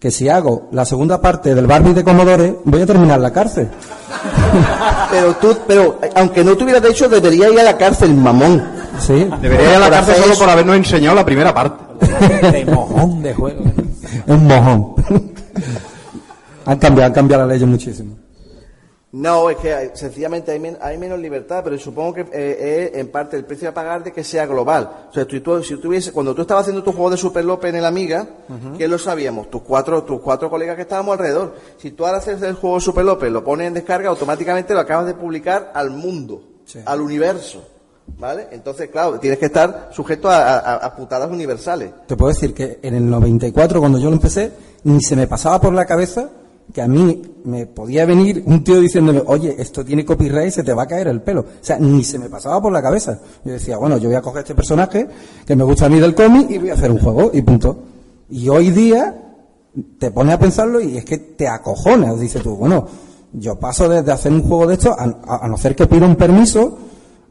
que 0.00 0.10
si 0.10 0.30
hago 0.30 0.68
la 0.72 0.86
segunda 0.86 1.20
parte 1.20 1.54
del 1.54 1.66
Barbie 1.66 1.92
de 1.92 2.02
Commodore, 2.02 2.56
voy 2.64 2.80
a 2.80 2.86
terminar 2.86 3.20
la 3.20 3.30
cárcel. 3.30 3.68
Pero 5.10 5.34
tú, 5.36 5.56
pero 5.66 5.98
aunque 6.14 6.44
no 6.44 6.56
tuvieras 6.56 6.82
de 6.82 6.90
hecho, 6.90 7.08
debería 7.08 7.48
ir 7.48 7.58
a 7.58 7.64
la 7.64 7.76
cárcel, 7.76 8.14
mamón. 8.14 8.62
Sí. 9.00 9.28
Debería 9.40 9.70
ir 9.70 9.76
a 9.76 9.78
la 9.80 9.90
cárcel 9.90 10.14
solo 10.16 10.34
por 10.36 10.48
habernos 10.48 10.76
enseñado 10.76 11.16
la 11.16 11.24
primera 11.24 11.52
parte. 11.52 11.82
De 12.52 12.64
mojón 12.64 13.20
de 13.22 13.34
juego. 13.34 13.64
Un 14.26 14.46
mojón. 14.46 14.94
han 16.64 16.78
cambiado, 16.78 17.06
han 17.08 17.12
cambiado 17.12 17.42
las 17.42 17.54
leyes 17.54 17.68
muchísimo. 17.68 18.14
No, 19.12 19.50
es 19.50 19.56
que 19.56 19.74
hay- 19.74 19.90
sencillamente 19.94 20.52
hay, 20.52 20.60
men- 20.60 20.78
hay 20.80 20.96
menos 20.96 21.18
libertad, 21.18 21.62
pero 21.64 21.76
supongo 21.78 22.14
que 22.14 22.20
eh, 22.32 22.90
es 22.92 22.98
en 23.00 23.08
parte 23.08 23.36
el 23.36 23.44
precio 23.44 23.68
a 23.68 23.74
pagar 23.74 24.04
de 24.04 24.12
que 24.12 24.22
sea 24.22 24.46
global. 24.46 25.06
O 25.10 25.12
sea, 25.12 25.24
tú, 25.26 25.40
tú- 25.40 25.62
si 25.64 25.76
tuviese, 25.78 26.12
cuando 26.12 26.32
tú 26.32 26.42
estabas 26.42 26.62
haciendo 26.62 26.84
tu 26.84 26.92
juego 26.92 27.10
de 27.10 27.16
Super 27.16 27.44
López 27.44 27.70
en 27.70 27.76
el 27.76 27.84
Amiga, 27.86 28.28
¿qué 28.78 28.86
lo 28.86 28.98
sabíamos? 28.98 29.50
Tus 29.50 29.62
cuatro, 29.62 30.04
tus 30.04 30.20
cuatro 30.20 30.48
colegas 30.48 30.76
que 30.76 30.82
estábamos 30.82 31.14
alrededor. 31.14 31.56
Si 31.78 31.90
tú 31.90 32.06
ahora 32.06 32.18
haces 32.18 32.40
el 32.42 32.54
juego 32.54 32.76
de 32.76 32.82
Super 32.82 33.04
López, 33.04 33.32
lo 33.32 33.42
pones 33.42 33.66
en 33.66 33.74
descarga, 33.74 34.08
automáticamente 34.10 34.74
lo 34.74 34.80
acabas 34.80 35.06
de 35.06 35.14
publicar 35.14 35.72
al 35.74 35.90
mundo, 35.90 36.42
al 36.86 37.00
universo. 37.00 37.64
¿Vale? 38.18 38.48
Entonces, 38.50 38.90
claro, 38.90 39.20
tienes 39.20 39.38
que 39.38 39.46
estar 39.46 39.90
sujeto 39.92 40.28
a, 40.28 40.58
a- 40.58 40.76
a 40.76 40.96
putadas 40.96 41.30
universales. 41.30 41.90
Te 42.08 42.16
puedo 42.16 42.32
decir 42.32 42.52
que 42.54 42.78
en 42.82 42.94
el 42.94 43.08
94, 43.08 43.78
cuando 43.80 43.98
yo 43.98 44.08
lo 44.08 44.14
empecé, 44.16 44.50
ni 44.84 45.00
se 45.00 45.14
me 45.14 45.26
pasaba 45.28 45.60
por 45.60 45.72
la 45.72 45.84
cabeza 45.86 46.28
que 46.72 46.82
a 46.82 46.88
mí 46.88 47.22
me 47.44 47.66
podía 47.66 48.04
venir 48.04 48.42
un 48.46 48.62
tío 48.62 48.80
diciéndome, 48.80 49.22
oye, 49.26 49.56
esto 49.58 49.84
tiene 49.84 50.04
copyright 50.04 50.48
y 50.48 50.50
se 50.50 50.62
te 50.62 50.72
va 50.72 50.84
a 50.84 50.86
caer 50.86 51.08
el 51.08 51.22
pelo. 51.22 51.40
O 51.40 51.46
sea, 51.60 51.78
ni 51.78 52.04
se 52.04 52.18
me 52.18 52.28
pasaba 52.28 52.60
por 52.60 52.72
la 52.72 52.82
cabeza. 52.82 53.18
Yo 53.44 53.52
decía, 53.52 53.76
bueno, 53.76 53.96
yo 53.96 54.08
voy 54.08 54.16
a 54.16 54.22
coger 54.22 54.40
este 54.40 54.54
personaje 54.54 55.08
que 55.46 55.56
me 55.56 55.64
gusta 55.64 55.86
a 55.86 55.88
mí 55.88 55.98
del 55.98 56.14
cómic 56.14 56.50
y 56.50 56.58
voy 56.58 56.70
a 56.70 56.74
hacer 56.74 56.90
un 56.90 56.98
juego 56.98 57.30
y 57.32 57.42
punto. 57.42 57.78
Y 58.28 58.48
hoy 58.48 58.70
día 58.70 59.34
te 59.98 60.10
pones 60.10 60.34
a 60.34 60.38
pensarlo 60.38 60.80
y 60.80 60.96
es 60.96 61.04
que 61.04 61.18
te 61.18 61.48
acojonas. 61.48 62.20
Dices 62.20 62.42
tú, 62.42 62.56
bueno, 62.56 62.86
yo 63.32 63.58
paso 63.58 63.88
desde 63.88 64.12
hacer 64.12 64.32
un 64.32 64.42
juego 64.42 64.66
de 64.66 64.74
esto 64.74 64.94
a, 64.96 65.48
no 65.48 65.56
ser 65.56 65.74
que 65.74 65.86
pida 65.86 66.06
un 66.06 66.16
permiso 66.16 66.78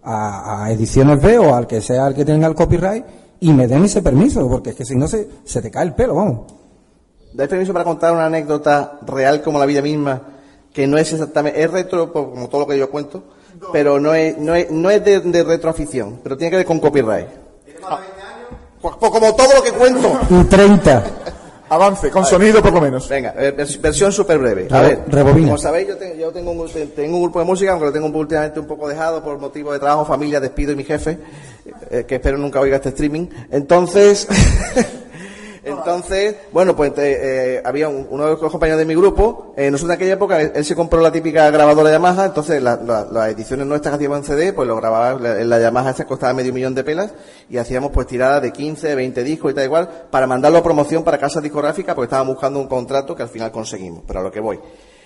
a, 0.03 0.65
a 0.65 0.71
Ediciones 0.71 1.21
B 1.21 1.37
o 1.37 1.55
al 1.55 1.67
que 1.67 1.81
sea 1.81 2.07
el 2.07 2.15
que 2.15 2.25
tenga 2.25 2.47
el 2.47 2.55
copyright 2.55 3.05
y 3.41 3.53
me 3.53 3.67
den 3.67 3.85
ese 3.85 4.01
permiso, 4.01 4.47
porque 4.49 4.71
es 4.71 4.75
que 4.75 4.85
si 4.85 4.95
no 4.95 5.07
se, 5.07 5.27
se 5.45 5.61
te 5.61 5.71
cae 5.71 5.85
el 5.85 5.95
pelo, 5.95 6.15
vamos. 6.15 6.58
¿Dais 7.33 7.49
permiso 7.49 7.73
para 7.73 7.85
contar 7.85 8.11
una 8.13 8.25
anécdota 8.25 8.99
real 9.05 9.41
como 9.41 9.59
la 9.59 9.65
vida 9.65 9.81
misma? 9.81 10.21
Que 10.73 10.87
no 10.87 10.97
es 10.97 11.11
exactamente, 11.13 11.61
es 11.61 11.69
retro 11.71 12.11
como 12.11 12.47
todo 12.49 12.61
lo 12.61 12.67
que 12.67 12.77
yo 12.77 12.89
cuento, 12.89 13.23
pero 13.73 13.99
no 13.99 14.13
es, 14.13 14.37
no 14.37 14.55
es, 14.55 14.69
no 14.71 14.89
es 14.89 15.03
de, 15.03 15.19
de 15.19 15.43
retroafición, 15.43 16.19
pero 16.23 16.37
tiene 16.37 16.51
que 16.51 16.57
ver 16.57 16.65
con 16.65 16.79
copyright. 16.79 17.27
Pues, 18.81 18.95
pues 18.99 19.11
como 19.11 19.35
todo 19.35 19.55
lo 19.55 19.63
que 19.63 19.71
cuento. 19.71 20.19
Un 20.29 20.47
30. 20.47 21.03
Avance, 21.71 22.09
con 22.09 22.25
sonido 22.25 22.63
por 22.63 22.73
lo 22.73 22.81
menos. 22.81 23.07
Venga, 23.07 23.33
eh, 23.37 23.55
vers- 23.55 23.79
versión 23.79 24.11
súper 24.11 24.39
breve. 24.39 24.67
A 24.71 24.81
Rebo- 24.81 24.87
ver, 24.87 24.99
rebobina. 25.07 25.47
como 25.49 25.57
sabéis, 25.59 25.87
yo, 25.89 25.97
tengo, 25.97 26.15
yo 26.15 26.31
tengo, 26.31 26.51
un, 26.51 26.67
te- 26.67 26.87
tengo 26.87 27.17
un 27.17 27.23
grupo 27.23 27.37
de 27.39 27.45
música, 27.45 27.71
aunque 27.71 27.85
lo 27.87 27.91
tengo 27.91 28.07
últimamente 28.07 28.59
un 28.59 28.65
poco 28.65 28.87
dejado 28.87 29.21
por 29.23 29.37
motivo 29.37 29.71
de 29.73 29.77
trabajo, 29.79 30.03
familia, 30.05 30.39
despido 30.39 30.71
y 30.71 30.75
mi 30.77 30.83
jefe, 30.83 31.19
eh, 31.91 32.05
que 32.07 32.15
espero 32.15 32.39
nunca 32.39 32.59
oiga 32.59 32.77
este 32.77 32.89
streaming. 32.89 33.27
Entonces, 33.51 34.27
Entonces, 35.63 36.35
bueno, 36.51 36.75
pues 36.75 36.91
eh, 36.91 36.95
eh, 37.57 37.61
había 37.65 37.89
un- 37.89 38.07
uno 38.09 38.25
de 38.25 38.31
los 38.41 38.51
compañeros 38.51 38.79
de 38.79 38.85
mi 38.85 38.95
grupo, 38.95 39.53
eh, 39.57 39.69
nosotros 39.69 39.91
en 39.91 39.95
aquella 39.97 40.13
época, 40.13 40.41
él, 40.41 40.63
se 40.65 40.75
compró 40.75 41.01
la 41.01 41.11
típica 41.11 41.49
grabadora 41.51 41.91
Yamaha, 41.91 42.25
entonces 42.27 42.61
la- 42.61 42.77
la- 42.77 43.05
las 43.11 43.29
ediciones 43.29 43.67
nuestras 43.67 43.91
que 43.91 43.95
hacíamos 43.95 44.19
en 44.19 44.23
CD, 44.23 44.53
pues 44.53 44.67
lo 44.67 44.75
grababa 44.77 45.19
la- 45.19 45.35
la 45.43 45.59
Yamaha, 45.59 45.91
esa 45.91 46.05
costaba 46.05 46.33
medio 46.33 46.53
millón 46.53 46.75
de 46.75 46.83
pelas, 46.83 47.11
y 47.49 47.57
hacíamos 47.57 47.91
pues 47.91 48.07
tiradas 48.07 48.41
de 48.41 48.51
15, 48.53 48.95
20 48.95 49.23
discos 49.23 49.51
y 49.51 49.55
tal 49.55 49.65
igual, 49.65 49.89
para 50.09 50.27
mandarlo 50.27 50.59
a 50.59 50.63
promoción 50.63 51.03
para 51.03 51.17
casas 51.17 51.43
discográficas, 51.43 51.93
porque 51.95 52.05
estábamos 52.05 52.35
buscando 52.35 52.59
un 52.59 52.67
contrato 52.67 53.15
que 53.15 53.23
al 53.23 53.29
final 53.29 53.51
conseguimos, 53.51 54.03
pero 54.07 54.21
a 54.21 54.23
lo 54.23 54.31
que 54.31 54.39
voy. 54.39 54.59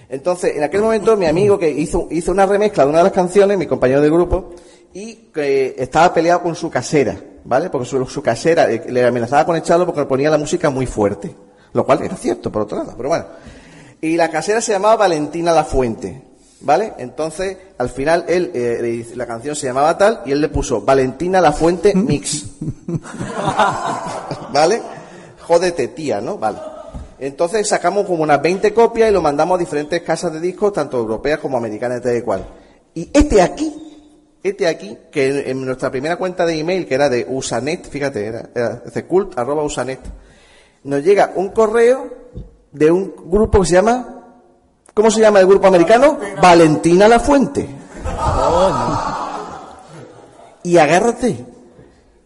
Entonces, 0.10 0.56
en 0.56 0.64
aquel 0.64 0.82
momento, 0.82 1.18
mi 1.18 1.26
amigo 1.26 1.58
que 1.58 1.70
hizo, 1.70 2.08
hizo 2.12 2.32
una 2.32 2.46
remezcla 2.46 2.84
de 2.84 2.90
una 2.90 3.00
de 3.00 3.06
las 3.06 3.14
canciones, 3.14 3.58
mi 3.58 3.66
compañero 3.66 4.02
de 4.02 4.10
grupo, 4.10 4.52
y 4.94 5.16
que 5.34 5.74
estaba 5.80 6.14
peleado 6.14 6.42
con 6.44 6.56
su 6.56 6.70
casera, 6.70 7.16
¿vale? 7.46 7.70
Porque 7.70 7.88
su, 7.88 8.06
su 8.06 8.22
casera 8.22 8.72
eh, 8.72 8.84
le 8.90 9.06
amenazaba 9.06 9.46
con 9.46 9.56
echarlo 9.56 9.86
porque 9.86 10.02
le 10.02 10.08
ponía 10.08 10.30
la 10.30 10.38
música 10.38 10.70
muy 10.70 10.86
fuerte, 10.86 11.36
lo 11.74 11.86
cual 11.86 12.04
era 12.04 12.16
cierto, 12.16 12.52
por 12.52 12.64
otro 12.64 12.78
lado, 12.78 12.94
pero 12.96 13.10
bueno. 13.10 13.26
Y 14.02 14.18
la 14.18 14.30
casera 14.30 14.62
se 14.62 14.74
llamaba 14.74 14.98
Valentina 14.98 15.54
La 15.54 15.64
Fuente, 15.64 16.22
¿vale? 16.62 16.94
Entonces, 16.98 17.58
al 17.78 17.90
final, 17.90 18.26
él, 18.28 18.52
eh, 18.54 19.06
la 19.16 19.26
canción 19.26 19.56
se 19.56 19.68
llamaba 19.68 19.98
tal, 19.98 20.22
y 20.26 20.32
él 20.32 20.42
le 20.42 20.50
puso 20.50 20.82
Valentina 20.82 21.40
La 21.40 21.54
Fuente 21.54 21.96
Mix. 21.96 22.46
¿Vale? 24.54 24.82
Jódete, 25.42 25.90
tía, 25.90 26.22
¿no? 26.22 26.38
Vale. 26.38 26.60
Entonces 27.20 27.68
sacamos 27.68 28.06
como 28.06 28.24
unas 28.24 28.42
20 28.42 28.74
copias 28.74 29.10
y 29.10 29.14
lo 29.14 29.22
mandamos 29.22 29.56
a 29.56 29.60
diferentes 29.60 30.02
casas 30.02 30.34
de 30.34 30.42
discos, 30.42 30.74
tanto 30.74 30.98
europeas 30.98 31.40
como 31.40 31.58
americanas, 31.58 32.02
tal 32.02 32.18
y 32.18 32.22
cual. 32.22 32.46
Y 32.94 33.10
este 33.14 33.42
aquí, 33.42 33.74
este 34.44 34.68
aquí, 34.68 34.98
que 35.12 35.50
en, 35.50 35.66
nuestra 35.66 35.90
primera 35.90 36.18
cuenta 36.18 36.46
de 36.46 36.60
email, 36.60 36.86
que 36.86 36.96
era 36.96 37.10
de 37.10 37.26
Usanet, 37.30 37.90
fíjate, 37.90 38.26
era, 38.26 38.50
era 38.54 38.84
arroba 39.38 39.64
usanet, 39.64 40.00
nos 40.84 41.02
llega 41.04 41.32
un 41.36 41.50
correo 41.50 42.14
de 42.72 42.92
un 42.92 43.14
grupo 43.26 43.62
que 43.62 43.68
se 43.68 43.74
llama, 43.76 44.26
¿cómo 44.94 45.10
se 45.10 45.22
llama 45.22 45.40
el 45.40 45.48
grupo 45.48 45.68
americano? 45.68 46.18
Valentina 46.42 47.08
La 47.08 47.20
Fuente. 47.20 47.68
Y 50.64 50.78
agárrate, 50.78 51.46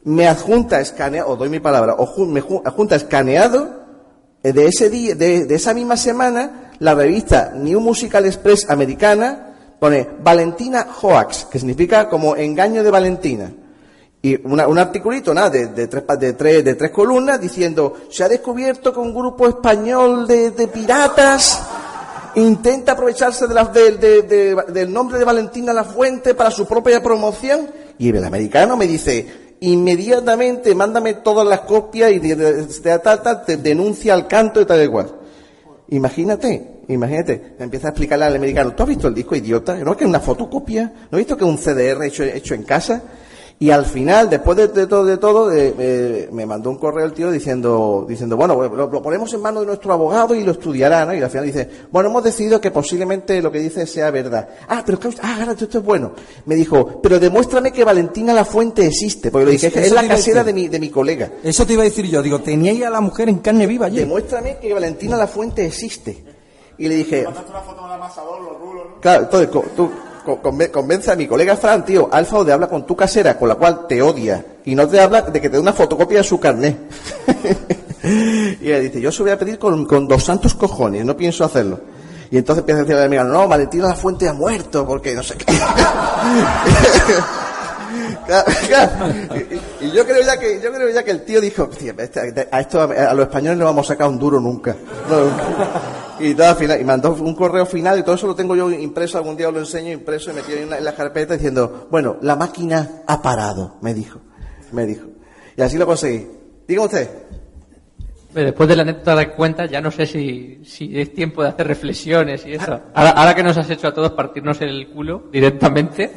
me 0.03 0.27
adjunta 0.27 0.79
escaneado, 0.79 1.29
os 1.31 1.39
doy 1.39 1.49
mi 1.49 1.59
palabra, 1.59 1.95
me 2.27 2.41
ju- 2.41 2.61
adjunta 2.65 2.95
escaneado 2.95 3.83
de 4.43 4.65
ese 4.65 4.89
día, 4.89 5.15
de, 5.15 5.45
de 5.45 5.55
esa 5.55 5.73
misma 5.73 5.97
semana, 5.97 6.71
la 6.79 6.93
revista 6.93 7.51
New 7.55 7.79
Musical 7.79 8.25
Express 8.25 8.69
americana 8.69 9.46
pone 9.79 10.07
Valentina 10.19 10.87
Hoax, 11.01 11.45
que 11.45 11.59
significa 11.59 12.09
como 12.09 12.35
engaño 12.35 12.83
de 12.83 12.91
Valentina. 12.91 13.51
Y 14.21 14.35
un 14.45 14.79
articulito, 14.79 15.33
nada, 15.33 15.49
de, 15.51 15.87
tres, 15.87 16.03
de, 16.19 16.33
tres, 16.33 16.65
de 16.65 16.75
tres 16.75 16.91
columnas 16.91 17.39
diciendo, 17.39 17.93
se 18.09 18.23
ha 18.23 18.29
descubierto 18.29 18.91
que 18.91 18.99
un 18.99 19.13
grupo 19.13 19.47
español 19.47 20.27
de, 20.27 20.69
piratas 20.73 21.61
intenta 22.35 22.93
aprovecharse 22.93 23.45
del 23.47 24.93
nombre 24.93 25.19
de 25.19 25.25
Valentina 25.25 25.71
La 25.71 25.83
Fuente 25.83 26.33
para 26.33 26.51
su 26.51 26.65
propia 26.65 27.01
promoción. 27.01 27.69
Y 27.99 28.09
el 28.09 28.23
americano 28.23 28.75
me 28.75 28.87
dice, 28.87 29.55
inmediatamente 29.59 30.73
mándame 30.75 31.15
todas 31.15 31.47
las 31.47 31.61
copias 31.61 32.11
y 32.11 32.19
te 32.19 33.57
denuncia 33.57 34.13
al 34.13 34.27
canto 34.27 34.59
y 34.59 34.65
tal 34.65 34.83
y 34.83 34.87
cual. 34.87 35.16
Imagínate, 35.89 36.81
imagínate, 36.89 37.55
empieza 37.59 37.87
a 37.87 37.91
explicarle 37.91 38.25
al 38.25 38.35
americano, 38.35 38.73
¿tú 38.73 38.83
has 38.83 38.89
visto 38.89 39.07
el 39.07 39.13
disco 39.13 39.35
idiota? 39.35 39.75
¿No 39.77 39.95
que 39.95 40.03
es 40.03 40.09
una 40.09 40.19
fotocopia? 40.19 40.91
¿No 41.09 41.17
has 41.17 41.19
visto 41.19 41.37
que 41.37 41.45
es 41.45 41.49
un 41.49 41.57
CDR 41.57 42.03
hecho, 42.03 42.23
hecho 42.23 42.55
en 42.55 42.63
casa? 42.63 43.03
Y 43.59 43.71
al 43.71 43.85
final, 43.87 44.29
después 44.29 44.55
de, 44.55 44.67
de 44.67 44.85
todo, 44.85 45.03
de 45.03 45.17
todo, 45.17 45.51
eh, 45.51 45.73
eh, 45.79 46.29
me 46.31 46.45
mandó 46.45 46.69
un 46.69 46.77
correo 46.77 47.03
el 47.05 47.13
tío 47.13 47.31
diciendo, 47.31 48.05
diciendo, 48.07 48.37
bueno, 48.37 48.53
lo, 48.55 48.87
lo 48.87 49.01
ponemos 49.01 49.33
en 49.33 49.41
manos 49.41 49.61
de 49.61 49.65
nuestro 49.67 49.91
abogado 49.93 50.35
y 50.35 50.43
lo 50.43 50.51
estudiará, 50.51 51.05
¿no? 51.05 51.15
Y 51.15 51.23
al 51.23 51.29
final 51.31 51.45
dice, 51.47 51.67
bueno, 51.91 52.09
hemos 52.09 52.23
decidido 52.23 52.61
que 52.61 52.69
posiblemente 52.69 53.41
lo 53.41 53.51
que 53.51 53.57
dice 53.57 53.87
sea 53.87 54.11
verdad. 54.11 54.47
Ah, 54.67 54.83
pero 54.85 54.99
que, 54.99 55.09
ah, 55.23 55.37
ahora 55.39 55.53
esto 55.53 55.79
es 55.79 55.83
bueno. 55.83 56.11
Me 56.45 56.53
dijo, 56.53 57.01
pero 57.01 57.19
demuéstrame 57.19 57.71
que 57.71 57.83
Valentina 57.83 58.31
La 58.31 58.45
Fuente 58.45 58.85
existe, 58.85 59.31
porque 59.31 59.45
le 59.47 59.51
dije, 59.53 59.67
es, 59.67 59.73
que 59.73 59.79
es 59.79 59.85
Eso 59.87 59.95
la 59.95 60.07
casera 60.07 60.43
de 60.43 60.53
mi, 60.53 60.67
de 60.67 60.79
mi 60.79 60.89
colega. 60.91 61.31
Eso 61.43 61.65
te 61.65 61.73
iba 61.73 61.81
a 61.81 61.85
decir 61.85 62.05
yo. 62.05 62.21
Digo, 62.21 62.39
teníais 62.39 62.83
a 62.85 62.91
la 62.91 63.01
mujer 63.01 63.27
en 63.27 63.39
carne 63.39 63.65
viva 63.65 63.87
allí. 63.87 63.97
Demuéstrame 63.97 64.57
que 64.59 64.71
Valentina 64.71 65.17
La 65.17 65.25
Fuente 65.25 65.65
existe. 65.65 66.23
Y 66.77 66.87
le 66.87 66.93
dije, 66.93 67.23
Claro, 69.01 69.23
entonces 69.23 69.49
co- 69.49 69.63
tú 69.75 69.89
co- 69.89 69.91
conven- 69.95 70.06
convence 70.35 71.11
a 71.11 71.15
mi 71.15 71.27
colega 71.27 71.55
Fran, 71.55 71.85
tío, 71.85 72.09
Alfa 72.11 72.43
de 72.43 72.53
habla 72.53 72.67
con 72.67 72.85
tu 72.85 72.95
casera, 72.95 73.37
con 73.37 73.49
la 73.49 73.55
cual 73.55 73.87
te 73.87 74.01
odia, 74.01 74.43
y 74.65 74.75
no 74.75 74.87
te 74.87 74.99
habla 74.99 75.21
de 75.21 75.41
que 75.41 75.49
te 75.49 75.55
dé 75.55 75.61
una 75.61 75.73
fotocopia 75.73 76.19
de 76.19 76.23
su 76.23 76.39
carnet. 76.39 76.77
y 78.61 78.69
él 78.69 78.83
dice, 78.83 79.01
yo 79.01 79.11
se 79.11 79.23
voy 79.23 79.31
a 79.31 79.37
pedir 79.39 79.57
con, 79.57 80.07
dos 80.07 80.23
santos 80.23 80.53
cojones, 80.53 81.05
no 81.05 81.15
pienso 81.15 81.43
hacerlo. 81.43 81.79
Y 82.29 82.37
entonces 82.37 82.61
empieza 82.61 82.81
a 82.81 82.83
decirle 82.83 83.05
a 83.05 83.07
mi 83.07 83.17
amiga, 83.17 83.33
no, 83.33 83.47
Valentina 83.47 83.87
La 83.87 83.95
Fuente 83.95 84.27
ha 84.27 84.33
muerto, 84.33 84.85
porque 84.85 85.15
no 85.15 85.23
sé 85.23 85.35
qué. 85.35 85.45
Y, 89.79 89.91
yo 89.91 90.05
creo 90.05 90.21
ya 90.21 90.37
que 90.37 90.59
yo 90.61 90.71
creo 90.73 90.89
ya 90.89 91.01
que 91.03 91.11
el 91.11 91.23
tío 91.23 91.39
dijo 91.39 91.67
"Tío, 91.67 91.93
este- 91.97 92.47
a 92.51 92.59
esto 92.59 92.81
a 92.81 93.13
los 93.13 93.27
españoles 93.27 93.57
no 93.57 93.65
vamos 93.65 93.85
a 93.85 93.93
sacar 93.93 94.09
un 94.09 94.19
duro 94.19 94.39
nunca". 94.39 94.75
Y 96.19 96.33
todo 96.33 96.49
al 96.49 96.55
final 96.55 96.81
y 96.81 96.83
mandó 96.83 97.13
un 97.13 97.35
correo 97.35 97.65
final 97.65 97.99
y 97.99 98.03
todo 98.03 98.15
eso 98.15 98.27
lo 98.27 98.35
tengo 98.35 98.55
yo 98.55 98.71
impreso 98.71 99.17
algún 99.17 99.35
día 99.35 99.51
lo 99.51 99.59
enseño 99.59 99.91
impreso 99.91 100.31
y 100.31 100.33
metido 100.33 100.59
en 100.59 100.83
la, 100.83 100.95
carpeta 100.95 101.33
diciendo 101.33 101.87
bueno 101.91 102.17
la 102.21 102.35
máquina 102.35 103.03
ha 103.05 103.21
parado 103.21 103.77
me 103.81 103.93
dijo 103.93 104.21
me 104.71 104.85
dijo. 104.85 105.07
Y 105.55 105.61
así 105.61 105.77
lo 105.77 105.85
conseguí. 105.85 106.27
Diga 106.67 106.83
usted. 106.83 107.09
Después 108.33 108.69
de 108.69 108.75
la 108.75 108.83
anécdota 108.83 109.15
de 109.15 109.31
cuenta, 109.31 109.65
ya 109.65 109.81
no 109.81 109.89
sé 109.89 110.05
si, 110.05 110.61
si 110.63 110.99
es 110.99 111.13
tiempo 111.13 111.41
de 111.41 111.49
hacer 111.49 111.65
reflexiones 111.65 112.45
y 112.45 112.53
eso. 112.53 112.79
Ahora, 112.93 113.11
ahora 113.11 113.33
que 113.33 113.41
nos 113.41 113.57
has 113.57 113.69
hecho 113.69 113.87
a 113.87 113.93
todos 113.93 114.11
partirnos 114.11 114.61
el 114.61 114.89
culo 114.89 115.23
directamente, 115.31 116.11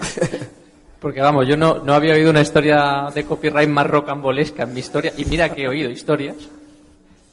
porque 1.01 1.23
vamos, 1.23 1.49
yo 1.49 1.57
no, 1.57 1.79
no 1.79 1.95
había 1.95 2.15
oído 2.15 2.31
una 2.31 2.43
historia 2.43 3.07
de 3.15 3.25
copyright 3.25 3.71
más 3.71 3.87
rocambolesca 3.87 4.65
en 4.65 4.75
mi 4.75 4.81
historia, 4.81 5.15
y 5.17 5.25
mira 5.25 5.49
que 5.55 5.63
he 5.63 5.69
oído 5.69 5.89
historias, 5.89 6.37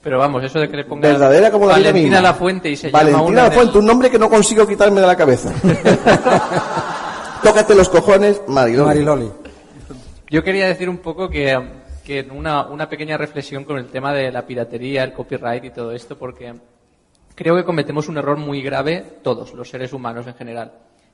pero 0.08 0.20
vamos, 0.20 0.42
eso 0.42 0.58
de 0.62 0.70
que 0.70 0.78
le 0.78 0.86
ponga 0.86 1.10
verdadera 1.10 1.52
como 1.52 1.66
la 1.66 1.74
Valentina 1.74 2.02
misma. 2.02 2.22
La 2.22 2.34
Fuente 2.34 2.70
y 2.72 2.78
se 2.78 2.88
llama 2.88 3.00
Valentina 3.00 3.28
una 3.30 3.44
La 3.44 3.50
de- 3.50 3.56
Fuente 3.58 3.78
un 3.78 3.86
nombre 3.86 4.10
que 4.10 4.18
no 4.18 4.30
consigo 4.30 4.66
quitarme 4.66 5.02
de 5.02 5.08
la 5.08 5.18
cabeza 5.18 5.52
tócate 7.44 7.76
los 7.76 7.90
cojones 7.90 8.42
Mariloli 8.48 8.86
Mariloli. 8.88 9.32
Yo 10.30 10.42
quería 10.46 10.68
decir 10.68 10.88
un 10.88 11.00
poco 11.00 11.30
que, 11.30 11.58
que 12.06 12.26
una, 12.32 12.68
una 12.68 12.88
pequeña 12.88 13.18
reflexión 13.18 13.66
con 13.66 13.78
el 13.80 13.88
tema 13.88 14.14
de 14.14 14.32
la 14.32 14.46
piratería, 14.46 15.04
el 15.04 15.12
copyright 15.12 15.66
y 15.66 15.70
todo 15.72 15.92
esto, 15.92 16.18
porque 16.18 16.54
creo 17.36 17.58
que 17.58 17.66
cometemos 17.66 18.08
un 18.08 18.18
error 18.18 18.38
muy 18.38 18.62
grave 18.62 19.04
todos, 19.24 19.54
los 19.54 19.70
seres 19.70 19.92
humanos 19.92 20.26
en 20.28 20.36
general. 20.36 20.72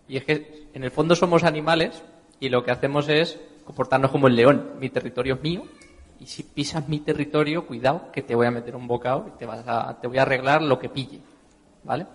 Y 0.07 0.17
es 0.17 0.23
que 0.23 0.67
en 0.73 0.83
el 0.83 0.91
fondo 0.91 1.15
somos 1.15 1.43
animales 1.43 2.03
y 2.39 2.49
lo 2.49 2.63
que 2.63 2.69
hacemos 2.69 3.09
es 3.09 3.39
comportarnos 3.65 4.11
como 4.11 4.27
el 4.27 4.35
león. 4.35 4.71
Mi 4.79 4.89
territorio 4.89 5.33
es 5.33 5.41
mío 5.41 5.63
y 6.23 6.25
si 6.25 6.43
pisas 6.43 6.87
mi 6.87 6.99
territorio, 6.99 7.67
cuidado 7.67 8.09
que 8.13 8.21
te 8.21 8.33
voy 8.33 8.47
a 8.47 8.51
meter 8.51 8.77
un 8.77 8.87
bocado 8.87 9.25
y 9.27 9.37
te, 9.37 9.45
vas 9.45 9.61
a, 9.67 9.99
te 9.99 10.07
voy 10.07 10.19
a 10.19 10.21
arreglar 10.21 10.61
lo 10.61 10.79
que 10.79 10.87
pille. 10.87 11.19
¿Vale? 11.83 12.07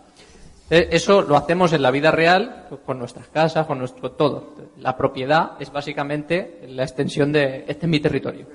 Eh, 0.70 0.88
Eso 0.92 1.20
lo 1.20 1.36
hacemos 1.36 1.74
en 1.74 1.82
la 1.82 1.90
vida 1.90 2.10
real, 2.10 2.68
con 2.86 2.98
nuestras 2.98 3.28
casas, 3.28 3.66
con 3.66 3.78
nuestro 3.78 4.12
todo. 4.12 4.54
La 4.78 4.96
propiedad 4.96 5.52
es 5.60 5.70
básicamente 5.70 6.64
la 6.68 6.84
extensión 6.84 7.32
de 7.32 7.66
este 7.68 7.84
es 7.84 7.90
mi 7.90 8.00
territorio. 8.00 8.46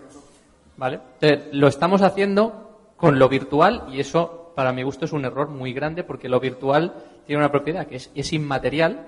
¿Vale? 0.75 0.99
Entonces, 1.21 1.53
lo 1.53 1.67
estamos 1.67 2.01
haciendo 2.01 2.93
con 2.97 3.19
lo 3.19 3.29
virtual 3.29 3.83
y 3.91 3.99
eso, 3.99 4.53
para 4.55 4.73
mi 4.73 4.81
gusto, 4.81 5.05
es 5.05 5.13
un 5.13 5.23
error 5.23 5.49
muy 5.49 5.71
grande 5.71 6.03
porque 6.03 6.29
lo 6.29 6.39
virtual 6.39 6.95
tiene 7.27 7.43
una 7.43 7.51
propiedad 7.51 7.85
que 7.85 7.97
es, 7.97 8.09
es 8.15 8.33
inmaterial, 8.33 9.05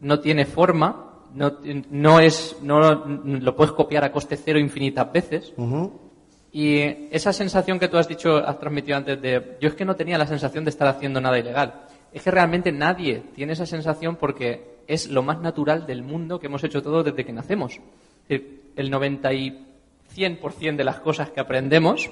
no 0.00 0.20
tiene 0.20 0.46
forma, 0.46 1.09
no, 1.34 1.58
no 1.90 2.20
es, 2.20 2.56
no 2.62 2.80
lo 2.80 3.56
puedes 3.56 3.72
copiar 3.72 4.04
a 4.04 4.12
coste 4.12 4.36
cero 4.36 4.58
infinitas 4.58 5.12
veces. 5.12 5.52
Y 6.52 6.80
esa 7.10 7.32
sensación 7.32 7.78
que 7.78 7.88
tú 7.88 7.96
has 7.96 8.08
dicho, 8.08 8.36
has 8.36 8.58
transmitido 8.58 8.96
antes 8.96 9.20
de, 9.20 9.56
yo 9.60 9.68
es 9.68 9.74
que 9.74 9.84
no 9.84 9.94
tenía 9.94 10.18
la 10.18 10.26
sensación 10.26 10.64
de 10.64 10.70
estar 10.70 10.88
haciendo 10.88 11.20
nada 11.20 11.38
ilegal. 11.38 11.82
Es 12.12 12.22
que 12.22 12.30
realmente 12.30 12.72
nadie 12.72 13.22
tiene 13.34 13.52
esa 13.52 13.66
sensación 13.66 14.16
porque 14.16 14.80
es 14.88 15.08
lo 15.08 15.22
más 15.22 15.40
natural 15.40 15.86
del 15.86 16.02
mundo 16.02 16.40
que 16.40 16.46
hemos 16.46 16.64
hecho 16.64 16.82
todos 16.82 17.04
desde 17.04 17.24
que 17.24 17.32
nacemos. 17.32 17.78
El 18.28 18.90
90 18.90 19.32
y 19.32 19.66
100% 20.16 20.76
de 20.76 20.84
las 20.84 21.00
cosas 21.00 21.30
que 21.30 21.40
aprendemos 21.40 22.10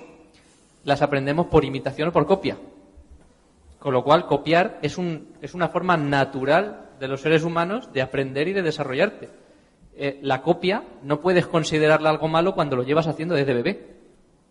las 0.84 1.02
aprendemos 1.02 1.46
por 1.46 1.64
imitación 1.64 2.08
o 2.08 2.12
por 2.12 2.26
copia. 2.26 2.56
Con 3.78 3.92
lo 3.92 4.02
cual, 4.02 4.26
copiar 4.26 4.78
es, 4.82 4.98
un, 4.98 5.34
es 5.42 5.54
una 5.54 5.68
forma 5.68 5.96
natural 5.96 6.87
de 6.98 7.08
los 7.08 7.20
seres 7.20 7.44
humanos 7.44 7.92
de 7.92 8.02
aprender 8.02 8.48
y 8.48 8.52
de 8.52 8.62
desarrollarte. 8.62 9.28
Eh, 9.96 10.18
la 10.22 10.42
copia 10.42 10.84
no 11.02 11.20
puedes 11.20 11.46
considerarla 11.46 12.10
algo 12.10 12.28
malo 12.28 12.54
cuando 12.54 12.76
lo 12.76 12.84
llevas 12.84 13.06
haciendo 13.06 13.34
desde 13.34 13.54
bebé. 13.54 13.86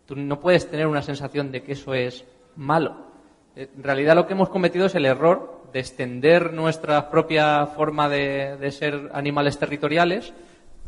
Tú 0.06 0.16
no 0.16 0.39
puedes 0.39 0.70
tener 0.70 0.88
una 0.88 1.02
sensación 1.02 1.52
de 1.52 1.64
que 1.64 1.74
eso 1.74 1.93
es 1.93 2.26
malo. 2.56 3.08
Eh, 3.56 3.70
En 3.76 3.84
realidad 3.84 4.16
lo 4.16 4.28
que 4.28 4.34
hemos 4.34 4.50
cometido 4.50 4.88
es 4.88 4.95
el 4.95 5.06
error 5.06 5.64
de 5.72 5.80
extender 5.80 6.54
nuestra 6.54 7.10
propia 7.10 7.66
forma 7.68 8.10
de, 8.10 8.58
de 8.58 8.72
ser 8.72 9.10
animales 9.14 9.58
territoriales 9.58 10.34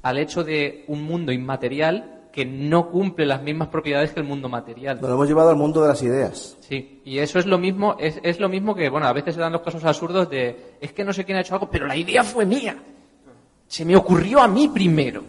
al 0.01 0.17
hecho 0.17 0.43
de 0.43 0.85
un 0.87 1.03
mundo 1.03 1.31
inmaterial 1.31 2.18
que 2.31 2.45
no 2.45 2.89
cumple 2.89 3.25
las 3.25 3.41
mismas 3.41 3.69
propiedades 3.69 4.11
que 4.11 4.19
el 4.19 4.25
mundo 4.25 4.49
material. 4.49 4.99
Nos 5.01 5.09
lo 5.09 5.15
hemos 5.15 5.27
llevado 5.27 5.49
al 5.49 5.55
mundo 5.55 5.81
de 5.81 5.87
las 5.87 6.01
ideas. 6.03 6.57
Sí, 6.59 7.01
y 7.03 7.17
eso 7.17 7.39
es 7.39 7.45
lo 7.45 7.57
mismo, 7.57 7.95
es, 7.99 8.19
es 8.23 8.39
lo 8.39 8.49
mismo 8.49 8.75
que, 8.75 8.89
bueno, 8.89 9.07
a 9.07 9.13
veces 9.13 9.35
se 9.35 9.41
dan 9.41 9.51
los 9.51 9.61
casos 9.61 9.83
absurdos 9.83 10.29
de, 10.29 10.75
es 10.79 10.93
que 10.93 11.03
no 11.03 11.11
sé 11.11 11.25
quién 11.25 11.37
ha 11.37 11.41
hecho 11.41 11.55
algo, 11.55 11.69
pero 11.69 11.87
la 11.87 11.95
idea 11.95 12.23
fue 12.23 12.45
mía. 12.45 12.77
Se 13.67 13.85
me 13.85 13.95
ocurrió 13.95 14.41
a 14.41 14.47
mí 14.47 14.67
primero. 14.67 15.23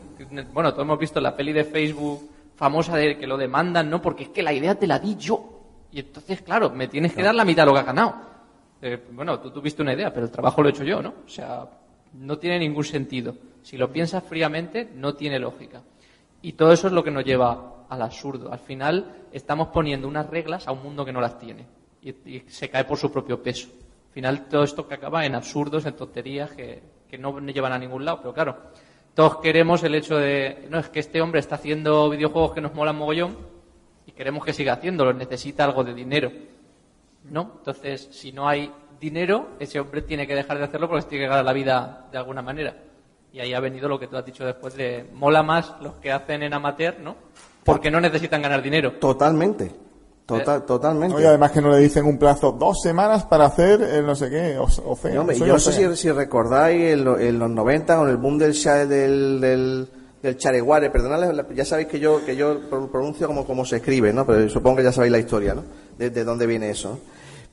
Bueno, 0.53 0.73
todos 0.73 0.85
hemos 0.85 0.99
visto 0.99 1.21
la 1.21 1.35
peli 1.35 1.53
de 1.53 1.65
Facebook 1.65 2.31
famosa 2.55 2.97
de 2.97 3.17
que 3.19 3.27
lo 3.27 3.37
demandan, 3.37 3.89
¿no? 3.89 4.03
Porque 4.03 4.25
es 4.25 4.29
que 4.29 4.43
la 4.43 4.53
idea 4.53 4.75
te 4.75 4.87
la 4.87 4.99
di 4.99 5.17
yo. 5.17 5.61
Y 5.93 6.01
entonces, 6.01 6.43
claro, 6.43 6.71
me 6.71 6.89
tienes 6.89 7.13
que 7.13 7.23
dar 7.23 7.35
la 7.35 7.45
mitad 7.45 7.63
de 7.63 7.67
lo 7.67 7.73
que 7.73 7.81
has 7.81 7.87
ganado. 7.87 8.15
Eh, 8.83 9.03
bueno, 9.13 9.41
tú 9.41 9.51
tuviste 9.51 9.83
una 9.83 9.95
idea, 9.95 10.13
pero 10.13 10.27
el 10.27 10.33
trabajo 10.33 10.63
lo 10.63 10.69
he 10.69 10.73
hecho 10.73 10.85
yo, 10.85 11.03
¿no? 11.03 11.15
O 11.27 11.29
sea, 11.29 11.67
no 12.15 12.39
tiene 12.39 12.59
ningún 12.59 12.85
sentido. 12.85 13.35
Si 13.63 13.77
lo 13.77 13.91
piensas 13.93 14.23
fríamente, 14.25 14.91
no 14.95 15.15
tiene 15.15 15.39
lógica. 15.39 15.83
Y 16.43 16.53
todo 16.53 16.73
eso 16.73 16.87
es 16.87 16.93
lo 16.93 17.05
que 17.05 17.11
nos 17.11 17.25
lleva 17.25 17.85
al 17.89 18.03
absurdo. 18.03 18.53
Al 18.53 18.59
final 18.59 19.27
estamos 19.33 19.69
poniendo 19.69 20.09
unas 20.09 20.29
reglas 20.29 20.67
a 20.67 20.73
un 20.73 20.83
mundo 20.83 21.05
que 21.05 21.13
no 21.13 21.21
las 21.21 21.39
tiene 21.39 21.67
y, 22.03 22.41
se 22.49 22.69
cae 22.69 22.85
por 22.85 22.99
su 22.99 23.11
propio 23.13 23.43
peso. 23.43 23.69
Al 24.09 24.13
final 24.13 24.49
todo 24.49 24.65
esto 24.65 24.89
que 24.89 24.95
acaba 24.95 25.25
en 25.25 25.35
absurdos, 25.35 25.87
en 25.87 25.95
tonterías 25.95 26.51
que, 26.53 26.83
que 27.09 27.19
no 27.19 27.39
llevan 27.41 27.73
a 27.73 27.79
ningún 27.79 28.05
lado. 28.05 28.19
Pero 28.19 28.35
claro, 28.35 28.57
todos 29.15 29.37
queremos 29.39 29.83
el 29.83 29.95
hecho 29.95 30.17
de, 30.17 30.67
no, 30.71 30.79
es 30.79 30.89
que 30.89 31.01
este 31.01 31.21
hombre 31.21 31.41
está 31.41 31.57
haciendo 31.57 32.09
videojuegos 32.09 32.53
que 32.53 32.61
nos 32.61 32.75
molan 32.75 32.97
mogollón 32.97 33.37
y 34.07 34.13
queremos 34.13 34.45
que 34.45 34.53
siga 34.53 34.75
haciéndolo, 34.75 35.13
necesita 35.13 35.65
algo 35.65 35.85
de 35.85 35.95
dinero. 35.95 36.33
¿No? 37.25 37.53
Entonces, 37.59 38.09
si 38.13 38.33
no 38.33 38.49
hay 38.49 38.73
dinero, 38.99 39.51
ese 39.59 39.79
hombre 39.79 40.03
tiene 40.03 40.27
que 40.27 40.35
dejar 40.35 40.59
de 40.59 40.65
hacerlo 40.65 40.89
porque 40.89 41.03
se 41.03 41.09
tiene 41.09 41.25
que 41.25 41.29
ganar 41.29 41.45
la 41.45 41.53
vida 41.53 42.09
de 42.11 42.19
alguna 42.19 42.43
manera. 42.43 42.75
Y 43.33 43.41
ahí 43.41 43.55
ha 43.55 43.61
venido 43.61 43.89
lo 43.89 43.99
que 43.99 44.07
tú 44.09 44.17
has 44.17 44.25
dicho 44.25 44.45
después 44.45 44.75
de 44.77 45.09
mola 45.15 45.43
más 45.43 45.75
los 45.81 45.95
que 45.95 46.11
hacen 46.11 46.43
en 46.43 46.53
amateur, 46.55 46.99
¿no? 47.01 47.15
Porque 47.65 47.91
no 47.91 48.01
necesitan 48.01 48.43
ganar 48.43 48.63
dinero. 48.63 48.93
Totalmente. 48.95 49.71
Total, 50.27 50.65
totalmente. 50.65 51.17
Oye, 51.17 51.27
además 51.27 51.51
que 51.51 51.61
no 51.61 51.71
le 51.71 51.79
dicen 51.79 52.05
un 52.07 52.17
plazo, 52.17 52.53
dos 52.53 52.81
semanas 52.83 53.25
para 53.25 53.47
hacer 53.47 53.83
el 53.83 54.07
no 54.07 54.15
sé 54.15 54.31
qué, 54.31 54.57
o, 54.59 54.65
o 54.85 54.95
fea, 54.97 55.15
Y, 55.15 55.17
hombre, 55.19 55.35
soy 55.37 55.49
yo 55.49 55.55
no 55.55 55.59
sé 55.59 55.73
si, 55.73 55.97
si 55.97 56.11
recordáis 56.13 56.93
en, 56.93 57.05
lo- 57.05 57.19
en 57.19 57.37
los 57.39 57.51
90 57.51 57.97
con 57.97 58.09
el 58.09 58.17
boom 58.17 58.39
del 58.39 58.53
del, 58.89 59.41
del, 59.41 59.89
del 60.23 60.37
chareguare, 60.37 60.89
perdonad, 60.91 61.45
ya 61.53 61.65
sabéis 61.65 61.89
que 61.89 61.99
yo 61.99 62.25
que 62.25 62.37
yo 62.37 62.61
pro- 62.71 62.89
pronuncio 62.91 63.27
como, 63.27 63.45
como 63.45 63.65
se 63.65 63.77
escribe, 63.79 64.13
¿no? 64.13 64.25
Pero 64.25 64.49
supongo 64.49 64.77
que 64.77 64.85
ya 64.85 64.93
sabéis 64.93 65.11
la 65.13 65.19
historia, 65.19 65.55
¿no? 65.55 65.65
De, 65.99 66.11
de 66.11 66.23
dónde 66.25 66.47
viene 66.47 66.71
eso. 66.71 66.91
¿no? 66.91 66.99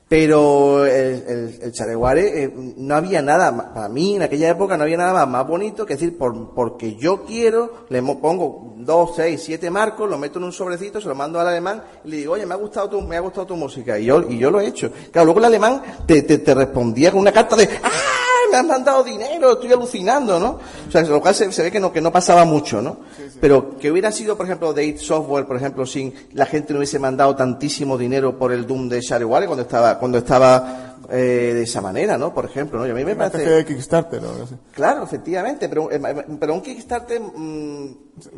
Pero 0.08 0.86
el, 0.86 1.24
el, 1.28 1.58
el 1.62 1.72
chareguare 1.72 2.44
eh, 2.44 2.52
no 2.78 2.94
había 2.94 3.20
nada, 3.20 3.74
para 3.74 3.90
mí 3.90 4.16
en 4.16 4.22
aquella 4.22 4.48
época 4.48 4.76
no 4.78 4.84
había 4.84 4.96
nada 4.96 5.26
más, 5.26 5.46
bonito 5.46 5.84
que 5.84 5.94
decir, 5.94 6.16
por, 6.16 6.54
porque 6.54 6.96
yo 6.96 7.24
quiero, 7.24 7.84
le 7.90 8.02
pongo 8.02 8.72
dos, 8.78 9.16
seis, 9.16 9.42
siete 9.44 9.68
marcos, 9.68 10.08
lo 10.08 10.16
meto 10.16 10.38
en 10.38 10.46
un 10.46 10.52
sobrecito, 10.52 10.98
se 10.98 11.08
lo 11.08 11.14
mando 11.14 11.38
al 11.38 11.48
alemán 11.48 11.82
y 12.04 12.08
le 12.10 12.16
digo, 12.18 12.32
oye, 12.32 12.46
me 12.46 12.54
ha 12.54 12.56
gustado 12.56 12.88
tu, 12.88 13.02
me 13.02 13.18
ha 13.18 13.20
gustado 13.20 13.48
tu 13.48 13.56
música. 13.56 13.98
Y 13.98 14.06
yo, 14.06 14.22
y 14.26 14.38
yo 14.38 14.50
lo 14.50 14.60
he 14.60 14.66
hecho. 14.66 14.90
Claro, 15.12 15.26
luego 15.26 15.40
el 15.40 15.46
alemán 15.46 15.82
te, 16.06 16.22
te, 16.22 16.38
te 16.38 16.54
respondía 16.54 17.10
con 17.10 17.20
una 17.20 17.32
carta 17.32 17.54
de, 17.54 17.68
¡ah! 17.82 18.27
Me 18.50 18.56
han 18.56 18.66
mandado 18.66 19.04
dinero, 19.04 19.52
estoy 19.52 19.72
alucinando, 19.72 20.38
¿no? 20.38 20.58
O 20.88 20.90
sea, 20.90 21.02
lo 21.02 21.20
cual 21.20 21.34
se, 21.34 21.50
se 21.52 21.62
ve 21.62 21.70
que 21.70 21.80
no, 21.80 21.92
que 21.92 22.00
no 22.00 22.10
pasaba 22.10 22.44
mucho, 22.44 22.80
¿no? 22.80 22.98
Pero 23.40 23.76
que 23.78 23.90
hubiera 23.90 24.10
sido, 24.10 24.36
por 24.36 24.46
ejemplo, 24.46 24.72
de 24.72 24.86
id 24.86 24.98
Software, 24.98 25.46
por 25.46 25.56
ejemplo, 25.56 25.86
sin 25.86 26.14
la 26.32 26.46
gente 26.46 26.72
no 26.72 26.78
hubiese 26.78 26.98
mandado 26.98 27.36
tantísimo 27.36 27.98
dinero 27.98 28.38
por 28.38 28.52
el 28.52 28.66
Doom 28.66 28.88
de 28.88 29.00
Shareware 29.00 29.46
cuando 29.46 29.62
estaba, 29.62 29.98
cuando 29.98 30.18
estaba 30.18 30.87
eh, 31.10 31.52
de 31.54 31.62
esa 31.62 31.80
manera, 31.80 32.16
¿no? 32.18 32.32
Por 32.34 32.44
ejemplo, 32.44 32.78
¿no? 32.78 32.86
Y 32.86 32.90
a 32.90 32.94
mí 32.94 33.04
me 33.04 33.12
Una 33.14 33.30
parece... 33.30 33.50
de 33.50 33.64
Kickstarter 33.64 34.24
o 34.24 34.30
algo 34.30 34.44
así. 34.44 34.54
Claro, 34.72 35.02
efectivamente, 35.04 35.68
pero, 35.68 35.90
eh, 35.90 36.00
pero 36.38 36.54
un 36.54 36.60
Kickstarter... 36.60 37.20
mm, 37.20 37.84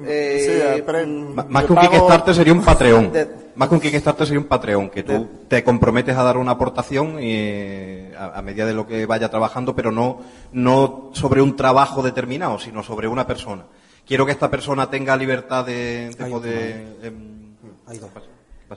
eh, 0.07 0.43
Sí, 0.75 0.79
eh, 0.79 0.83
pre- 0.85 1.07
mm, 1.07 1.35
Más 1.49 1.65
que 1.65 1.73
un 1.73 1.77
pago- 1.79 1.91
Kickstarter 1.91 2.35
sería 2.35 2.53
un 2.53 2.63
Patreon. 2.65 3.13
de- 3.13 3.29
Más 3.57 3.69
que 3.69 3.75
un 3.75 3.81
Kickstarter 3.81 4.27
sería 4.27 4.41
un 4.41 4.47
Patreon, 4.47 4.91
que 4.91 5.03
tú 5.03 5.29
te 5.49 5.63
comprometes 5.65 6.17
a 6.17 6.23
dar 6.23 6.37
una 6.37 6.53
aportación 6.53 7.17
eh, 7.21 8.13
a, 8.19 8.39
a 8.39 8.43
medida 8.43 8.67
de 8.67 8.75
lo 8.75 8.87
que 8.87 9.07
vaya 9.07 9.29
trabajando, 9.31 9.75
pero 9.75 9.91
no, 9.93 10.21
no 10.53 11.11
sobre 11.13 11.43
un 11.43 11.57
trabajo 11.57 12.03
determinado, 12.03 12.59
sino 12.59 12.83
sobre 12.83 13.09
una 13.09 13.27
persona. 13.27 13.65
Quiero 14.07 14.27
que 14.27 14.33
esta 14.33 14.51
persona 14.51 14.91
tenga 14.91 15.17
libertad 15.17 15.65
de, 15.65 16.11
de 16.17 16.25
poder... 16.27 16.97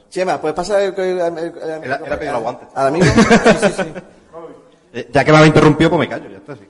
Chema, 0.10 0.40
pues 0.42 0.54
pasa 0.54 0.82
el, 0.84 0.94
el- 0.98 1.20
el- 1.20 1.38
el- 1.38 1.84
él 1.84 1.94
ha 1.94 2.00
pedido 2.00 2.30
el 2.32 2.36
aguante. 2.36 2.66
al 2.76 2.88
amigo. 2.88 3.06
eh, 4.94 5.10
ya 5.12 5.24
que 5.24 5.32
me 5.32 5.38
habéis 5.38 5.50
interrumpido, 5.50 5.90
pues 5.92 6.00
me 6.00 6.08
callo, 6.10 6.30
ya 6.30 6.38
está. 6.38 6.56
sí. 6.56 6.62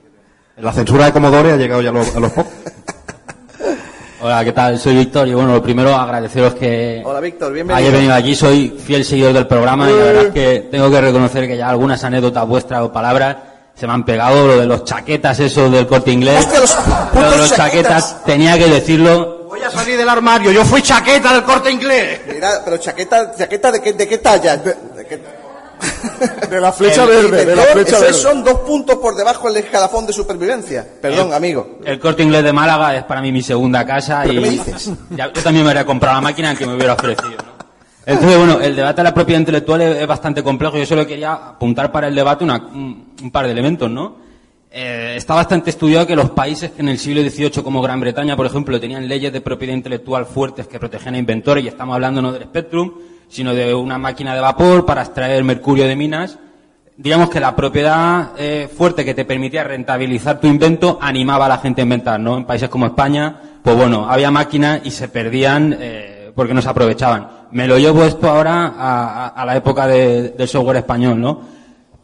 La 0.58 0.72
censura 0.72 1.06
de 1.06 1.12
Commodore 1.12 1.52
ha 1.52 1.56
llegado 1.56 1.82
ya 1.82 1.90
a 1.90 1.92
los, 1.92 2.14
a 2.14 2.20
los 2.20 2.30
pocos. 2.32 2.52
Hola, 4.22 4.42
¿qué 4.44 4.52
tal? 4.52 4.78
Soy 4.78 4.94
Víctor 4.96 5.28
y 5.28 5.34
bueno, 5.34 5.52
lo 5.52 5.62
primero 5.62 5.94
agradeceros 5.94 6.54
que 6.54 7.02
Hola, 7.04 7.20
Víctor, 7.20 7.52
bienvenido. 7.52 7.76
hayáis 7.76 7.92
venido 7.92 8.14
aquí. 8.14 8.34
Soy 8.34 8.70
fiel 8.70 9.04
seguidor 9.04 9.32
del 9.34 9.46
programa 9.46 9.90
y 9.90 9.92
la 9.96 10.04
verdad 10.04 10.22
es 10.26 10.32
que 10.32 10.68
tengo 10.70 10.90
que 10.90 11.00
reconocer 11.00 11.46
que 11.46 11.56
ya 11.58 11.68
algunas 11.68 12.02
anécdotas 12.04 12.46
vuestras 12.46 12.80
o 12.82 12.92
palabras 12.92 13.36
se 13.74 13.86
me 13.86 13.92
han 13.92 14.04
pegado. 14.04 14.46
Lo 14.46 14.56
de 14.58 14.66
los 14.66 14.84
chaquetas, 14.84 15.40
esos 15.40 15.70
del 15.70 15.86
corte 15.86 16.10
inglés. 16.12 16.42
Hostia, 16.46 16.60
los 16.60 16.74
Lo 17.14 17.30
de 17.32 17.36
los 17.36 17.48
chaquetas. 17.54 17.56
chaquetas, 18.12 18.24
tenía 18.24 18.56
que 18.56 18.66
decirlo. 18.68 19.33
Voy 19.48 19.60
a 19.62 19.70
salir 19.70 19.96
del 19.98 20.08
armario, 20.08 20.50
yo 20.52 20.64
fui 20.64 20.80
chaqueta 20.82 21.32
del 21.34 21.42
corte 21.42 21.70
inglés. 21.70 22.20
Mira, 22.32 22.62
pero 22.64 22.78
chaqueta, 22.78 23.34
chaqueta 23.36 23.70
de 23.72 23.80
qué, 23.82 23.92
de 23.92 24.08
qué 24.08 24.18
talla? 24.18 24.56
De 24.56 24.74
qué- 25.08 25.44
De 26.48 26.60
la 26.60 26.72
flecha 26.72 27.02
El 27.02 27.08
verde, 27.08 27.44
de 27.44 27.56
la 27.56 27.62
flecha 27.64 27.98
verde. 27.98 28.14
son 28.14 28.42
dos 28.44 28.60
puntos 28.60 28.96
por 28.98 29.14
debajo 29.16 29.48
del 29.52 29.64
escalafón 29.64 30.06
de 30.06 30.12
supervivencia. 30.12 30.86
Perdón, 31.02 31.32
amigo. 31.34 31.78
El 31.84 31.98
corte 32.00 32.22
inglés 32.22 32.42
de 32.44 32.52
Málaga 32.52 32.96
es 32.96 33.04
para 33.04 33.20
mí 33.20 33.32
mi 33.32 33.42
segunda 33.42 33.84
casa 33.84 34.20
¿Pero 34.22 34.32
y 34.32 34.36
qué 34.36 34.40
me 34.40 34.50
dices? 34.50 34.90
Ya, 35.10 35.30
yo 35.32 35.42
también 35.42 35.64
me 35.64 35.70
habría 35.72 35.84
comprado 35.84 36.14
la 36.14 36.20
máquina 36.22 36.54
que 36.54 36.66
me 36.66 36.74
hubiera 36.76 36.94
ofrecido. 36.94 37.30
¿no? 37.36 37.54
Entonces, 38.06 38.38
bueno, 38.38 38.60
el 38.60 38.76
debate 38.76 38.96
de 38.98 39.04
la 39.04 39.14
propiedad 39.14 39.40
intelectual 39.40 39.80
es, 39.82 39.96
es 40.00 40.06
bastante 40.06 40.42
complejo. 40.42 40.78
Yo 40.78 40.86
solo 40.86 41.06
quería 41.06 41.32
apuntar 41.32 41.90
para 41.92 42.06
el 42.08 42.14
debate 42.14 42.44
una- 42.44 42.56
un, 42.56 43.14
un 43.22 43.30
par 43.30 43.44
de 43.46 43.52
elementos, 43.52 43.90
¿no? 43.90 44.23
Eh, 44.76 45.14
está 45.16 45.34
bastante 45.34 45.70
estudiado 45.70 46.04
que 46.04 46.16
los 46.16 46.30
países 46.30 46.72
que 46.72 46.82
en 46.82 46.88
el 46.88 46.98
siglo 46.98 47.22
XVIII, 47.22 47.62
como 47.62 47.80
Gran 47.80 48.00
Bretaña, 48.00 48.34
por 48.36 48.44
ejemplo, 48.46 48.80
tenían 48.80 49.06
leyes 49.06 49.32
de 49.32 49.40
propiedad 49.40 49.72
intelectual 49.72 50.26
fuertes 50.26 50.66
que 50.66 50.80
protegían 50.80 51.14
a 51.14 51.18
inventores, 51.18 51.64
y 51.64 51.68
estamos 51.68 51.94
hablando 51.94 52.20
no 52.20 52.32
del 52.32 52.42
Spectrum, 52.42 52.92
sino 53.28 53.54
de 53.54 53.72
una 53.72 53.98
máquina 53.98 54.34
de 54.34 54.40
vapor 54.40 54.84
para 54.84 55.02
extraer 55.02 55.44
mercurio 55.44 55.86
de 55.86 55.94
minas, 55.94 56.38
digamos 56.96 57.30
que 57.30 57.38
la 57.38 57.54
propiedad 57.54 58.32
eh, 58.36 58.68
fuerte 58.76 59.04
que 59.04 59.14
te 59.14 59.24
permitía 59.24 59.62
rentabilizar 59.62 60.40
tu 60.40 60.48
invento 60.48 60.98
animaba 61.00 61.46
a 61.46 61.50
la 61.50 61.58
gente 61.58 61.80
a 61.82 61.84
inventar, 61.84 62.18
¿no? 62.18 62.36
En 62.36 62.44
países 62.44 62.68
como 62.68 62.86
España, 62.86 63.40
pues 63.62 63.76
bueno, 63.76 64.10
había 64.10 64.32
máquinas 64.32 64.80
y 64.84 64.90
se 64.90 65.06
perdían 65.06 65.76
eh, 65.78 66.32
porque 66.34 66.52
no 66.52 66.60
se 66.60 66.68
aprovechaban. 66.68 67.28
Me 67.52 67.68
lo 67.68 67.78
llevo 67.78 68.02
esto 68.04 68.28
ahora 68.28 68.74
a, 68.76 69.44
la 69.46 69.56
época 69.56 69.86
de- 69.86 70.30
del 70.30 70.48
software 70.48 70.78
español, 70.78 71.20
¿no? 71.20 71.53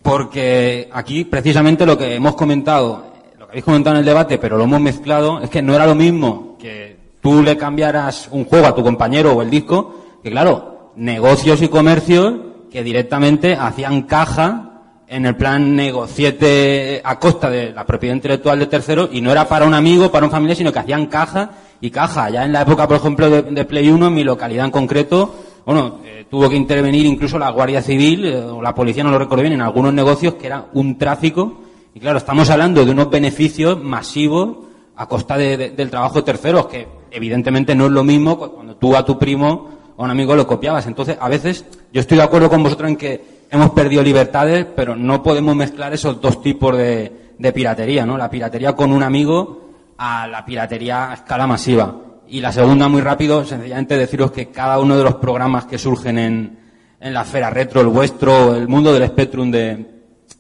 Porque 0.03 0.89
aquí 0.93 1.25
precisamente 1.25 1.85
lo 1.85 1.99
que 1.99 2.15
hemos 2.15 2.35
comentado, 2.35 3.05
lo 3.39 3.47
que 3.47 3.53
habéis 3.53 3.65
comentado 3.65 3.97
en 3.97 4.01
el 4.01 4.07
debate, 4.07 4.39
pero 4.39 4.57
lo 4.57 4.65
hemos 4.65 4.81
mezclado, 4.81 5.41
es 5.41 5.51
que 5.51 5.63
no 5.63 5.75
era 5.75 5.87
lo 5.87 5.95
mismo 5.95 6.57
que 6.59 6.97
tú 7.21 7.43
le 7.43 7.57
cambiaras 7.57 8.29
un 8.31 8.45
juego 8.45 8.67
a 8.67 8.75
tu 8.75 8.83
compañero 8.83 9.33
o 9.33 9.43
el 9.43 9.51
disco, 9.51 10.19
que 10.23 10.31
claro, 10.31 10.93
negocios 10.97 11.61
y 11.63 11.69
comercios 11.69 12.35
que 12.71 12.83
directamente 12.83 13.55
hacían 13.55 14.03
caja 14.03 14.67
en 15.09 15.27
el 15.27 15.35
plan 15.37 15.75
negociete 15.75 17.01
a 17.05 17.19
costa 17.19 17.51
de 17.51 17.73
la 17.73 17.85
propiedad 17.85 18.15
intelectual 18.15 18.61
de 18.61 18.67
terceros 18.67 19.11
y 19.13 19.21
no 19.21 19.33
era 19.33 19.49
para 19.49 19.67
un 19.67 19.75
amigo, 19.75 20.11
para 20.11 20.25
un 20.25 20.31
familiar, 20.31 20.57
sino 20.57 20.73
que 20.73 20.79
hacían 20.79 21.07
caja 21.07 21.51
y 21.81 21.91
caja. 21.91 22.31
Ya 22.31 22.45
en 22.45 22.53
la 22.53 22.63
época, 22.63 22.87
por 22.87 22.97
ejemplo, 22.97 23.29
de, 23.29 23.43
de 23.43 23.65
Play 23.65 23.91
1, 23.91 24.07
en 24.07 24.15
mi 24.15 24.23
localidad 24.23 24.67
en 24.67 24.71
concreto, 24.71 25.35
bueno, 25.73 25.99
eh, 26.05 26.25
tuvo 26.29 26.49
que 26.49 26.57
intervenir 26.57 27.07
incluso 27.07 27.39
la 27.39 27.51
Guardia 27.51 27.81
Civil 27.83 28.25
eh, 28.25 28.37
o 28.37 28.61
la 28.61 28.75
policía, 28.75 29.05
no 29.05 29.11
lo 29.11 29.19
recuerdo 29.19 29.43
bien, 29.43 29.55
en 29.55 29.63
algunos 29.63 29.93
negocios 29.93 30.35
que 30.35 30.47
era 30.47 30.67
un 30.73 30.99
tráfico. 30.99 31.61
Y 31.95 32.01
claro, 32.01 32.19
estamos 32.19 32.49
hablando 32.51 32.85
de 32.85 32.91
unos 32.91 33.09
beneficios 33.11 33.83
masivos 33.83 34.59
a 34.97 35.07
costa 35.07 35.37
de- 35.37 35.57
de- 35.57 35.71
del 35.71 35.91
trabajo 35.91 36.17
de 36.17 36.23
terceros, 36.23 36.67
que 36.67 36.87
evidentemente 37.11 37.75
no 37.75 37.87
es 37.87 37.93
lo 37.93 38.05
mismo 38.05 38.39
cu- 38.39 38.51
cuando 38.53 38.77
tú 38.77 38.97
a 38.97 39.05
tu 39.05 39.19
primo 39.19 39.69
o 39.97 40.03
a 40.03 40.05
un 40.05 40.11
amigo 40.11 40.35
lo 40.37 40.47
copiabas. 40.47 40.87
Entonces, 40.87 41.17
a 41.21 41.29
veces 41.29 41.65
yo 41.93 42.01
estoy 42.01 42.17
de 42.19 42.23
acuerdo 42.25 42.49
con 42.51 42.63
vosotros 42.63 42.89
en 42.91 42.97
que 42.97 43.41
hemos 43.51 43.71
perdido 43.71 44.03
libertades, 44.03 44.67
pero 44.77 44.95
no 44.97 45.23
podemos 45.23 45.55
mezclar 45.57 45.93
esos 45.93 46.21
dos 46.21 46.43
tipos 46.43 46.77
de 46.77 47.53
piratería, 47.55 48.05
¿no? 48.05 48.19
La 48.19 48.29
piratería 48.31 48.75
con 48.75 48.93
un 48.93 49.03
amigo 49.03 49.61
a 49.99 50.27
la 50.27 50.45
piratería 50.45 51.11
a 51.11 51.15
escala 51.15 51.47
masiva. 51.47 51.95
Y 52.31 52.41
la 52.41 52.53
segunda, 52.53 52.87
muy 52.87 53.01
rápido, 53.01 53.45
sencillamente 53.45 53.99
deciros 53.99 54.31
que 54.31 54.51
cada 54.51 54.79
uno 54.79 54.97
de 54.97 55.03
los 55.03 55.17
programas 55.17 55.65
que 55.65 55.79
surgen 55.79 56.17
en, 56.17 56.59
en 57.01 57.13
la 57.13 57.23
esfera 57.23 57.51
retro, 57.51 57.81
el 57.81 57.89
vuestro, 57.89 58.55
el 58.55 58.69
mundo 58.69 58.93
del 58.93 59.05
Spectrum 59.09 59.51
de, 59.51 59.85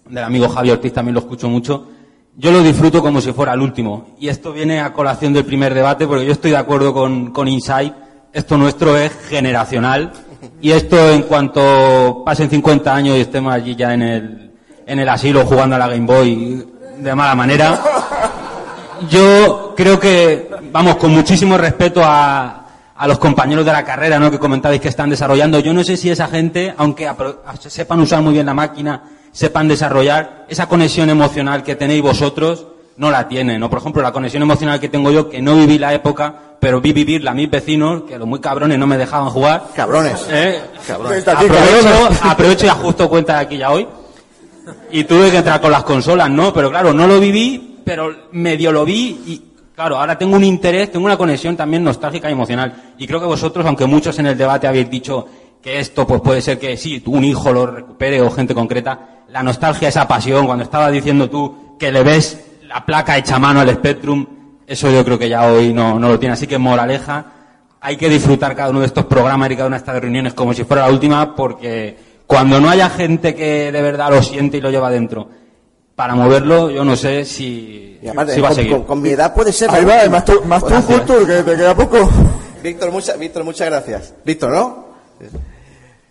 del 0.08 0.24
amigo 0.24 0.48
Javier 0.48 0.76
Ortiz, 0.76 0.92
también 0.92 1.14
lo 1.14 1.20
escucho 1.20 1.48
mucho, 1.48 1.88
yo 2.36 2.52
lo 2.52 2.62
disfruto 2.62 3.02
como 3.02 3.20
si 3.20 3.32
fuera 3.32 3.54
el 3.54 3.60
último. 3.60 4.14
Y 4.20 4.28
esto 4.28 4.52
viene 4.52 4.80
a 4.80 4.92
colación 4.92 5.32
del 5.32 5.44
primer 5.44 5.74
debate, 5.74 6.06
porque 6.06 6.24
yo 6.24 6.30
estoy 6.30 6.52
de 6.52 6.58
acuerdo 6.58 6.94
con, 6.94 7.32
con 7.32 7.48
Insight, 7.48 7.92
esto 8.32 8.56
nuestro 8.56 8.96
es 8.96 9.10
generacional, 9.28 10.12
y 10.60 10.70
esto 10.70 11.10
en 11.10 11.22
cuanto 11.22 12.22
pasen 12.24 12.48
50 12.48 12.94
años 12.94 13.16
y 13.16 13.22
estemos 13.22 13.52
allí 13.52 13.74
ya 13.74 13.94
en 13.94 14.02
el, 14.02 14.52
en 14.86 14.98
el 15.00 15.08
asilo 15.08 15.44
jugando 15.44 15.74
a 15.74 15.80
la 15.80 15.88
Game 15.88 16.06
Boy 16.06 16.66
de 16.98 17.14
mala 17.16 17.34
manera, 17.34 17.82
yo 19.08 19.74
creo 19.76 19.98
que, 19.98 20.50
vamos, 20.72 20.96
con 20.96 21.12
muchísimo 21.12 21.56
respeto 21.56 22.02
a, 22.04 22.60
a 23.00 23.08
los 23.08 23.18
compañeros 23.18 23.64
de 23.64 23.72
la 23.72 23.82
carrera, 23.82 24.18
¿no? 24.18 24.30
Que 24.30 24.38
comentabais 24.38 24.80
que 24.80 24.88
están 24.88 25.08
desarrollando. 25.08 25.58
Yo 25.60 25.72
no 25.72 25.82
sé 25.82 25.96
si 25.96 26.10
esa 26.10 26.28
gente, 26.28 26.74
aunque 26.76 27.10
sepan 27.60 28.00
usar 28.00 28.20
muy 28.20 28.34
bien 28.34 28.44
la 28.44 28.52
máquina, 28.52 29.02
sepan 29.32 29.68
desarrollar, 29.68 30.44
esa 30.48 30.66
conexión 30.66 31.08
emocional 31.08 31.62
que 31.62 31.76
tenéis 31.76 32.02
vosotros, 32.02 32.66
no 32.98 33.10
la 33.10 33.26
tienen, 33.26 33.58
¿no? 33.58 33.70
Por 33.70 33.78
ejemplo, 33.78 34.02
la 34.02 34.12
conexión 34.12 34.42
emocional 34.42 34.78
que 34.78 34.90
tengo 34.90 35.10
yo, 35.10 35.30
que 35.30 35.40
no 35.40 35.56
viví 35.56 35.78
la 35.78 35.94
época, 35.94 36.34
pero 36.60 36.82
vi 36.82 36.92
vivirla 36.92 37.30
a 37.30 37.34
mis 37.34 37.50
vecinos, 37.50 38.02
que 38.02 38.18
los 38.18 38.28
muy 38.28 38.40
cabrones 38.40 38.78
no 38.78 38.86
me 38.86 38.98
dejaban 38.98 39.30
jugar. 39.30 39.68
Cabrones. 39.74 40.26
¿Eh? 40.28 40.60
Cabrones. 40.86 41.26
Aprovecho, 41.26 42.08
aprovecho 42.22 42.66
y 42.66 42.68
ajusto 42.68 43.08
cuenta 43.08 43.36
de 43.36 43.40
aquí 43.40 43.56
ya 43.56 43.70
hoy. 43.70 43.88
Y 44.90 45.04
tuve 45.04 45.30
que 45.30 45.38
entrar 45.38 45.58
con 45.58 45.72
las 45.72 45.84
consolas, 45.84 46.28
¿no? 46.28 46.52
Pero 46.52 46.68
claro, 46.68 46.92
no 46.92 47.06
lo 47.06 47.18
viví, 47.18 47.69
pero 47.84 48.28
medio 48.32 48.72
lo 48.72 48.84
vi 48.84 49.20
y, 49.26 49.42
claro, 49.74 49.98
ahora 49.98 50.16
tengo 50.16 50.36
un 50.36 50.44
interés, 50.44 50.90
tengo 50.90 51.06
una 51.06 51.16
conexión 51.16 51.56
también 51.56 51.82
nostálgica 51.84 52.28
y 52.28 52.32
emocional. 52.32 52.94
Y 52.98 53.06
creo 53.06 53.20
que 53.20 53.26
vosotros, 53.26 53.64
aunque 53.66 53.86
muchos 53.86 54.18
en 54.18 54.26
el 54.26 54.38
debate 54.38 54.66
habéis 54.66 54.90
dicho 54.90 55.26
que 55.62 55.78
esto 55.78 56.06
pues 56.06 56.20
puede 56.20 56.40
ser 56.40 56.58
que 56.58 56.76
sí, 56.76 57.02
un 57.06 57.24
hijo 57.24 57.52
lo 57.52 57.66
recupere 57.66 58.20
o 58.20 58.30
gente 58.30 58.54
concreta, 58.54 59.24
la 59.28 59.42
nostalgia, 59.42 59.88
esa 59.88 60.08
pasión, 60.08 60.46
cuando 60.46 60.64
estabas 60.64 60.92
diciendo 60.92 61.28
tú 61.28 61.76
que 61.78 61.92
le 61.92 62.02
ves 62.02 62.58
la 62.62 62.84
placa 62.84 63.16
hecha 63.16 63.36
a 63.36 63.38
mano 63.38 63.60
al 63.60 63.70
Spectrum, 63.70 64.26
eso 64.66 64.90
yo 64.90 65.04
creo 65.04 65.18
que 65.18 65.28
ya 65.28 65.50
hoy 65.50 65.72
no, 65.72 65.98
no 65.98 66.08
lo 66.08 66.18
tiene. 66.18 66.34
Así 66.34 66.46
que 66.46 66.58
moraleja, 66.58 67.26
hay 67.80 67.96
que 67.96 68.08
disfrutar 68.08 68.54
cada 68.54 68.70
uno 68.70 68.80
de 68.80 68.86
estos 68.86 69.04
programas 69.06 69.50
y 69.50 69.54
cada 69.54 69.66
una 69.66 69.76
de 69.76 69.80
estas 69.80 70.00
reuniones 70.00 70.34
como 70.34 70.54
si 70.54 70.64
fuera 70.64 70.86
la 70.86 70.92
última, 70.92 71.34
porque 71.34 71.96
cuando 72.26 72.60
no 72.60 72.70
haya 72.70 72.88
gente 72.88 73.34
que 73.34 73.72
de 73.72 73.82
verdad 73.82 74.10
lo 74.10 74.22
siente 74.22 74.58
y 74.58 74.60
lo 74.60 74.70
lleva 74.70 74.90
dentro 74.90 75.28
para 76.00 76.14
moverlo, 76.14 76.70
yo 76.70 76.82
no 76.82 76.96
sé 76.96 77.26
si, 77.26 77.98
Y 78.00 78.08
aparte, 78.08 78.32
si 78.34 78.40
va 78.40 78.48
a 78.48 78.54
seguir. 78.54 78.72
con- 78.72 78.84
con 78.84 79.02
mi 79.02 79.10
edad 79.10 79.34
puede 79.34 79.52
ser. 79.52 79.68
Ahí 79.70 79.84
va, 79.84 80.08
más 80.08 80.24
tú, 80.24 80.40
más 80.46 80.64
tú 80.64 81.26
que 81.26 81.42
te 81.42 81.56
queda 81.56 81.74
poco. 81.74 82.08
Víctor, 82.62 82.90
mucha- 82.90 83.16
Víctor, 83.18 83.44
muchas 83.44 83.68
gracias. 83.68 84.14
Víctor, 84.24 84.50
¿no? 84.50 84.86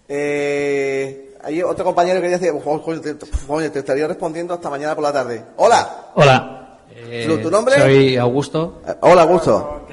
Eh, 0.07 1.36
hay 1.44 1.64
otro 1.64 1.84
compañero 1.86 2.18
que 2.18 2.22
quería 2.30 2.38
decir, 2.38 2.53
"Jo- 2.64 2.78
jo- 2.78 3.02
te, 3.02 3.16
jo- 3.48 3.72
te 3.72 3.80
estaría 3.80 4.07
respondiendo 4.07 4.53
hasta 4.53 4.70
mañana 4.70 4.94
por 4.94 5.03
la 5.06 5.11
tarde. 5.14 5.44
Hola. 5.57 6.11
Hola. 6.14 6.78
Eh, 6.95 7.40
¿Tu- 7.41 7.49
nombre? 7.49 7.76
Soy 7.80 8.16
Augusto. 8.18 8.84
Eh, 8.88 8.94
Hola, 9.02 9.24
Augusto. 9.24 9.88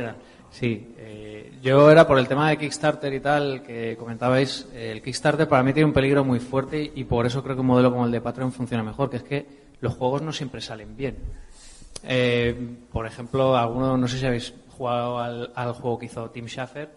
Sí. 0.50 0.94
eh, 0.98 1.52
yo 1.62 1.90
era 1.90 2.06
por 2.06 2.18
el 2.18 2.28
tema 2.28 2.50
de 2.50 2.58
Kickstarter 2.58 3.14
y 3.14 3.20
tal 3.20 3.62
que 3.62 3.96
comentabais. 3.98 4.66
el 4.74 5.00
Kickstarter 5.00 5.48
para 5.48 5.62
mí 5.62 5.72
tiene 5.72 5.86
un 5.86 5.94
peligro 5.94 6.22
muy 6.22 6.38
fuerte 6.40 6.92
y 6.94 7.04
por 7.04 7.24
eso 7.24 7.42
creo 7.42 7.54
que 7.56 7.60
un 7.62 7.66
modelo 7.68 7.90
como 7.90 8.04
el 8.04 8.12
de 8.12 8.20
Patreon 8.20 8.52
funciona 8.52 8.82
mejor, 8.82 9.08
que 9.08 9.16
es 9.16 9.22
que 9.22 9.65
los 9.80 9.94
juegos 9.94 10.22
no 10.22 10.32
siempre 10.32 10.60
salen 10.60 10.96
bien. 10.96 11.16
Eh, 12.04 12.54
por 12.92 13.06
ejemplo, 13.06 13.56
alguno, 13.56 13.96
no 13.96 14.08
sé 14.08 14.18
si 14.18 14.26
habéis 14.26 14.52
jugado 14.76 15.18
al, 15.18 15.52
al 15.54 15.72
juego 15.72 15.98
que 15.98 16.06
hizo 16.06 16.30
Tim 16.30 16.46
Schafer, 16.46 16.90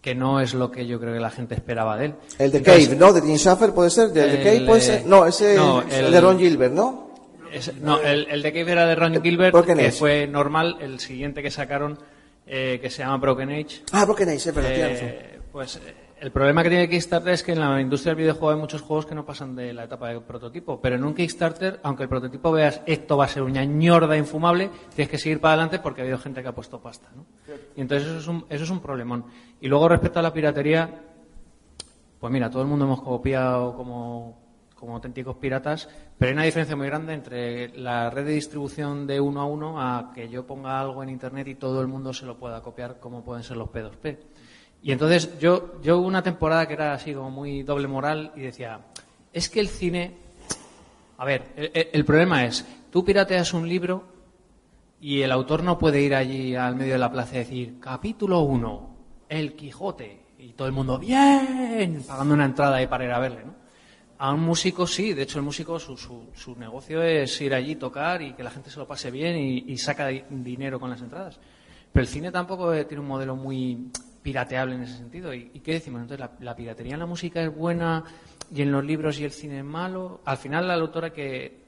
que 0.00 0.14
no 0.14 0.40
es 0.40 0.54
lo 0.54 0.70
que 0.70 0.86
yo 0.86 1.00
creo 1.00 1.14
que 1.14 1.20
la 1.20 1.30
gente 1.30 1.54
esperaba 1.54 1.96
de 1.96 2.06
él. 2.06 2.14
El 2.38 2.50
de 2.52 2.58
Entonces, 2.58 2.88
Cave, 2.88 2.98
¿no? 2.98 3.12
De 3.12 3.22
Tim 3.22 3.36
Schafer 3.36 3.72
puede 3.72 3.90
ser. 3.90 4.08
¿De, 4.10 4.20
de 4.22 4.34
el, 4.38 4.44
Cave 4.44 4.66
puede 4.66 4.78
eh, 4.80 4.82
ser? 4.84 5.06
No, 5.06 5.26
ese 5.26 5.56
no, 5.56 5.82
el- 5.82 6.04
el 6.06 6.12
de 6.12 6.20
Ron 6.20 6.38
Gilbert, 6.38 6.72
¿no? 6.74 7.10
Ese- 7.52 7.74
no, 7.74 8.00
el, 8.00 8.26
el 8.30 8.42
de 8.42 8.52
Cave 8.52 8.72
era 8.72 8.86
de 8.86 8.94
Ron 8.94 9.22
Gilbert, 9.22 9.52
Broken 9.52 9.78
que 9.78 9.86
Age. 9.88 9.98
fue 9.98 10.26
normal. 10.26 10.76
El 10.80 11.00
siguiente 11.00 11.42
que 11.42 11.50
sacaron, 11.50 11.98
eh, 12.46 12.78
que 12.82 12.90
se 12.90 12.98
llama 13.02 13.16
Broken 13.18 13.50
Age. 13.50 13.82
Ah, 13.92 14.04
Broken 14.04 14.28
Age, 14.28 14.50
eh, 14.50 14.52
tienes 14.52 15.00
razón. 15.00 15.42
Pues 15.52 15.76
eh, 15.76 15.80
el 16.22 16.30
problema 16.30 16.62
que 16.62 16.68
tiene 16.68 16.88
Kickstarter 16.88 17.32
es 17.32 17.42
que 17.42 17.50
en 17.50 17.58
la 17.58 17.80
industria 17.80 18.10
del 18.10 18.22
videojuego 18.22 18.50
hay 18.50 18.56
muchos 18.56 18.80
juegos 18.80 19.06
que 19.06 19.14
no 19.16 19.26
pasan 19.26 19.56
de 19.56 19.72
la 19.72 19.84
etapa 19.84 20.08
de 20.08 20.20
prototipo. 20.20 20.80
Pero 20.80 20.94
en 20.94 21.02
un 21.02 21.14
Kickstarter, 21.14 21.80
aunque 21.82 22.04
el 22.04 22.08
prototipo 22.08 22.52
veas 22.52 22.80
esto 22.86 23.16
va 23.16 23.24
a 23.24 23.28
ser 23.28 23.42
una 23.42 23.64
ñorda 23.64 24.16
infumable, 24.16 24.70
tienes 24.94 25.10
que 25.10 25.18
seguir 25.18 25.40
para 25.40 25.54
adelante 25.54 25.80
porque 25.80 26.00
ha 26.00 26.04
habido 26.04 26.18
gente 26.18 26.40
que 26.40 26.46
ha 26.46 26.54
puesto 26.54 26.80
pasta. 26.80 27.08
¿no? 27.16 27.26
Y 27.74 27.80
entonces 27.80 28.06
eso 28.06 28.18
es, 28.18 28.28
un, 28.28 28.46
eso 28.48 28.62
es 28.62 28.70
un 28.70 28.78
problemón. 28.78 29.24
Y 29.60 29.66
luego 29.66 29.88
respecto 29.88 30.20
a 30.20 30.22
la 30.22 30.32
piratería, 30.32 30.88
pues 32.20 32.32
mira, 32.32 32.48
todo 32.48 32.62
el 32.62 32.68
mundo 32.68 32.84
hemos 32.84 33.02
copiado 33.02 33.74
como, 33.74 34.38
como 34.76 34.94
auténticos 34.94 35.34
piratas, 35.38 35.88
pero 36.16 36.28
hay 36.28 36.34
una 36.34 36.44
diferencia 36.44 36.76
muy 36.76 36.86
grande 36.86 37.14
entre 37.14 37.76
la 37.76 38.10
red 38.10 38.26
de 38.26 38.34
distribución 38.34 39.08
de 39.08 39.20
uno 39.20 39.40
a 39.40 39.46
uno 39.46 39.82
a 39.82 40.12
que 40.14 40.28
yo 40.28 40.46
ponga 40.46 40.80
algo 40.80 41.02
en 41.02 41.08
internet 41.08 41.48
y 41.48 41.56
todo 41.56 41.80
el 41.80 41.88
mundo 41.88 42.12
se 42.12 42.26
lo 42.26 42.38
pueda 42.38 42.62
copiar 42.62 43.00
como 43.00 43.24
pueden 43.24 43.42
ser 43.42 43.56
los 43.56 43.68
P2P. 43.70 44.18
Y 44.82 44.90
entonces 44.92 45.38
yo, 45.38 45.80
yo 45.82 45.98
una 46.00 46.22
temporada 46.22 46.66
que 46.66 46.74
era 46.74 46.92
así 46.94 47.14
como 47.14 47.30
muy 47.30 47.62
doble 47.62 47.86
moral 47.86 48.32
y 48.34 48.40
decía, 48.40 48.80
es 49.32 49.48
que 49.48 49.60
el 49.60 49.68
cine, 49.68 50.14
a 51.18 51.24
ver, 51.24 51.52
el, 51.56 51.70
el- 51.74 51.88
el 51.92 52.04
problema 52.04 52.44
es, 52.44 52.66
tú 52.90 53.04
pirateas 53.04 53.54
un 53.54 53.68
libro 53.68 54.04
y 55.00 55.22
el 55.22 55.30
autor 55.32 55.62
no 55.62 55.78
puede 55.78 56.00
ir 56.02 56.14
allí 56.14 56.54
al 56.56 56.74
medio 56.76 56.94
de 56.94 56.98
la 56.98 57.10
plaza 57.12 57.36
y 57.36 57.38
decir, 57.38 57.76
capítulo 57.80 58.40
1, 58.40 58.96
El 59.28 59.54
Quijote, 59.54 60.20
y 60.38 60.52
todo 60.54 60.66
el 60.66 60.72
mundo, 60.74 60.98
bien, 60.98 62.02
pagando 62.06 62.34
una 62.34 62.44
entrada 62.44 62.76
ahí 62.76 62.86
para 62.88 63.04
ir 63.04 63.12
a 63.12 63.18
verle, 63.20 63.44
¿no? 63.44 63.54
A 64.18 64.32
un 64.32 64.40
músico 64.40 64.86
sí, 64.86 65.14
de 65.14 65.22
hecho 65.22 65.38
el 65.38 65.44
músico 65.44 65.78
su, 65.80 65.96
su, 65.96 66.28
su 66.34 66.54
negocio 66.56 67.02
es 67.02 67.40
ir 67.40 67.54
allí, 67.54 67.74
tocar 67.74 68.22
y 68.22 68.34
que 68.34 68.44
la 68.44 68.50
gente 68.52 68.70
se 68.70 68.78
lo 68.78 68.86
pase 68.86 69.10
bien 69.10 69.36
y, 69.36 69.76
saca 69.78 70.06
di- 70.08 70.22
dinero 70.30 70.78
con 70.78 70.90
las 70.90 71.00
entradas. 71.02 71.40
Pero 71.92 72.02
el 72.02 72.08
cine 72.08 72.30
tampoco 72.30 72.72
eh, 72.72 72.84
tiene 72.84 73.00
un 73.00 73.08
modelo 73.08 73.34
muy 73.34 73.90
pirateable 74.22 74.74
en 74.74 74.82
ese 74.82 74.96
sentido. 74.96 75.34
¿Y, 75.34 75.50
y 75.52 75.60
qué 75.60 75.72
decimos? 75.72 76.02
Entonces, 76.02 76.20
¿la, 76.20 76.32
la 76.40 76.56
piratería 76.56 76.94
en 76.94 77.00
la 77.00 77.06
música 77.06 77.42
es 77.42 77.54
buena 77.54 78.04
y 78.54 78.62
en 78.62 78.72
los 78.72 78.84
libros 78.84 79.18
y 79.18 79.24
el 79.24 79.32
cine 79.32 79.58
es 79.58 79.64
malo? 79.64 80.20
Al 80.24 80.36
final, 80.36 80.70
al 80.70 80.80
autor 80.80 81.06
hay 81.06 81.10
que 81.10 81.62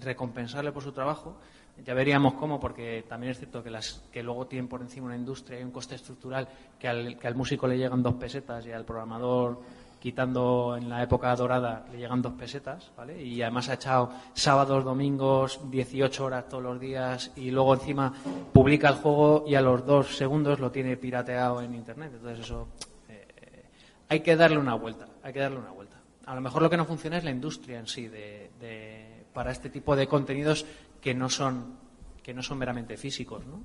recompensarle 0.00 0.72
por 0.72 0.82
su 0.82 0.92
trabajo. 0.92 1.38
Ya 1.84 1.92
veríamos 1.92 2.34
cómo, 2.34 2.58
porque 2.58 3.04
también 3.06 3.32
es 3.32 3.38
cierto 3.38 3.62
que, 3.62 3.70
las, 3.70 4.02
que 4.10 4.22
luego 4.22 4.46
tienen 4.46 4.66
por 4.66 4.80
encima 4.80 5.06
una 5.06 5.16
industria 5.16 5.60
y 5.60 5.62
un 5.62 5.70
coste 5.70 5.94
estructural 5.94 6.48
que 6.78 6.88
al, 6.88 7.18
que 7.18 7.26
al 7.26 7.34
músico 7.34 7.66
le 7.66 7.76
llegan 7.76 8.02
dos 8.02 8.14
pesetas 8.14 8.64
y 8.66 8.72
al 8.72 8.86
programador, 8.86 9.60
quitando 10.00 10.76
en 10.78 10.88
la 10.88 11.02
época 11.02 11.34
dorada, 11.34 11.84
le 11.90 11.98
llegan 11.98 12.22
dos 12.22 12.34
pesetas, 12.34 12.92
¿vale? 12.96 13.20
Y 13.22 13.42
además 13.42 13.68
ha 13.68 13.74
echado 13.74 14.10
sábados, 14.34 14.84
domingos, 14.84 15.60
18 15.70 16.24
horas 16.24 16.48
todos 16.48 16.62
los 16.62 16.78
días 16.80 17.32
y 17.36 17.50
luego 17.50 17.74
encima 17.74 18.12
publica 18.52 18.88
el 18.88 18.94
juego 18.96 19.44
y 19.46 19.54
a 19.54 19.60
los 19.62 19.84
dos 19.84 20.16
segundos 20.16 20.60
lo 20.60 20.70
tiene 20.70 20.96
pirateado 20.96 21.60
en 21.62 21.74
Internet. 21.74 22.12
Entonces 22.14 22.40
eso 22.46 22.68
eh, 23.08 23.64
hay 24.08 24.20
que 24.20 24.36
darle 24.36 24.58
una 24.58 24.74
vuelta, 24.74 25.06
hay 25.22 25.32
que 25.32 25.40
darle 25.40 25.58
una 25.58 25.70
vuelta. 25.70 25.96
A 26.26 26.34
lo 26.34 26.40
mejor 26.40 26.62
lo 26.62 26.70
que 26.70 26.76
no 26.76 26.84
funciona 26.84 27.18
es 27.18 27.24
la 27.24 27.30
industria 27.30 27.78
en 27.78 27.86
sí 27.86 28.08
de, 28.08 28.50
de- 28.60 29.24
para 29.32 29.50
este 29.50 29.70
tipo 29.70 29.94
de 29.96 30.06
contenidos 30.06 30.66
que 31.00 31.14
no 31.14 31.28
son 31.28 31.84
que 32.22 32.34
no 32.34 32.42
son 32.42 32.58
meramente 32.58 32.96
físicos, 32.96 33.46
¿no? 33.46 33.60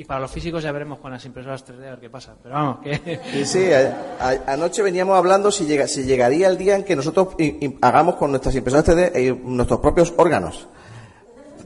Y 0.00 0.04
para 0.04 0.18
los 0.20 0.30
físicos 0.30 0.62
ya 0.62 0.72
veremos 0.72 0.98
con 0.98 1.10
las 1.10 1.22
impresoras 1.26 1.62
3D 1.62 1.86
a 1.86 1.90
ver 1.90 1.98
qué 2.00 2.08
pasa. 2.08 2.32
Pero 2.42 2.54
vamos, 2.54 2.78
que 2.80 3.20
Sí, 3.34 3.44
sí, 3.44 3.70
a- 3.70 4.16
a- 4.18 4.52
anoche 4.54 4.80
veníamos 4.82 5.14
hablando 5.14 5.52
si, 5.52 5.66
llega, 5.66 5.86
si 5.86 6.04
llegaría 6.04 6.48
el 6.48 6.56
día 6.56 6.74
en 6.74 6.84
que 6.84 6.96
nosotros 6.96 7.34
i- 7.36 7.66
i- 7.66 7.78
hagamos 7.82 8.14
con 8.14 8.30
nuestras 8.30 8.54
impresoras 8.54 8.86
3D 8.86 9.10
eh, 9.14 9.38
nuestros 9.44 9.78
propios 9.80 10.14
órganos 10.16 10.66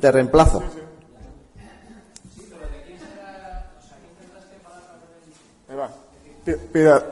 de 0.01 0.11
reemplazo. 0.11 0.65
Ahí 5.69 5.77
va. 5.77 5.89
Pi- 6.45 6.57
pida- 6.73 7.05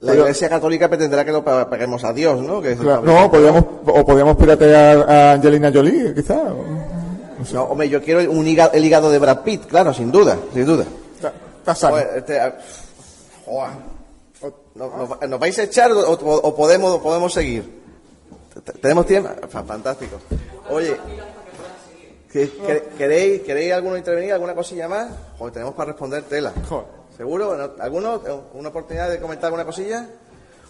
La 0.00 0.14
Iglesia 0.14 0.48
Católica 0.48 0.88
pretenderá 0.88 1.24
que 1.24 1.32
lo 1.32 1.44
pa- 1.44 1.68
paguemos 1.68 2.04
a 2.04 2.12
Dios, 2.12 2.40
¿no? 2.40 2.62
Que 2.62 2.76
Claro, 2.76 3.02
no, 3.02 3.28
podríamos, 3.30 3.64
o 3.84 4.06
podríamos 4.06 4.36
piratear 4.36 5.10
a 5.10 5.32
Angelina 5.32 5.70
Jolie, 5.74 6.14
quizá. 6.14 6.36
o- 6.38 6.77
No, 7.52 7.64
hombre, 7.64 7.88
yo 7.88 8.02
quiero 8.02 8.30
un 8.30 8.46
hígado- 8.46 8.72
el 8.74 8.84
hígado 8.84 9.10
de 9.10 9.18
Brad 9.18 9.42
Pitt, 9.42 9.66
claro, 9.66 9.92
sin 9.94 10.10
duda, 10.10 10.36
sin 10.52 10.64
duda. 10.66 10.84
Está, 11.14 11.32
está 11.58 11.74
sano. 11.74 11.94
Joder, 11.94 12.18
este, 12.18 12.40
ah, 12.40 12.56
joder. 13.44 13.70
¿Nos, 15.28 15.40
vais 15.40 15.58
a 15.58 15.62
echar 15.64 15.90
o, 15.92 16.54
podemos, 16.54 16.94
o 16.94 17.02
podemos 17.02 17.32
seguir? 17.32 17.78
¿Tenemos 18.80 19.06
tiempo? 19.06 19.30
Fa- 19.48 19.64
Fantástico. 19.64 20.16
Oye, 20.70 20.96
¿que- 22.32 22.50
que- 22.50 22.88
¿queréis, 22.96 23.42
¿queréis 23.42 23.72
alguno 23.72 23.96
intervenir, 23.96 24.32
alguna 24.32 24.54
cosilla 24.54 24.88
más? 24.88 25.08
Joder, 25.38 25.52
tenemos 25.54 25.74
para 25.74 25.92
responder 25.92 26.22
tela. 26.24 26.52
¿Seguro? 27.16 27.56
¿No? 27.56 27.70
¿Alguno? 27.82 28.20
¿Una 28.54 28.68
oportunidad 28.68 29.10
de 29.10 29.18
comentar 29.20 29.46
alguna 29.46 29.64
cosilla? 29.64 30.06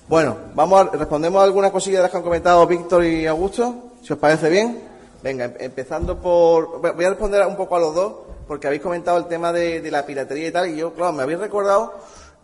Bueno, 0.09 0.36
vamos 0.55 0.81
a, 0.81 0.85
respondemos 0.97 1.40
a 1.40 1.45
alguna 1.45 1.70
cosilla 1.70 1.99
de 1.99 2.03
las 2.05 2.11
que 2.11 2.16
han 2.16 2.23
comentado 2.23 2.66
Víctor 2.66 3.05
y 3.05 3.27
Augusto, 3.27 3.90
si 4.03 4.12
os 4.15 4.19
parece 4.19 4.49
bien. 4.49 4.81
Venga, 5.23 5.47
em- 5.47 5.55
empezando 5.61 6.20
por... 6.20 6.81
Voy 6.95 7.05
a 7.05 7.09
responder 7.11 7.47
un 7.47 7.57
poco 7.57 7.77
a 7.77 7.81
los 7.81 7.95
dos, 7.95 8.15
porque 8.47 8.66
habéis 8.66 8.82
comentado 8.82 9.19
el 9.19 9.27
tema 9.27 9.53
de, 9.53 9.81
de 9.81 9.90
la 9.90 10.07
piratería 10.07 10.49
y 10.49 10.53
tal, 10.53 10.69
y 10.70 10.77
yo, 10.77 10.95
claro, 10.95 11.12
me 11.12 11.23
habéis 11.23 11.39
recordado 11.40 11.93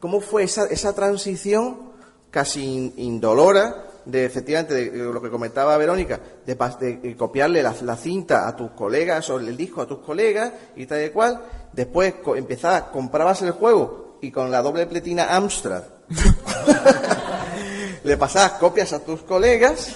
cómo 0.01 0.21
fue 0.21 0.43
esa, 0.45 0.67
esa 0.67 0.93
transición 0.95 1.79
casi 2.31 2.63
in- 2.65 2.95
indolora 2.97 3.85
de, 4.05 4.25
efectivamente, 4.27 4.75
de, 4.75 4.91
de 4.91 4.99
lo 4.99 5.23
que 5.23 5.31
comentaba 5.31 5.77
Verónica, 5.79 6.21
de, 6.45 7.15
copiarle 7.17 7.63
la, 7.63 7.75
la 7.83 7.97
cinta 7.97 8.47
a 8.47 8.55
tus 8.57 8.73
colegas 8.73 9.31
o 9.31 9.39
el 9.39 9.57
disco 9.57 9.81
a 9.81 9.87
tus 9.87 9.99
colegas 10.01 10.53
y 10.77 10.85
tal 10.87 11.05
y 11.05 11.11
cual. 11.11 11.41
Después 11.73 12.15
co- 12.23 12.37
empezabas, 12.37 12.83
comprabas 12.93 13.41
el 13.43 13.53
juego 13.53 14.19
y 14.21 14.31
con 14.31 14.51
la 14.51 14.61
doble 14.63 14.87
pletina 14.87 15.35
Amstrad 15.35 15.85
le 18.05 18.17
pasabas 18.17 18.53
copias 18.53 18.93
a 18.93 19.01
tus 19.01 19.23
colegas, 19.23 19.95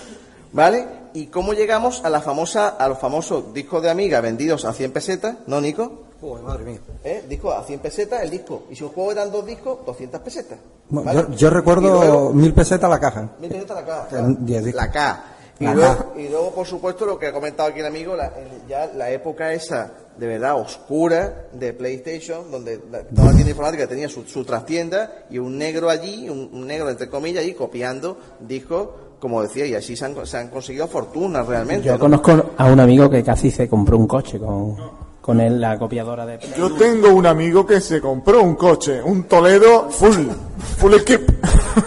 ¿vale? 0.52 0.86
Y 1.18 1.26
cómo 1.26 1.52
llegamos 1.52 2.04
a 2.04 2.10
la 2.10 2.20
famosa, 2.20 2.68
a 2.68 2.88
los 2.88 2.96
famosos 2.98 3.52
discos 3.52 3.82
de 3.82 3.90
Amiga 3.90 4.20
vendidos 4.20 4.64
a 4.64 4.72
100 4.72 4.92
pesetas, 4.92 5.36
¿no, 5.48 5.60
Nico? 5.60 6.04
Joder, 6.20 6.44
madre 6.44 6.64
mía. 6.64 6.78
¿Eh? 7.02 7.24
Disco 7.28 7.50
a 7.52 7.64
100 7.64 7.80
pesetas 7.80 8.22
el 8.22 8.30
disco. 8.30 8.66
Y 8.70 8.76
si 8.76 8.84
un 8.84 8.90
juego 8.90 9.10
eran 9.10 9.32
dos 9.32 9.44
discos, 9.44 9.84
200 9.84 10.20
pesetas. 10.20 10.58
Bueno, 10.88 11.06
¿vale? 11.12 11.26
yo, 11.30 11.34
yo 11.36 11.50
recuerdo 11.50 11.92
luego- 12.00 12.32
mil 12.32 12.54
pesetas 12.54 12.88
la 12.88 13.00
caja. 13.00 13.30
Mil 13.40 13.50
pesetas 13.50 13.76
la 13.78 13.84
caja. 13.84 14.18
Discos. 14.38 14.74
La 14.74 14.90
K. 14.92 15.24
Y 15.60 15.64
La 15.64 15.74
luego, 15.74 16.12
y 16.16 16.28
luego, 16.28 16.50
por 16.52 16.66
supuesto, 16.68 17.04
lo 17.04 17.18
que 17.18 17.26
ha 17.26 17.32
comentado 17.32 17.68
aquí 17.70 17.80
el 17.80 17.86
amigo, 17.86 18.14
la, 18.14 18.26
el- 18.26 18.68
ya 18.68 18.86
la 18.94 19.10
época 19.10 19.52
esa 19.52 19.90
de 20.16 20.26
verdad 20.28 20.54
oscura 20.60 21.46
de 21.52 21.72
PlayStation, 21.72 22.48
donde 22.48 22.80
la- 22.92 23.02
toda 23.02 23.26
la 23.26 23.32
tienda 23.32 23.50
informática 23.50 23.88
tenía 23.88 24.08
su, 24.08 24.22
su 24.22 24.44
trastienda 24.44 25.24
y 25.30 25.38
un 25.38 25.58
negro 25.58 25.90
allí, 25.90 26.28
un, 26.28 26.48
un 26.52 26.64
negro 26.64 26.88
entre 26.88 27.08
comillas, 27.10 27.42
allí 27.42 27.54
copiando 27.54 28.18
discos, 28.38 28.88
como 29.18 29.42
decía, 29.42 29.66
y 29.66 29.74
así 29.74 29.96
se 29.96 30.04
han, 30.04 30.14
se 30.26 30.36
han 30.36 30.48
conseguido 30.48 30.86
fortunas 30.86 31.46
realmente. 31.46 31.86
Yo 31.86 31.94
¿no? 31.94 31.98
conozco 31.98 32.50
a 32.56 32.64
un 32.66 32.80
amigo 32.80 33.10
que 33.10 33.22
casi 33.24 33.50
se 33.50 33.68
compró 33.68 33.96
un 33.96 34.06
coche 34.06 34.38
con, 34.38 34.76
con 35.20 35.40
él, 35.40 35.60
la 35.60 35.78
copiadora 35.78 36.24
de... 36.24 36.38
Yo 36.56 36.72
tengo 36.74 37.10
un 37.10 37.26
amigo 37.26 37.66
que 37.66 37.80
se 37.80 38.00
compró 38.00 38.42
un 38.42 38.54
coche, 38.54 39.02
un 39.02 39.24
Toledo 39.24 39.90
full, 39.90 40.28
full 40.76 40.94
equip. 40.94 41.28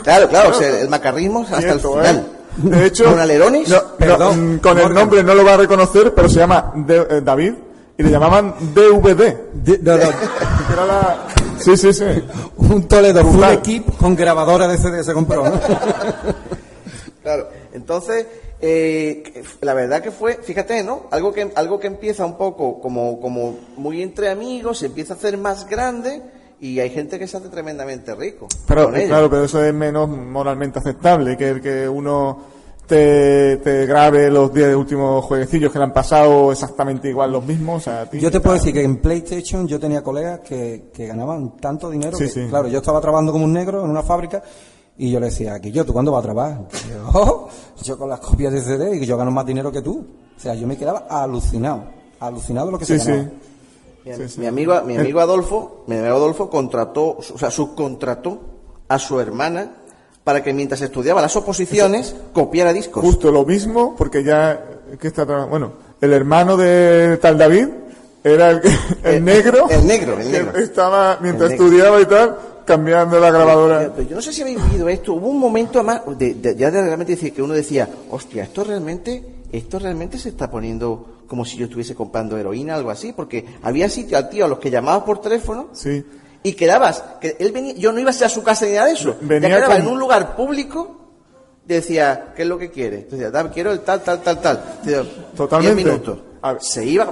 Claro, 0.03 0.27
claro, 0.27 0.49
o 0.49 0.53
sea, 0.53 0.79
el 0.81 0.89
macarrismo 0.89 1.41
hasta 1.49 1.71
el 1.71 1.79
final. 1.79 2.17
¿eh? 2.17 2.23
De 2.57 2.85
hecho, 2.85 3.05
¿Con 3.05 3.15
no, 3.15 3.75
Perdón, 3.97 4.55
mm, 4.55 4.59
con 4.59 4.77
el 4.77 4.93
nombre 4.93 5.23
no 5.23 5.33
lo 5.33 5.45
va 5.45 5.53
a 5.53 5.57
reconocer, 5.57 6.13
pero 6.13 6.27
se 6.27 6.39
llama 6.39 6.73
De- 6.75 7.07
eh, 7.09 7.21
David 7.23 7.53
y 7.97 8.03
le 8.03 8.11
llamaban 8.11 8.53
DVD. 8.73 9.35
no, 9.81 9.97
no. 9.97 10.03
Era 10.73 10.85
la- 10.85 11.27
Sí, 11.59 11.77
sí, 11.77 11.93
sí. 11.93 12.05
Un 12.57 12.87
Toledo 12.87 13.23
full 13.23 13.43
equip 13.43 13.95
con 13.97 14.15
grabadora 14.15 14.67
de 14.67 14.77
CD 14.77 15.03
se 15.03 15.13
compró. 15.13 15.45
¿no? 15.45 15.51
Claro, 17.23 17.47
entonces, 17.73 18.25
eh, 18.61 19.43
la 19.61 19.73
verdad 19.73 20.01
que 20.01 20.11
fue, 20.11 20.35
fíjate, 20.41 20.83
¿no? 20.83 21.03
Algo 21.11 21.31
que, 21.33 21.51
algo 21.55 21.79
que 21.79 21.87
empieza 21.87 22.25
un 22.25 22.37
poco 22.37 22.79
como, 22.81 23.19
como 23.19 23.57
muy 23.77 24.01
entre 24.01 24.29
amigos, 24.29 24.79
se 24.79 24.87
empieza 24.87 25.13
a 25.13 25.17
hacer 25.17 25.37
más 25.37 25.67
grande 25.67 26.21
y 26.59 26.79
hay 26.79 26.89
gente 26.89 27.17
que 27.19 27.27
se 27.27 27.37
hace 27.37 27.49
tremendamente 27.49 28.13
rico. 28.15 28.47
Pero, 28.67 28.91
claro, 28.91 29.29
pero 29.29 29.45
eso 29.45 29.63
es 29.63 29.73
menos 29.73 30.09
moralmente 30.09 30.79
aceptable 30.79 31.37
que 31.37 31.49
el 31.49 31.61
que 31.61 31.87
uno 31.89 32.39
te, 32.87 33.57
te 33.57 33.85
grabe 33.85 34.29
los 34.29 34.53
10 34.53 34.75
últimos 34.75 35.23
jueguecillos 35.25 35.71
que 35.71 35.77
le 35.79 35.85
han 35.85 35.93
pasado 35.93 36.51
exactamente 36.51 37.07
igual 37.07 37.31
los 37.31 37.45
mismos. 37.45 37.87
a 37.87 38.09
ti. 38.09 38.19
Yo 38.19 38.29
te 38.29 38.39
puedo 38.41 38.55
decir 38.55 38.73
que 38.73 38.83
en 38.83 38.97
PlayStation 38.97 39.67
yo 39.67 39.79
tenía 39.79 40.03
colegas 40.03 40.41
que, 40.41 40.89
que 40.93 41.07
ganaban 41.07 41.55
tanto 41.57 41.89
dinero 41.89 42.17
Sí, 42.17 42.25
que, 42.25 42.29
sí. 42.29 42.47
claro, 42.49 42.67
yo 42.67 42.79
estaba 42.79 42.99
trabajando 42.99 43.31
como 43.31 43.45
un 43.45 43.53
negro 43.53 43.83
en 43.83 43.89
una 43.89 44.03
fábrica 44.03 44.43
y 44.97 45.11
yo 45.11 45.19
le 45.19 45.27
decía, 45.27 45.55
aquí 45.55 45.71
yo, 45.71 45.85
¿tú 45.85 45.93
cuándo 45.93 46.11
vas 46.11 46.19
a 46.19 46.23
trabajar? 46.23 46.59
Yo, 46.89 47.09
"Oh, 47.13 47.49
yo 47.83 47.97
con 47.97 48.09
las 48.09 48.19
copias 48.19 48.53
de 48.53 48.61
CD 48.61 48.97
y 48.97 49.05
yo 49.05 49.17
gano 49.17 49.31
más 49.31 49.45
dinero 49.45 49.71
que 49.71 49.81
tú. 49.81 50.05
O 50.37 50.39
sea, 50.39 50.53
yo 50.55 50.67
me 50.67 50.77
quedaba 50.77 51.05
alucinado, 51.09 51.83
alucinado 52.19 52.67
de 52.67 52.71
lo 52.73 52.79
que 52.79 52.85
Sí, 52.85 52.99
se 52.99 53.05
sí. 53.05 53.11
ganaba. 53.11 53.29
Mi, 54.03 54.13
Sí, 54.15 54.29
sí. 54.29 54.39
mi 54.39 54.47
amigo, 54.47 54.81
mi 54.85 54.97
amigo 54.97 55.19
Adolfo, 55.19 55.83
mi 55.87 55.95
amigo 55.97 56.15
Adolfo 56.15 56.49
contrató, 56.49 57.17
o 57.19 57.37
sea, 57.37 57.51
subcontrató 57.51 58.39
a 58.87 58.97
su 58.99 59.19
hermana 59.19 59.73
para 60.23 60.43
que 60.43 60.53
mientras 60.53 60.81
estudiaba 60.81 61.21
las 61.21 61.35
oposiciones 61.35 62.15
copiara 62.33 62.73
discos. 62.73 63.03
Justo 63.03 63.31
lo 63.31 63.45
mismo, 63.45 63.95
porque 63.95 64.23
ya, 64.23 64.63
que 64.99 65.07
está, 65.07 65.23
bueno, 65.45 65.73
el 66.01 66.13
hermano 66.13 66.57
de 66.57 67.17
tal 67.21 67.37
David 67.37 67.67
era 68.23 68.49
el, 68.51 68.61
el 69.03 69.23
negro. 69.23 69.67
el 69.69 69.85
negro, 69.85 70.19
el 70.19 70.31
negro. 70.31 70.57
Estaba, 70.57 71.17
mientras 71.21 71.51
El 71.51 71.57
negro. 71.59 71.65
estudiaba 71.67 72.01
y 72.01 72.05
tal, 72.05 72.37
cambiando 72.75 73.19
la 73.19 73.29
grabadora. 73.31 73.91
Pero 73.95 74.09
yo 74.09 74.15
no 74.15 74.21
sé 74.21 74.31
si 74.33 74.41
habéis 74.41 74.63
vivido 74.65 74.87
esto. 74.89 75.13
Hubo 75.13 75.27
un 75.27 75.39
momento 75.39 75.83
más 75.83 76.01
de, 76.17 76.33
de- 76.35 76.55
ya 76.55 76.71
de 76.71 76.81
realmente 76.81 77.13
decir 77.13 77.33
que 77.33 77.41
uno 77.41 77.53
decía, 77.53 77.87
hostia, 78.09 78.43
esto 78.43 78.63
realmente, 78.63 79.23
esto 79.51 79.79
realmente 79.79 80.17
se 80.17 80.29
está 80.29 80.49
poniendo 80.49 81.23
como 81.27 81.45
si 81.45 81.57
yo 81.57 81.65
estuviese 81.65 81.95
comprando 81.95 82.37
heroína, 82.37 82.75
algo 82.75 82.89
así, 82.91 83.13
porque 83.13 83.45
había 83.63 83.87
sitio 83.89 84.17
al 84.17 84.29
tío 84.29 84.45
a 84.45 84.47
los 84.47 84.59
que 84.59 84.69
llamabas 84.69 85.03
por 85.03 85.21
teléfono 85.21 85.69
Sí. 85.71 86.03
y 86.43 86.53
quedabas, 86.53 87.03
que 87.21 87.37
él 87.39 87.51
venía, 87.53 87.73
yo 87.75 87.91
no 87.93 87.99
iba 87.99 88.09
a 88.09 88.13
ser 88.13 88.27
a 88.27 88.29
su 88.29 88.43
casa 88.43 88.65
ni 88.65 88.73
nada 88.73 88.87
de 88.87 88.93
eso, 88.93 89.15
Venía 89.21 89.47
ya 89.49 89.55
quedaba 89.55 89.75
con- 89.75 89.83
en 89.85 89.91
un 89.93 89.97
lugar 89.99 90.35
público, 90.35 90.97
decía, 91.65 92.33
¿qué 92.35 92.41
es 92.41 92.47
lo 92.49 92.57
que 92.57 92.69
quiere? 92.69 93.07
Decía, 93.09 93.31
"Dame, 93.31 93.49
quiero 93.51 93.71
el 93.71 93.79
tal, 93.81 94.01
tal, 94.01 94.21
tal, 94.21 94.41
tal. 94.41 94.63
Decía, 94.83 95.03
Totalmente. 95.35 95.75
10 95.75 95.87
minutos. 95.87 96.19
Se 96.59 96.83
iba 96.85 97.05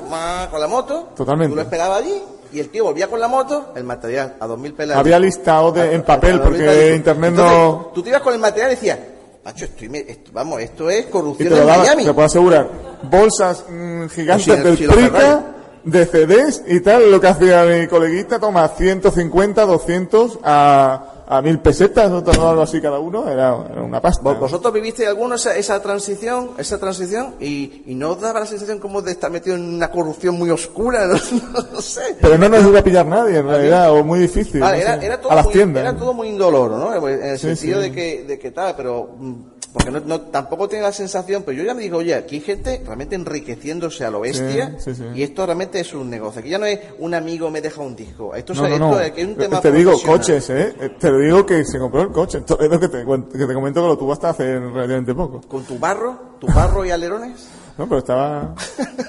con 0.49 0.59
la 0.59 0.67
moto, 0.67 1.09
Totalmente. 1.15 1.51
tú 1.51 1.55
lo 1.55 1.61
esperabas 1.61 2.01
allí, 2.01 2.21
y 2.51 2.59
el 2.59 2.69
tío 2.69 2.83
volvía 2.85 3.07
con 3.07 3.19
la 3.19 3.27
moto, 3.27 3.73
el 3.75 3.83
material 3.83 4.35
a 4.39 4.47
2.000 4.47 4.73
pelas. 4.75 4.97
Había 4.97 5.19
listado 5.19 5.71
de- 5.71 5.93
en 5.93 6.03
papel, 6.03 6.31
A- 6.31 6.35
a 6.35 6.37
2.000 6.39 6.43
porque 6.43 6.59
pelas. 6.65 6.95
internet 6.95 7.29
Entonces, 7.31 7.57
no- 7.57 7.91
Tú 7.93 8.03
te 8.03 8.09
ibas 8.09 8.21
con 8.21 8.33
el 8.33 8.39
material 8.39 8.71
y 8.71 8.75
decías, 8.75 8.99
macho, 9.43 9.65
estoy, 9.65 10.05
esto- 10.07 10.31
vamos, 10.33 10.61
esto 10.61 10.89
es 10.89 11.05
corrupción 11.07 11.49
daba, 11.55 11.77
Miami. 11.77 12.05
te 12.05 12.13
puedo 12.13 12.25
asegurar, 12.25 12.69
bolsas 13.03 13.63
mm, 13.69 14.07
gigantes 14.07 14.45
Sí, 14.77 14.85
del 14.85 14.89
Prica, 14.93 15.11
Ferrari. 15.11 15.45
de 15.83 16.05
CDs 16.05 16.63
y 16.67 16.79
tal, 16.81 17.09
lo 17.11 17.21
que 17.21 17.27
hacía 17.27 17.63
mi 17.63 17.87
coleguita, 17.87 18.39
toma 18.39 18.67
150, 18.67 19.65
200 19.65 20.39
a, 20.43 21.18
a 21.31 21.41
mil 21.43 21.59
pesetas, 21.59 22.09
o 22.11 22.23
todo 22.23 22.49
algo 22.49 22.63
así 22.63 22.81
cada 22.81 22.97
uno, 22.99 23.29
era, 23.29 23.55
era 23.71 23.83
una 23.83 24.01
pasta. 24.01 24.23
¿Vos- 24.23 24.39
¿Vosotros 24.39 24.73
vivisteis 24.73 25.07
alguno 25.09 25.35
esa, 25.35 25.55
esa 25.55 25.79
transición, 25.81 26.51
esa 26.57 26.79
transición 26.79 27.35
y, 27.39 27.83
y 27.85 27.93
no 27.95 28.11
os 28.13 28.19
daba 28.21 28.39
la 28.39 28.45
sensación 28.47 28.79
como 28.79 29.01
de 29.03 29.11
estar 29.11 29.29
metido 29.29 29.55
en 29.55 29.75
una 29.75 29.91
corrupción 29.91 30.35
muy 30.37 30.49
oscura? 30.49 31.07
No, 31.31 31.61
no 31.73 31.81
sé. 31.81 32.17
Pero 32.19 32.37
no 32.37 32.49
nos 32.49 32.63
iba 32.65 32.79
a 32.79 32.83
pillar 32.83 33.05
nadie, 33.05 33.37
en 33.37 33.47
realidad, 33.47 33.91
o 33.91 34.03
muy 34.03 34.19
difícil. 34.19 34.59
Vale, 34.59 34.77
no 34.79 34.83
era, 34.83 34.95
era 35.03 35.21
todo 35.21 35.31
a 35.31 35.35
las 35.35 35.45
muy, 35.45 35.53
tiendas. 35.53 35.81
era 35.83 35.95
todo 35.95 36.13
muy 36.13 36.27
indoloro, 36.29 36.77
¿no? 36.77 37.07
En 37.07 37.23
el 37.23 37.37
Sí, 37.39 37.47
sentido 37.55 37.81
sí. 37.81 37.89
de 37.89 37.95
que, 37.95 38.23
de 38.23 38.39
que 38.39 38.51
tal, 38.51 38.75
pero 38.75 39.09
mm, 39.19 39.33
porque 39.73 39.91
no, 39.91 39.99
no- 39.99 40.21
tampoco 40.21 40.67
tiene 40.67 40.83
la 40.83 40.91
sensación, 40.91 41.43
pero 41.45 41.57
yo 41.57 41.63
ya 41.63 41.73
me 41.73 41.81
digo, 41.83 41.97
oye, 41.97 42.15
aquí 42.15 42.35
hay 42.35 42.41
gente 42.41 42.81
realmente 42.85 43.15
enriqueciéndose 43.15 44.03
a 44.05 44.09
lo 44.09 44.21
bestia 44.21 44.75
Sí, 44.79 44.93
sí, 44.93 44.95
sí. 44.95 45.03
y 45.15 45.23
esto 45.23 45.45
realmente 45.45 45.79
es 45.79 45.93
un 45.93 46.09
negocio. 46.09 46.39
Aquí 46.39 46.49
ya 46.49 46.57
no 46.57 46.65
es 46.65 46.79
un 46.99 47.13
amigo 47.13 47.49
me 47.51 47.61
deja 47.61 47.81
un 47.81 47.95
disco. 47.95 48.33
Esto, 48.35 48.53
No, 48.55 48.65
es, 48.65 48.79
no, 48.79 48.89
esto 48.91 49.01
es 49.01 49.11
que 49.11 49.21
es 49.21 49.27
un 49.27 49.35
tema 49.35 49.61
Te 49.61 49.71
digo 49.71 49.93
coches, 50.05 50.49
¿eh? 50.49 50.73
Eh, 50.79 50.89
Te 50.99 51.11
lo 51.11 51.19
digo 51.19 51.45
que 51.45 51.63
se 51.65 51.77
compró 51.79 52.01
el 52.01 52.09
coche. 52.11 52.39
Es 52.47 52.69
lo 52.69 52.79
que 52.79 52.87
te, 52.87 53.05
que 53.05 53.45
te 53.47 53.53
comento 53.53 53.81
que 53.81 53.87
lo 53.87 53.97
tuvo 53.97 54.13
hasta 54.13 54.29
hace 54.29 54.59
relativamente 54.59 55.13
poco. 55.13 55.41
Con 55.47 55.63
tu 55.63 55.77
barro, 55.77 56.17
tu 56.39 56.47
barro 56.47 56.83
y 56.85 56.91
alerones. 56.91 57.47
No, 57.79 57.87
pero 57.87 57.99
estaba, 57.99 58.55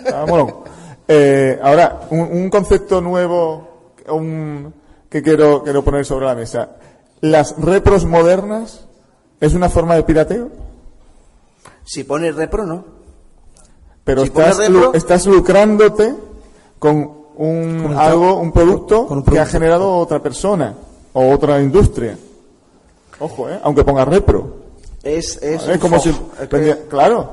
estaba 0.05 0.27
molón. 0.27 0.55
Eh, 1.09 1.59
ahora, 1.61 2.03
un, 2.11 2.20
un 2.20 2.51
concepto 2.51 3.01
nuevo 3.01 3.95
un, 4.09 4.73
que 5.09 5.23
quiero, 5.24 5.65
quiero 5.65 5.82
poner 5.82 6.05
sobre 6.05 6.27
la 6.27 6.37
mesa. 6.37 6.77
¿Las 7.20 7.57
repros 7.59 8.05
modernas 8.05 8.87
es 9.40 9.54
una 9.54 9.68
forma 9.68 9.94
de 9.96 10.02
pirateo? 10.02 10.48
Si 11.84 12.04
pones 12.04 12.34
repro, 12.34 12.64
no. 12.66 12.84
Pero 14.04 14.22
Si 14.22 14.28
estás, 14.28 14.58
repro- 14.58 14.94
estás 14.94 15.26
lucrándote 15.26 16.14
con 16.78 16.96
un, 17.36 17.82
Con 17.82 17.96
algo, 17.98 18.36
un 18.36 18.52
producto 18.52 19.06
con 19.06 19.18
un 19.18 19.24
que 19.24 19.38
ha 19.38 19.46
generado 19.46 19.96
otra 19.96 20.20
persona 20.22 20.74
o 21.12 21.30
otra 21.32 21.60
industria. 21.60 22.16
Ojo, 23.18 23.48
¿eh? 23.48 23.58
Aunque 23.62 23.84
ponga 23.84 24.04
repro. 24.04 24.56
Es, 25.02 25.36
es, 25.42 25.66
Es 25.66 25.78
como 25.78 25.98
si... 25.98 26.12
Claro. 26.88 27.30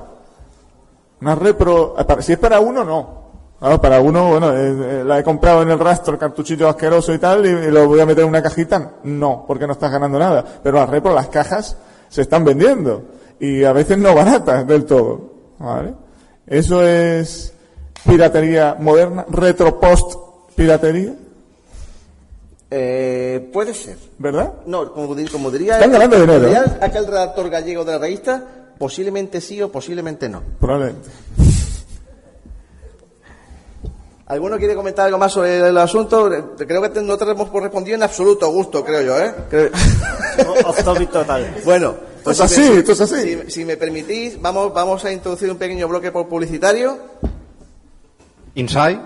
Una 1.22 1.36
repro... 1.36 1.96
eh, 2.00 2.04
para- 2.06 2.22
Si 2.22 2.34
es 2.34 2.40
para 2.40 2.60
uno, 2.60 2.84
no. 2.84 3.18
Claro, 3.60 3.82
para 3.82 4.00
uno, 4.02 4.30
bueno, 4.30 4.54
eh, 4.54 5.00
eh, 5.02 5.04
la 5.04 5.18
he 5.20 5.24
comprado 5.24 5.64
en 5.64 5.72
el 5.72 5.80
rastro, 5.80 6.14
el 6.14 6.20
cartuchito 6.20 6.68
asqueroso 6.70 7.12
y 7.14 7.18
tal, 7.18 7.44
y, 7.46 7.50
y 7.50 7.72
lo 7.72 7.88
voy 7.88 8.00
a 8.00 8.06
meter 8.06 8.24
en 8.24 8.30
una 8.30 8.42
cajita. 8.44 8.94
No, 9.04 9.46
porque 9.48 9.66
no 9.66 9.74
estás 9.74 9.92
ganando 9.92 10.20
nada. 10.20 10.44
Pero 10.62 10.78
las 10.78 10.88
repro, 10.90 11.14
las 11.16 11.28
cajas, 11.28 11.76
se 12.10 12.22
están 12.22 12.44
vendiendo. 12.46 13.04
Y 13.40 13.64
a 13.64 13.72
veces 13.74 13.98
no 13.98 14.14
baratas 14.16 14.66
del 14.68 14.86
todo. 14.86 15.34
¿Vale? 15.60 15.94
Eso 16.46 16.86
es 16.86 17.54
piratería 18.06 18.76
moderna, 18.80 19.26
retropost 19.30 20.16
piratería, 20.56 21.14
Eh, 22.70 23.50
puede 23.54 23.74
ser. 23.74 23.98
¿verdad? 24.18 24.54
No, 24.66 24.92
como, 24.94 25.16
di- 25.16 25.26
como 25.28 25.50
diría, 25.50 25.76
Están 25.76 25.92
ganando 25.92 26.20
dinero, 26.20 26.42
diría 26.42 26.64
¿eh? 26.66 26.78
aquel 26.82 27.08
redactor 27.08 27.50
gallego 27.50 27.86
de 27.86 27.92
la 27.94 27.98
revista, 27.98 28.44
posiblemente 28.78 29.40
sí 29.40 29.62
o 29.62 29.72
posiblemente 29.72 30.28
no. 30.28 30.42
Probablemente. 30.60 31.08
¿Alguno 34.28 34.58
quiere 34.58 34.76
comentar 34.76 35.06
algo 35.06 35.18
más 35.18 35.32
sobre 35.32 35.58
el 35.70 35.78
asunto? 35.78 36.30
Creo 36.58 36.82
que 36.82 37.02
no 37.02 37.18
te 37.18 37.24
hemos 37.32 37.50
respondido 37.52 37.96
en 37.96 38.04
absoluto, 38.04 38.46
Augusto, 38.46 38.84
creo 38.84 39.02
yo, 39.02 39.18
¿eh? 39.20 39.34
Creo- 39.50 39.72
Off 40.66 40.84
topic 40.84 41.10
total. 41.12 41.62
Bueno, 41.66 41.96
Esto 42.18 42.32
es 42.32 42.38
pues 42.38 42.38
si 42.38 42.44
así, 42.62 42.70
me- 42.74 42.80
esto 42.80 42.92
es 42.92 43.02
así. 43.02 43.16
Si, 43.46 43.52
si 43.52 43.66
me 43.66 43.78
permitís, 43.78 44.42
vamos, 44.42 44.74
vamos 44.74 45.06
a 45.06 45.12
introducir 45.14 45.50
un 45.50 45.58
pequeño 45.58 45.88
bloque 45.88 46.12
por 46.12 46.28
publicitario. 46.28 46.98
Inside. 48.56 49.00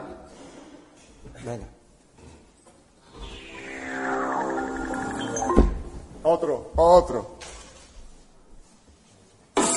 Otro, 6.24 6.72
otro. 6.76 7.38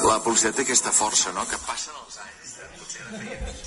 La 0.06 0.20
pulseta 0.20 0.60
aquesta 0.62 0.92
força, 0.92 1.32
no?, 1.32 1.46
que 1.48 1.56
passen 1.64 1.94
els 2.04 2.18
anys. 2.20 3.63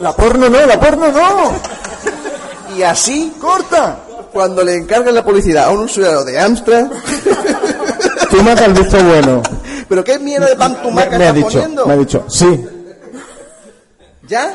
La 0.00 0.12
porno 0.14 0.48
no, 0.48 0.66
la 0.66 0.78
porno 0.80 1.10
no. 1.12 1.52
Y 2.76 2.82
así, 2.82 3.32
¡Corta! 3.40 3.98
cuando 4.32 4.62
le 4.62 4.74
encargan 4.74 5.14
la 5.14 5.24
publicidad 5.24 5.64
a 5.64 5.70
un 5.70 5.80
usuario 5.84 6.22
de 6.24 6.38
Amstrad, 6.38 6.86
Tú 8.30 8.42
me 8.42 8.50
has 8.52 8.78
visto 8.78 9.02
bueno. 9.02 9.42
¿pero 9.88 10.04
qué 10.04 10.18
mierda 10.18 10.46
de 10.48 10.52
Me, 10.52 10.58
pantumaca 10.58 11.16
me 11.18 11.24
ha 11.24 11.28
estás 11.28 11.34
dicho, 11.34 11.48
poniendo? 11.50 11.86
me 11.86 11.92
ha 11.94 11.96
dicho, 11.96 12.24
sí. 12.28 12.66
¿Ya? 14.28 14.52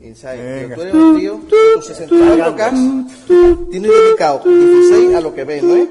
Inside, 0.00 0.60
Venga. 0.60 0.74
tú 0.76 0.82
eres 0.82 0.94
un 0.94 1.18
tío 1.18 1.40
tus 1.48 1.90
64K, 1.90 3.70
tienes 3.70 3.90
dedicado 3.90 4.42
16 4.44 5.14
a 5.16 5.20
lo 5.20 5.34
que 5.34 5.44
ves, 5.44 5.62
¿no 5.62 5.74
es? 5.76 5.88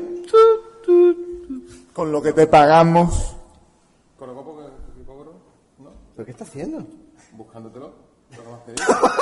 Con 1.94 2.12
lo 2.12 2.22
que 2.22 2.32
te 2.32 2.46
pagamos. 2.48 3.36
¿Pero 6.16 6.26
qué 6.26 6.32
está 6.32 6.44
haciendo? 6.44 6.86
Buscándotelo. 7.34 7.94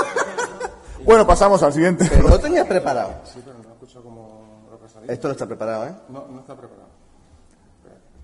Bueno, 1.03 1.25
pasamos 1.25 1.63
al 1.63 1.73
siguiente. 1.73 2.05
Pero 2.07 2.21
no 2.23 2.29
lo 2.29 2.39
tenías 2.39 2.67
preparado. 2.67 3.11
Sí, 3.25 3.41
pero 3.43 3.57
no 3.57 3.73
escucho 3.73 4.03
como 4.03 4.67
lo 4.71 4.77
que 4.79 4.85
ha 4.85 4.89
salido. 4.89 5.11
Esto 5.11 5.27
no 5.29 5.31
está 5.31 5.47
preparado, 5.47 5.85
¿eh? 5.87 5.93
No, 6.09 6.27
no 6.27 6.39
está 6.41 6.55
preparado. 6.55 6.89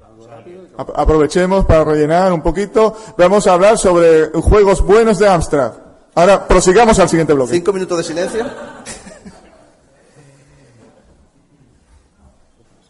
Algo 0.07 0.27
rápido 0.27 0.61
y- 0.63 0.67
Ap- 0.77 0.91
Aprovechemos 0.95 1.65
para 1.65 1.83
rellenar 1.83 2.31
un 2.31 2.43
poquito. 2.43 2.95
Vamos 3.17 3.47
a 3.47 3.53
hablar 3.53 3.79
sobre 3.79 4.27
juegos 4.41 4.83
buenos 4.85 5.17
de 5.17 5.27
Amstrad. 5.27 5.73
Ahora 6.13 6.47
prosigamos 6.47 6.99
al 6.99 7.09
siguiente 7.09 7.33
bloque. 7.33 7.53
Cinco 7.53 7.73
minutos 7.73 7.97
de 7.97 8.03
silencio. 8.03 8.45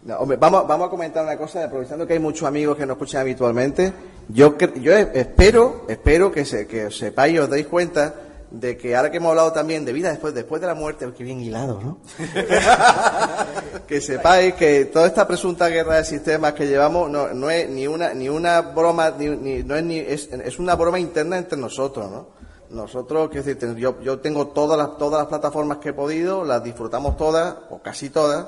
No, 0.07 0.15
hombre, 0.19 0.37
vamos, 0.37 0.65
vamos 0.65 0.87
a 0.87 0.89
comentar 0.89 1.21
una 1.21 1.37
cosa, 1.37 1.65
aprovechando 1.65 2.07
que 2.07 2.13
hay 2.13 2.19
muchos 2.19 2.47
amigos 2.47 2.77
que 2.77 2.85
nos 2.85 2.95
escuchan 2.95 3.19
habitualmente. 3.21 3.91
Yo, 4.29 4.57
yo 4.57 4.93
espero, 4.93 5.83
espero 5.89 6.31
que, 6.31 6.45
se, 6.45 6.65
que 6.65 6.89
sepáis 6.91 7.35
y 7.35 7.39
os 7.39 7.49
deis 7.49 7.67
cuenta 7.67 8.13
de 8.49 8.77
que 8.77 8.95
ahora 8.95 9.11
que 9.11 9.17
hemos 9.17 9.31
hablado 9.31 9.51
también 9.51 9.83
de 9.83 9.91
vida 9.91 10.09
después, 10.09 10.33
después 10.33 10.61
de 10.61 10.67
la 10.67 10.75
muerte, 10.75 11.11
que 11.11 11.23
bien 11.25 11.41
hilado, 11.41 11.81
¿no? 11.81 11.97
que 13.87 13.99
sepáis 13.99 14.53
que 14.53 14.85
toda 14.85 15.07
esta 15.07 15.27
presunta 15.27 15.67
guerra 15.67 15.97
de 15.97 16.05
sistemas 16.05 16.53
que 16.53 16.67
llevamos 16.67 17.09
no, 17.09 17.33
no 17.33 17.49
es 17.49 17.69
ni 17.69 17.85
una, 17.85 18.13
ni 18.13 18.29
una 18.29 18.61
broma, 18.61 19.11
ni, 19.17 19.27
ni- 19.27 19.63
no 19.63 19.75
es, 19.75 19.83
ni, 19.83 19.97
es, 19.99 20.29
es 20.31 20.57
una 20.57 20.75
broma 20.75 20.99
interna 20.99 21.37
entre 21.37 21.57
nosotros, 21.59 22.09
¿no? 22.09 22.27
Nosotros, 22.69 23.29
quiero 23.29 23.45
decir, 23.45 23.75
yo, 23.75 23.99
yo 24.01 24.19
tengo 24.19 24.47
todas 24.47 24.77
las, 24.77 24.97
todas 24.97 25.19
las 25.19 25.27
plataformas 25.27 25.79
que 25.79 25.89
he 25.89 25.93
podido, 25.93 26.45
las 26.45 26.63
disfrutamos 26.63 27.17
todas, 27.17 27.55
o 27.69 27.79
casi 27.81 28.09
todas, 28.09 28.45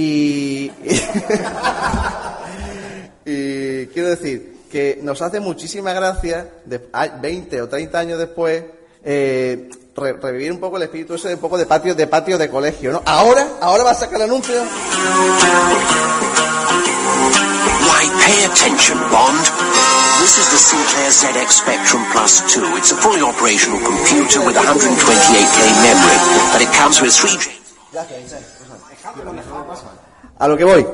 y, 0.00 0.70
y 3.24 3.86
quiero 3.86 4.10
decir 4.10 4.58
que 4.70 4.98
nos 5.02 5.20
hace 5.22 5.40
muchísima 5.40 5.92
gracia, 5.92 6.48
de, 6.64 6.88
a- 6.92 7.08
20 7.08 7.62
o 7.62 7.68
30 7.68 7.98
años 7.98 8.18
después, 8.18 8.64
eh, 9.04 9.70
re- 9.96 10.12
revivir 10.14 10.52
un 10.52 10.60
poco 10.60 10.76
el 10.76 10.82
espíritu 10.84 11.14
ese 11.14 11.28
de 11.28 11.34
un 11.34 11.40
poco 11.40 11.56
de 11.58 11.66
patio, 11.66 11.94
de 11.94 12.06
patio 12.06 12.38
de 12.38 12.48
colegio, 12.50 12.92
¿no? 12.92 13.02
Ahora, 13.06 13.46
ahora 13.60 13.84
va 13.84 13.90
a 13.92 13.94
sacar 13.94 14.16
el 14.16 14.22
anuncio. 14.22 14.54
Why, 17.88 18.04
pay 18.24 18.44
attention, 18.44 18.98
Bond. 19.10 19.44
This 20.20 20.36
is 20.38 20.48
the 20.50 20.58
Sinclair 20.58 21.10
ZX 21.10 21.50
Spectrum 21.52 22.04
Plus 22.12 22.42
2. 22.54 22.76
It's 22.76 22.92
a 22.92 22.96
fully 22.96 23.22
operational 23.22 23.78
computer 23.80 24.40
with 24.44 24.56
128K 24.56 25.58
memory, 25.82 26.18
but 26.52 26.60
it 26.60 26.68
comes 26.76 27.00
with 27.00 27.12
3G. 27.14 27.48
A 30.38 30.48
lo 30.48 30.56
que 30.56 30.64
voy. 30.64 30.86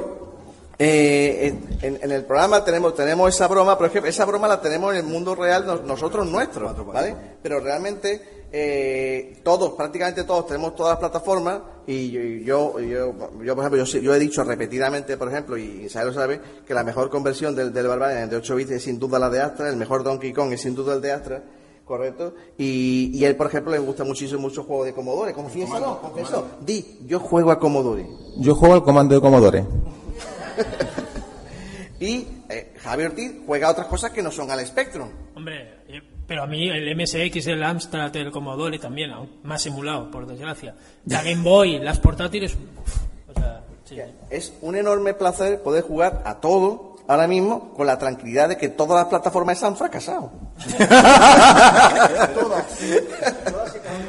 Eh, 0.77 1.55
en, 1.83 1.99
en 2.03 2.11
el 2.11 2.25
programa 2.25 2.65
tenemos 2.65 2.95
tenemos 2.97 3.33
esa 3.33 3.47
broma, 3.47 3.79
pero 3.79 3.93
es 3.93 4.03
que 4.03 4.09
esa 4.09 4.25
broma 4.25 4.49
la 4.49 4.61
tenemos 4.61 4.93
en 4.93 4.99
el 4.99 5.05
mundo 5.07 5.35
real 5.37 5.65
nos- 5.67 5.83
nosotros 5.85 6.27
nuestros, 6.27 6.85
¿vale? 6.87 7.15
Pero 7.43 7.61
realmente 7.61 8.47
eh, 8.51 9.41
todos, 9.45 9.75
prácticamente 9.75 10.25
todos, 10.25 10.49
tenemos 10.49 10.75
todas 10.75 10.93
las 10.93 10.99
plataformas 10.99 11.61
y 11.87 12.11
yo, 12.11 12.21
yo, 12.21 12.81
yo, 12.81 13.15
yo, 13.45 13.55
por 13.55 13.65
ejemplo, 13.65 13.85
yo, 13.85 13.99
yo 14.01 14.15
he 14.15 14.19
dicho 14.19 14.43
repetidamente, 14.43 15.17
por 15.17 15.29
ejemplo, 15.29 15.57
y 15.57 15.85
Isabel 15.85 16.09
lo 16.09 16.15
sabe, 16.15 16.41
que 16.67 16.75
la 16.75 16.83
mejor 16.83 17.09
conversión 17.09 17.55
del, 17.55 17.73
del 17.73 17.87
Barbarian 17.87 18.29
de 18.29 18.37
8 18.37 18.55
bits 18.57 18.71
es 18.73 18.83
sin 18.83 18.99
duda 18.99 19.19
la 19.21 19.31
de 19.31 19.41
Astra, 19.43 19.69
el 19.69 19.77
mejor 19.77 20.03
Donkey 20.03 20.33
Kong 20.33 20.53
es 20.53 20.61
sin 20.63 20.75
duda 20.75 20.95
el 20.95 21.01
de 21.01 21.13
Astra, 21.13 21.43
correcto, 21.85 22.35
y, 22.59 23.11
y 23.15 23.25
a 23.25 23.29
él, 23.29 23.37
por 23.37 23.47
ejemplo, 23.47 23.73
le 23.73 23.79
gusta 23.79 24.05
muchísimo 24.05 24.41
muchos 24.41 24.67
juegos 24.67 24.87
de 24.87 24.93
Commodore, 24.93 25.33
confiésalo, 25.33 26.01
confiésalo, 26.01 26.47
di, 26.61 26.99
yo 27.07 27.21
juego 27.21 27.51
a 27.51 27.59
Commodore. 27.59 28.07
Yo 28.39 28.55
juego 28.55 28.75
al 28.75 28.83
comando 28.83 29.15
de 29.15 29.21
Commodore. 29.21 29.65
Y 32.01 32.27
eh, 32.51 32.75
Javier 32.83 33.11
Ortiz 33.11 33.33
juega 33.47 33.69
a 33.69 33.71
otras 33.71 33.87
cosas 33.87 34.11
que 34.11 34.23
no 34.23 34.31
son 34.31 34.51
al 34.51 34.65
Spectrum. 34.67 35.09
Hombre, 35.35 35.81
eh, 35.89 36.03
pero 36.27 36.43
a 36.43 36.47
mí 36.47 36.69
el 36.69 36.95
MSX, 36.95 37.47
el 37.47 37.63
Amstrad, 37.63 38.15
el 38.17 38.31
Commodore 38.31 38.79
también, 38.79 39.11
aún 39.11 39.31
más 39.43 39.65
emulado, 39.67 40.11
por 40.11 40.27
desgracia. 40.27 40.75
La 41.07 41.23
Game 41.23 41.43
Boy, 41.43 41.79
las 41.79 41.99
portátiles. 42.01 42.55
uf, 42.55 42.97
o 43.31 43.41
sea, 43.41 43.65
sí. 43.85 43.97
Es 44.29 44.53
un 44.61 44.77
enorme 44.77 45.15
placer 45.15 45.63
poder 45.63 45.83
jugar 45.85 46.23
a 46.27 46.41
todo 46.41 46.94
ahora 47.07 47.27
mismo 47.27 47.73
con 47.75 47.87
la 47.87 47.99
tranquilidad 47.99 48.49
de 48.49 48.57
que 48.57 48.69
todas 48.69 48.97
las 48.97 49.07
plataformas 49.07 49.63
han 49.63 49.77
fracasado. 49.77 50.31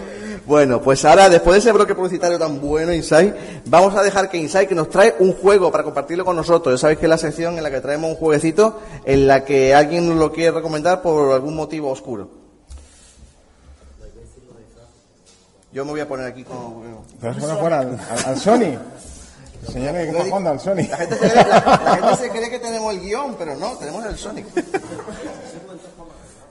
Bueno, 0.46 0.80
pues 0.80 1.04
ahora, 1.06 1.28
después 1.28 1.56
de 1.56 1.60
ese 1.60 1.72
bloque 1.72 1.96
publicitario 1.96 2.38
tan 2.38 2.62
bueno, 2.62 2.94
Insight, 2.94 3.34
vamos 3.66 3.96
a 3.96 4.04
dejar 4.04 4.30
que 4.30 4.38
Insight 4.38 4.70
que 4.70 4.76
nos 4.76 4.90
trae 4.90 5.16
un 5.18 5.34
juego 5.34 5.72
para 5.72 5.84
compartirlo 5.84 6.24
con 6.24 6.36
nosotros. 6.36 6.76
Ya 6.76 6.82
sabéis 6.82 7.00
que 7.00 7.08
es 7.08 7.10
la 7.10 7.18
sección 7.18 7.58
en 7.58 7.64
la 7.64 7.72
que 7.72 7.82
traemos 7.82 8.12
un 8.12 8.16
jueguecito 8.16 8.80
en 9.06 9.26
la 9.26 9.44
que 9.44 9.74
alguien 9.74 10.08
nos 10.08 10.18
lo 10.18 10.32
quiere 10.32 10.52
recomendar 10.52 11.02
por 11.02 11.34
algún 11.34 11.56
motivo 11.56 11.90
oscuro. 11.90 12.30
Yo 15.74 15.84
me 15.84 15.92
voy 15.92 16.00
a 16.00 16.08
poner 16.08 16.28
aquí 16.28 16.44
con... 16.44 17.04
Te 17.20 17.28
vas 17.28 17.50
a 17.50 17.60
poner 17.60 17.88
al 18.26 18.38
Sony. 18.38 18.78
Señale 19.72 20.04
que 20.04 20.10
está 20.12 20.24
jugando 20.26 20.50
al 20.52 20.60
Sony. 20.60 20.76
La 20.90 20.98
gente, 20.98 21.16
se 21.16 21.20
cree, 21.30 21.36
la- 21.36 21.82
la 21.84 21.96
gente 21.98 22.16
se 22.24 22.30
cree 22.30 22.50
que 22.50 22.60
tenemos 22.60 22.94
el 22.94 23.00
guion, 23.02 23.36
pero 23.38 23.56
no, 23.56 23.72
tenemos 23.78 24.06
el 24.06 24.16
Sonic. 24.18 24.46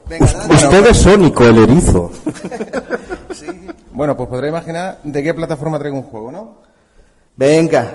Venga, 0.09 0.27
dale. 0.33 0.55
Usted 0.55 0.87
es 0.89 0.97
Sónico, 0.99 1.45
el 1.45 1.59
erizo. 1.59 2.11
Bueno, 3.93 4.17
pues 4.17 4.29
podré 4.29 4.49
imaginar 4.49 4.99
de 5.03 5.23
qué 5.23 5.33
plataforma 5.35 5.79
traigo 5.79 5.97
un 5.97 6.03
juego, 6.05 6.31
¿no? 6.33 6.57
Venga. 7.37 7.93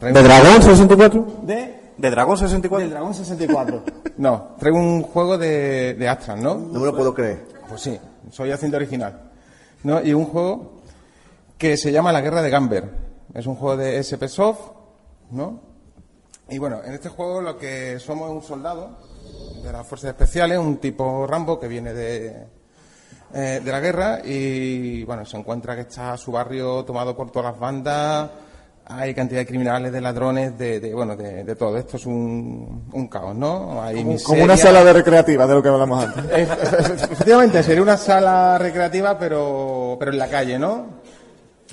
¿De 0.00 0.22
Dragón 0.22 0.62
64? 0.62 1.26
¿De? 1.42 1.80
¿De 1.96 2.10
Dragón 2.10 2.36
64? 2.38 2.80
Del 2.84 2.90
Dragón 2.90 3.14
64. 3.14 3.82
No, 4.16 4.56
traigo 4.58 4.78
un 4.78 5.02
juego 5.02 5.36
de, 5.38 5.94
de 5.94 6.08
Astral, 6.08 6.42
¿no? 6.42 6.54
No 6.54 6.80
me 6.80 6.86
lo 6.86 6.96
puedo 6.96 7.14
creer. 7.14 7.44
Pues 7.68 7.80
sí, 7.82 7.98
soy 8.30 8.50
haciendo 8.50 8.76
original. 8.78 9.30
¿No? 9.84 10.00
Y 10.02 10.12
un 10.12 10.24
juego 10.26 10.80
que 11.56 11.76
se 11.76 11.92
llama 11.92 12.12
La 12.12 12.20
Guerra 12.22 12.42
de 12.42 12.50
Gamber. 12.50 13.09
Es 13.34 13.46
un 13.46 13.54
juego 13.54 13.76
de 13.76 13.98
SP 14.02 14.26
Soft, 14.28 14.60
¿no? 15.30 15.60
Y 16.48 16.58
bueno, 16.58 16.80
en 16.84 16.94
este 16.94 17.08
juego 17.08 17.40
lo 17.40 17.56
que 17.56 17.98
somos 18.00 18.28
es 18.28 18.36
un 18.36 18.42
soldado 18.42 18.96
de 19.62 19.72
las 19.72 19.86
fuerzas 19.86 20.10
especiales, 20.10 20.58
un 20.58 20.78
tipo 20.78 21.26
Rambo 21.26 21.60
que 21.60 21.68
viene 21.68 21.94
de, 21.94 22.46
eh, 23.34 23.60
de 23.62 23.72
la 23.72 23.78
guerra 23.78 24.20
y 24.24 25.04
bueno, 25.04 25.24
se 25.24 25.36
encuentra 25.36 25.76
que 25.76 25.82
está 25.82 26.16
su 26.16 26.32
barrio 26.32 26.84
tomado 26.84 27.16
por 27.16 27.30
todas 27.30 27.52
las 27.52 27.60
bandas, 27.60 28.30
hay 28.86 29.14
cantidad 29.14 29.40
de 29.40 29.46
criminales, 29.46 29.92
de 29.92 30.00
ladrones, 30.00 30.58
de, 30.58 30.80
de, 30.80 30.92
bueno, 30.92 31.14
de, 31.16 31.44
de 31.44 31.54
todo. 31.54 31.76
Esto 31.78 31.96
es 31.96 32.06
un, 32.06 32.88
un 32.92 33.06
caos, 33.06 33.36
¿no? 33.36 33.80
Hay 33.80 34.02
Como, 34.02 34.18
como 34.20 34.42
una 34.44 34.56
sala 34.56 34.82
de 34.82 34.92
recreativa, 34.92 35.46
de 35.46 35.54
lo 35.54 35.62
que 35.62 35.68
hablamos 35.68 36.04
antes. 36.04 36.24
Efectivamente, 36.32 37.62
sería 37.62 37.82
una 37.82 37.96
sala 37.96 38.58
recreativa, 38.58 39.16
pero, 39.16 39.96
pero 39.98 40.10
en 40.10 40.18
la 40.18 40.26
calle, 40.28 40.58
¿no? 40.58 40.99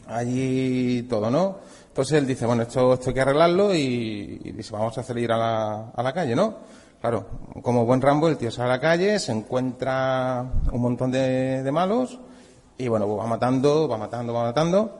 Allí 0.07 1.03
todo, 1.03 1.29
¿no? 1.29 1.57
Entonces 1.87 2.19
él 2.19 2.27
dice, 2.27 2.45
bueno, 2.45 2.63
esto, 2.63 2.93
esto 2.93 3.09
hay 3.09 3.13
que 3.13 3.21
arreglarlo 3.21 3.73
y, 3.73 4.51
dice, 4.55 4.71
vamos 4.71 4.97
a 4.97 5.03
salir 5.03 5.31
a 5.31 5.37
la, 5.37 5.89
a 5.95 6.03
la 6.03 6.13
calle, 6.13 6.35
¿no? 6.35 6.55
Claro, 7.01 7.25
como 7.61 7.85
buen 7.85 8.01
Rambo, 8.01 8.27
el 8.27 8.37
tío 8.37 8.51
sale 8.51 8.69
a 8.69 8.73
la 8.73 8.79
calle, 8.79 9.19
se 9.19 9.31
encuentra 9.31 10.45
un 10.71 10.81
montón 10.81 11.11
de, 11.11 11.61
de 11.63 11.71
malos 11.71 12.19
y 12.77 12.87
bueno, 12.87 13.07
pues 13.07 13.19
va 13.19 13.27
matando, 13.27 13.87
va 13.87 13.97
matando, 13.97 14.33
va 14.33 14.43
matando. 14.43 14.99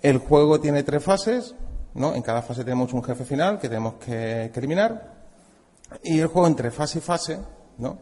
El 0.00 0.18
juego 0.18 0.60
tiene 0.60 0.82
tres 0.82 1.02
fases, 1.02 1.54
¿no? 1.94 2.14
En 2.14 2.22
cada 2.22 2.42
fase 2.42 2.64
tenemos 2.64 2.92
un 2.92 3.02
jefe 3.02 3.24
final 3.24 3.58
que 3.58 3.68
tenemos 3.68 3.94
que, 3.94 4.50
que 4.52 4.58
eliminar. 4.60 5.14
Y 6.02 6.20
el 6.20 6.28
juego 6.28 6.46
entre 6.46 6.70
fase 6.70 6.98
y 6.98 7.02
fase, 7.02 7.38
¿no? 7.78 7.98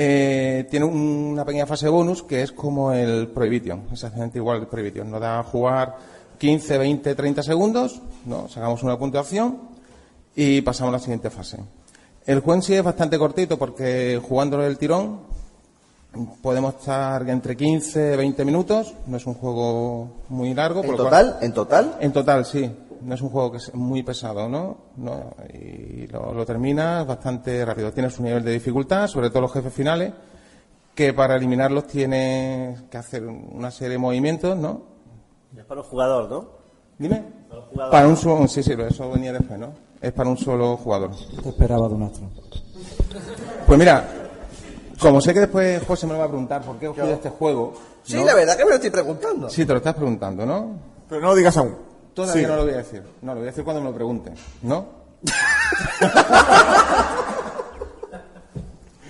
Eh, 0.00 0.64
tiene 0.70 0.86
un- 0.86 1.30
una 1.32 1.44
pequeña 1.44 1.66
fase 1.66 1.88
bonus 1.88 2.22
que 2.22 2.42
es 2.42 2.52
como 2.52 2.92
el 2.92 3.26
Prohibition, 3.28 3.82
exactamente 3.90 4.38
igual 4.38 4.58
que 4.58 4.62
el 4.64 4.68
Prohibition. 4.68 5.10
Nos 5.10 5.20
da 5.20 5.40
a 5.40 5.42
jugar 5.42 5.96
15, 6.38 6.78
20, 6.78 7.16
30 7.16 7.42
segundos, 7.42 8.00
¿no? 8.24 8.48
Sacamos 8.48 8.84
una 8.84 8.96
puntuación 8.96 9.58
y 10.36 10.60
pasamos 10.60 10.90
a 10.90 10.98
la 10.98 10.98
siguiente 11.00 11.30
fase. 11.30 11.58
El 12.26 12.38
juego 12.40 12.54
en 12.54 12.62
sí 12.62 12.74
es 12.74 12.84
bastante 12.84 13.18
cortito 13.18 13.58
porque 13.58 14.20
jugándolo 14.22 14.62
del 14.62 14.78
tirón 14.78 15.18
podemos 16.42 16.74
estar 16.76 17.28
entre 17.28 17.56
15 17.56 18.14
y 18.14 18.16
20 18.18 18.44
minutos, 18.44 18.94
no 19.08 19.16
es 19.16 19.26
un 19.26 19.34
juego 19.34 20.10
muy 20.28 20.54
largo. 20.54 20.80
¿En 20.82 20.86
por 20.86 20.96
total? 20.96 21.10
cual- 21.32 21.36
¿En 21.44 21.52
total? 21.52 21.96
en 22.00 22.12
total, 22.12 22.44
sí. 22.46 22.70
No 23.02 23.14
es 23.14 23.22
un 23.22 23.30
juego 23.30 23.52
que 23.52 23.58
es 23.58 23.74
muy 23.74 24.02
pesado, 24.02 24.48
¿no? 24.48 24.78
No, 24.96 25.34
y 25.52 26.06
lo, 26.08 26.32
lo 26.32 26.44
terminas 26.44 27.06
bastante 27.06 27.64
rápido. 27.64 27.92
Tienes 27.92 28.18
un 28.18 28.26
nivel 28.26 28.44
de 28.44 28.52
dificultad, 28.52 29.06
sobre 29.06 29.30
todo 29.30 29.42
los 29.42 29.52
jefes 29.52 29.72
finales, 29.72 30.12
que 30.94 31.12
para 31.12 31.36
eliminarlos 31.36 31.86
tienes 31.86 32.82
que 32.90 32.96
hacer 32.96 33.24
una 33.24 33.70
serie 33.70 33.92
de 33.92 33.98
movimientos, 33.98 34.56
¿no? 34.56 34.82
Es 35.56 35.64
para 35.64 35.80
un 35.80 35.86
jugador, 35.86 36.28
¿no? 36.28 36.48
Dime. 36.98 37.22
Para 37.48 37.60
un 37.60 37.66
jugador. 37.68 37.92
Para 37.92 38.08
un 38.08 38.16
solo, 38.16 38.48
sí, 38.48 38.62
sí, 38.62 38.72
eso 38.72 39.10
venía 39.10 39.32
después, 39.32 39.58
¿no? 39.58 39.72
Es 40.00 40.12
para 40.12 40.28
un 40.28 40.36
solo 40.36 40.76
jugador. 40.76 41.10
Te 41.42 41.48
esperaba 41.48 41.88
de 41.88 41.94
un 41.94 42.02
astro. 42.02 42.28
Pues 43.66 43.78
mira, 43.78 44.04
Como 45.00 45.20
sé 45.20 45.32
que 45.32 45.40
después 45.40 45.82
José 45.86 46.06
me 46.06 46.14
lo 46.14 46.18
va 46.18 46.24
a 46.24 46.28
preguntar 46.28 46.62
por 46.62 46.76
qué 46.78 46.86
he 46.86 46.88
cogido 46.88 47.12
este 47.12 47.30
juego. 47.30 47.74
Sí, 48.02 48.16
¿no? 48.16 48.24
la 48.24 48.34
verdad 48.34 48.56
que 48.56 48.64
me 48.64 48.70
lo 48.70 48.76
estoy 48.76 48.90
preguntando. 48.90 49.48
Sí, 49.48 49.64
te 49.64 49.72
lo 49.72 49.78
estás 49.78 49.94
preguntando, 49.94 50.44
¿no? 50.44 50.72
Pero 51.08 51.20
no 51.20 51.28
lo 51.28 51.34
digas 51.36 51.56
aún. 51.56 51.76
Todavía 52.22 52.42
Sí. 52.42 52.48
no 52.48 52.56
lo 52.56 52.62
voy 52.64 52.72
a 52.74 52.76
decir. 52.78 53.02
No, 53.22 53.32
lo 53.32 53.38
voy 53.40 53.48
a 53.48 53.50
decir 53.50 53.64
cuando 53.64 53.80
me 53.82 53.88
lo 53.90 53.94
pregunten, 53.94 54.34
¿no? 54.62 54.86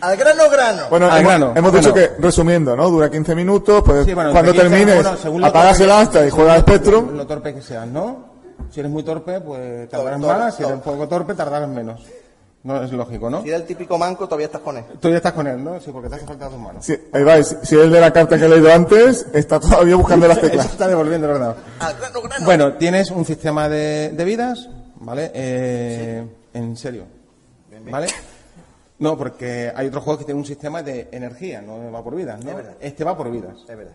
Al 0.00 0.16
grano, 0.16 0.42
grano. 0.48 0.82
Bueno, 0.90 1.10
Al 1.10 1.20
hemos, 1.20 1.30
grano. 1.32 1.52
hemos 1.56 1.72
dicho 1.72 1.90
Bueno. 1.92 2.08
que, 2.16 2.22
resumiendo, 2.22 2.76
¿no? 2.76 2.88
Dura 2.88 3.10
15 3.10 3.34
minutos, 3.34 3.82
pues 3.84 4.04
Sí, 4.06 4.14
bueno, 4.14 4.30
cuando 4.30 4.52
entre 4.52 4.68
15, 4.68 4.84
termines, 4.86 5.20
bueno, 5.32 5.46
apagas 5.46 5.80
el 5.80 5.90
asta 5.90 6.24
y 6.26 6.30
juegas 6.30 6.54
al 6.54 6.60
Spectrum. 6.60 7.16
Lo 7.16 7.26
torpe 7.26 7.52
que 7.54 7.62
seas, 7.62 7.86
¿no? 7.88 8.28
Si 8.70 8.78
eres 8.80 8.92
muy 8.92 9.02
torpe, 9.02 9.40
pues 9.40 9.88
tardarás 9.88 10.20
más. 10.20 10.54
Si 10.54 10.62
eres 10.62 10.74
un 10.74 10.82
poco 10.82 11.08
torpe, 11.08 11.34
tardarás 11.34 11.68
menos. 11.68 12.00
No 12.64 12.82
es 12.82 12.92
lógico, 12.92 13.30
¿no? 13.30 13.42
Si 13.42 13.48
era 13.48 13.56
el 13.58 13.64
típico 13.64 13.96
manco, 13.98 14.24
todavía 14.26 14.46
estás 14.46 14.60
con 14.62 14.76
él. 14.76 14.84
Tú 15.00 15.08
ya 15.10 15.16
estás 15.18 15.32
con 15.32 15.46
él, 15.46 15.62
¿no? 15.62 15.80
Sí, 15.80 15.90
porque 15.92 16.08
te 16.08 16.16
hace 16.16 16.26
falta 16.26 16.48
dos 16.48 16.58
manos. 16.60 16.84
Sí, 16.84 16.96
ahí 17.12 17.22
va, 17.22 17.42
si, 17.42 17.54
si 17.62 17.76
el 17.76 17.90
de 17.90 18.00
la 18.00 18.12
carta 18.12 18.36
que 18.38 18.44
he 18.44 18.48
leído 18.48 18.72
antes 18.72 19.26
está 19.32 19.60
todavía 19.60 19.94
buscando 19.96 20.26
las 20.26 20.38
Eso 20.38 20.46
teclas. 20.48 20.66
está 20.66 20.88
devolviendo 20.88 21.26
el 21.26 21.32
ordenador. 21.32 21.56
Grano, 21.78 22.22
grano. 22.22 22.44
Bueno, 22.44 22.72
tienes 22.74 23.10
un 23.12 23.24
sistema 23.24 23.68
de, 23.68 24.10
de 24.10 24.24
vidas, 24.24 24.68
¿vale? 25.00 25.30
Eh, 25.34 26.26
En 26.54 26.76
serio. 26.76 27.04
¿Vale? 27.90 28.08
No, 28.98 29.16
porque 29.16 29.72
hay 29.74 29.86
otros 29.86 30.02
juegos 30.02 30.18
que 30.18 30.24
tienen 30.24 30.40
un 30.40 30.46
sistema 30.46 30.82
de 30.82 31.08
energía, 31.12 31.62
no 31.62 31.92
va 31.92 32.02
por 32.02 32.16
vidas, 32.16 32.44
¿no? 32.44 32.50
Es 32.50 32.56
verdad. 32.56 32.74
Este 32.80 33.04
va 33.04 33.16
por 33.16 33.30
vidas. 33.30 33.56
Es 33.68 33.76
verdad. 33.76 33.92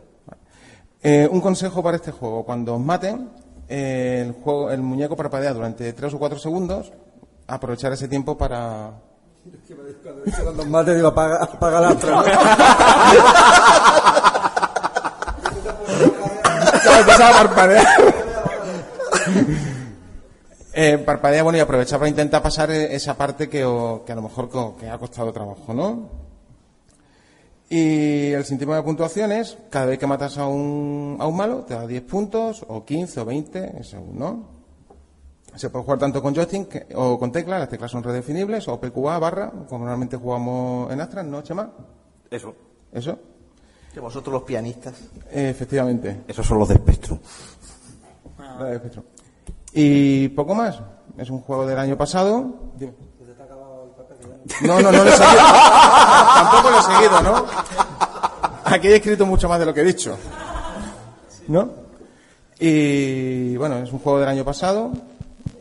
Eh, 1.04 1.28
un 1.30 1.42
consejo 1.42 1.84
para 1.84 1.98
este 1.98 2.12
juego, 2.12 2.46
cuando 2.46 2.76
os 2.76 2.80
maten, 2.80 3.30
eh, 3.68 4.24
el, 4.26 4.32
juego, 4.42 4.72
el 4.72 4.82
muñeco 4.82 5.18
parpadea 5.18 5.54
durante 5.54 5.92
3 5.92 6.14
o 6.14 6.18
4 6.20 6.40
segundos, 6.40 6.94
aprovechar 7.48 7.92
ese 7.94 8.08
tiempo 8.08 8.38
para... 8.38 8.92
Cuando 10.44 10.66
más 10.66 10.86
te 10.86 10.96
digo, 10.96 11.08
apaga, 11.10 11.44
apaga 11.44 11.82
la 11.82 11.92
otra. 11.92 12.24
Empezaba 17.00 17.30
a 17.30 17.34
parpadear. 17.44 17.86
Eh, 20.76 20.98
parpadea, 21.00 21.44
bueno, 21.44 21.58
y 21.58 21.62
aprovechar 21.62 22.00
para 22.00 22.10
intentar 22.10 22.42
pasar 22.42 22.72
eh, 22.72 22.96
esa 22.96 23.16
parte 23.16 23.48
que, 23.48 23.64
o- 23.64 24.04
que 24.06 24.12
a 24.12 24.16
lo 24.16 24.24
mejor 24.24 24.50
co- 24.50 24.76
que 24.76 24.90
ha 24.90 24.98
costado 24.98 25.32
trabajo, 25.32 25.72
¿no? 25.74 26.10
Y 27.70 28.32
el 28.32 28.44
sistema 28.46 28.76
de 28.78 28.84
puntuaciones, 28.84 29.58
cada 29.70 29.86
vez 29.88 30.00
que 30.00 30.08
matas 30.08 30.38
a 30.38 30.48
un, 30.48 31.18
a 31.20 31.28
un 31.28 31.36
malo, 31.38 31.64
te 31.68 31.76
da 31.76 31.86
10 31.86 32.02
puntos, 32.04 32.66
o 32.68 32.84
15, 32.86 33.20
o 33.20 33.26
20, 33.26 33.84
según, 33.84 34.18
¿no? 34.18 34.53
Se 35.56 35.70
puede 35.70 35.86
jugar 35.86 36.00
tanto 36.00 36.22
con 36.22 36.34
joystick 36.34 36.88
o 36.96 37.20
con 37.20 37.32
teclas, 37.32 37.60
las 37.60 37.70
teclas 37.70 37.92
son 37.92 38.04
redefinibles, 38.04 38.68
o 38.68 38.80
PQA 38.80 39.20
barra, 39.20 39.52
como 39.70 39.86
normalmente 39.86 40.18
jugamos 40.18 40.92
en 40.92 41.00
Astra, 41.00 41.22
¿no, 41.22 41.42
Chema? 41.44 41.70
Eso. 42.30 42.56
¿Eso? 42.92 43.20
Que 43.94 44.00
vosotros 44.00 44.34
los 44.34 44.44
pianistas. 44.44 44.96
Eh, 45.32 45.50
efectivamente. 45.50 46.24
Esos 46.28 46.46
son 46.46 46.58
los 46.58 46.68
de 46.70 46.76
Spectrum. 46.76 47.20
La 48.40 48.66
de 48.66 48.78
Spectrum. 48.78 49.06
Y 49.74 50.30
poco 50.30 50.56
más. 50.56 50.80
Es 51.18 51.30
un 51.30 51.42
juego 51.42 51.66
del 51.68 51.78
año 51.78 51.96
pasado. 51.96 52.72
Dime. 52.76 52.94
No, 54.62 54.82
no, 54.82 54.92
no 54.92 55.04
lo 55.04 55.10
he 55.10 55.12
seguido. 55.12 55.42
Tampoco 56.36 56.70
lo 56.70 56.80
he 56.80 56.82
seguido, 56.82 57.22
¿no? 57.22 57.46
Aquí 58.66 58.88
he 58.88 58.96
escrito 58.96 59.26
mucho 59.26 59.48
más 59.48 59.60
de 59.60 59.66
lo 59.66 59.74
que 59.74 59.82
he 59.82 59.86
dicho. 59.86 60.18
¿No? 61.48 61.70
Y 62.60 63.56
bueno, 63.58 63.78
es 63.78 63.92
un 63.92 64.00
juego 64.00 64.20
del 64.20 64.30
año 64.30 64.46
pasado. 64.46 64.92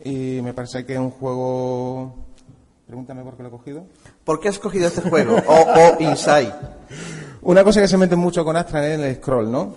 Y 0.03 0.41
me 0.41 0.53
parece 0.53 0.85
que 0.85 0.93
es 0.93 0.99
un 0.99 1.11
juego. 1.11 2.13
Pregúntame 2.85 3.23
por 3.23 3.37
qué 3.37 3.43
lo 3.43 3.49
he 3.49 3.51
cogido. 3.51 3.85
¿Por 4.25 4.39
qué 4.39 4.49
has 4.49 4.59
cogido 4.59 4.87
este 4.87 5.01
juego? 5.01 5.37
O, 5.47 5.53
o 5.53 6.01
Inside. 6.01 6.53
Una 7.41 7.63
cosa 7.63 7.81
que 7.81 7.87
se 7.87 7.97
mete 7.97 8.15
mucho 8.15 8.43
con 8.43 8.55
Astra 8.55 8.85
es 8.87 8.99
el 8.99 9.15
scroll, 9.15 9.51
¿no? 9.51 9.75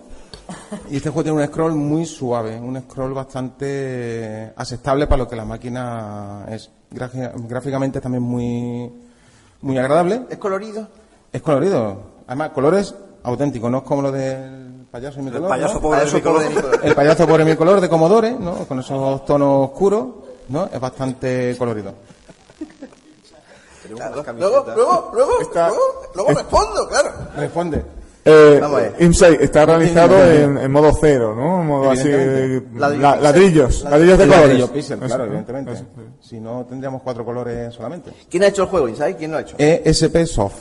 Y 0.90 0.96
este 0.96 1.10
juego 1.10 1.24
tiene 1.24 1.42
un 1.42 1.46
scroll 1.46 1.74
muy 1.74 2.06
suave, 2.06 2.58
un 2.60 2.80
scroll 2.82 3.12
bastante 3.12 4.52
aceptable 4.56 5.06
para 5.06 5.18
lo 5.18 5.28
que 5.28 5.36
la 5.36 5.44
máquina 5.44 6.44
es. 6.48 6.70
Gráficamente 6.90 8.00
también 8.00 8.22
muy, 8.22 8.92
muy 9.62 9.78
agradable. 9.78 10.22
¿Es 10.30 10.38
colorido? 10.38 10.88
Es 11.32 11.42
colorido. 11.42 12.00
Además, 12.26 12.50
colores 12.50 12.94
auténticos, 13.22 13.70
no 13.70 13.78
es 13.78 13.84
como 13.84 14.02
lo 14.02 14.12
del 14.12 14.65
payaso 14.96 15.16
de 15.16 15.22
mi 15.22 15.28
El 15.28 15.34
color. 15.34 15.48
payaso 15.50 15.74
¿no? 15.74 15.80
pobre 15.80 16.04
de 16.04 16.12
mi 16.12 16.20
color. 16.20 16.80
El 16.82 16.94
payaso 16.94 17.26
pobre 17.26 17.44
de 17.44 17.50
mi 17.50 17.56
color 17.56 17.80
de 17.80 17.88
Commodore, 17.88 18.30
¿no? 18.32 18.54
Con 18.66 18.80
esos 18.80 19.24
tonos 19.26 19.70
oscuros, 19.70 20.06
¿no? 20.48 20.68
Es 20.72 20.80
bastante 20.80 21.54
colorido. 21.58 21.92
Claro. 23.94 24.24
Luego, 24.36 24.64
luego, 24.74 25.10
luego, 25.14 25.40
Está- 25.40 25.68
luego, 25.68 25.82
luego 26.14 26.30
respondo, 26.30 26.88
claro. 26.88 27.10
Responde. 27.36 27.84
Eh, 28.24 28.58
Vamos. 28.60 28.82
Inside 28.98 29.44
está 29.44 29.64
realizado 29.64 30.20
en, 30.24 30.58
en 30.58 30.72
modo 30.72 30.90
cero, 31.00 31.32
¿no? 31.36 31.60
En 31.60 31.66
modo 31.68 31.90
así, 31.92 32.08
la- 32.74 32.88
Ladrillo 32.88 33.16
ladrillos, 33.22 33.68
pixel. 33.74 33.90
ladrillos 33.90 34.18
de 34.18 34.24
colores. 34.26 34.48
Ladrillo 34.48 34.72
pixel, 34.72 34.98
Eso, 34.98 35.06
claro, 35.06 35.22
¿no? 35.22 35.28
evidentemente. 35.28 35.72
Eso. 35.72 35.84
Si 36.20 36.40
no, 36.40 36.66
tendríamos 36.68 37.02
cuatro 37.02 37.24
colores 37.24 37.72
solamente. 37.72 38.10
¿Quién 38.28 38.42
ha 38.42 38.46
hecho 38.48 38.62
el 38.62 38.68
juego, 38.68 38.88
Inside? 38.88 39.14
¿Quién 39.16 39.30
lo 39.30 39.36
ha 39.36 39.42
hecho? 39.42 39.54
ESP 39.58 40.26
Soft. 40.26 40.56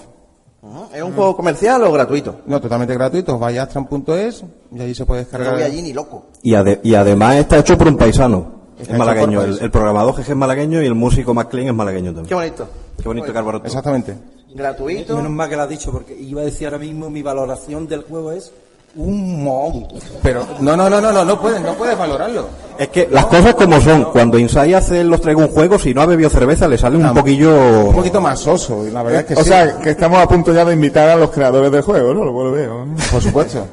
¿Es 0.93 1.01
un 1.03 1.13
juego 1.13 1.35
comercial 1.35 1.83
o 1.83 1.91
gratuito? 1.91 2.41
No, 2.45 2.59
totalmente 2.59 2.93
gratuito. 2.93 3.37
Vaya 3.37 3.61
a 3.61 3.63
astran.es 3.65 4.43
y 4.71 4.81
allí 4.81 4.95
se 4.95 5.05
puede 5.05 5.21
No 5.21 5.25
descargar. 5.25 5.53
voy 5.53 5.63
allí 5.63 5.81
ni 5.81 5.93
loco. 5.93 6.25
Y, 6.41 6.53
ade- 6.53 6.79
y 6.83 6.95
además 6.95 7.35
está 7.37 7.57
hecho 7.59 7.77
por 7.77 7.87
un 7.87 7.97
paisano. 7.97 8.55
Está 8.79 8.93
Es 8.93 8.99
malagueño. 8.99 9.41
El, 9.43 9.59
el 9.59 9.71
programador 9.71 10.15
GG 10.15 10.29
es 10.31 10.35
malagueño 10.35 10.81
y 10.81 10.85
el 10.85 10.95
músico 10.95 11.33
McLean 11.33 11.67
es 11.69 11.73
malagueño 11.73 12.11
Qué 12.11 12.15
también. 12.15 12.35
bonito. 12.37 12.67
Qué 13.01 13.07
bonito 13.07 13.37
Álvaro. 13.37 13.61
Exactamente. 13.63 14.17
Gratuito. 14.53 15.15
Menos 15.17 15.31
mal 15.31 15.49
que 15.49 15.55
lo 15.55 15.63
has 15.63 15.69
dicho, 15.69 15.91
porque 15.91 16.15
iba 16.17 16.41
a 16.41 16.45
decir 16.45 16.67
ahora 16.67 16.79
mismo 16.79 17.09
mi 17.09 17.21
valoración 17.21 17.87
del 17.87 18.03
juego 18.03 18.31
es 18.31 18.51
un 18.95 19.43
mon. 19.43 19.87
Pero, 20.23 20.45
no, 20.59 20.75
no, 20.75 20.89
no, 20.89 21.01
no, 21.01 21.11
no, 21.11 21.25
no 21.25 21.41
puedes, 21.41 21.61
no 21.61 21.73
puedes 21.73 21.97
valorarlo. 21.97 22.47
Es 22.77 22.89
que 22.89 23.07
las 23.09 23.25
cosas 23.25 23.55
como 23.55 23.79
son. 23.81 24.05
Cuando 24.05 24.37
Inside 24.37 24.75
hace 24.75 25.03
los 25.03 25.21
traigo 25.21 25.41
un 25.41 25.49
juego, 25.49 25.79
si 25.79 25.93
no 25.93 26.01
ha 26.01 26.05
bebido 26.05 26.29
cerveza, 26.29 26.67
le 26.67 26.77
sale 26.77 26.97
un 26.97 27.13
poquillo. 27.13 27.85
Un 27.87 27.95
poquito 27.95 28.21
más 28.21 28.39
soso, 28.39 28.85
y 28.85 28.91
la 28.91 29.03
verdad 29.03 29.21
es 29.21 29.27
que 29.27 29.33
o 29.35 29.43
sí. 29.43 29.49
sea, 29.49 29.79
que 29.79 29.91
estamos 29.91 30.19
a 30.19 30.27
punto 30.27 30.53
ya 30.53 30.65
de 30.65 30.73
invitar 30.73 31.09
a 31.09 31.15
los 31.15 31.29
creadores 31.31 31.71
del 31.71 31.81
juego, 31.81 32.13
¿no? 32.13 32.23
Lo 32.25 32.31
vuelvo 32.31 32.51
veo. 32.51 32.85
¿no? 32.85 32.95
Por 33.11 33.21
supuesto. 33.21 33.65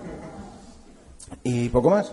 ¿Y 1.45 1.69
poco 1.69 1.91
más? 1.91 2.13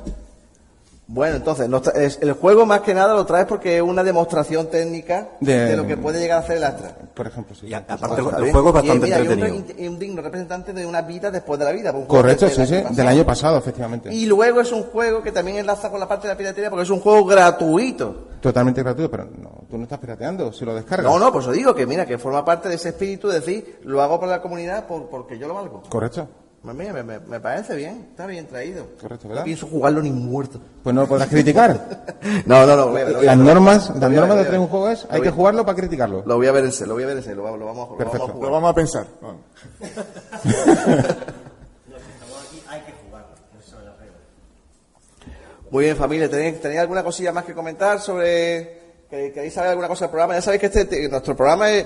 Bueno, 1.11 1.38
entonces, 1.38 1.68
nos 1.68 1.81
tra- 1.81 1.95
es- 1.95 2.19
el 2.22 2.34
juego 2.34 2.68
más 2.68 2.81
que 2.81 2.94
nada 2.94 3.15
lo 3.15 3.26
traes 3.26 3.48
porque 3.48 3.77
es 3.77 3.81
una 3.81 4.03
demostración 4.03 4.68
técnica 4.68 5.30
de, 5.40 5.65
De- 5.69 5.76
lo 5.76 5.88
que 5.88 5.98
puede 5.98 6.19
llegar 6.19 6.38
a 6.38 6.41
hacer 6.41 6.57
el 6.57 6.64
Astra. 6.64 6.95
Por 7.15 7.26
ejemplo, 7.26 7.56
sí. 7.56 7.65
Y 7.65 7.73
aparte, 7.73 8.22
Está 8.22 8.38
el 8.38 8.52
juego 8.52 8.68
es 8.69 8.73
bastante 8.76 9.07
y, 9.07 9.10
mira, 9.10 9.18
y 9.18 9.22
un, 9.27 9.31
entretenido. 9.34 9.73
re- 9.76 9.90
un 9.90 9.98
digno 9.99 10.22
representante 10.22 10.72
de 10.72 10.86
una 10.86 11.02
vida 11.02 11.31
después 11.31 11.57
de 11.57 11.65
la 11.65 11.72
vida. 11.72 11.91
juego 11.91 12.07
Correcto, 12.07 12.48
sí, 12.48 12.64
sí. 12.64 12.76
del 12.76 12.95
Del 12.95 13.07
año 13.07 13.26
pasado, 13.26 13.57
efectivamente. 13.57 14.14
Y 14.14 14.27
luego 14.27 14.61
es 14.61 14.72
un 14.72 14.84
juego 14.84 15.23
que 15.23 15.31
también 15.31 15.57
enlaza 15.57 15.90
con 15.90 15.99
la 15.99 16.07
parte 16.07 16.27
de 16.27 16.34
la 16.36 16.38
piratería 16.38 16.69
porque 16.69 16.84
es 16.84 16.90
un 16.91 16.99
juego 16.99 17.26
gratuito. 17.26 18.27
Totalmente 18.40 18.84
gratuito, 18.84 19.10
pero 19.10 19.26
no, 19.26 19.64
tú 19.68 19.77
no 19.77 19.84
estás 19.84 19.98
pirateando, 19.98 20.53
si 20.53 20.64
lo 20.64 20.76
descargas. 20.76 21.11
No, 21.11 21.18
no, 21.18 21.31
pues 21.34 21.48
os 21.48 21.53
digo 21.56 21.73
que 21.73 21.88
mira, 21.88 22.06
que 22.06 22.19
forma 22.19 22.45
parte 22.45 22.69
de 22.69 22.76
ese 22.76 22.90
espíritu 22.90 23.27
de 23.30 23.40
decir, 23.40 23.80
lo 23.84 24.02
hago 24.03 24.19
para 24.19 24.34
la 24.34 24.41
comunidad 24.44 24.86
por- 24.86 25.10
porque 25.10 25.40
yo 25.40 25.48
lo 25.48 25.56
valgo. 25.56 25.81
Correcto. 25.90 26.27
Pues 26.61 26.76
me, 26.76 26.91
me- 27.03 27.19
me 27.19 27.40
parece 27.40 27.73
bien, 27.76 28.07
está 28.11 28.26
bien 28.26 28.45
traído. 28.45 28.86
Correcto, 29.02 29.27
No 29.27 29.30
¿verdad? 29.30 29.44
pienso 29.45 29.65
jugarlo 29.68 30.02
ni 30.02 30.11
muerto. 30.11 30.60
Pues 30.84 30.94
no 30.94 31.02
lo 31.03 31.07
podrás 31.07 31.30
criticar. 31.30 32.03
No, 32.45 32.65
no, 32.65 32.76
no. 32.76 32.76
lo 32.76 32.90
voy 32.91 33.02
a 33.02 33.06
ver, 33.06 33.14
lo 33.14 33.19
voy 33.19 33.27
a 33.27 33.36
Las 33.36 33.45
normas, 33.45 33.90
Lo 33.90 33.95
las 34.02 34.11
normas 34.11 34.52
de 34.52 34.60
un 34.60 34.68
juego 34.68 34.90
es, 34.90 35.07
hay 35.10 35.22
que 35.22 35.30
a- 35.30 35.31
jugarlo 35.31 35.65
para 35.65 35.77
criticarlo. 35.77 36.23
Lo 36.26 36.36
voy 36.36 36.48
a 36.48 36.52
ver 36.52 36.65
en 36.65 36.72
serio, 36.73 36.88
lo 36.88 36.94
voy 36.95 37.03
a 37.03 37.07
ver 37.07 37.18
en 37.18 37.23
serio, 37.23 37.38
lo, 37.38 37.44
vamos- 37.44 37.60
lo 37.60 37.65
vamos, 37.68 37.90
lo 37.90 37.95
vamos 37.95 37.95
a 37.95 38.11
Perfecto. 38.11 38.34
jugar. 38.34 38.49
Lo 38.49 38.53
vamos 38.53 38.72
a 38.72 38.76
pensar. 38.76 39.06
Muy 45.72 45.86
bien, 45.86 45.95
familia, 45.95 46.30
¿tenéis, 46.30 46.60
tenéis 46.60 46.80
alguna 46.81 47.03
cosilla 47.03 47.31
más 47.31 47.45
que 47.45 47.53
comentar 47.53 47.99
sobre... 48.02 48.80
que- 49.10 49.31
¿Queréis 49.31 49.53
saber 49.53 49.69
alguna 49.72 49.88
cosa 49.88 50.06
del 50.06 50.11
programa? 50.11 50.34
Ya 50.36 50.41
sabéis 50.41 50.60
que 50.61 50.65
este, 50.68 50.86
te- 50.86 51.10
nuestro 51.10 51.36
programa 51.36 51.69
es... 51.72 51.86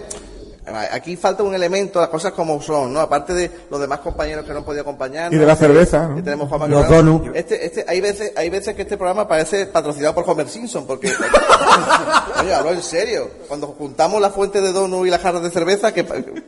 Aquí 0.91 1.17
falta 1.17 1.43
un 1.43 1.53
elemento, 1.53 1.99
las 1.99 2.09
cosas 2.09 2.31
como 2.31 2.61
son, 2.61 2.93
¿no? 2.93 3.01
Aparte 3.01 3.33
de 3.33 3.51
los 3.69 3.79
demás 3.81 3.99
compañeros 3.99 4.45
que 4.45 4.51
no 4.53 4.59
han 4.59 4.63
podido 4.63 4.81
acompañarnos. 4.83 5.33
Y 5.33 5.37
de 5.37 5.45
la 5.45 5.53
que- 5.55 5.59
cerveza, 5.59 6.07
¿no? 6.07 6.15
que 6.15 6.21
tenemos 6.21 6.47
Juanma 6.47 6.67
Los 6.67 6.87
donuts. 6.87 7.31
Este, 7.33 7.65
este, 7.65 7.85
hay 7.87 7.99
veces, 7.99 8.31
hay 8.35 8.49
veces 8.49 8.73
que 8.75 8.83
este 8.83 8.95
programa 8.97 9.27
parece 9.27 9.65
patrocinado 9.65 10.15
por 10.15 10.23
Homer 10.29 10.47
Simpson, 10.47 10.85
porque... 10.87 11.11
Oye, 12.41 12.53
hablo 12.53 12.71
en 12.71 12.81
serio. 12.83 13.29
Cuando 13.47 13.67
juntamos 13.67 14.21
la 14.21 14.29
fuente 14.29 14.61
de 14.61 14.71
donut 14.71 15.05
y 15.07 15.09
las 15.09 15.21
jarras 15.21 15.43
de 15.43 15.49
cerveza, 15.51 15.93
que 15.93 16.05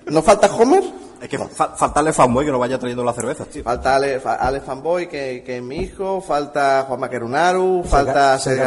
¿no 0.07 0.21
falta 0.21 0.47
Homer? 0.47 0.83
Es 1.21 1.29
que 1.29 1.37
fa- 1.39 1.75
faltarle 1.75 2.11
fanboy 2.13 2.45
que 2.45 2.51
no 2.51 2.59
vaya 2.59 2.77
trayendo 2.77 3.03
las 3.03 3.15
cervezas, 3.15 3.47
tío. 3.47 3.63
Falta 3.63 3.95
Ale, 3.95 4.19
fa- 4.19 4.35
Ale 4.35 4.59
Fanboy, 4.61 5.07
que, 5.07 5.43
que 5.45 5.57
es 5.57 5.63
mi 5.63 5.77
hijo, 5.77 6.21
falta 6.21 6.85
Juan 6.87 6.99
Maquerunaru, 6.99 7.83
falta 7.83 8.37
Sergio 8.37 8.63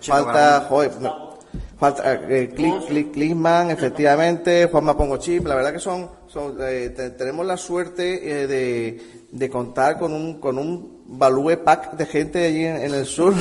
Chino 0.00 0.16
falta, 0.16 0.32
Garamonde. 0.32 0.68
joder, 0.68 0.90
no, 1.00 1.33
falta 1.78 2.14
eh, 2.28 2.50
Click, 2.54 2.86
Click, 2.86 3.12
Clickman, 3.12 3.70
efectivamente, 3.70 4.66
Juanma 4.70 4.96
Pongo 4.96 5.16
Chip, 5.18 5.46
la 5.46 5.54
verdad 5.54 5.72
que 5.72 5.78
son, 5.78 6.10
son 6.26 6.56
eh, 6.60 6.90
te- 6.94 7.10
tenemos 7.10 7.44
la 7.46 7.56
suerte 7.56 8.42
eh, 8.42 8.46
de, 8.46 9.02
de 9.30 9.50
contar 9.50 9.98
con 9.98 10.12
un, 10.12 10.40
con 10.40 10.58
un 10.58 11.02
value 11.06 11.56
pack 11.62 11.96
de 11.96 12.06
gente 12.06 12.44
allí 12.46 12.64
en, 12.64 12.76
en 12.76 12.94
el 12.94 13.06
sur, 13.06 13.34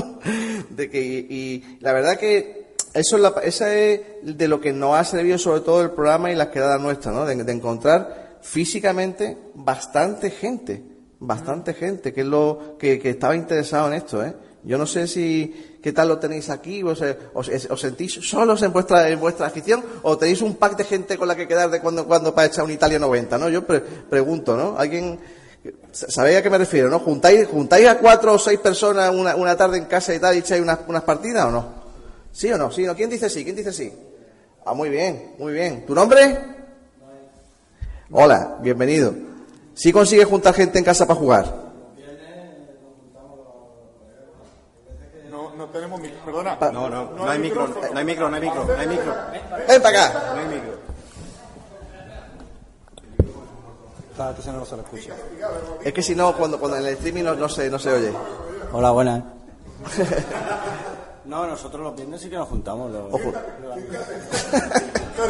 de 0.70 0.90
que, 0.90 1.00
y, 1.00 1.26
y 1.34 1.78
la 1.80 1.92
verdad 1.92 2.16
que 2.18 2.74
eso 2.92 3.16
es, 3.16 3.22
la, 3.22 3.34
esa 3.44 3.74
es 3.74 4.00
de 4.22 4.48
lo 4.48 4.60
que 4.60 4.72
nos 4.72 4.96
ha 4.96 5.04
servido 5.04 5.38
sobre 5.38 5.60
todo 5.60 5.82
el 5.82 5.90
programa 5.92 6.30
y 6.30 6.34
las 6.34 6.48
quedadas 6.48 6.80
nuestras, 6.80 7.14
¿no? 7.14 7.24
De, 7.24 7.36
de 7.36 7.52
encontrar 7.52 8.38
físicamente 8.42 9.36
bastante 9.54 10.30
gente, 10.30 10.82
bastante 11.20 11.74
gente 11.74 12.12
que 12.12 12.22
es 12.22 12.26
lo 12.26 12.76
que, 12.78 12.98
que 12.98 13.10
estaba 13.10 13.36
interesado 13.36 13.88
en 13.88 13.94
esto, 13.94 14.24
¿eh? 14.24 14.34
Yo 14.64 14.76
no 14.76 14.86
sé 14.86 15.06
si 15.06 15.69
qué 15.82 15.92
tal 15.92 16.08
lo 16.08 16.18
tenéis 16.18 16.50
aquí, 16.50 16.82
os, 16.82 17.02
os, 17.34 17.80
sentís 17.80 18.12
solos 18.22 18.62
en 18.62 18.72
vuestra 18.72 19.08
en 19.08 19.18
vuestra 19.20 19.46
afición 19.46 19.82
o 20.02 20.16
tenéis 20.18 20.42
un 20.42 20.56
pack 20.56 20.76
de 20.76 20.84
gente 20.84 21.16
con 21.18 21.26
la 21.28 21.36
que 21.36 21.48
quedar 21.48 21.70
de 21.70 21.80
cuando 21.80 22.02
en 22.02 22.06
cuando 22.08 22.34
para 22.34 22.46
echar 22.48 22.64
un 22.64 22.70
Italia 22.70 22.98
90, 22.98 23.38
¿no? 23.38 23.48
Yo 23.48 23.66
pre- 23.66 23.80
pregunto, 23.80 24.56
¿no? 24.56 24.76
Alguien 24.78 25.18
¿Sabéis 25.92 26.38
a 26.38 26.42
qué 26.42 26.48
me 26.48 26.56
refiero, 26.56 26.88
no? 26.88 27.00
¿Juntáis, 27.00 27.46
juntáis 27.46 27.86
a 27.86 27.98
cuatro 27.98 28.32
o 28.32 28.38
seis 28.38 28.58
personas 28.60 29.10
una, 29.14 29.36
una 29.36 29.54
tarde 29.56 29.76
en 29.76 29.84
casa 29.84 30.14
y 30.14 30.18
tal 30.18 30.34
y 30.34 30.38
echáis 30.38 30.62
unas, 30.62 30.78
unas 30.88 31.02
partidas 31.02 31.44
o 31.44 31.50
no? 31.50 31.66
¿Sí 32.32 32.50
o 32.50 32.56
no? 32.56 32.70
¿Sí 32.70 32.84
no? 32.84 32.94
¿Quién 32.96 33.10
dice 33.10 33.28
sí? 33.28 33.44
¿Quién 33.44 33.56
dice 33.56 33.70
sí? 33.72 33.92
Ah, 34.64 34.72
muy 34.72 34.88
bien, 34.88 35.34
muy 35.38 35.52
bien. 35.52 35.84
¿Tu 35.84 35.94
nombre? 35.94 36.38
Hola, 38.10 38.58
bienvenido. 38.62 39.14
¿Sí 39.74 39.92
consigues 39.92 40.26
juntar 40.26 40.54
gente 40.54 40.78
en 40.78 40.84
casa 40.84 41.06
para 41.06 41.18
jugar? 41.20 41.69
No, 45.60 45.66
tenemos 45.66 46.00
micro, 46.00 46.24
perdona. 46.24 46.56
No, 46.72 46.88
no, 46.88 47.10
no 47.10 47.28
hay 47.28 47.38
micro, 47.38 47.68
no 47.68 47.98
hay 47.98 48.04
micro, 48.06 48.30
no 48.30 48.36
hay 48.36 48.40
micro, 48.40 48.64
no 48.64 48.78
hay 48.78 48.86
micro. 48.86 49.14
Ven 49.68 49.82
para 49.82 50.06
acá. 50.06 50.32
No 50.34 50.40
hay 50.40 50.46
micro. 50.46 50.72
Claro, 54.16 54.36
que 54.36 54.42
se 54.42 54.52
no 54.52 54.64
se 54.64 54.76
lo 54.76 54.82
escucha. 54.82 55.14
Es 55.84 55.92
que 55.92 56.02
si 56.02 56.14
no, 56.14 56.34
cuando, 56.34 56.58
cuando 56.58 56.78
en 56.78 56.86
el 56.86 56.94
streaming 56.94 57.24
no, 57.24 57.34
no 57.34 57.46
se, 57.46 57.68
no 57.68 57.78
se 57.78 57.92
oye. 57.92 58.10
Hola, 58.72 58.90
buenas. 58.90 59.22
No, 61.26 61.46
nosotros 61.46 61.82
los 61.82 61.94
viernes 61.94 62.22
sí 62.22 62.28
que 62.28 62.34
nos 62.34 62.48
juntamos. 62.48 62.90
Los... 62.90 63.12
Ojo. 63.12 63.32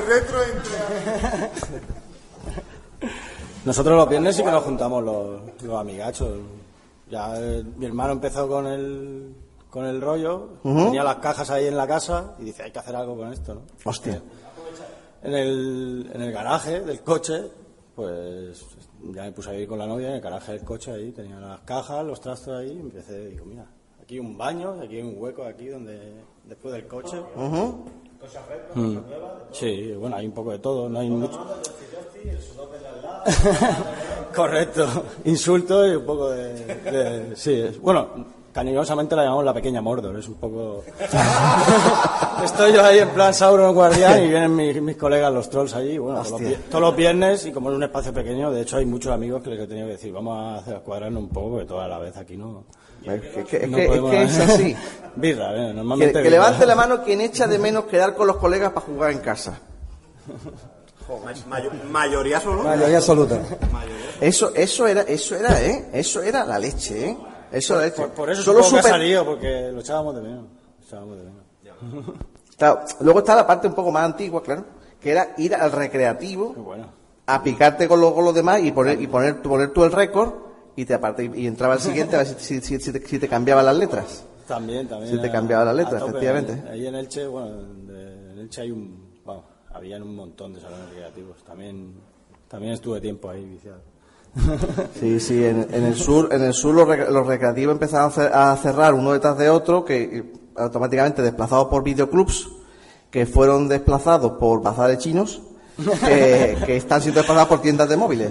retro 0.09 0.39
Nosotros 3.66 3.97
los 3.97 4.09
viernes 4.09 4.35
sí 4.35 4.43
que 4.43 4.51
nos 4.51 4.65
juntamos 4.65 5.05
los, 5.05 5.62
los 5.62 5.78
amigachos. 5.78 6.39
Ya 7.11 7.35
eh, 7.36 7.62
mi 7.77 7.85
hermano 7.85 8.12
empezó 8.12 8.48
con 8.48 8.66
el, 8.66 9.35
con 9.70 9.84
el 9.86 10.01
rollo, 10.01 10.48
tenía 10.62 11.05
las 11.05 11.16
cajas 11.16 11.48
ahí 11.51 11.66
en 11.66 11.76
la 11.76 11.86
casa 11.86 12.34
y 12.38 12.44
dice, 12.44 12.64
hay 12.64 12.70
que 12.72 12.78
hacer 12.80 12.94
algo 12.97 13.16
con 13.16 13.32
esto, 13.32 13.55
¿no? 13.55 13.62
Hostia. 13.84 14.20
En 15.22 15.34
el, 15.34 16.10
en 16.14 16.22
el 16.22 16.32
garaje 16.32 16.80
del 16.80 17.01
coche, 17.02 17.42
pues 17.94 18.64
ya 19.12 19.22
me 19.24 19.32
puse 19.32 19.51
a 19.51 19.52
vivir 19.52 19.68
con 19.68 19.78
la 19.78 19.86
novia 19.86 20.09
en 20.09 20.14
el 20.14 20.20
garaje 20.20 20.52
del 20.52 20.64
coche 20.64 20.92
ahí, 20.92 21.12
tenía 21.12 21.38
las 21.38 21.60
cajas, 21.60 22.05
los 22.05 22.20
trastos 22.20 22.59
ahí, 22.59 22.72
y 22.72 22.80
empecé, 22.80 23.26
digo, 23.28 23.44
mira, 23.44 23.66
aquí 24.02 24.18
un 24.18 24.36
baño, 24.38 24.76
aquí 24.82 24.97
hay 24.97 25.02
un 25.02 25.14
hueco 25.18 25.44
aquí 25.44 25.68
donde, 25.68 26.14
después 26.44 26.72
del 26.74 26.86
coche. 26.86 27.20
Ujú. 27.36 27.84
Mm. 28.74 28.98
Sí, 29.52 29.92
bueno, 29.92 30.16
hay 30.16 30.26
un 30.26 30.32
poco 30.32 30.52
de 30.52 30.59
todo, 30.59 30.88
no 30.88 30.98
hay 31.01 31.09
mucho. 31.10 31.38
Correcto, 34.34 34.86
insulto 35.24 35.86
y 35.86 35.97
un 35.97 36.05
poco 36.06 36.30
de... 36.30 36.55
de- 36.76 37.36
sí, 37.36 37.52
es- 37.60 37.80
bueno, 37.80 38.09
cariñosamente 38.52 39.14
la 39.16 39.22
llamamos 39.24 39.44
la 39.44 39.55
pequeña 39.55 39.81
Mordor, 39.81 40.18
es 40.18 40.28
un 40.28 40.35
poco... 40.35 40.85
Estoy 42.44 42.72
yo 42.72 42.82
ahí 42.85 42.98
en 42.98 43.10
plan 43.10 43.35
Sauron 43.35 43.74
guardián 43.74 44.22
y 44.24 44.28
vienen 44.28 44.56
mis, 44.56 44.81
mis 44.81 44.97
colegas 44.97 45.32
los 45.32 45.51
trolls 45.51 45.74
allí, 45.74 45.98
bueno, 45.98 46.22
todos 46.22 46.40
los, 46.40 46.55
todos 46.70 46.97
viernes 46.97 47.44
y 47.47 47.52
como 47.52 47.70
es 47.70 47.77
un 47.77 47.82
espacio 47.82 48.12
pequeño, 48.14 48.51
de 48.51 48.62
hecho 48.62 48.78
hay 48.78 48.86
muchos 48.86 49.12
amigos 49.12 49.43
que 49.43 49.51
les 49.51 49.60
he 49.60 49.66
tenido 49.66 49.86
que 49.86 49.93
decir, 49.93 50.12
vamos 50.12 50.39
a 50.39 50.56
hacer 50.60 50.81
cuadrarnos 50.81 51.22
un 51.22 51.28
poco, 51.28 51.51
porque 51.51 51.66
toda 51.66 51.86
la 51.86 51.98
vez 51.98 52.16
aquí 52.16 52.36
no... 52.36 52.64
Es 53.05 53.20
que, 53.20 53.40
es 53.40 53.47
que- 53.47 53.66
no 53.66 53.78
es 53.78 53.89
podemos- 53.89 54.10
que 54.10 54.22
es 54.24 54.39
así. 54.40 54.77
birra, 55.16 55.55
eh, 55.56 55.72
normalmente... 55.74 56.12
que 56.14 56.18
birra. 56.22 56.31
levante 56.31 56.66
la 56.66 56.74
mano 56.74 57.02
quien 57.02 57.20
echa 57.20 57.47
de 57.47 57.59
menos 57.59 57.85
quedar 57.85 58.14
con 58.14 58.27
los 58.27 58.36
colegas 58.36 58.72
para 58.72 58.86
jugar 58.86 59.10
en 59.12 59.18
casa. 59.18 59.59
mayoría 61.90 62.40
solo. 62.40 62.62
Mayoría 62.62 62.98
absoluta. 62.98 63.40
Eso, 64.20 64.55
eso 64.55 64.86
era, 64.86 65.02
eso 65.02 65.35
era, 65.36 65.60
¿eh? 65.62 65.89
Eso 65.93 66.22
era 66.22 66.44
la 66.44 66.59
leche, 66.59 67.09
¿eh? 67.10 67.16
Eso 67.52 67.77
la 67.77 67.82
leche. 67.86 67.97
Por, 67.97 68.10
por 68.10 68.31
eso 68.31 68.43
Solo 68.43 68.59
supongo 68.62 68.74
que 68.74 68.78
ha 68.78 68.82
super- 68.82 69.01
salido, 69.01 69.24
porque 69.24 69.70
lo 69.72 69.81
echábamos 69.81 70.14
de 70.14 70.22
menos. 70.22 70.44
Lo 70.78 70.86
echábamos 70.86 71.16
de 71.18 71.24
menos. 71.24 71.40
Claro, 72.56 72.81
luego 73.01 73.20
está 73.20 73.35
la 73.36 73.47
parte 73.47 73.66
un 73.68 73.74
poco 73.74 73.90
más 73.90 74.05
antigua, 74.05 74.43
claro, 74.43 74.64
que 75.01 75.10
era 75.10 75.35
ir 75.39 75.55
al 75.55 75.72
recreativo 75.72 76.55
a 77.27 77.43
picarte 77.43 77.89
con 77.89 78.01
los, 78.01 78.12
con 78.12 78.24
los 78.24 78.35
demás 78.35 78.60
y 78.62 78.70
poner, 78.72 79.01
y 79.01 79.06
poner, 79.06 79.40
poner 79.40 79.72
tú 79.72 79.85
el 79.85 79.93
récord 79.93 80.32
y 80.77 80.85
te 80.85 80.94
aparte, 80.94 81.31
y, 81.35 81.47
entraba 81.47 81.74
el 81.74 81.81
siguiente 81.81 82.16
a 82.16 82.18
ver 82.18 82.27
si, 82.28 82.35
si, 82.39 82.60
si- 82.60 82.81
si 82.81 82.93
te, 82.93 83.06
si 83.06 83.18
te 83.18 83.28
cambiaba 83.28 83.62
las 83.62 83.77
letras. 83.77 84.24
También, 84.47 84.89
también. 84.89 85.10
Sí, 85.14 85.20
te 85.20 85.31
cambiaba 85.31 85.64
la 85.64 85.72
letra, 85.72 85.98
tope. 86.01 86.10
efectivamente. 86.10 86.68
Ahí 86.68 86.86
en 86.86 86.94
Elche, 86.97 87.27
bueno, 87.27 87.51
de- 87.86 88.32
en 88.32 88.39
Elche 88.40 88.62
hay 88.62 88.70
un, 88.72 89.10
vamos, 89.24 89.44
habían 89.72 90.02
un 90.02 90.14
montón 90.16 90.52
de 90.52 90.60
salones 90.60 90.89
recreativos. 90.90 91.43
También, 91.44 91.94
también 92.48 92.72
estuve 92.74 93.01
tiempo 93.01 93.31
ahí 93.31 93.44
viciado. 93.44 93.81
Sí, 95.01 95.19
sí, 95.20 95.44
en, 95.44 95.66
en 95.73 95.85
el 95.85 95.97
sur, 95.97 96.28
en 96.32 96.43
el 96.44 96.55
sur 96.55 96.74
los, 96.74 96.86
rec- 96.89 97.09
los 97.09 97.27
recreativos 97.27 97.73
empezaron 97.74 98.11
a 98.11 98.15
cer- 98.15 98.31
a 98.32 98.57
cerrar 98.57 98.94
uno 98.94 99.12
detrás 99.12 99.36
de 99.36 99.51
otro, 99.51 99.85
que 99.85 100.32
automáticamente 100.57 101.20
desplazados 101.23 101.66
por 101.69 101.82
videoclubs, 101.82 102.48
que 103.11 103.27
fueron 103.27 103.69
desplazados 103.69 104.32
por 104.39 104.62
bazares 104.62 104.98
chinos, 104.98 105.43
que, 106.07 106.57
que 106.65 106.77
están 106.77 107.01
siendo 107.01 107.20
desplazados 107.20 107.48
por 107.48 107.61
tiendas 107.62 107.89
de 107.89 107.97
móviles. 107.97 108.31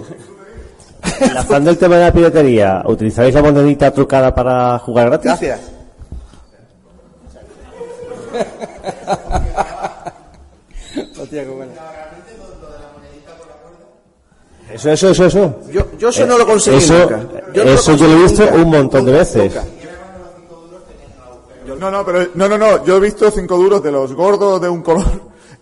Enlazando 1.20 1.70
el 1.70 1.78
tema 1.78 1.96
de 1.96 2.04
la 2.04 2.12
piratería, 2.12 2.82
¿utilizáis 2.86 3.34
la 3.34 3.42
monedita 3.42 3.90
trucada 3.90 4.34
para 4.34 4.78
jugar 4.78 5.06
gratis? 5.08 5.24
Gracias. 5.26 5.60
Hostia, 11.20 11.44
qué 11.44 11.50
bueno. 11.50 11.72
Eso, 14.72 14.90
eso, 14.90 15.10
eso, 15.10 15.26
eso. 15.26 15.60
Yo, 15.70 15.86
yo 15.98 16.08
eso 16.08 16.26
no 16.26 16.38
lo 16.38 16.46
conseguí 16.46 16.78
eso, 16.78 16.98
nunca. 16.98 17.20
Yo 17.52 17.64
no 17.64 17.70
lo 17.70 17.76
eso 17.76 17.96
yo 17.96 18.06
lo 18.06 18.12
he 18.12 18.22
visto 18.22 18.44
nunca. 18.44 18.56
un 18.56 18.70
montón 18.70 19.04
de 19.04 19.12
veces. 19.12 19.52
No, 21.78 21.90
no, 21.90 22.04
pero 22.04 22.28
no, 22.34 22.48
no, 22.48 22.58
no. 22.58 22.84
Yo 22.84 22.96
he 22.96 23.00
visto 23.00 23.30
cinco 23.30 23.56
duros 23.56 23.82
de 23.82 23.90
los 23.90 24.12
gordos 24.12 24.60
de 24.60 24.68
un 24.68 24.82
color, 24.82 25.06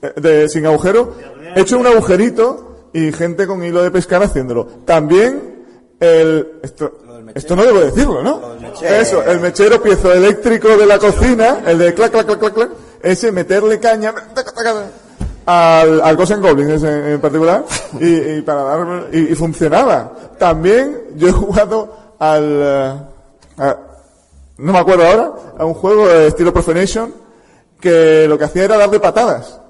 eh, 0.03 0.13
de 0.17 0.49
sin 0.49 0.67
agujero. 0.67 1.15
He 1.55 1.61
hecho 1.61 1.79
un 1.79 1.87
agujerito 1.87 2.89
y 2.93 3.13
gente 3.13 3.47
con 3.47 3.65
hilo 3.65 3.83
de 3.83 3.91
pescar 3.91 4.23
haciéndolo. 4.23 4.67
También 4.85 5.65
el 6.01 6.61
esto, 6.63 6.99
esto 7.35 7.57
no 7.57 7.65
debo 7.65 7.81
decirlo, 7.81 8.23
¿no? 8.23 8.41
Eso, 8.83 9.23
el 9.23 9.41
mechero 9.41 9.83
piezoeléctrico 9.83 10.77
de 10.77 10.87
la 10.87 10.99
cocina, 10.99 11.63
el 11.67 11.79
de 11.79 11.95
clac 11.95 12.11
clac 12.13 12.27
clac 12.27 12.39
clac, 12.39 12.55
clac 12.55 12.71
ese 13.03 13.33
meterle 13.33 13.79
caña 13.79 14.13
taca, 14.13 14.53
taca, 14.53 14.55
taca, 14.55 14.91
al, 15.51 16.01
al 16.03 16.17
Ghost 16.17 16.33
and 16.33 16.43
Goblin 16.45 16.71
ese 16.71 16.89
en, 16.89 17.07
en 17.15 17.21
particular 17.21 17.65
y, 18.01 18.15
y 18.39 18.43
para 18.43 18.63
dar 18.65 19.07
y, 19.13 19.33
y 19.33 19.35
funcionaba. 19.35 20.13
También 20.39 20.97
yo 21.17 21.29
he 21.29 21.33
jugado 21.33 21.95
al 22.19 22.45
eh, 22.63 22.93
a- 23.59 23.77
no 24.59 24.73
me 24.73 24.79
acuerdo 24.79 25.07
ahora, 25.07 25.33
a 25.59 25.65
un 25.65 25.75
juego 25.75 26.07
de 26.09 26.27
estilo 26.29 26.53
Profanation 26.53 27.15
que 27.81 28.27
lo 28.29 28.37
que 28.37 28.45
hacía 28.45 28.65
era 28.65 28.77
darle 28.77 28.99
patadas. 29.01 29.61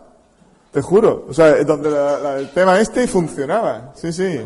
Te 0.72 0.80
juro. 0.82 1.26
O 1.28 1.32
sea, 1.34 1.62
donde 1.64 1.90
la- 1.90 2.18
la- 2.18 2.36
el 2.38 2.50
tema 2.50 2.80
este 2.80 3.04
y 3.04 3.06
funcionaba. 3.06 3.92
Sí, 3.94 4.12
sí. 4.12 4.40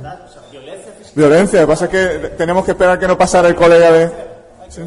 Violencia. 1.15 1.61
Lo 1.61 1.67
que 1.67 1.73
pasa 1.73 1.85
es 1.87 1.91
que 1.91 2.29
tenemos 2.37 2.65
que 2.65 2.73
esperar 2.73 2.99
que 2.99 3.07
no 3.09 3.17
pasara 3.17 3.49
el 3.49 3.55
colega 3.55 3.91
de... 3.93 4.11
Sí. 4.69 4.83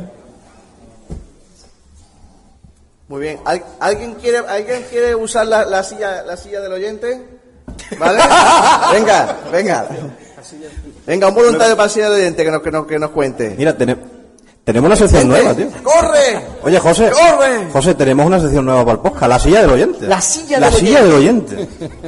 Muy 3.07 3.21
bien. 3.21 3.39
¿Al- 3.45 3.63
¿Alguien 3.79 4.15
quiere, 4.15 4.39
¿alguien 4.39 4.83
quiere 4.89 5.13
usar 5.15 5.45
la, 5.47 5.65
la 5.65 5.83
silla, 5.83 6.23
la 6.23 6.35
silla 6.37 6.59
del 6.61 6.73
oyente? 6.73 7.23
¿Vale? 7.99 8.19
venga, 8.93 9.37
venga. 9.51 9.87
Venga, 11.05 11.27
un 11.27 11.35
voluntario 11.35 11.75
para 11.75 11.87
la 11.87 11.93
silla 11.93 12.09
del 12.09 12.21
oyente 12.21 12.43
que 12.43 12.51
nos, 12.51 12.61
que 12.61 12.71
nos, 12.71 12.85
que 12.87 12.99
nos 12.99 13.09
cuente. 13.11 13.55
Mira, 13.57 13.77
tene- 13.77 13.97
tenemos 14.63 14.87
una 14.87 14.95
sección 14.95 15.27
nueva, 15.27 15.53
tío. 15.53 15.67
¡Corre! 15.83 16.41
Oye, 16.63 16.79
José. 16.79 17.11
¡Corre! 17.11 17.69
José, 17.71 17.93
tenemos 17.93 18.25
una 18.25 18.39
sección 18.39 18.65
nueva 18.65 18.83
para 18.83 18.93
el 18.95 18.99
podcast, 19.01 19.27
la 19.29 19.39
silla 19.39 19.61
del 19.61 19.69
oyente. 19.71 20.07
La 20.07 20.21
silla 20.21 20.59
La 20.59 20.69
del 20.71 20.79
silla 20.79 21.03
oyente. 21.03 21.55
del 21.55 21.67
oyente. 21.67 22.07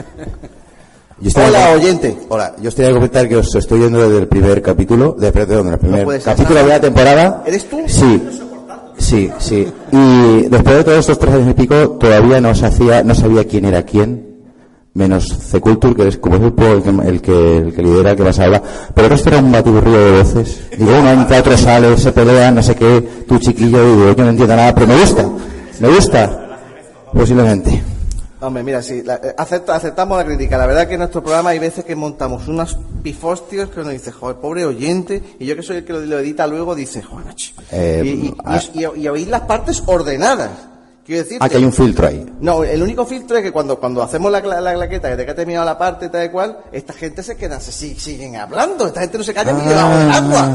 Hola, 1.35 1.71
oyente. 1.71 2.17
Hola, 2.29 2.55
yo 2.59 2.69
os 2.69 2.75
tenía 2.75 2.89
que 2.89 2.95
comentar 2.95 3.27
que 3.27 3.37
os 3.37 3.53
estoy 3.55 3.79
yendo 3.81 4.01
desde 4.01 4.17
el 4.19 4.27
primer 4.27 4.61
capítulo, 4.61 5.13
de, 5.13 5.31
perdón, 5.31 5.69
del 5.69 5.79
primer 5.79 6.07
ser. 6.07 6.21
capítulo 6.23 6.59
de 6.59 6.67
la 6.67 6.79
temporada. 6.79 7.43
¿Eres 7.45 7.67
tú? 7.69 7.81
Sí, 7.87 8.23
sí, 8.97 9.29
sí. 9.39 9.67
Y 9.91 10.41
después 10.49 10.77
de 10.77 10.83
todos 10.83 10.99
estos 10.99 11.19
tres 11.19 11.35
años 11.35 11.49
y 11.51 11.53
pico, 11.53 11.75
todavía 11.99 12.41
no 12.41 12.53
se 12.55 12.65
hacía, 12.65 13.03
no 13.03 13.15
sabía 13.15 13.45
quién 13.45 13.65
era 13.65 13.83
quién, 13.83 14.27
menos 14.93 15.27
C-Culture, 15.27 15.95
que 15.95 16.07
es 16.07 16.17
como 16.17 16.35
el 16.35 16.53
que, 16.53 16.89
el 17.07 17.21
que, 17.21 17.57
el 17.57 17.73
que 17.73 17.83
lidera, 17.83 18.11
el 18.11 18.17
que 18.17 18.23
más 18.23 18.39
habla. 18.39 18.61
Pero 18.93 19.05
el 19.07 19.11
resto 19.11 19.29
era 19.29 19.39
un 19.39 19.51
batiburrillo 19.51 19.97
de 19.97 20.23
voces. 20.23 20.61
Digo, 20.77 20.91
uno 20.99 21.11
entra, 21.11 21.39
otro 21.39 21.57
sale, 21.57 21.97
se 21.97 22.11
pelean, 22.11 22.55
no 22.55 22.63
sé 22.63 22.75
qué, 22.75 23.23
tu 23.27 23.37
chiquillo, 23.37 23.85
digo, 23.85 24.15
yo 24.15 24.23
no 24.23 24.29
entiendo 24.31 24.55
nada, 24.55 24.73
pero 24.73 24.87
me 24.87 24.99
gusta, 24.99 25.29
me 25.79 25.87
gusta, 25.89 26.59
posiblemente. 27.13 27.96
Hombre, 28.39 28.61
mira, 28.61 28.83
sí, 28.83 29.01
la- 29.03 29.15
eh, 29.15 29.33
acepta- 29.35 29.75
aceptamos 29.75 30.15
la 30.17 30.23
crítica. 30.25 30.57
La 30.59 30.67
verdad 30.67 30.87
que 30.87 30.93
en 30.93 30.99
nuestro 30.99 31.23
programa 31.23 31.49
hay 31.49 31.59
veces 31.59 31.83
que 31.83 31.95
montamos 31.95 32.47
unos 32.47 32.77
pifostios 33.01 33.69
que 33.69 33.79
uno 33.79 33.89
dice, 33.89 34.11
joder, 34.11 34.35
pobre 34.37 34.63
oyente, 34.65 35.23
y 35.39 35.45
yo 35.47 35.55
que 35.55 35.63
soy 35.63 35.77
el 35.77 35.85
que 35.85 35.93
lo, 35.93 36.01
lo 36.01 36.19
edita 36.19 36.45
luego, 36.45 36.75
dice, 36.75 37.01
joder. 37.01 37.33
Eh, 37.71 38.01
y, 38.05 38.09
y- 38.27 38.35
ah. 38.45 38.61
y- 38.73 39.07
y- 39.21 39.25
las 39.25 39.41
partes 39.41 39.81
ordenadas. 39.87 40.51
Quiero 41.03 41.23
decir 41.23 41.37
Ah, 41.41 41.47
que 41.49 41.55
hay 41.57 41.63
un 41.65 41.71
filtro 41.73 42.05
ahí. 42.05 42.25
No, 42.41 42.63
el 42.65 42.83
único 42.83 43.05
filtro 43.05 43.37
es 43.37 43.43
que 43.43 43.51
cuando, 43.53 43.79
cuando 43.79 44.03
hacemos 44.03 44.29
la, 44.31 44.41
la, 44.41 44.59
la 44.61 44.73
claqueta, 44.73 45.07
desde 45.07 45.23
que 45.25 45.31
ha 45.31 45.35
terminado 45.35 45.65
la 45.65 45.77
parte 45.77 46.09
tal 46.09 46.25
y 46.25 46.29
cual, 46.29 46.59
esta 46.71 46.91
gente 46.93 47.23
se 47.23 47.37
queda, 47.37 47.59
se 47.61 47.71
sig- 47.71 47.97
siguen 47.97 48.35
hablando, 48.35 48.85
esta 48.87 48.99
gente 49.01 49.17
no 49.17 49.23
se 49.23 49.33
calla 49.33 49.53
ni 49.53 49.65
debajo 49.67 49.97
del 49.97 50.11
agua. 50.11 50.49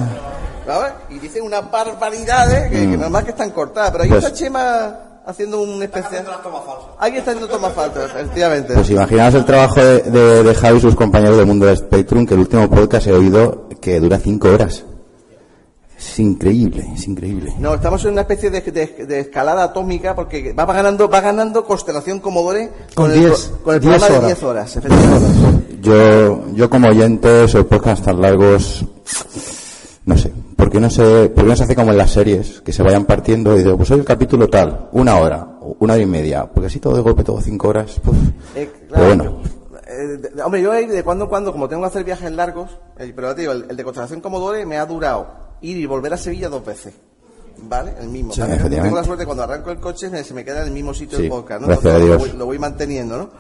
¿Sabes? 0.67 0.93
Y 1.11 1.19
dicen 1.19 1.43
unas 1.43 1.69
barbaridades 1.69 2.71
que, 2.71 2.79
que 2.81 2.97
normal 2.99 3.25
que 3.25 3.31
están 3.31 3.51
cortadas, 3.51 3.91
pero 3.93 4.05
ahí 4.05 4.11
Pues- 4.11 4.23
está 4.25 4.37
Chema 4.37 4.97
haciendo 5.27 5.63
un 5.63 5.83
especial. 5.83 6.27
Ahí 6.99 7.17
está 7.17 7.31
haciendo 7.33 7.49
tomas 7.53 7.73
falsas, 7.73 8.11
efectivamente. 8.15 8.75
Pues 8.75 8.91
imaginaos 8.91 9.35
el 9.35 9.45
trabajo 9.45 9.81
de, 9.81 10.03
de, 10.03 10.43
de 10.43 10.55
Javi 10.55 10.79
y 10.79 10.81
sus 10.81 10.95
compañeros 10.95 11.37
del 11.37 11.47
mundo 11.47 11.67
del 11.67 11.77
Spectrum, 11.77 12.27
que 12.27 12.35
el 12.35 12.41
último 12.41 12.69
podcast 12.71 13.07
he 13.07 13.13
oído 13.13 13.69
que 13.81 14.01
dura 14.01 14.19
cinco 14.19 14.49
horas. 14.51 14.85
Es 15.97 16.19
increíble, 16.19 16.85
es 16.97 17.07
increíble. 17.07 17.55
No, 17.61 17.75
estamos 17.75 18.05
en 18.05 18.11
una 18.13 18.23
especie 18.23 18.51
de, 18.51 18.61
de- 18.61 19.07
de 19.07 19.21
escalada 19.21 19.63
atómica 19.63 20.17
porque 20.17 20.53
va 20.53 20.65
ganando, 20.67 21.09
va 21.09 21.21
ganando 21.21 21.65
Constelación 21.65 22.19
Comodore 22.19 22.71
con, 22.95 23.07
Con 23.07 23.13
el, 23.13 23.21
10, 23.21 23.31
pro- 23.49 23.63
con 23.63 23.75
el 23.77 23.81
10 23.81 23.91
programa 23.99 24.09
de 24.19 24.19
horas. 24.19 24.27
10 24.41 24.43
horas, 24.43 24.77
efectivamente. 24.77 25.79
Yo, 25.81 26.45
yo 26.55 26.69
como 26.71 26.89
oyente, 26.89 27.45
esos 27.45 27.65
podcasts 27.67 28.05
tan 28.05 28.21
largos, 28.21 28.85
no 30.05 30.19
sé, 30.19 30.33
¿por 30.63 30.71
qué 30.71 30.79
no 30.81 30.89
se, 30.91 31.29
por 31.31 31.43
qué 31.43 31.51
no 31.51 31.57
se 31.57 31.65
hace 31.65 31.75
como 31.75 31.91
en 31.91 31.99
las 31.99 32.11
series, 32.13 32.61
que 32.61 32.73
se 32.73 32.83
vayan 32.85 33.05
partiendo 33.05 33.57
y 33.59 33.65
digo, 33.65 33.77
pues 33.77 33.91
hoy 33.91 33.99
el 33.99 34.05
capítulo 34.05 34.49
tal, 34.49 34.89
una 34.93 35.17
hora, 35.17 35.59
o 35.61 35.77
una 35.81 35.95
hora 35.95 36.03
y 36.03 36.07
media, 36.07 36.47
porque 36.47 36.69
así 36.69 36.79
todo 36.79 36.95
de 36.95 37.03
golpe, 37.03 37.25
todo 37.25 37.41
cinco 37.41 37.69
horas, 37.69 37.99
puf. 37.99 38.15
Eh, 38.55 38.71
Pero 38.73 38.89
claro, 38.89 39.07
bueno, 39.07 39.41
eh, 39.89 40.07
de- 40.35 40.43
hombre, 40.43 40.63
yo 40.63 40.71
de 40.71 41.03
cuando 41.03 41.25
en 41.25 41.31
cuando, 41.31 41.51
como 41.53 41.69
tengo 41.69 41.83
que 41.83 41.89
hacer 41.89 42.05
viajes 42.05 42.31
largos, 42.31 42.71
eh, 42.99 43.13
pero 43.15 43.35
te 43.35 43.41
digo, 43.41 43.53
el, 43.55 43.67
el 43.71 43.77
de 43.77 43.83
Constelación 43.83 44.21
Comodore 44.21 44.65
me 44.65 44.79
ha 44.79 44.87
durado 44.87 45.27
ir 45.63 45.77
y 45.79 45.87
volver 45.87 46.13
a 46.15 46.17
Sevilla 46.17 46.49
dos 46.49 46.65
veces. 46.65 46.95
¿Vale? 47.65 47.95
El 48.01 48.09
mismo. 48.09 48.33
Sí, 48.33 48.41
También 48.41 48.83
tengo 48.83 48.97
la 48.97 49.05
suerte 49.05 49.25
cuando 49.27 49.43
arranco 49.45 49.71
el 49.71 49.79
coche 49.79 50.09
me- 50.11 50.25
se 50.25 50.33
me 50.35 50.45
queda 50.45 50.61
en 50.63 50.69
el 50.69 50.73
mismo 50.73 50.95
sitio 50.95 51.19
Sí, 51.19 51.25
el 51.25 51.31
podcast, 51.31 51.61
¿no? 51.61 51.67
gracias 51.69 51.95
a 51.95 51.99
Lo- 51.99 52.01
lo, 52.01 52.07
Dios. 52.07 52.19
voy, 52.31 52.39
lo 52.39 52.47
voy 52.47 52.59
manteniendo, 52.59 53.19
¿no? 53.19 53.31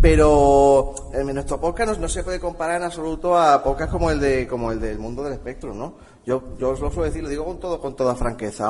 Pero 0.00 0.94
en 1.12 1.26
nuestro 1.34 1.60
podcast 1.60 1.92
no, 1.94 1.98
no 2.02 2.08
se 2.08 2.22
puede 2.22 2.38
comparar 2.38 2.76
en 2.76 2.84
absoluto 2.84 3.36
a 3.36 3.62
podcasts 3.62 3.92
como 3.92 4.10
el 4.10 4.20
de 4.20 4.46
como 4.46 4.70
el 4.70 4.78
del 4.80 4.98
mundo 4.98 5.22
del 5.24 5.32
espectro, 5.32 5.74
¿no? 5.74 5.94
Yo, 6.26 6.42
yo 6.58 6.70
os 6.70 6.80
lo 6.80 6.90
suelo 6.90 7.04
decir, 7.04 7.22
lo 7.22 7.28
digo 7.28 7.44
con 7.44 7.60
todo, 7.60 7.80
con 7.80 7.94
toda 7.94 8.16
franqueza. 8.16 8.68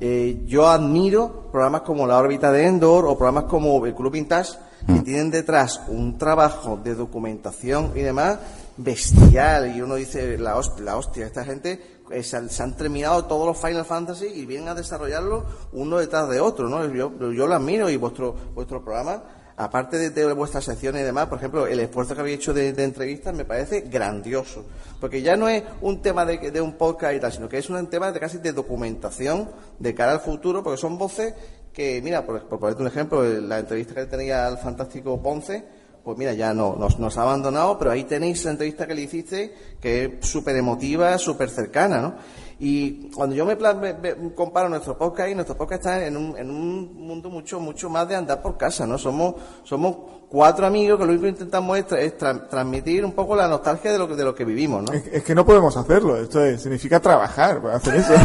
eh, 0.00 0.42
yo 0.46 0.68
admiro 0.68 1.48
programas 1.50 1.80
como 1.82 2.06
La 2.06 2.16
órbita 2.16 2.52
de 2.52 2.64
Endor 2.66 3.06
o 3.06 3.16
programas 3.18 3.44
como 3.50 3.84
el 3.84 3.92
Club 3.94 4.12
Vintage 4.12 4.52
que 4.86 5.00
tienen 5.00 5.30
detrás 5.30 5.80
un 5.88 6.16
trabajo 6.16 6.76
de 6.82 6.94
documentación 6.94 7.90
y 7.96 8.00
demás 8.02 8.38
bestial. 8.76 9.76
Y 9.76 9.82
uno 9.82 9.96
dice, 9.96 10.38
la, 10.38 10.56
hos- 10.56 10.78
la 10.80 10.96
hostia, 10.96 11.26
esta 11.26 11.44
gente 11.44 12.00
eh, 12.10 12.22
se, 12.22 12.36
han, 12.36 12.48
se 12.48 12.62
han 12.62 12.76
terminado 12.76 13.24
todos 13.24 13.46
los 13.46 13.58
Final 13.58 13.84
Fantasy 13.84 14.26
y 14.26 14.46
vienen 14.46 14.68
a 14.68 14.74
desarrollarlo 14.74 15.44
uno 15.72 15.98
detrás 15.98 16.28
de 16.28 16.40
otro, 16.40 16.68
¿no? 16.68 16.84
Yo, 16.86 17.12
yo 17.32 17.46
lo 17.48 17.54
admiro 17.54 17.90
y 17.90 17.96
vuestro, 17.96 18.34
vuestro 18.54 18.82
programa 18.84 19.22
aparte 19.62 20.10
de, 20.10 20.32
vuestras 20.32 20.64
secciones 20.64 21.02
y 21.02 21.04
demás, 21.04 21.26
por 21.26 21.38
ejemplo, 21.38 21.66
el 21.66 21.80
esfuerzo 21.80 22.14
que 22.14 22.20
habéis 22.20 22.38
hecho 22.38 22.52
de, 22.52 22.68
entrevistas 22.68 23.34
me 23.34 23.44
parece 23.44 23.82
grandioso. 23.82 24.64
Porque 25.00 25.22
ya 25.22 25.36
no 25.36 25.48
es 25.48 25.62
un 25.80 26.02
tema 26.02 26.24
de, 26.24 26.50
de 26.50 26.60
un 26.60 26.74
podcast 26.74 27.14
y 27.14 27.20
tal, 27.20 27.32
sino 27.32 27.48
que 27.48 27.58
es 27.58 27.70
un 27.70 27.86
tema 27.88 28.12
de 28.12 28.20
casi 28.20 28.38
de 28.38 28.52
documentación 28.52 29.50
de 29.78 29.94
cara 29.94 30.12
al 30.12 30.20
futuro, 30.20 30.62
porque 30.62 30.80
son 30.80 30.98
voces 30.98 31.34
que, 31.72 32.00
mira, 32.02 32.26
por, 32.26 32.46
por 32.48 32.58
ponerte 32.60 32.82
un 32.82 32.88
ejemplo, 32.88 33.22
la 33.22 33.58
entrevista 33.58 33.94
que 33.94 34.06
tenía 34.06 34.46
al 34.46 34.58
fantástico 34.58 35.20
Ponce, 35.22 35.64
pues 36.04 36.18
mira, 36.18 36.32
ya 36.34 36.52
no, 36.52 36.76
nos, 36.76 36.98
nos 36.98 37.16
ha 37.16 37.22
abandonado, 37.22 37.78
pero 37.78 37.90
ahí 37.90 38.04
tenéis 38.04 38.44
la 38.44 38.52
entrevista 38.52 38.86
que 38.86 38.94
le 38.94 39.02
hiciste, 39.02 39.54
que 39.80 40.04
es 40.04 40.26
súper 40.26 40.56
emotiva, 40.56 41.16
súper 41.18 41.48
cercana, 41.48 42.00
¿no? 42.00 42.14
Y 42.64 43.10
cuando 43.10 43.34
yo 43.34 43.44
me, 43.44 43.56
me- 43.56 43.92
me 43.94 44.34
comparo 44.36 44.68
nuestro 44.68 44.96
podcast 44.96 45.28
y 45.30 45.34
nuestro 45.34 45.56
podcast 45.56 45.80
está 45.84 46.06
en 46.06 46.16
un, 46.16 46.38
en 46.38 46.48
un 46.48 46.94
mundo 46.94 47.28
mucho, 47.28 47.58
mucho 47.58 47.90
más 47.90 48.06
de 48.08 48.14
andar 48.14 48.40
por 48.40 48.56
casa, 48.56 48.86
¿no? 48.86 48.96
Somos, 48.98 49.34
somos 49.64 49.96
cuatro 50.28 50.64
amigos 50.64 50.96
que 50.96 51.04
lo 51.04 51.10
único 51.10 51.24
que 51.24 51.30
intentamos 51.30 51.76
es, 51.78 51.88
tra- 51.88 51.98
es 51.98 52.16
tra- 52.16 52.48
transmitir 52.48 53.04
un 53.04 53.12
poco 53.14 53.34
la 53.34 53.48
nostalgia 53.48 53.90
de 53.92 53.98
lo 53.98 54.06
que, 54.06 54.14
de 54.14 54.22
lo 54.24 54.32
que 54.32 54.44
vivimos, 54.44 54.84
¿no? 54.84 54.92
Es, 54.92 55.04
es 55.08 55.24
que 55.24 55.34
no 55.34 55.44
podemos 55.44 55.76
hacerlo, 55.76 56.16
esto 56.16 56.40
es- 56.44 56.62
significa 56.62 57.00
trabajar 57.00 57.60
para 57.60 57.76
hacer 57.78 57.96
eso. 57.96 58.12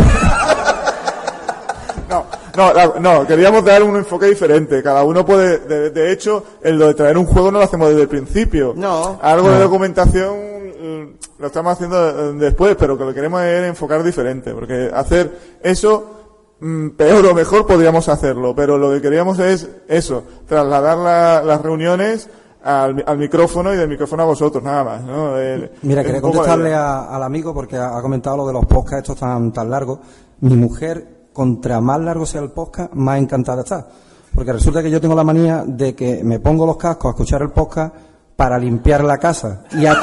No, 2.09 2.25
no, 2.57 2.73
la- 2.73 2.93
no, 2.99 3.25
queríamos 3.27 3.63
dar 3.63 3.83
un 3.83 3.95
enfoque 3.95 4.25
diferente. 4.25 4.81
Cada 4.83 5.03
uno 5.03 5.25
puede, 5.25 5.59
de, 5.59 5.91
de 5.91 6.11
hecho, 6.11 6.43
el 6.61 6.77
lo 6.77 6.87
de 6.87 6.93
traer 6.95 7.17
un 7.17 7.25
juego 7.25 7.51
no 7.51 7.59
lo 7.59 7.63
hacemos 7.65 7.89
desde 7.89 8.01
el 8.01 8.07
principio. 8.09 8.73
No. 8.75 9.17
Algo 9.21 9.49
de 9.49 9.59
documentación 9.59 10.35
mm, 10.81 11.03
lo 11.39 11.47
estamos 11.47 11.73
haciendo 11.73 12.09
eh, 12.09 12.33
después, 12.33 12.75
pero 12.77 12.97
que 12.97 13.05
lo 13.05 13.13
queremos 13.13 13.41
es 13.43 13.63
enfocar 13.69 14.03
diferente, 14.03 14.53
porque 14.53 14.91
hacer 14.93 15.57
eso 15.61 16.11
mm, 16.59 16.89
peor 16.89 17.25
o 17.27 17.33
mejor 17.33 17.65
podríamos 17.65 18.09
hacerlo, 18.09 18.53
pero 18.55 18.77
lo 18.77 18.91
que 18.91 19.01
queríamos 19.01 19.39
es 19.39 19.69
eso, 19.87 20.23
trasladar 20.47 20.97
la- 20.97 21.43
las 21.43 21.61
reuniones 21.61 22.29
al, 22.63 23.03
al 23.07 23.17
micrófono 23.17 23.73
y 23.73 23.77
del 23.77 23.87
micrófono 23.87 24.23
a 24.23 24.25
vosotros, 24.25 24.61
nada 24.63 24.83
más, 24.83 25.03
¿no? 25.03 25.37
El- 25.37 25.71
Mira, 25.83 26.03
quería 26.03 26.21
contestarle 26.21 26.73
a- 26.73 27.03
al 27.15 27.23
amigo 27.23 27.53
porque 27.53 27.77
ha, 27.77 27.97
ha 27.97 28.01
comentado 28.01 28.35
lo 28.37 28.47
de 28.47 28.53
los 28.53 28.65
podcasts 28.65 29.09
estos 29.09 29.19
tan, 29.19 29.51
tan 29.53 29.69
largos. 29.69 29.99
Mi 30.41 30.55
mujer, 30.55 31.16
contra 31.37 31.79
más 31.79 31.99
largo 31.99 32.25
sea 32.25 32.41
el 32.41 32.49
podcast, 32.49 32.91
más 32.93 33.19
encantada 33.19 33.61
está. 33.61 33.85
Porque 34.33 34.51
resulta 34.51 34.81
que 34.81 34.89
yo 34.89 34.99
tengo 34.99 35.13
la 35.13 35.23
manía 35.23 35.63
de 35.67 35.93
que 35.93 36.21
me 36.23 36.39
pongo 36.39 36.65
los 36.65 36.77
cascos 36.77 37.05
a 37.05 37.09
escuchar 37.11 37.43
el 37.43 37.51
podcast 37.51 37.93
para 38.35 38.57
limpiar 38.57 39.03
la 39.03 39.19
casa. 39.19 39.61
Y 39.71 39.85
a- 39.85 39.95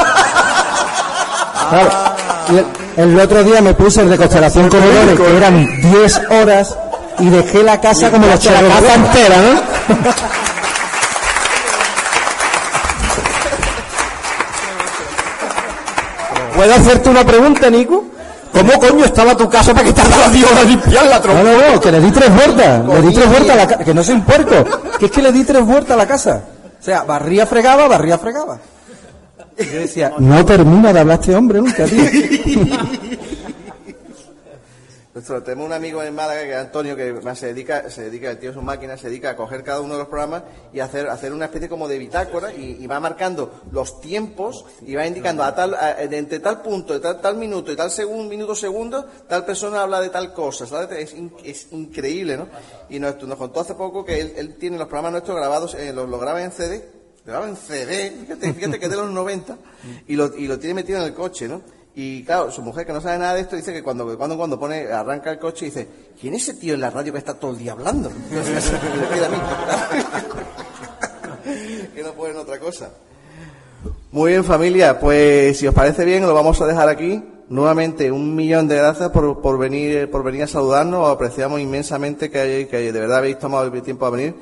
Claro, 1.70 1.90
y 2.50 3.00
el, 3.00 3.10
el 3.10 3.18
otro 3.20 3.42
día 3.42 3.60
me 3.60 3.74
puse 3.74 4.02
el 4.02 4.10
de 4.10 4.16
Constelación 4.16 4.68
Corredores, 4.68 5.18
que 5.18 5.36
eran 5.36 5.66
10 5.82 6.20
horas, 6.30 6.78
y 7.18 7.28
dejé 7.30 7.64
la 7.64 7.80
casa 7.80 8.12
como 8.12 8.26
la 8.26 8.34
la 8.34 8.38
casa 8.40 8.94
entera, 8.94 9.36
¿no? 9.42 10.14
¿Puedo 16.54 16.74
hacerte 16.74 17.10
una 17.10 17.24
pregunta, 17.24 17.68
Nico? 17.70 18.04
¿Cómo 18.54 18.72
coño 18.78 19.04
estaba 19.04 19.36
tu 19.36 19.48
casa 19.50 19.74
para 19.74 19.84
que 19.84 19.92
tardara 19.92 20.28
10 20.28 20.52
horas 20.52 20.66
limpiarla, 20.66 21.18
No, 21.18 21.42
no, 21.42 21.72
no, 21.72 21.80
que 21.80 21.90
le 21.90 22.00
di 22.00 22.10
tres 22.12 22.32
vueltas, 22.32 22.86
le 22.86 23.02
di 23.02 23.12
tres 23.12 23.28
vueltas 23.28 23.50
a 23.50 23.56
la 23.56 23.66
casa, 23.66 23.84
que 23.84 23.94
no 23.94 24.04
soy 24.04 24.14
un 24.14 24.22
puerco, 24.22 24.64
que 24.96 25.06
es 25.06 25.10
que 25.10 25.22
le 25.22 25.32
di 25.32 25.42
tres 25.42 25.66
vueltas 25.66 25.90
a 25.90 25.96
la 25.96 26.06
casa. 26.06 26.42
O 26.80 26.84
sea, 26.84 27.02
barría, 27.02 27.46
fregaba, 27.46 27.88
barría, 27.88 28.16
fregaba. 28.16 28.58
Y 29.58 29.64
yo 29.64 29.80
decía, 29.80 30.12
no 30.18 30.44
termina 30.44 30.92
de 30.92 31.00
hablar 31.00 31.18
este 31.18 31.34
hombre 31.34 31.60
nunca, 31.60 31.84
tío. 31.84 32.04
Tenemos 35.44 35.66
un 35.66 35.72
amigo 35.72 36.02
en 36.02 36.14
Málaga 36.14 36.42
que 36.42 36.54
Antonio 36.54 36.94
que 36.96 37.14
se 37.34 37.46
dedica, 37.46 37.88
se 37.88 38.02
dedica, 38.02 38.30
el 38.30 38.38
tío 38.38 38.50
es 38.50 38.56
máquina, 38.56 38.96
se 38.98 39.08
dedica 39.08 39.30
a 39.30 39.36
coger 39.36 39.62
cada 39.64 39.80
uno 39.80 39.94
de 39.94 40.00
los 40.00 40.08
programas 40.08 40.42
y 40.72 40.80
hacer, 40.80 41.08
hacer 41.08 41.32
una 41.32 41.46
especie 41.46 41.68
como 41.68 41.88
de 41.88 41.98
bitácora 41.98 42.52
y, 42.52 42.86
va 42.86 43.00
marcando 43.00 43.62
los 43.72 44.00
tiempos 44.00 44.64
y 44.82 44.94
va 44.94 45.06
indicando 45.06 45.42
a 45.42 45.54
tal, 45.54 45.74
a- 45.74 46.02
entre 46.02 46.40
tal 46.40 46.60
punto, 46.60 47.00
tal, 47.00 47.36
minuto 47.36 47.72
y 47.72 47.76
tal 47.76 47.90
segundo, 47.90 48.28
minuto, 48.28 48.54
segundo, 48.54 49.04
tal 49.28 49.46
persona 49.46 49.82
habla 49.82 50.00
de 50.00 50.10
tal 50.10 50.32
cosa. 50.34 50.64
Es, 50.92 51.14
in- 51.14 51.32
es 51.42 51.68
increíble, 51.72 52.36
¿no? 52.36 52.48
Y 52.90 52.98
nos, 52.98 53.14
contó 53.14 53.60
hace 53.60 53.74
poco 53.74 54.04
que 54.04 54.20
él, 54.20 54.56
tiene 54.58 54.76
los 54.76 54.88
programas 54.88 55.12
nuestros 55.12 55.36
grabados, 55.36 55.74
eh, 55.74 55.92
los, 55.92 56.08
los 56.08 56.20
graba 56.20 56.42
en 56.42 56.52
CD, 56.52 56.84
graba 57.24 57.48
en 57.48 57.56
CD, 57.56 58.10
fíjate, 58.20 58.52
fíjate 58.52 58.78
que 58.78 58.84
es 58.84 58.90
de 58.90 58.96
los 58.98 59.10
90 59.10 59.56
y 60.06 60.16
lo, 60.16 60.36
y 60.36 60.46
lo 60.46 60.58
tiene 60.58 60.74
metido 60.74 60.98
en 60.98 61.06
el 61.06 61.14
coche, 61.14 61.48
¿no? 61.48 61.62
Y 61.96 62.24
claro, 62.24 62.50
su 62.50 62.60
mujer 62.62 62.84
que 62.84 62.92
no 62.92 63.00
sabe 63.00 63.18
nada 63.18 63.34
de 63.34 63.42
esto 63.42 63.54
dice 63.54 63.72
que 63.72 63.82
cuando 63.82 64.18
cuando, 64.18 64.36
cuando 64.36 64.58
pone, 64.58 64.86
arranca 64.88 65.30
el 65.30 65.38
coche 65.38 65.66
dice, 65.66 65.86
¿quién 66.20 66.34
es 66.34 66.42
ese 66.42 66.54
tío 66.54 66.74
en 66.74 66.80
la 66.80 66.90
radio 66.90 67.12
que 67.12 67.18
está 67.18 67.34
todo 67.34 67.52
el 67.52 67.58
día 67.58 67.72
hablando? 67.72 68.10
Y 71.44 71.86
que 71.94 72.02
no 72.02 72.12
ponen 72.14 72.38
otra 72.38 72.58
cosa. 72.58 72.90
Muy 74.10 74.32
bien 74.32 74.44
familia, 74.44 74.98
pues 74.98 75.58
si 75.58 75.66
os 75.66 75.74
parece 75.74 76.04
bien 76.04 76.26
lo 76.26 76.34
vamos 76.34 76.60
a 76.60 76.66
dejar 76.66 76.88
aquí. 76.88 77.22
Nuevamente 77.48 78.10
un 78.10 78.34
millón 78.34 78.66
de 78.66 78.76
gracias 78.76 79.10
por, 79.10 79.42
por 79.42 79.58
venir 79.58 80.10
por 80.10 80.24
venir 80.24 80.44
a 80.44 80.46
saludarnos, 80.46 81.06
os 81.06 81.14
apreciamos 81.14 81.60
inmensamente 81.60 82.30
que, 82.30 82.66
que 82.70 82.92
de 82.92 83.00
verdad 83.00 83.18
habéis 83.18 83.38
tomado 83.38 83.66
el 83.66 83.82
tiempo 83.82 84.06
a 84.06 84.10
venir. 84.10 84.34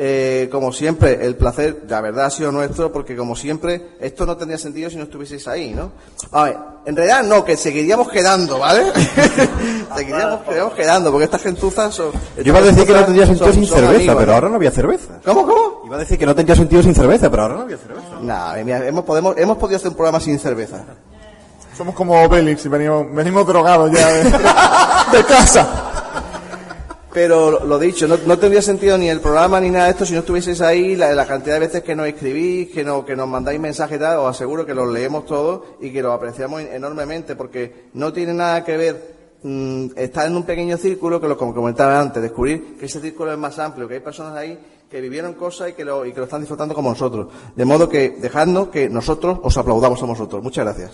Eh, 0.00 0.48
como 0.52 0.72
siempre, 0.72 1.26
el 1.26 1.34
placer, 1.34 1.82
la 1.88 2.00
verdad, 2.00 2.26
ha 2.26 2.30
sido 2.30 2.52
nuestro, 2.52 2.92
porque 2.92 3.16
como 3.16 3.34
siempre, 3.34 3.88
esto 3.98 4.24
no 4.26 4.36
tendría 4.36 4.56
sentido 4.56 4.88
si 4.90 4.96
no 4.96 5.02
estuvieseis 5.02 5.48
ahí, 5.48 5.74
¿no? 5.74 5.90
A 6.30 6.44
ver, 6.44 6.56
en 6.86 6.94
realidad 6.94 7.24
no, 7.24 7.44
que 7.44 7.56
seguiríamos 7.56 8.08
quedando, 8.08 8.60
¿vale? 8.60 8.92
seguiríamos, 9.96 10.40
seguiríamos 10.44 10.74
quedando, 10.74 11.10
porque 11.10 11.24
estas 11.24 11.42
gentuzas 11.42 11.92
son... 11.94 12.12
Yo 12.36 12.42
iba 12.44 12.58
a 12.60 12.62
decir 12.62 12.86
que 12.86 12.92
no 12.92 13.04
tendría 13.04 13.26
sentido 13.26 13.46
son- 13.46 13.54
sin 13.56 13.66
son 13.66 13.78
cerveza, 13.78 13.96
amigos, 13.96 14.16
pero 14.18 14.26
¿no? 14.30 14.34
ahora 14.34 14.48
no 14.50 14.54
había 14.54 14.70
cerveza. 14.70 15.18
¿Cómo, 15.24 15.42
cómo? 15.46 15.82
Iba 15.86 15.96
a 15.96 15.98
decir 15.98 16.16
que 16.16 16.26
no 16.26 16.34
tendría 16.36 16.54
sentido 16.54 16.80
sin 16.80 16.94
cerveza, 16.94 17.28
pero 17.28 17.42
ahora 17.42 17.54
no 17.56 17.62
había 17.62 17.76
cerveza. 17.78 18.06
Nah, 18.22 18.54
mira, 18.64 18.86
hemos, 18.86 19.04
podemos, 19.04 19.36
hemos 19.36 19.58
podido 19.58 19.78
hacer 19.78 19.88
un 19.88 19.96
programa 19.96 20.20
sin 20.20 20.38
cerveza. 20.38 20.84
Somos 21.76 21.94
como 21.96 22.22
Obelix 22.22 22.64
y 22.64 22.68
venimos, 22.68 23.04
venimos 23.12 23.44
drogados 23.46 23.90
ya 23.90 24.06
de, 24.08 24.24
de 25.18 25.24
casa. 25.24 25.87
Pero 27.12 27.64
lo- 27.64 27.78
dicho, 27.78 28.06
no, 28.06 28.18
no 28.26 28.38
tendría 28.38 28.60
sentido 28.60 28.98
ni 28.98 29.08
el 29.08 29.20
programa 29.20 29.58
ni 29.60 29.70
nada 29.70 29.86
de 29.86 29.92
esto 29.92 30.04
si 30.04 30.12
no 30.12 30.20
estuvieseis 30.20 30.60
ahí, 30.60 30.94
la, 30.94 31.12
la 31.14 31.26
cantidad 31.26 31.54
de 31.54 31.60
veces 31.60 31.82
que 31.82 31.94
nos 31.96 32.06
escribís, 32.06 32.70
que, 32.70 32.84
no, 32.84 33.04
que 33.04 33.16
nos 33.16 33.26
mandáis 33.26 33.58
mensajes 33.58 33.98
y 33.98 34.04
os 34.04 34.28
aseguro 34.28 34.66
que 34.66 34.74
los 34.74 34.88
leemos 34.92 35.24
todos 35.24 35.62
y 35.80 35.90
que 35.90 36.02
los 36.02 36.12
apreciamos 36.14 36.60
en- 36.60 36.74
enormemente, 36.74 37.34
porque 37.34 37.88
no 37.94 38.12
tiene 38.12 38.34
nada 38.34 38.62
que 38.62 38.76
ver 38.76 39.14
mm, 39.42 39.86
estar 39.96 40.26
en 40.26 40.36
un 40.36 40.42
pequeño 40.44 40.76
círculo, 40.76 41.18
que 41.20 41.28
lo 41.28 41.38
comentaba 41.38 41.98
antes, 41.98 42.22
descubrir 42.22 42.76
que 42.78 42.86
ese 42.86 43.00
círculo 43.00 43.32
es 43.32 43.38
más 43.38 43.58
amplio, 43.58 43.88
que 43.88 43.94
hay 43.94 44.00
personas 44.00 44.36
ahí 44.36 44.58
que 44.90 45.00
vivieron 45.00 45.32
cosas 45.34 45.70
y 45.70 45.72
que 45.72 45.84
lo, 45.84 46.04
y 46.04 46.12
que 46.12 46.18
lo 46.18 46.24
están 46.24 46.40
disfrutando 46.40 46.74
como 46.74 46.90
nosotros. 46.90 47.28
De 47.56 47.64
modo 47.64 47.88
que 47.88 48.10
dejadnos 48.20 48.68
que 48.68 48.88
nosotros 48.88 49.38
os 49.42 49.56
aplaudamos 49.56 50.02
a 50.02 50.06
vosotros. 50.06 50.42
Muchas 50.42 50.64
gracias. 50.64 50.90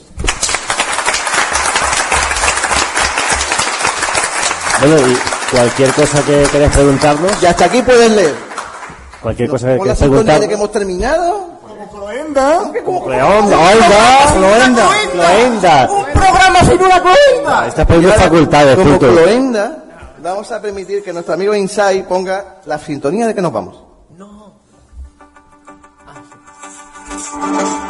Bueno, 4.80 4.96
y 5.08 5.16
cualquier 5.54 5.92
cosa 5.92 6.22
que 6.24 6.42
queráis 6.50 6.72
preguntarnos. 6.72 7.42
Y 7.42 7.46
hasta 7.46 7.64
aquí 7.66 7.82
puedes 7.82 8.10
leer. 8.10 8.34
Cualquier 9.22 9.48
cosa 9.48 9.68
que 9.68 9.78
queráis 9.78 9.98
preguntar. 9.98 10.48
que 10.48 10.54
hemos 10.54 10.72
terminado. 10.72 11.54
Cloenda. 11.90 12.70
Cloenda, 12.84 13.58
oiga, 13.58 14.32
Cloenda, 14.34 14.88
Cloenda. 15.12 15.88
Un 15.90 16.04
programa 16.12 16.60
sin 16.60 16.82
una 16.82 17.00
cloenda. 17.00 17.66
Estás 17.68 17.86
perdiendo 17.86 18.18
facultades, 18.18 18.76
Como 18.76 18.90
punto. 18.90 19.12
cloenda, 19.12 19.84
vamos 20.22 20.52
a 20.52 20.60
permitir 20.60 21.02
que 21.02 21.12
nuestro 21.12 21.34
amigo 21.34 21.54
Insai 21.54 22.02
ponga 22.06 22.56
la 22.66 22.78
sintonía 22.78 23.26
de 23.26 23.34
que 23.34 23.42
nos 23.42 23.52
vamos. 23.52 23.76
Ah, 26.06 27.83